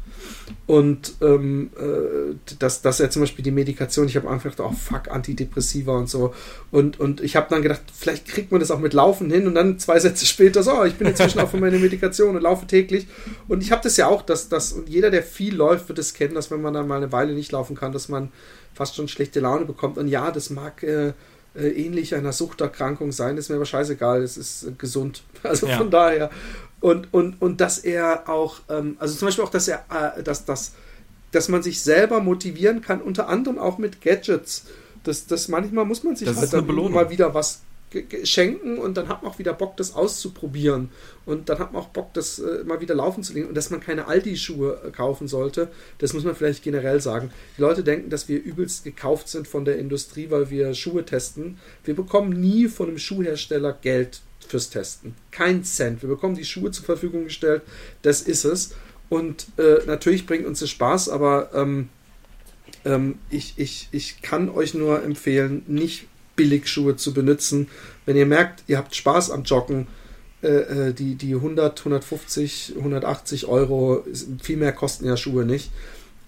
Und 0.68 1.16
ähm, 1.22 1.72
äh, 1.78 2.36
dass, 2.60 2.82
dass 2.82 3.00
er 3.00 3.10
zum 3.10 3.24
Beispiel 3.24 3.44
die 3.44 3.52
Medikation, 3.52 4.08
ich 4.08 4.16
habe 4.16 4.30
einfach 4.30 4.52
gedacht, 4.52 4.70
oh 4.72 4.76
fuck, 4.76 5.10
Antidepressiva 5.10 5.98
und 5.98 6.10
so. 6.10 6.34
Und, 6.72 7.00
und 7.00 7.22
ich 7.22 7.36
habe 7.36 7.48
dann 7.50 7.62
gedacht, 7.62 7.82
vielleicht 7.94 8.28
kriegt 8.28 8.52
man 8.52 8.60
das 8.60 8.72
auch 8.72 8.80
mit 8.80 8.94
Laufen 8.94 9.30
hin 9.32 9.48
und 9.48 9.56
dann 9.56 9.80
zwei 9.80 10.00
Sätze 10.00 10.26
später, 10.26 10.64
so, 10.64 10.84
ich 10.86 10.96
bin 10.96 11.08
inzwischen 11.08 11.40
auch 11.40 11.50
von 11.50 11.60
meiner 11.60 11.80
Medikation 11.80 12.36
und 12.36 12.42
laufe 12.42 12.68
täglich. 12.68 13.08
Und 13.48 13.62
ich 13.62 13.72
habe 13.72 13.82
das 13.84 13.98
ja 13.98 14.08
auch, 14.08 14.22
dass, 14.22 14.50
dass 14.50 14.74
und 14.74 14.90
jeder, 14.90 15.12
der 15.12 15.24
viel 15.24 15.56
läuft, 15.56 15.90
wird 15.90 16.00
es 16.00 16.14
kennen, 16.14 16.36
dass 16.36 16.52
wenn 16.52 16.62
man 16.62 16.74
dann 16.74 16.88
mal 16.88 16.98
eine 16.98 17.12
Weile 17.12 17.34
nicht 17.34 17.52
laufen 17.52 17.76
kann, 17.76 17.92
dass 17.92 18.10
man 18.10 18.32
fast 18.74 18.96
schon 18.96 19.08
schlechte 19.08 19.40
Laune 19.40 19.66
bekommt. 19.66 19.98
Und 19.98 20.08
ja, 20.08 20.32
das 20.32 20.50
mag 20.50 20.84
äh, 20.84 21.14
äh, 21.56 21.68
ähnlich 21.68 22.16
einer 22.16 22.32
Suchterkrankung 22.32 23.12
sein, 23.12 23.38
ist 23.38 23.50
mir 23.50 23.56
aber 23.56 23.66
scheißegal, 23.66 24.24
es 24.24 24.38
ist 24.38 24.64
äh, 24.64 24.72
gesund. 24.78 25.24
Also 25.44 25.66
ja. 25.68 25.78
von 25.78 25.90
daher. 25.90 26.30
Und, 26.80 27.14
und, 27.14 27.42
und 27.42 27.62
dass 27.62 27.80
er 27.80 28.30
auch, 28.30 28.60
ähm, 28.70 28.96
also 29.00 29.16
zum 29.16 29.28
Beispiel 29.28 29.44
auch, 29.44 29.50
dass 29.50 29.68
er, 29.68 29.84
äh, 29.90 30.24
dass, 30.24 30.46
dass, 30.46 30.74
dass 31.32 31.50
man 31.50 31.64
sich 31.64 31.82
selber 31.82 32.20
motivieren 32.22 32.82
kann, 32.82 33.02
unter 33.02 33.28
anderem 33.28 33.58
auch 33.58 33.78
mit 33.78 34.02
Gadgets. 34.02 34.66
Das, 35.04 35.26
das 35.26 35.48
manchmal 35.48 35.86
muss 35.86 36.04
man 36.04 36.16
sich 36.16 36.28
das 36.28 36.38
halt 36.38 36.54
dann 36.54 36.92
mal 36.92 37.10
wieder 37.10 37.34
was 37.34 37.62
schenken 38.24 38.78
und 38.78 38.96
dann 38.96 39.10
hat 39.10 39.24
man 39.24 39.32
auch 39.32 39.40
wieder 39.40 39.54
Bock, 39.54 39.78
das 39.78 39.94
auszuprobieren. 39.96 40.90
Und 41.26 41.50
dann 41.50 41.60
hat 41.60 41.74
man 41.74 41.82
auch 41.82 41.90
Bock, 41.90 42.14
das 42.14 42.40
äh, 42.40 42.64
mal 42.64 42.82
wieder 42.82 42.96
laufen 42.96 43.24
zu 43.24 43.34
legen. 43.34 43.48
Und 43.48 43.56
dass 43.56 43.70
man 43.70 43.82
keine 43.82 44.08
Aldi-Schuhe 44.08 44.82
äh, 44.86 44.92
kaufen 44.92 45.28
sollte, 45.28 45.70
das 45.98 46.14
muss 46.14 46.24
man 46.24 46.36
vielleicht 46.36 46.64
generell 46.64 47.02
sagen. 47.02 47.32
Die 47.58 47.62
Leute 47.62 47.84
denken, 47.84 48.10
dass 48.10 48.30
wir 48.30 48.42
übelst 48.42 48.84
gekauft 48.84 49.28
sind 49.28 49.48
von 49.48 49.66
der 49.66 49.78
Industrie, 49.78 50.30
weil 50.30 50.50
wir 50.50 50.74
Schuhe 50.74 51.06
testen. 51.06 51.58
Wir 51.84 51.96
bekommen 51.96 52.30
nie 52.30 52.68
von 52.68 52.88
einem 52.88 52.98
Schuhhersteller 52.98 53.74
Geld 53.74 54.22
fürs 54.48 54.70
Testen. 54.70 55.16
Kein 55.32 55.64
Cent. 55.64 56.02
Wir 56.02 56.10
bekommen 56.10 56.36
die 56.36 56.46
Schuhe 56.46 56.72
zur 56.72 56.86
Verfügung 56.86 57.26
gestellt. 57.26 57.62
Das 58.02 58.22
ist 58.22 58.46
es. 58.46 58.74
Und 59.10 59.48
äh, 59.58 59.86
natürlich 59.86 60.26
bringt 60.26 60.46
uns 60.46 60.62
das 60.62 60.70
Spaß, 60.70 61.10
aber 61.10 61.50
ähm, 61.54 61.90
ähm, 62.86 63.20
ich, 63.30 63.54
ich, 63.58 63.90
ich 63.92 64.22
kann 64.22 64.50
euch 64.50 64.74
nur 64.74 65.04
empfehlen, 65.04 65.64
nicht 65.68 66.08
Billigschuhe 66.42 66.96
zu 66.96 67.14
benutzen. 67.14 67.68
Wenn 68.08 68.18
ihr 68.18 68.26
merkt, 68.26 68.64
ihr 68.66 68.80
habt 68.80 68.96
Spaß 68.96 69.30
am 69.30 69.44
Joggen, 69.44 69.88
äh, 70.42 70.48
äh 70.48 70.94
die, 70.94 71.14
die 71.14 71.36
100, 71.36 71.80
150, 71.80 72.74
180 72.78 73.46
Euro, 73.46 74.04
viel 74.42 74.58
mehr 74.58 74.74
kosten 74.74 75.06
ja 75.06 75.16
Schuhe 75.18 75.46
nicht, 75.46 75.70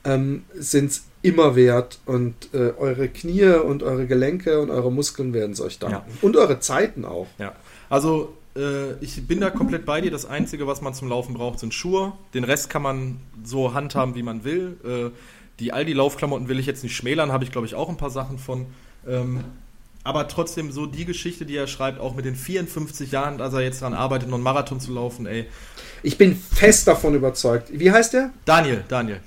ähm, 0.05 0.43
sind 0.53 0.91
es 0.91 1.05
immer 1.23 1.55
wert 1.55 1.99
und 2.05 2.35
äh, 2.53 2.73
eure 2.77 3.07
Knie 3.07 3.45
und 3.45 3.81
eure 3.81 4.05
Gelenke 4.05 4.61
und 4.61 4.69
eure 4.69 4.91
Muskeln 4.91 5.33
werden 5.33 5.53
es 5.53 5.61
euch 5.61 5.79
danken. 5.79 6.05
Ja. 6.07 6.17
Und 6.21 6.37
eure 6.37 6.59
Zeiten 6.59 7.05
auch. 7.05 7.27
Ja. 7.39 7.55
Also 7.89 8.37
äh, 8.55 8.93
ich 9.01 9.25
bin 9.25 9.39
da 9.39 9.49
komplett 9.49 9.85
bei 9.85 10.01
dir. 10.01 10.11
Das 10.11 10.25
Einzige, 10.25 10.67
was 10.67 10.81
man 10.81 10.93
zum 10.93 11.09
Laufen 11.09 11.33
braucht, 11.33 11.59
sind 11.59 11.73
Schuhe. 11.73 12.13
Den 12.35 12.43
Rest 12.43 12.69
kann 12.69 12.83
man 12.83 13.19
so 13.43 13.73
handhaben, 13.73 14.13
wie 14.13 14.23
man 14.23 14.43
will. 14.43 14.77
Äh, 14.83 15.17
die 15.59 15.73
Aldi-Laufklamotten 15.73 16.47
will 16.49 16.59
ich 16.59 16.65
jetzt 16.67 16.83
nicht 16.83 16.95
schmälern, 16.95 17.31
habe 17.31 17.43
ich 17.43 17.51
glaube 17.51 17.65
ich 17.65 17.73
auch 17.73 17.89
ein 17.89 17.97
paar 17.97 18.11
Sachen 18.11 18.37
von. 18.37 18.67
Ähm, 19.07 19.43
aber 20.03 20.27
trotzdem 20.27 20.71
so 20.71 20.85
die 20.85 21.05
Geschichte, 21.05 21.45
die 21.45 21.55
er 21.55 21.67
schreibt, 21.67 21.99
auch 21.99 22.15
mit 22.15 22.25
den 22.25 22.35
54 22.35 23.11
Jahren, 23.11 23.39
als 23.41 23.53
er 23.53 23.61
jetzt 23.61 23.81
daran 23.81 23.93
arbeitet, 23.93 24.29
noch 24.29 24.35
einen 24.35 24.43
Marathon 24.43 24.79
zu 24.79 24.93
laufen, 24.93 25.25
ey. 25.25 25.45
Ich 26.01 26.17
bin 26.17 26.35
fest 26.35 26.87
davon 26.87 27.15
überzeugt. 27.15 27.69
Wie 27.71 27.91
heißt 27.91 28.13
der? 28.13 28.31
Daniel, 28.45 28.83
Daniel. 28.89 29.21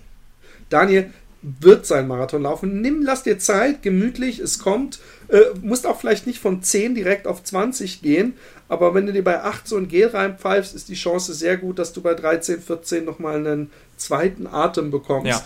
Daniel 0.68 1.10
wird 1.42 1.86
sein 1.86 2.08
Marathon 2.08 2.42
laufen. 2.42 2.80
Nimm, 2.80 3.02
lass 3.02 3.22
dir 3.22 3.38
Zeit, 3.38 3.82
gemütlich, 3.82 4.40
es 4.40 4.58
kommt. 4.58 4.98
Äh, 5.28 5.40
musst 5.62 5.86
auch 5.86 5.98
vielleicht 5.98 6.26
nicht 6.26 6.40
von 6.40 6.62
10 6.62 6.94
direkt 6.94 7.26
auf 7.26 7.42
20 7.42 8.02
gehen, 8.02 8.34
aber 8.68 8.94
wenn 8.94 9.06
du 9.06 9.12
dir 9.12 9.24
bei 9.24 9.42
8 9.42 9.66
so 9.66 9.76
ein 9.76 9.88
Gel 9.88 10.08
reinpfeifst, 10.08 10.74
ist 10.74 10.88
die 10.88 10.94
Chance 10.94 11.34
sehr 11.34 11.56
gut, 11.56 11.78
dass 11.78 11.92
du 11.92 12.02
bei 12.02 12.14
13, 12.14 12.60
14 12.60 13.04
nochmal 13.04 13.36
einen 13.36 13.70
zweiten 13.96 14.46
Atem 14.46 14.90
bekommst. 14.90 15.28
Ja. 15.28 15.42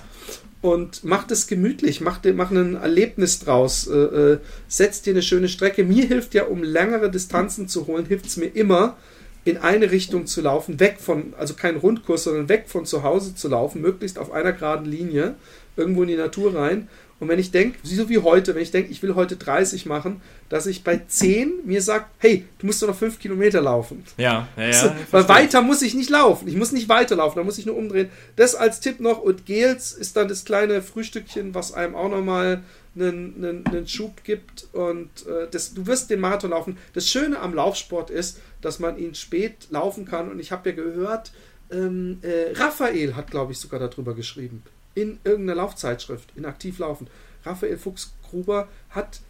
Und 0.63 1.05
mach 1.05 1.27
das 1.27 1.47
gemütlich, 1.47 2.03
mach, 2.03 2.21
mach 2.35 2.51
ein 2.51 2.75
Erlebnis 2.75 3.39
draus, 3.39 3.87
äh, 3.87 3.97
äh, 3.97 4.39
setz 4.69 5.01
dir 5.01 5.15
eine 5.15 5.23
schöne 5.23 5.49
Strecke. 5.49 5.85
Mir 5.85 6.07
hilft 6.07 6.35
ja, 6.35 6.45
um 6.45 6.63
längere 6.63 7.11
Distanzen 7.11 7.67
zu 7.67 7.87
holen, 7.87 8.05
hilft 8.05 8.27
es 8.27 8.37
mir 8.37 8.49
immer, 8.49 8.99
in 9.45 9.57
eine 9.57 9.91
Richtung 9.91 10.27
zu 10.27 10.43
laufen, 10.43 10.79
weg 10.81 10.99
von, 11.01 11.33
also 11.39 11.55
kein 11.55 11.77
Rundkurs, 11.77 12.25
sondern 12.25 12.51
weg 12.51 12.65
von 12.67 12.85
zu 12.85 13.03
Hause 13.03 13.35
zu 13.35 13.49
laufen, 13.49 13.81
möglichst 13.81 14.19
auf 14.19 14.33
einer 14.33 14.53
geraden 14.53 14.85
Linie, 14.85 15.37
irgendwo 15.77 16.03
in 16.03 16.09
die 16.09 16.17
Natur 16.17 16.55
rein. 16.55 16.89
Und 17.21 17.29
wenn 17.29 17.39
ich 17.39 17.51
denke, 17.51 17.79
so 17.83 18.09
wie 18.09 18.19
heute, 18.19 18.55
wenn 18.55 18.63
ich 18.63 18.71
denke, 18.71 18.91
ich 18.91 19.03
will 19.03 19.15
heute 19.15 19.37
30 19.37 19.85
machen, 19.85 20.23
dass 20.49 20.67
ich 20.67 20.83
bei 20.83 21.03
10 21.07 21.67
mir 21.67 21.83
sage, 21.83 22.07
hey, 22.19 22.47
du 22.59 22.67
musst 22.67 22.83
doch 22.83 22.89
noch 22.89 22.97
5 22.97 23.19
Kilometer 23.19 23.61
laufen. 23.61 24.03
Ja, 24.17 24.49
ja, 24.57 24.65
ja. 24.65 24.73
So, 24.73 24.91
weil 25.11 25.29
weiter 25.29 25.61
muss 25.61 25.83
ich 25.83 25.95
nicht 25.95 26.09
laufen. 26.09 26.49
Ich 26.49 26.57
muss 26.57 26.73
nicht 26.73 26.89
weiterlaufen, 26.89 27.37
da 27.37 27.45
muss 27.45 27.59
ich 27.59 27.67
nur 27.67 27.77
umdrehen. 27.77 28.09
Das 28.37 28.55
als 28.55 28.81
Tipp 28.81 29.01
noch. 29.01 29.21
Und 29.21 29.45
Gels 29.45 29.93
ist 29.93 30.17
dann 30.17 30.29
das 30.29 30.47
kleine 30.47 30.81
Frühstückchen, 30.81 31.55
was 31.55 31.75
einem 31.75 31.95
auch 31.95 32.09
nochmal 32.09 32.63
einen, 32.97 33.35
einen, 33.37 33.67
einen 33.67 33.87
Schub 33.87 34.25
gibt. 34.25 34.69
Und 34.73 35.11
äh, 35.27 35.47
das, 35.51 35.75
du 35.75 35.87
wirst 35.87 36.09
den 36.09 36.21
Marathon 36.21 36.51
laufen. 36.51 36.79
Das 36.95 37.07
Schöne 37.07 37.39
am 37.39 37.53
Laufsport 37.55 38.09
ist, 38.09 38.41
dass 38.63 38.79
man 38.79 38.99
ihn 38.99 39.15
spät 39.15 39.69
laufen 39.69 40.07
kann. 40.07 40.31
Und 40.31 40.41
ich 40.41 40.53
habe 40.53 40.71
ja 40.71 40.75
gehört, 40.75 41.33
ähm, 41.71 42.19
äh, 42.23 42.53
Raphael 42.55 43.15
hat, 43.15 43.31
glaube 43.31 43.53
ich, 43.53 43.59
sogar 43.59 43.79
darüber 43.79 44.15
geschrieben. 44.15 44.63
In 44.95 45.19
irgendeiner 45.25 45.57
Laufzeitschrift, 45.57 46.33
in 46.37 46.45
Aktiv 46.45 46.79
Laufen. 46.79 47.07
Raphael 47.45 47.79
Fuchs-Gruber 47.79 48.69
hat 48.91 49.21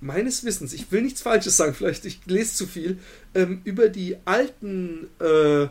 meines 0.00 0.44
Wissens, 0.44 0.72
ich 0.72 0.90
will 0.92 1.02
nichts 1.02 1.22
Falsches 1.22 1.56
sagen, 1.56 1.74
vielleicht 1.74 2.04
ich 2.04 2.20
lese 2.26 2.54
zu 2.54 2.66
viel, 2.66 2.98
ähm, 3.34 3.60
über 3.64 3.88
die 3.88 4.16
alten 4.24 5.08
äh, 5.20 5.62
äh, 5.64 5.68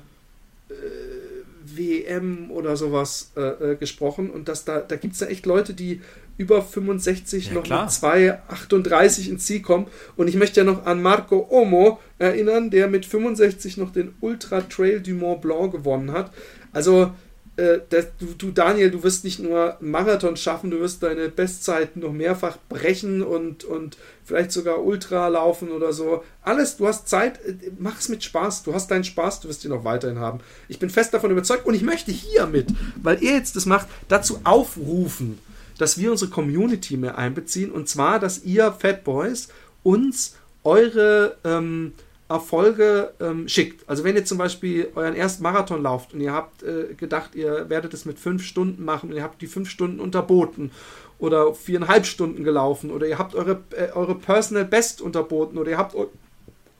WM 1.65 2.51
oder 2.51 2.75
sowas 2.75 3.31
äh, 3.35 3.41
äh, 3.71 3.75
gesprochen 3.75 4.29
und 4.29 4.47
dass 4.47 4.65
da, 4.65 4.81
da 4.81 4.95
gibt 4.95 5.13
es 5.13 5.19
ja 5.19 5.27
echt 5.27 5.45
Leute, 5.45 5.73
die 5.73 6.01
über 6.37 6.61
65 6.61 7.47
Ja, 7.47 7.53
noch 7.53 7.63
klar. 7.63 7.85
mit 7.85 7.93
2,38 7.93 9.29
ins 9.29 9.45
Ziel 9.45 9.61
kommen. 9.61 9.87
Und 10.15 10.27
ich 10.27 10.35
möchte 10.35 10.61
ja 10.61 10.63
noch 10.63 10.85
an 10.85 11.01
Marco 11.01 11.47
Omo 11.49 11.99
erinnern, 12.17 12.71
der 12.71 12.87
mit 12.87 13.05
65 13.05 13.77
noch 13.77 13.91
den 13.91 14.15
Ultra 14.19 14.61
Trail 14.61 14.99
du 15.01 15.11
Mont 15.11 15.41
Blanc 15.41 15.71
gewonnen 15.71 16.11
hat. 16.11 16.33
Also, 16.71 17.13
äh, 17.55 17.79
das, 17.89 18.07
du, 18.19 18.33
du 18.37 18.51
Daniel, 18.51 18.89
du 18.89 19.03
wirst 19.03 19.23
nicht 19.23 19.39
nur 19.39 19.77
Marathon 19.79 20.35
schaffen, 20.37 20.71
du 20.71 20.79
wirst 20.79 21.03
deine 21.03 21.29
Bestzeiten 21.29 22.01
noch 22.01 22.11
mehrfach 22.11 22.57
brechen 22.67 23.21
und, 23.21 23.63
und 23.63 23.97
vielleicht 24.23 24.51
sogar 24.51 24.83
Ultra 24.83 25.27
laufen 25.27 25.69
oder 25.69 25.93
so. 25.93 26.23
Alles, 26.41 26.77
du 26.77 26.87
hast 26.87 27.07
Zeit, 27.07 27.39
äh, 27.45 27.55
mach 27.77 27.99
es 27.99 28.09
mit 28.09 28.23
Spaß. 28.23 28.63
Du 28.63 28.73
hast 28.73 28.89
deinen 28.89 29.03
Spaß, 29.03 29.41
du 29.41 29.49
wirst 29.49 29.63
ihn 29.65 29.71
auch 29.71 29.83
weiterhin 29.83 30.19
haben. 30.19 30.39
Ich 30.67 30.79
bin 30.79 30.89
fest 30.89 31.13
davon 31.13 31.31
überzeugt 31.31 31.65
und 31.65 31.75
ich 31.75 31.83
möchte 31.83 32.11
hiermit, 32.11 32.69
weil 33.01 33.21
ihr 33.21 33.33
jetzt 33.33 33.55
das 33.55 33.67
macht, 33.67 33.87
dazu 34.07 34.39
aufrufen, 34.43 35.37
dass 35.77 35.97
wir 35.97 36.11
unsere 36.11 36.31
Community 36.31 36.97
mehr 36.97 37.17
einbeziehen 37.17 37.71
und 37.71 37.87
zwar, 37.87 38.19
dass 38.19 38.43
ihr 38.43 38.71
Fat 38.71 39.03
Boys 39.03 39.49
uns 39.83 40.35
eure 40.63 41.37
ähm, 41.43 41.93
Erfolge 42.33 43.13
ähm, 43.21 43.47
schickt. 43.47 43.87
Also 43.87 44.03
wenn 44.03 44.15
ihr 44.15 44.25
zum 44.25 44.39
Beispiel 44.39 44.89
euren 44.95 45.15
ersten 45.15 45.43
Marathon 45.43 45.83
lauft 45.83 46.13
und 46.13 46.21
ihr 46.21 46.33
habt 46.33 46.63
äh, 46.63 46.93
gedacht, 46.95 47.35
ihr 47.35 47.69
werdet 47.69 47.93
es 47.93 48.05
mit 48.05 48.17
fünf 48.17 48.43
Stunden 48.43 48.83
machen 48.83 49.11
und 49.11 49.15
ihr 49.15 49.23
habt 49.23 49.41
die 49.41 49.47
fünf 49.47 49.69
Stunden 49.69 49.99
unterboten 49.99 50.71
oder 51.19 51.53
viereinhalb 51.53 52.05
Stunden 52.07 52.43
gelaufen 52.43 52.89
oder 52.91 53.07
ihr 53.07 53.19
habt 53.19 53.35
eure, 53.35 53.61
äh, 53.77 53.91
eure 53.93 54.15
Personal 54.15 54.65
Best 54.65 54.99
unterboten 54.99 55.57
oder 55.59 55.71
ihr 55.71 55.77
habt 55.77 55.95
eu 55.95 56.07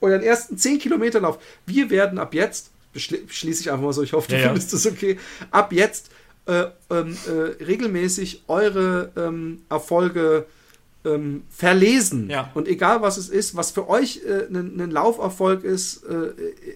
euren 0.02 0.22
ersten 0.22 0.58
10 0.58 0.80
Kilometer 0.80 1.22
Lauf. 1.22 1.40
Wir 1.66 1.90
werden 1.90 2.20
ab 2.20 2.34
jetzt, 2.34 2.72
schließe 2.94 3.62
ich 3.62 3.72
einfach 3.72 3.84
mal 3.86 3.94
so, 3.94 4.04
ich 4.04 4.12
hoffe, 4.12 4.28
du 4.28 4.36
Ja, 4.36 4.42
ja. 4.42 4.48
findest 4.48 4.74
das 4.74 4.86
okay, 4.86 5.18
ab 5.50 5.72
jetzt 5.72 6.10
äh, 6.46 6.66
ähm, 6.90 7.16
äh, 7.26 7.64
regelmäßig 7.64 8.44
eure 8.50 9.12
ähm, 9.16 9.62
Erfolge 9.70 10.46
ähm, 11.06 11.44
verlesen. 11.50 12.30
Ja. 12.30 12.52
Und 12.54 12.68
egal 12.68 13.02
was 13.02 13.18
es 13.18 13.30
ist, 13.30 13.56
was 13.56 13.72
für 13.72 13.90
euch 13.90 14.22
äh, 14.26 14.48
ein, 14.48 14.80
ein 14.80 14.92
Lauferfolg 14.92 15.64
ist, 15.64 16.04
äh, 16.04 16.32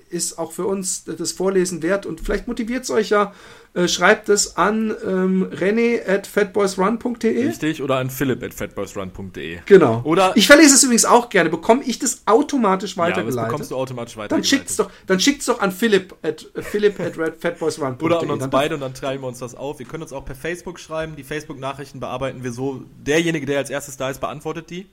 ist 0.09 0.37
auch 0.37 0.51
für 0.51 0.65
uns 0.65 1.03
das 1.05 1.31
Vorlesen 1.31 1.81
wert. 1.81 2.05
Und 2.05 2.21
vielleicht 2.21 2.47
motiviert 2.47 2.83
es 2.83 2.89
euch 2.89 3.09
ja. 3.09 3.33
Äh, 3.73 3.87
schreibt 3.87 4.27
es 4.29 4.57
an 4.57 4.95
ähm, 5.05 5.47
rené 5.51 5.99
at 6.07 6.25
fatboysrun.de. 6.25 7.45
Richtig, 7.47 7.83
oder 7.83 7.97
an 7.97 8.09
philipp 8.09 8.41
at 8.41 8.53
fatboysrun.de. 8.53 9.59
Genau. 9.67 10.01
Oder- 10.03 10.31
ich 10.35 10.47
verlese 10.47 10.73
es 10.75 10.83
übrigens 10.83 11.05
auch 11.05 11.29
gerne. 11.29 11.49
Bekomme 11.51 11.83
ich 11.85 11.99
das 11.99 12.23
automatisch 12.25 12.95
Ja, 12.95 13.03
das 13.05 13.11
weitergeleitet? 13.11 13.51
bekommst 13.51 13.71
du 13.71 13.75
automatisch 13.75 14.17
weiter. 14.17 14.35
dann 14.35 14.43
schickt's 14.43 14.77
doch, 14.77 14.89
dann 15.05 15.19
schickt's 15.19 15.45
doch 15.45 15.59
an 15.59 15.71
Philipp 15.71 16.15
at, 16.23 16.47
äh, 16.55 16.61
Philipp 16.63 16.99
at 16.99 17.13
fatboysrun.de. 17.39 18.03
Oder 18.03 18.19
an 18.21 18.31
uns 18.31 18.47
beide 18.49 18.73
und 18.75 18.81
dann 18.81 18.95
teilen 18.95 19.21
wir 19.21 19.27
uns 19.27 19.39
das 19.39 19.53
auf. 19.53 19.79
Ihr 19.79 19.85
könnt 19.85 20.01
uns 20.01 20.11
auch 20.13 20.25
per 20.25 20.35
Facebook 20.35 20.79
schreiben. 20.79 21.15
Die 21.15 21.23
Facebook-Nachrichten 21.23 21.99
bearbeiten 21.99 22.43
wir 22.43 22.51
so. 22.53 22.81
Derjenige, 23.05 23.45
der 23.45 23.59
als 23.59 23.69
erstes 23.69 23.95
da 23.97 24.09
ist, 24.09 24.19
beantwortet 24.21 24.69
die. 24.71 24.87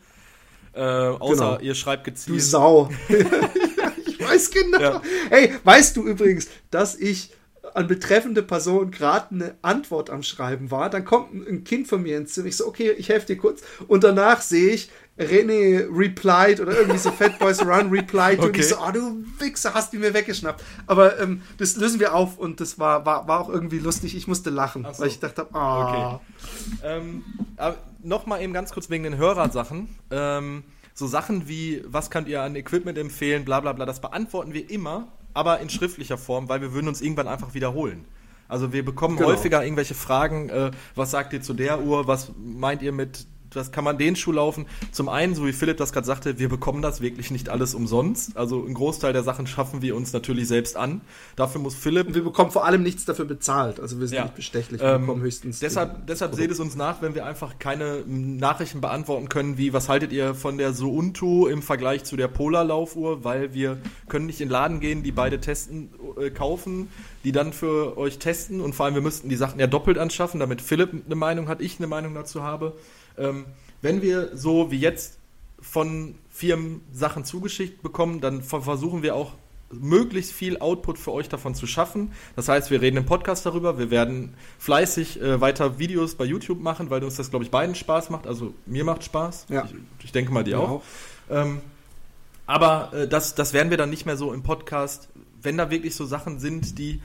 Äh, 0.75 0.81
außer 0.83 1.35
Genau. 1.53 1.61
ihr 1.61 1.75
schreibt 1.75 2.07
Du 2.07 2.11
gezielt. 2.11 2.43
Sau. 2.43 2.91
ich 4.07 4.21
weiß 4.21 4.51
genau. 4.51 4.81
Ja. 4.81 5.03
Hey, 5.31 5.55
weißt 5.65 5.97
du 5.97 6.03
übrigens, 6.07 6.49
dass 6.71 6.97
ich 6.97 7.31
an 7.73 7.87
betreffende 7.87 8.43
Person 8.43 8.91
gerade 8.91 9.27
eine 9.35 9.55
Antwort 9.63 10.11
am 10.11 10.23
Schreiben 10.23 10.71
war? 10.71 10.91
Dann 10.91 11.05
kommt 11.05 11.33
ein- 11.35 11.47
ein 11.49 11.65
Kind 11.65 11.89
von 11.89 12.03
mir 12.03 12.17
ins 12.19 12.35
Zimmer. 12.35 12.47
Ich 12.49 12.57
so, 12.57 12.67
okay, 12.67 12.91
ich 12.93 13.09
helfe 13.09 13.27
dir 13.27 13.37
kurz. 13.39 13.63
Und 13.89 14.05
danach 14.05 14.41
sehe 14.43 14.75
ich, 14.75 14.91
René 15.17 15.87
replied 15.97 16.61
oder 16.61 16.77
irgendwie 16.77 16.99
so 16.99 17.13
Fat 17.13 17.39
Boys 17.39 17.65
Run 17.65 17.89
replied 17.91 18.41
und 18.41 18.49
Okay. 18.49 18.61
ich 18.63 18.69
so, 18.69 18.77
oh 18.85 18.91
du 18.91 19.25
Wichser, 19.39 19.73
hast 19.73 19.93
die 19.93 19.99
mir 19.99 20.13
weggeschnappt. 20.13 20.63
Aber 20.89 21.21
ähm, 21.21 21.43
das 21.59 21.77
lösen 21.77 22.01
wir 22.01 22.15
auf 22.15 22.37
und 22.37 22.61
das 22.61 22.81
war, 22.81 23.07
war, 23.07 23.29
war 23.29 23.39
auch 23.41 23.49
irgendwie 23.49 23.79
lustig. 23.79 24.17
Ich 24.17 24.27
musste 24.27 24.51
lachen, 24.51 24.85
Ach 24.85 24.93
so. 24.95 25.03
weil 25.03 25.09
ich 25.09 25.21
dachte, 25.21 25.47
ah. 25.55 26.15
Okay. 26.17 26.21
Ähm, 26.83 27.25
aber 27.57 27.77
noch 28.03 28.27
mal 28.27 28.43
eben 28.43 28.53
ganz 28.53 28.73
kurz 28.73 28.91
wegen 28.91 29.05
den 29.05 29.17
Hörersachen. 29.17 29.89
Ähm, 30.11 30.65
so 30.95 31.07
Sachen 31.07 31.47
wie, 31.49 31.83
was 31.87 32.11
könnt 32.11 32.27
ihr 32.29 32.43
an 32.43 32.57
Equipment 32.57 32.99
empfehlen, 32.99 33.45
bla 33.45 33.61
bla 33.61 33.73
bla, 33.73 33.87
das 33.87 34.01
beantworten 34.01 34.53
wir 34.53 34.69
immer, 34.69 35.09
aber 35.35 35.61
in 35.61 35.69
schriftlicher 35.69 36.17
Form, 36.17 36.49
weil 36.49 36.61
wir 36.61 36.73
würden 36.73 36.89
uns 36.89 37.01
irgendwann 37.03 37.29
einfach 37.29 37.53
wiederholen. 37.55 38.05
Also 38.49 38.73
wir 38.73 38.85
bekommen 38.85 39.17
Genau. 39.17 39.29
häufiger 39.29 39.63
irgendwelche 39.65 39.95
Fragen, 39.95 40.49
äh, 40.49 40.71
was 40.95 41.11
sagt 41.11 41.33
ihr 41.33 41.43
zu 41.43 41.55
der 41.55 41.81
Uhr, 41.83 42.07
was 42.07 42.33
meint 42.39 42.83
ihr 42.83 42.93
mit, 42.93 43.27
was 43.57 43.73
kann 43.73 43.85
man 43.85 43.99
den 43.99 44.17
Schuh 44.17 44.33
laufen? 44.33 44.67
Zum 44.93 45.09
einen, 45.09 45.35
so 45.35 45.47
wie 45.47 45.53
Philipp 45.53 45.77
das 45.77 45.93
gerade 45.93 46.07
sagte, 46.07 46.39
wir 46.39 46.49
bekommen 46.49 46.83
das 46.83 47.01
wirklich 47.01 47.31
nicht 47.31 47.49
alles 47.49 47.75
umsonst. 47.75 48.37
Also 48.37 48.65
einen 48.65 48.75
Großteil 48.75 49.13
der 49.13 49.23
Sachen 49.23 49.47
schaffen 49.47 49.83
wir 49.83 49.97
uns 49.97 50.13
natürlich 50.13 50.49
selbst 50.49 50.77
an. 50.77 51.01
Dafür 51.37 51.61
muss 51.61 51.75
Philipp 51.75 52.07
Und 52.09 52.15
wir 52.15 52.25
bekommen 52.25 52.51
vor 52.51 52.65
allem 52.65 52.83
nichts 52.83 53.05
dafür 53.05 53.25
bezahlt. 53.25 53.81
Also 53.81 54.01
wir 54.01 54.07
sind 54.09 54.17
Ja. 54.17 54.23
nicht 54.25 54.35
bestechlich, 54.37 54.81
wir 54.81 54.89
Ähm, 54.95 55.03
bekommen 55.03 55.23
höchstens. 55.23 55.61
Deshalb, 55.61 56.07
deshalb 56.07 56.35
seht 56.35 56.51
es 56.51 56.61
uns 56.61 56.77
nach, 56.77 57.03
wenn 57.03 57.15
wir 57.15 57.27
einfach 57.27 57.59
keine 57.59 58.03
Nachrichten 58.07 58.81
beantworten 58.81 59.29
können, 59.29 59.59
wie 59.59 59.73
was 59.73 59.89
haltet 59.89 60.13
ihr 60.13 60.35
von 60.35 60.59
der 60.59 60.73
Sountu 60.75 61.47
im 61.47 61.63
Vergleich 61.63 62.05
zu 62.05 62.17
der 62.17 62.29
Polar-Laufuhr, 62.29 63.25
weil 63.25 63.55
wir 63.55 63.79
können 64.09 64.27
nicht 64.27 64.41
in 64.41 64.49
den 64.49 64.53
Laden 64.53 64.81
gehen, 64.81 65.03
die 65.03 65.13
beide 65.13 65.41
testen, 65.41 65.91
äh, 66.21 66.31
kaufen, 66.31 66.89
die 67.25 67.33
dann 67.33 67.53
für 67.53 67.97
euch 67.97 68.19
testen 68.19 68.61
und 68.61 68.75
vor 68.75 68.87
allem 68.87 68.95
wir 68.95 69.03
müssten 69.03 69.29
die 69.29 69.37
Sachen 69.37 69.59
ja 69.61 69.67
doppelt 69.67 69.99
anschaffen, 69.99 70.41
damit 70.41 70.61
Philipp 70.61 70.91
eine 71.07 71.15
Meinung 71.15 71.49
hat, 71.49 71.61
ich 71.61 71.79
eine 71.79 71.87
Meinung 71.87 72.15
dazu 72.15 72.43
habe. 72.43 72.75
Ähm, 73.19 73.47
wenn 73.83 74.03
wir 74.03 74.37
so 74.37 74.71
wie 74.71 74.79
jetzt 74.79 75.19
von 75.61 76.15
Firmen 76.31 76.81
Sachen 76.93 77.25
zugeschickt 77.25 77.83
bekommen, 77.83 78.21
dann 78.21 78.43
ver- 78.43 78.63
versuchen 78.63 79.03
wir 79.03 79.15
auch 79.15 79.33
möglichst 79.71 80.33
viel 80.33 80.59
Output 80.59 80.99
für 80.99 81.11
euch 81.13 81.29
davon 81.29 81.55
zu 81.55 81.67
schaffen. 81.67 82.13
Das 82.37 82.49
heißt, 82.49 82.71
wir 82.71 82.81
reden 82.81 82.99
im 82.99 83.07
Podcast 83.07 83.45
darüber, 83.45 83.79
wir 83.79 83.91
werden 83.91 84.35
fleißig 84.59 85.21
äh, 85.21 85.41
weiter 85.41 85.79
Videos 85.79 86.15
bei 86.15 86.25
YouTube 86.25 86.61
machen, 86.61 86.91
weil 86.91 87.03
uns 87.03 87.17
das, 87.17 87.31
glaube 87.31 87.45
ich, 87.45 87.51
beiden 87.51 87.75
Spaß 87.75 88.11
macht. 88.11 88.27
Also 88.27 88.55
mir 88.67 88.85
macht 88.85 89.03
Spaß. 89.03 89.47
Ja. 89.49 89.65
Ich, 89.65 90.05
ich 90.05 90.13
denke 90.13 90.33
mal, 90.33 90.45
dir 90.45 90.53
Ja, 90.53 90.59
auch. 90.59 90.83
Ähm, 91.31 91.61
aber 92.47 92.93
äh, 92.93 93.09
das, 93.09 93.35
das 93.35 93.53
werden 93.53 93.71
wir 93.71 93.77
dann 93.79 93.91
nicht 93.91 94.07
mehr 94.07 94.17
so 94.17 94.33
im 94.33 94.43
Podcast, 94.43 95.09
wenn 95.43 95.57
da 95.57 95.71
wirklich 95.71 95.97
so 95.97 96.05
Sachen 96.05 96.39
sind, 96.39 96.79
die, 96.79 97.01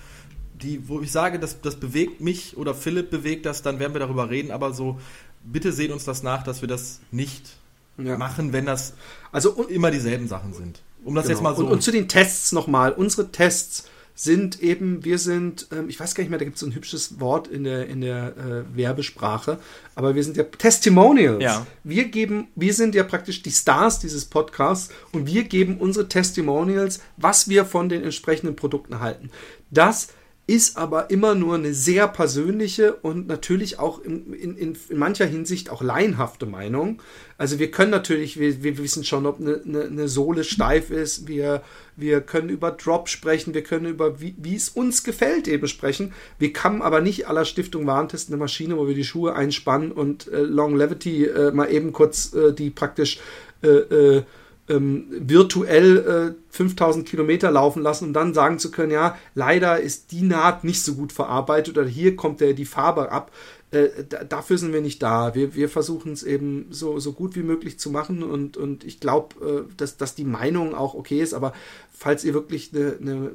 die, 0.62 0.88
wo 0.88 1.02
ich 1.02 1.12
sage, 1.12 1.40
das, 1.40 1.62
das 1.62 1.78
bewegt 1.78 2.22
mich 2.22 2.58
oder 2.58 2.76
Philipp 2.76 3.10
bewegt 3.10 3.46
das, 3.46 3.62
dann 3.62 3.80
werden 3.80 3.94
wir 3.94 4.00
darüber 4.00 4.30
reden. 4.30 4.52
Aber 4.52 4.74
so, 4.74 5.00
bitte 5.44 5.72
seht 5.72 5.92
uns 5.92 6.04
das 6.06 6.24
nach, 6.24 6.44
dass 6.44 6.62
wir 6.62 6.68
das 6.68 7.00
nicht 7.12 7.58
Ja. 7.98 8.18
machen, 8.18 8.54
wenn 8.54 8.66
das 8.66 8.94
Also 9.32 9.52
und, 9.52 9.70
immer 9.70 9.92
dieselben 9.92 10.28
Sachen 10.28 10.54
sind. 10.54 10.82
Um 11.04 11.16
das 11.16 11.28
jetzt 11.28 11.38
Genau. 11.40 11.50
mal 11.52 11.56
so. 11.56 11.66
Und, 11.66 11.72
und 11.74 11.84
zu 11.84 11.92
den 11.92 12.08
Tests 12.08 12.52
nochmal. 12.52 12.92
Unsere 12.94 13.32
Tests 13.32 13.86
sind 14.16 14.62
eben, 14.62 15.06
wir 15.06 15.18
sind, 15.18 15.68
ähm, 15.72 15.88
ich 15.88 15.98
weiß 15.98 16.14
gar 16.14 16.24
nicht 16.24 16.30
mehr, 16.30 16.40
da 16.40 16.44
gibt 16.44 16.56
es 16.56 16.60
so 16.60 16.66
ein 16.66 16.76
hübsches 16.76 17.22
Wort 17.22 17.48
in 17.48 17.64
der, 17.64 17.88
in 17.88 18.02
der 18.02 18.36
äh, 18.36 18.76
Werbesprache, 18.78 19.60
aber 19.96 20.14
wir 20.14 20.24
sind 20.26 20.36
ja 20.36 20.44
Testimonials. 20.44 21.42
Ja. 21.42 21.66
Wir 21.86 22.04
geben, 22.10 22.48
wir 22.56 22.74
sind 22.74 22.96
ja 22.96 23.04
praktisch 23.04 23.44
die 23.44 23.52
Stars 23.52 24.00
dieses 24.00 24.26
Podcasts 24.26 24.90
und 25.14 25.26
wir 25.26 25.46
geben 25.46 25.78
unsere 25.78 26.10
Testimonials, 26.10 27.00
was 27.16 27.48
wir 27.48 27.64
von 27.64 27.88
den 27.88 28.04
entsprechenden 28.04 28.58
Produkten 28.58 29.00
halten. 29.00 29.30
Das 29.72 30.10
ist 30.50 30.78
aber 30.78 31.12
immer 31.12 31.36
nur 31.36 31.54
eine 31.54 31.76
sehr 31.76 32.08
persönliche 32.08 32.94
und 32.94 33.28
natürlich 33.28 33.78
auch 33.78 34.02
in, 34.02 34.34
in, 34.34 34.58
in, 34.58 34.78
mancher 34.98 35.28
Hinsicht 35.28 35.70
auch 35.70 35.84
laienhafte 35.84 36.48
Meinung. 36.48 37.04
Also 37.38 37.60
wir 37.60 37.70
können 37.70 37.92
natürlich, 37.92 38.40
wir, 38.40 38.64
wir 38.64 38.80
wissen 38.80 39.04
schon, 39.04 39.28
ob 39.28 39.40
eine, 39.40 39.62
eine, 39.64 39.84
eine 39.84 40.08
Sohle 40.08 40.44
steif 40.44 40.90
ist, 40.90 41.28
wir, 41.28 41.62
wir 41.96 42.22
können 42.22 42.50
über 42.50 42.72
Drop 42.72 43.10
sprechen, 43.10 43.54
wir 43.54 43.62
können 43.62 43.86
über, 43.86 44.22
wie, 44.22 44.34
wie 44.40 44.56
es 44.56 44.70
uns 44.70 45.04
gefällt, 45.04 45.48
eben 45.48 45.68
sprechen. 45.68 46.14
Wir 46.40 46.52
kann 46.52 46.82
aber 46.82 47.00
nicht 47.00 47.28
aller 47.28 47.46
Stiftung 47.46 47.86
Warentest 47.86 48.30
eine 48.30 48.38
Maschine, 48.38 48.76
wo 48.76 48.88
wir 48.88 48.96
die 48.96 49.04
Schuhe 49.04 49.36
einspannen 49.36 49.92
und 49.92 50.30
äh, 50.30 50.42
Longevity 50.42 51.26
äh, 51.26 51.52
mal 51.52 51.72
eben 51.72 51.94
kurz 51.94 52.34
äh, 52.34 52.54
die 52.54 52.72
praktisch 52.72 53.20
äh, 53.62 53.68
äh, 53.68 54.24
ähm, 54.70 55.06
virtuell 55.10 56.36
äh, 56.38 56.54
5000 56.54 57.08
Kilometer 57.08 57.52
laufen 57.52 57.82
lassen, 57.82 58.06
um 58.06 58.14
dann 58.14 58.34
sagen 58.34 58.60
zu 58.60 58.72
können, 58.72 58.92
ja, 58.92 59.18
leider 59.36 59.80
ist 59.80 60.12
die 60.12 60.22
Naht 60.22 60.64
nicht 60.64 60.84
so 60.84 60.96
gut 60.96 61.12
verarbeitet 61.12 61.78
oder 61.78 61.88
hier 61.88 62.16
kommt 62.16 62.40
der, 62.40 62.54
die 62.54 62.66
Farbe 62.66 63.12
ab. 63.12 63.32
Äh, 63.72 63.90
dafür 64.28 64.58
sind 64.58 64.74
wir 64.74 64.82
nicht 64.82 65.02
da. 65.04 65.36
Wir, 65.36 65.56
wir 65.56 65.70
versuchen 65.70 66.14
es 66.14 66.24
eben 66.24 66.68
so, 66.70 67.00
so 67.00 67.14
gut 67.14 67.36
wie 67.36 67.44
möglich 67.44 67.80
zu 67.80 67.90
machen 67.90 68.24
und, 68.24 68.58
und 68.58 68.84
ich 68.84 69.00
glaube, 69.00 69.68
äh, 69.68 69.74
dass, 69.78 69.98
dass 69.98 70.16
die 70.16 70.24
Meinung 70.24 70.74
auch 70.74 70.94
okay 70.94 71.22
ist, 71.22 71.34
aber 71.34 71.54
falls 71.92 72.24
ihr 72.24 72.34
wirklich 72.34 72.72
eine, 72.74 72.98
eine 73.02 73.32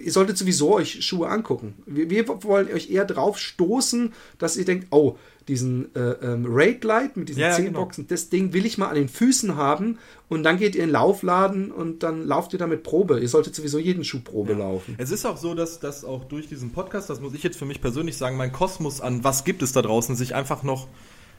ihr 0.00 0.12
solltet 0.12 0.38
sowieso 0.38 0.74
euch 0.74 1.04
Schuhe 1.04 1.28
angucken. 1.28 1.74
Wir, 1.86 2.10
wir 2.10 2.28
wollen 2.44 2.72
euch 2.72 2.90
eher 2.90 3.04
drauf 3.04 3.38
stoßen, 3.38 4.12
dass 4.38 4.56
ihr 4.56 4.64
denkt, 4.64 4.88
oh, 4.90 5.16
diesen 5.48 5.94
äh, 5.94 6.00
ähm, 6.00 6.46
Raid 6.48 6.84
Light 6.84 7.16
mit 7.16 7.28
diesen 7.28 7.40
Ja, 7.40 7.48
ja, 7.48 7.54
zehn 7.54 7.66
genau. 7.66 7.80
Boxen, 7.80 8.06
das 8.06 8.28
Ding 8.28 8.52
will 8.52 8.66
ich 8.66 8.78
mal 8.78 8.88
an 8.88 8.94
den 8.94 9.08
Füßen 9.08 9.56
haben 9.56 9.98
und 10.28 10.42
dann 10.42 10.58
geht 10.58 10.74
ihr 10.74 10.82
in 10.82 10.88
den 10.88 10.92
Laufladen 10.92 11.72
und 11.72 12.02
dann 12.02 12.26
lauft 12.26 12.52
ihr 12.52 12.58
damit 12.58 12.82
Probe. 12.82 13.18
Ihr 13.18 13.28
solltet 13.28 13.54
sowieso 13.54 13.78
jeden 13.78 14.04
Schuh 14.04 14.20
Probe 14.20 14.52
laufen. 14.54 14.94
Es 14.98 15.10
ist 15.10 15.24
auch 15.24 15.36
so, 15.36 15.54
dass, 15.54 15.80
dass 15.80 16.04
auch 16.04 16.24
durch 16.24 16.48
diesen 16.48 16.70
Podcast, 16.70 17.10
das 17.10 17.20
muss 17.20 17.34
ich 17.34 17.42
jetzt 17.42 17.58
für 17.58 17.64
mich 17.64 17.80
persönlich 17.80 18.16
sagen, 18.16 18.36
mein 18.36 18.52
Kosmos 18.52 19.00
an 19.00 19.24
was 19.24 19.44
gibt 19.44 19.62
es 19.62 19.72
da 19.72 19.82
draußen 19.82 20.14
sich 20.16 20.34
einfach 20.34 20.62
noch, 20.62 20.86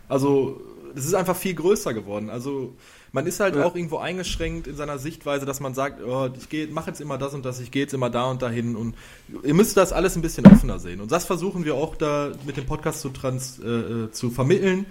also 0.07 0.59
es 0.95 1.05
ist 1.05 1.13
einfach 1.13 1.35
viel 1.35 1.53
größer 1.53 1.93
geworden. 1.93 2.29
Also 2.29 2.73
man 3.11 3.25
ist 3.27 3.39
halt 3.39 3.55
Ja. 3.55 3.65
auch 3.65 3.75
irgendwo 3.75 3.97
eingeschränkt 3.97 4.67
in 4.67 4.75
seiner 4.75 4.99
Sichtweise, 4.99 5.45
dass 5.45 5.59
man 5.59 5.73
sagt, 5.73 6.01
oh, 6.03 6.29
ich 6.37 6.49
gehe, 6.49 6.67
mache 6.67 6.89
jetzt 6.89 7.01
immer 7.01 7.17
das 7.17 7.33
und 7.33 7.43
das, 7.45 7.59
ich 7.59 7.71
gehe 7.71 7.81
jetzt 7.83 7.93
immer 7.93 8.09
da 8.09 8.25
und 8.29 8.41
dahin 8.41 8.75
und 8.75 8.95
ihr 9.43 9.53
müsst 9.53 9.77
das 9.77 9.91
alles 9.93 10.15
ein 10.15 10.21
bisschen 10.21 10.45
offener 10.45 10.79
sehen. 10.79 11.01
Und 11.01 11.11
das 11.11 11.25
versuchen 11.25 11.65
wir 11.65 11.75
auch 11.75 11.95
da 11.95 12.31
mit 12.45 12.57
dem 12.57 12.65
Podcast 12.65 13.01
zu, 13.01 13.09
trans, 13.09 13.59
äh, 13.59 13.67
äh, 13.67 14.11
zu 14.11 14.29
vermitteln 14.29 14.85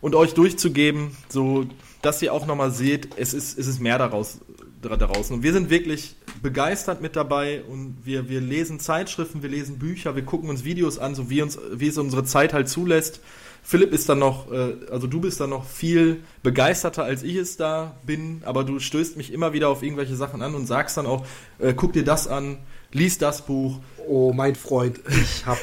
und 0.00 0.14
euch 0.14 0.34
durchzugeben, 0.34 1.16
so 1.28 1.66
dass 2.00 2.20
ihr 2.22 2.32
auch 2.32 2.46
nochmal 2.46 2.70
seht, 2.72 3.10
es 3.16 3.34
ist, 3.34 3.58
es 3.58 3.66
ist 3.68 3.80
mehr 3.80 3.98
daraus 3.98 4.40
dra- 4.82 4.96
draußen. 4.96 5.36
Und 5.36 5.42
wir 5.44 5.52
sind 5.52 5.70
wirklich 5.70 6.16
begeistert 6.42 7.00
mit 7.00 7.14
dabei 7.14 7.62
und 7.62 7.98
wir, 8.02 8.28
wir 8.28 8.40
lesen 8.40 8.80
Zeitschriften, 8.80 9.42
wir 9.42 9.50
lesen 9.50 9.78
Bücher, 9.78 10.16
wir 10.16 10.24
gucken 10.24 10.50
uns 10.50 10.64
Videos 10.64 10.98
an, 10.98 11.14
so 11.14 11.30
wie 11.30 11.40
uns, 11.42 11.56
wie 11.72 11.86
es 11.86 11.98
unsere 11.98 12.24
Zeit 12.24 12.52
halt 12.52 12.68
zulässt. 12.68 13.20
Philipp 13.62 13.92
ist 13.92 14.08
dann 14.08 14.18
noch, 14.18 14.50
äh, 14.52 14.74
also 14.90 15.06
du 15.06 15.20
bist 15.20 15.40
dann 15.40 15.50
noch 15.50 15.64
viel 15.64 16.22
begeisterter, 16.42 17.04
als 17.04 17.22
ich 17.22 17.36
es 17.36 17.56
da 17.56 17.94
bin, 18.04 18.42
aber 18.44 18.64
du 18.64 18.78
stößt 18.80 19.16
mich 19.16 19.32
immer 19.32 19.52
wieder 19.52 19.68
auf 19.68 19.82
irgendwelche 19.82 20.16
Sachen 20.16 20.42
an 20.42 20.54
und 20.54 20.66
sagst 20.66 20.96
dann 20.96 21.06
auch, 21.06 21.24
äh, 21.58 21.72
guck 21.74 21.92
dir 21.92 22.04
das 22.04 22.26
an, 22.26 22.58
lies 22.92 23.18
das 23.18 23.46
Buch. 23.46 23.78
Oh, 24.08 24.32
mein 24.32 24.56
Freund, 24.56 25.00
ich 25.08 25.46
habe 25.46 25.60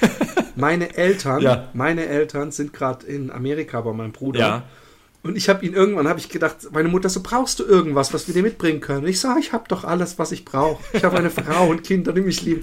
meine 0.56 0.95
Eltern, 0.95 1.41
Ja. 1.43 1.68
meine 1.74 2.06
Eltern 2.06 2.52
sind 2.52 2.72
gerade 2.74 3.06
in 3.06 3.32
Amerika 3.32 3.82
bei 3.82 3.91
meinem 3.93 4.14
Bruder. 4.14 4.39
Ja. 4.39 4.64
Und 5.22 5.36
ich 5.36 5.50
habe 5.50 5.66
ihn 5.66 5.74
irgendwann, 5.74 6.08
habe 6.08 6.20
ich 6.20 6.30
gedacht, 6.30 6.56
meine 6.72 6.88
Mutter, 6.88 7.10
so 7.10 7.20
brauchst 7.22 7.60
du 7.60 7.66
irgendwas, 7.66 8.14
was 8.14 8.28
wir 8.28 8.34
dir 8.34 8.41
mitbringen 8.41 8.80
können. 8.80 9.04
Und 9.04 9.10
ich 9.10 9.20
sage, 9.20 9.41
ich 9.41 9.52
habe 9.52 9.66
doch 9.68 9.84
alles, 9.84 10.18
was 10.18 10.32
ich 10.32 10.45
brauche. 10.45 10.82
Ich 10.93 11.04
habe 11.04 11.18
eine 11.18 11.30
Frau 11.30 11.68
und 11.68 11.84
Kinder, 11.84 12.14
die 12.14 12.22
mich 12.22 12.41
lieben. 12.43 12.62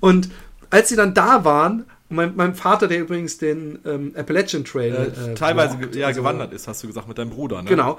Und 0.00 0.28
als 0.70 0.88
sie 0.88 0.96
dann 0.96 1.14
da 1.14 1.44
waren, 1.44 1.84
und 2.12 2.16
mein, 2.16 2.36
mein 2.36 2.54
Vater, 2.54 2.88
der 2.88 3.00
übrigens 3.00 3.38
den 3.38 3.78
ähm, 3.86 4.12
Appalachian 4.14 4.64
Trail 4.64 4.92
Äh, 4.94 5.30
äh, 5.30 5.34
teilweise 5.34 5.78
walkt, 5.80 5.94
ja, 5.96 6.08
also- 6.08 6.20
gewandert 6.20 6.52
ist, 6.52 6.68
hast 6.68 6.82
du 6.82 6.86
gesagt, 6.86 7.08
mit 7.08 7.16
deinem 7.18 7.30
Bruder, 7.30 7.62
ne? 7.62 7.68
Genau, 7.68 7.98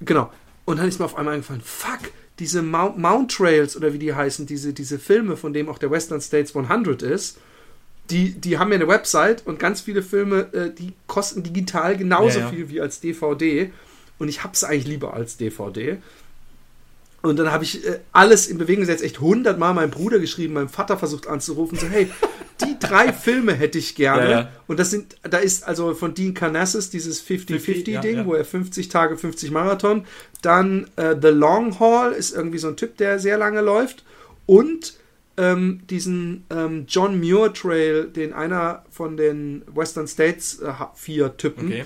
genau. 0.00 0.30
Und 0.66 0.78
dann 0.78 0.86
ist 0.86 0.98
mir 0.98 1.06
auf 1.06 1.16
einmal 1.16 1.34
eingefallen, 1.34 1.62
fuck, 1.64 2.10
diese 2.38 2.60
Mount, 2.62 2.98
Mount 2.98 3.32
Trails 3.34 3.74
oder 3.76 3.92
wie 3.94 3.98
die 3.98 4.14
heißen, 4.14 4.44
diese, 4.46 4.72
diese 4.74 4.98
Filme, 4.98 5.36
von 5.36 5.52
dem 5.54 5.68
auch 5.70 5.78
der 5.78 5.90
Western 5.90 6.20
States 6.20 6.54
100 6.54 7.02
ist, 7.02 7.38
die, 8.10 8.32
die 8.32 8.58
haben 8.58 8.68
ja 8.70 8.76
eine 8.76 8.88
Website 8.88 9.46
und 9.46 9.58
ganz 9.58 9.80
viele 9.80 10.02
Filme, 10.02 10.52
äh, 10.52 10.70
die 10.72 10.92
kosten 11.06 11.42
digital 11.42 11.96
genauso 11.96 12.38
Ja, 12.38 12.44
ja. 12.46 12.50
viel 12.50 12.68
wie 12.68 12.80
als 12.80 13.00
DVD. 13.00 13.70
Und 14.18 14.28
ich 14.28 14.44
hab's 14.44 14.62
eigentlich 14.64 14.86
lieber 14.86 15.14
als 15.14 15.36
DVD. 15.38 15.98
Und 17.20 17.38
dann 17.38 17.50
habe 17.50 17.64
ich 17.64 17.84
äh, 17.84 17.98
alles 18.12 18.46
in 18.46 18.58
Bewegung 18.58 18.82
gesetzt, 18.82 19.02
echt 19.02 19.20
hundertmal 19.20 19.74
meinem 19.74 19.90
Bruder 19.90 20.20
geschrieben, 20.20 20.54
meinem 20.54 20.68
Vater 20.68 20.96
versucht 20.96 21.26
anzurufen, 21.26 21.76
so 21.76 21.86
hey, 21.88 22.08
die 22.64 22.78
drei 22.78 23.12
Filme 23.12 23.54
hätte 23.54 23.78
ich 23.78 23.96
gerne. 23.96 24.24
Ja, 24.24 24.30
ja. 24.30 24.52
Und 24.68 24.78
das 24.78 24.90
sind, 24.90 25.16
da 25.22 25.38
ist 25.38 25.66
also 25.66 25.94
von 25.94 26.14
Dean 26.14 26.34
Carnassus 26.34 26.90
dieses 26.90 27.24
50-50-Ding, 27.26 28.16
ja, 28.18 28.26
wo 28.26 28.34
er 28.34 28.44
50 28.44 28.88
Tage, 28.88 29.16
50 29.16 29.50
Marathon. 29.50 30.04
Dann 30.42 30.88
äh, 30.96 31.16
The 31.20 31.28
Long 31.28 31.80
Haul 31.80 32.12
ist 32.12 32.34
irgendwie 32.34 32.58
so 32.58 32.68
ein 32.68 32.76
Typ, 32.76 32.96
der 32.98 33.18
sehr 33.18 33.36
lange 33.36 33.62
läuft. 33.62 34.04
Und 34.46 34.94
ähm, 35.36 35.80
diesen 35.88 36.44
ähm, 36.50 36.84
John 36.88 37.18
Muir 37.18 37.52
Trail, 37.52 38.06
den 38.06 38.32
einer 38.32 38.84
von 38.90 39.16
den 39.16 39.62
Western 39.72 40.06
States 40.06 40.60
äh, 40.60 40.72
vier 40.94 41.36
Typen 41.36 41.68
Okay. 41.68 41.84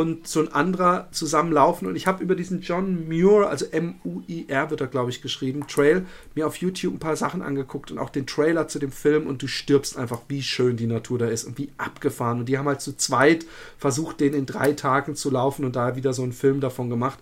Und 0.00 0.26
so 0.26 0.40
ein 0.40 0.52
anderer 0.52 1.08
zusammenlaufen. 1.12 1.86
Und 1.86 1.96
ich 1.96 2.06
habe 2.06 2.22
über 2.22 2.34
diesen 2.34 2.62
John 2.62 3.06
Muir, 3.08 3.48
also 3.48 3.66
M-U-I-R 3.66 4.70
wird 4.70 4.80
er, 4.80 4.86
glaube 4.88 5.10
ich, 5.10 5.22
geschrieben, 5.22 5.66
Trail, 5.68 6.04
mir 6.34 6.46
auf 6.46 6.56
YouTube 6.56 6.94
ein 6.94 6.98
paar 6.98 7.16
Sachen 7.16 7.42
angeguckt 7.42 7.90
und 7.90 7.98
auch 7.98 8.10
den 8.10 8.26
Trailer 8.26 8.66
zu 8.68 8.78
dem 8.78 8.92
Film 8.92 9.26
und 9.26 9.42
du 9.42 9.46
stirbst 9.46 9.96
einfach, 9.96 10.22
wie 10.28 10.42
schön 10.42 10.76
die 10.76 10.86
Natur 10.86 11.18
da 11.18 11.26
ist 11.26 11.44
und 11.44 11.58
wie 11.58 11.70
abgefahren. 11.78 12.40
Und 12.40 12.48
die 12.48 12.58
haben 12.58 12.66
halt 12.66 12.80
zu 12.80 12.96
zweit 12.96 13.46
versucht, 13.78 14.20
den 14.20 14.34
in 14.34 14.46
drei 14.46 14.72
Tagen 14.72 15.14
zu 15.14 15.30
laufen 15.30 15.64
und 15.64 15.76
da 15.76 15.96
wieder 15.96 16.12
so 16.12 16.22
einen 16.22 16.32
Film 16.32 16.60
davon 16.60 16.90
gemacht. 16.90 17.18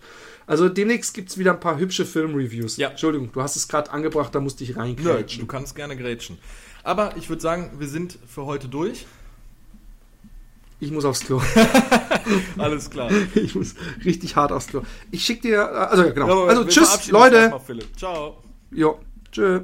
Also 0.47 0.69
demnächst 0.69 1.15
gibt 1.15 1.31
es 1.31 1.39
wieder 1.39 1.53
ein 1.53 1.61
paar 1.61 1.79
hübsche 1.79 2.05
Filmreviews. 2.05 2.77
Ja. 2.77 2.91
Entschuldigung, 2.91 3.31
du 3.33 3.43
hast 3.43 3.57
es 3.57 3.69
gerade 3.69 3.91
angebracht, 3.91 4.35
da 4.35 4.41
musste 4.41 4.65
ich 4.65 4.71
Nö, 4.71 4.81
reinkrätschen. 4.81 5.41
du 5.41 5.47
kannst 5.47 5.77
gerne 5.77 5.97
grätschen. 5.97 6.39
Aber 6.83 7.17
ich 7.17 7.29
würde 7.29 7.43
sagen, 7.43 7.71
wir 7.79 7.89
sind 7.89 8.19
für 8.27 8.45
heute 8.47 8.69
durch. 8.69 9.07
Ich 10.83 10.91
muss 10.91 11.05
aufs 11.05 11.21
Klo. 11.21 11.41
Alles 12.59 12.91
klar. 12.91 13.09
Ich 13.37 13.55
muss 13.55 13.77
richtig 14.05 14.35
hart 14.35 14.51
aufs 14.51 14.67
Klo. 14.67 14.83
Ich 15.13 15.25
schicke 15.25 15.43
dir, 15.43 15.71
also 15.71 16.03
ja, 16.03 16.11
genau. 16.11 16.47
Also 16.47 16.65
tschüss, 16.65 17.09
Leute. 17.09 17.55
Ciao. 17.97 18.43
Jo, 18.73 18.99
tschö. 19.31 19.63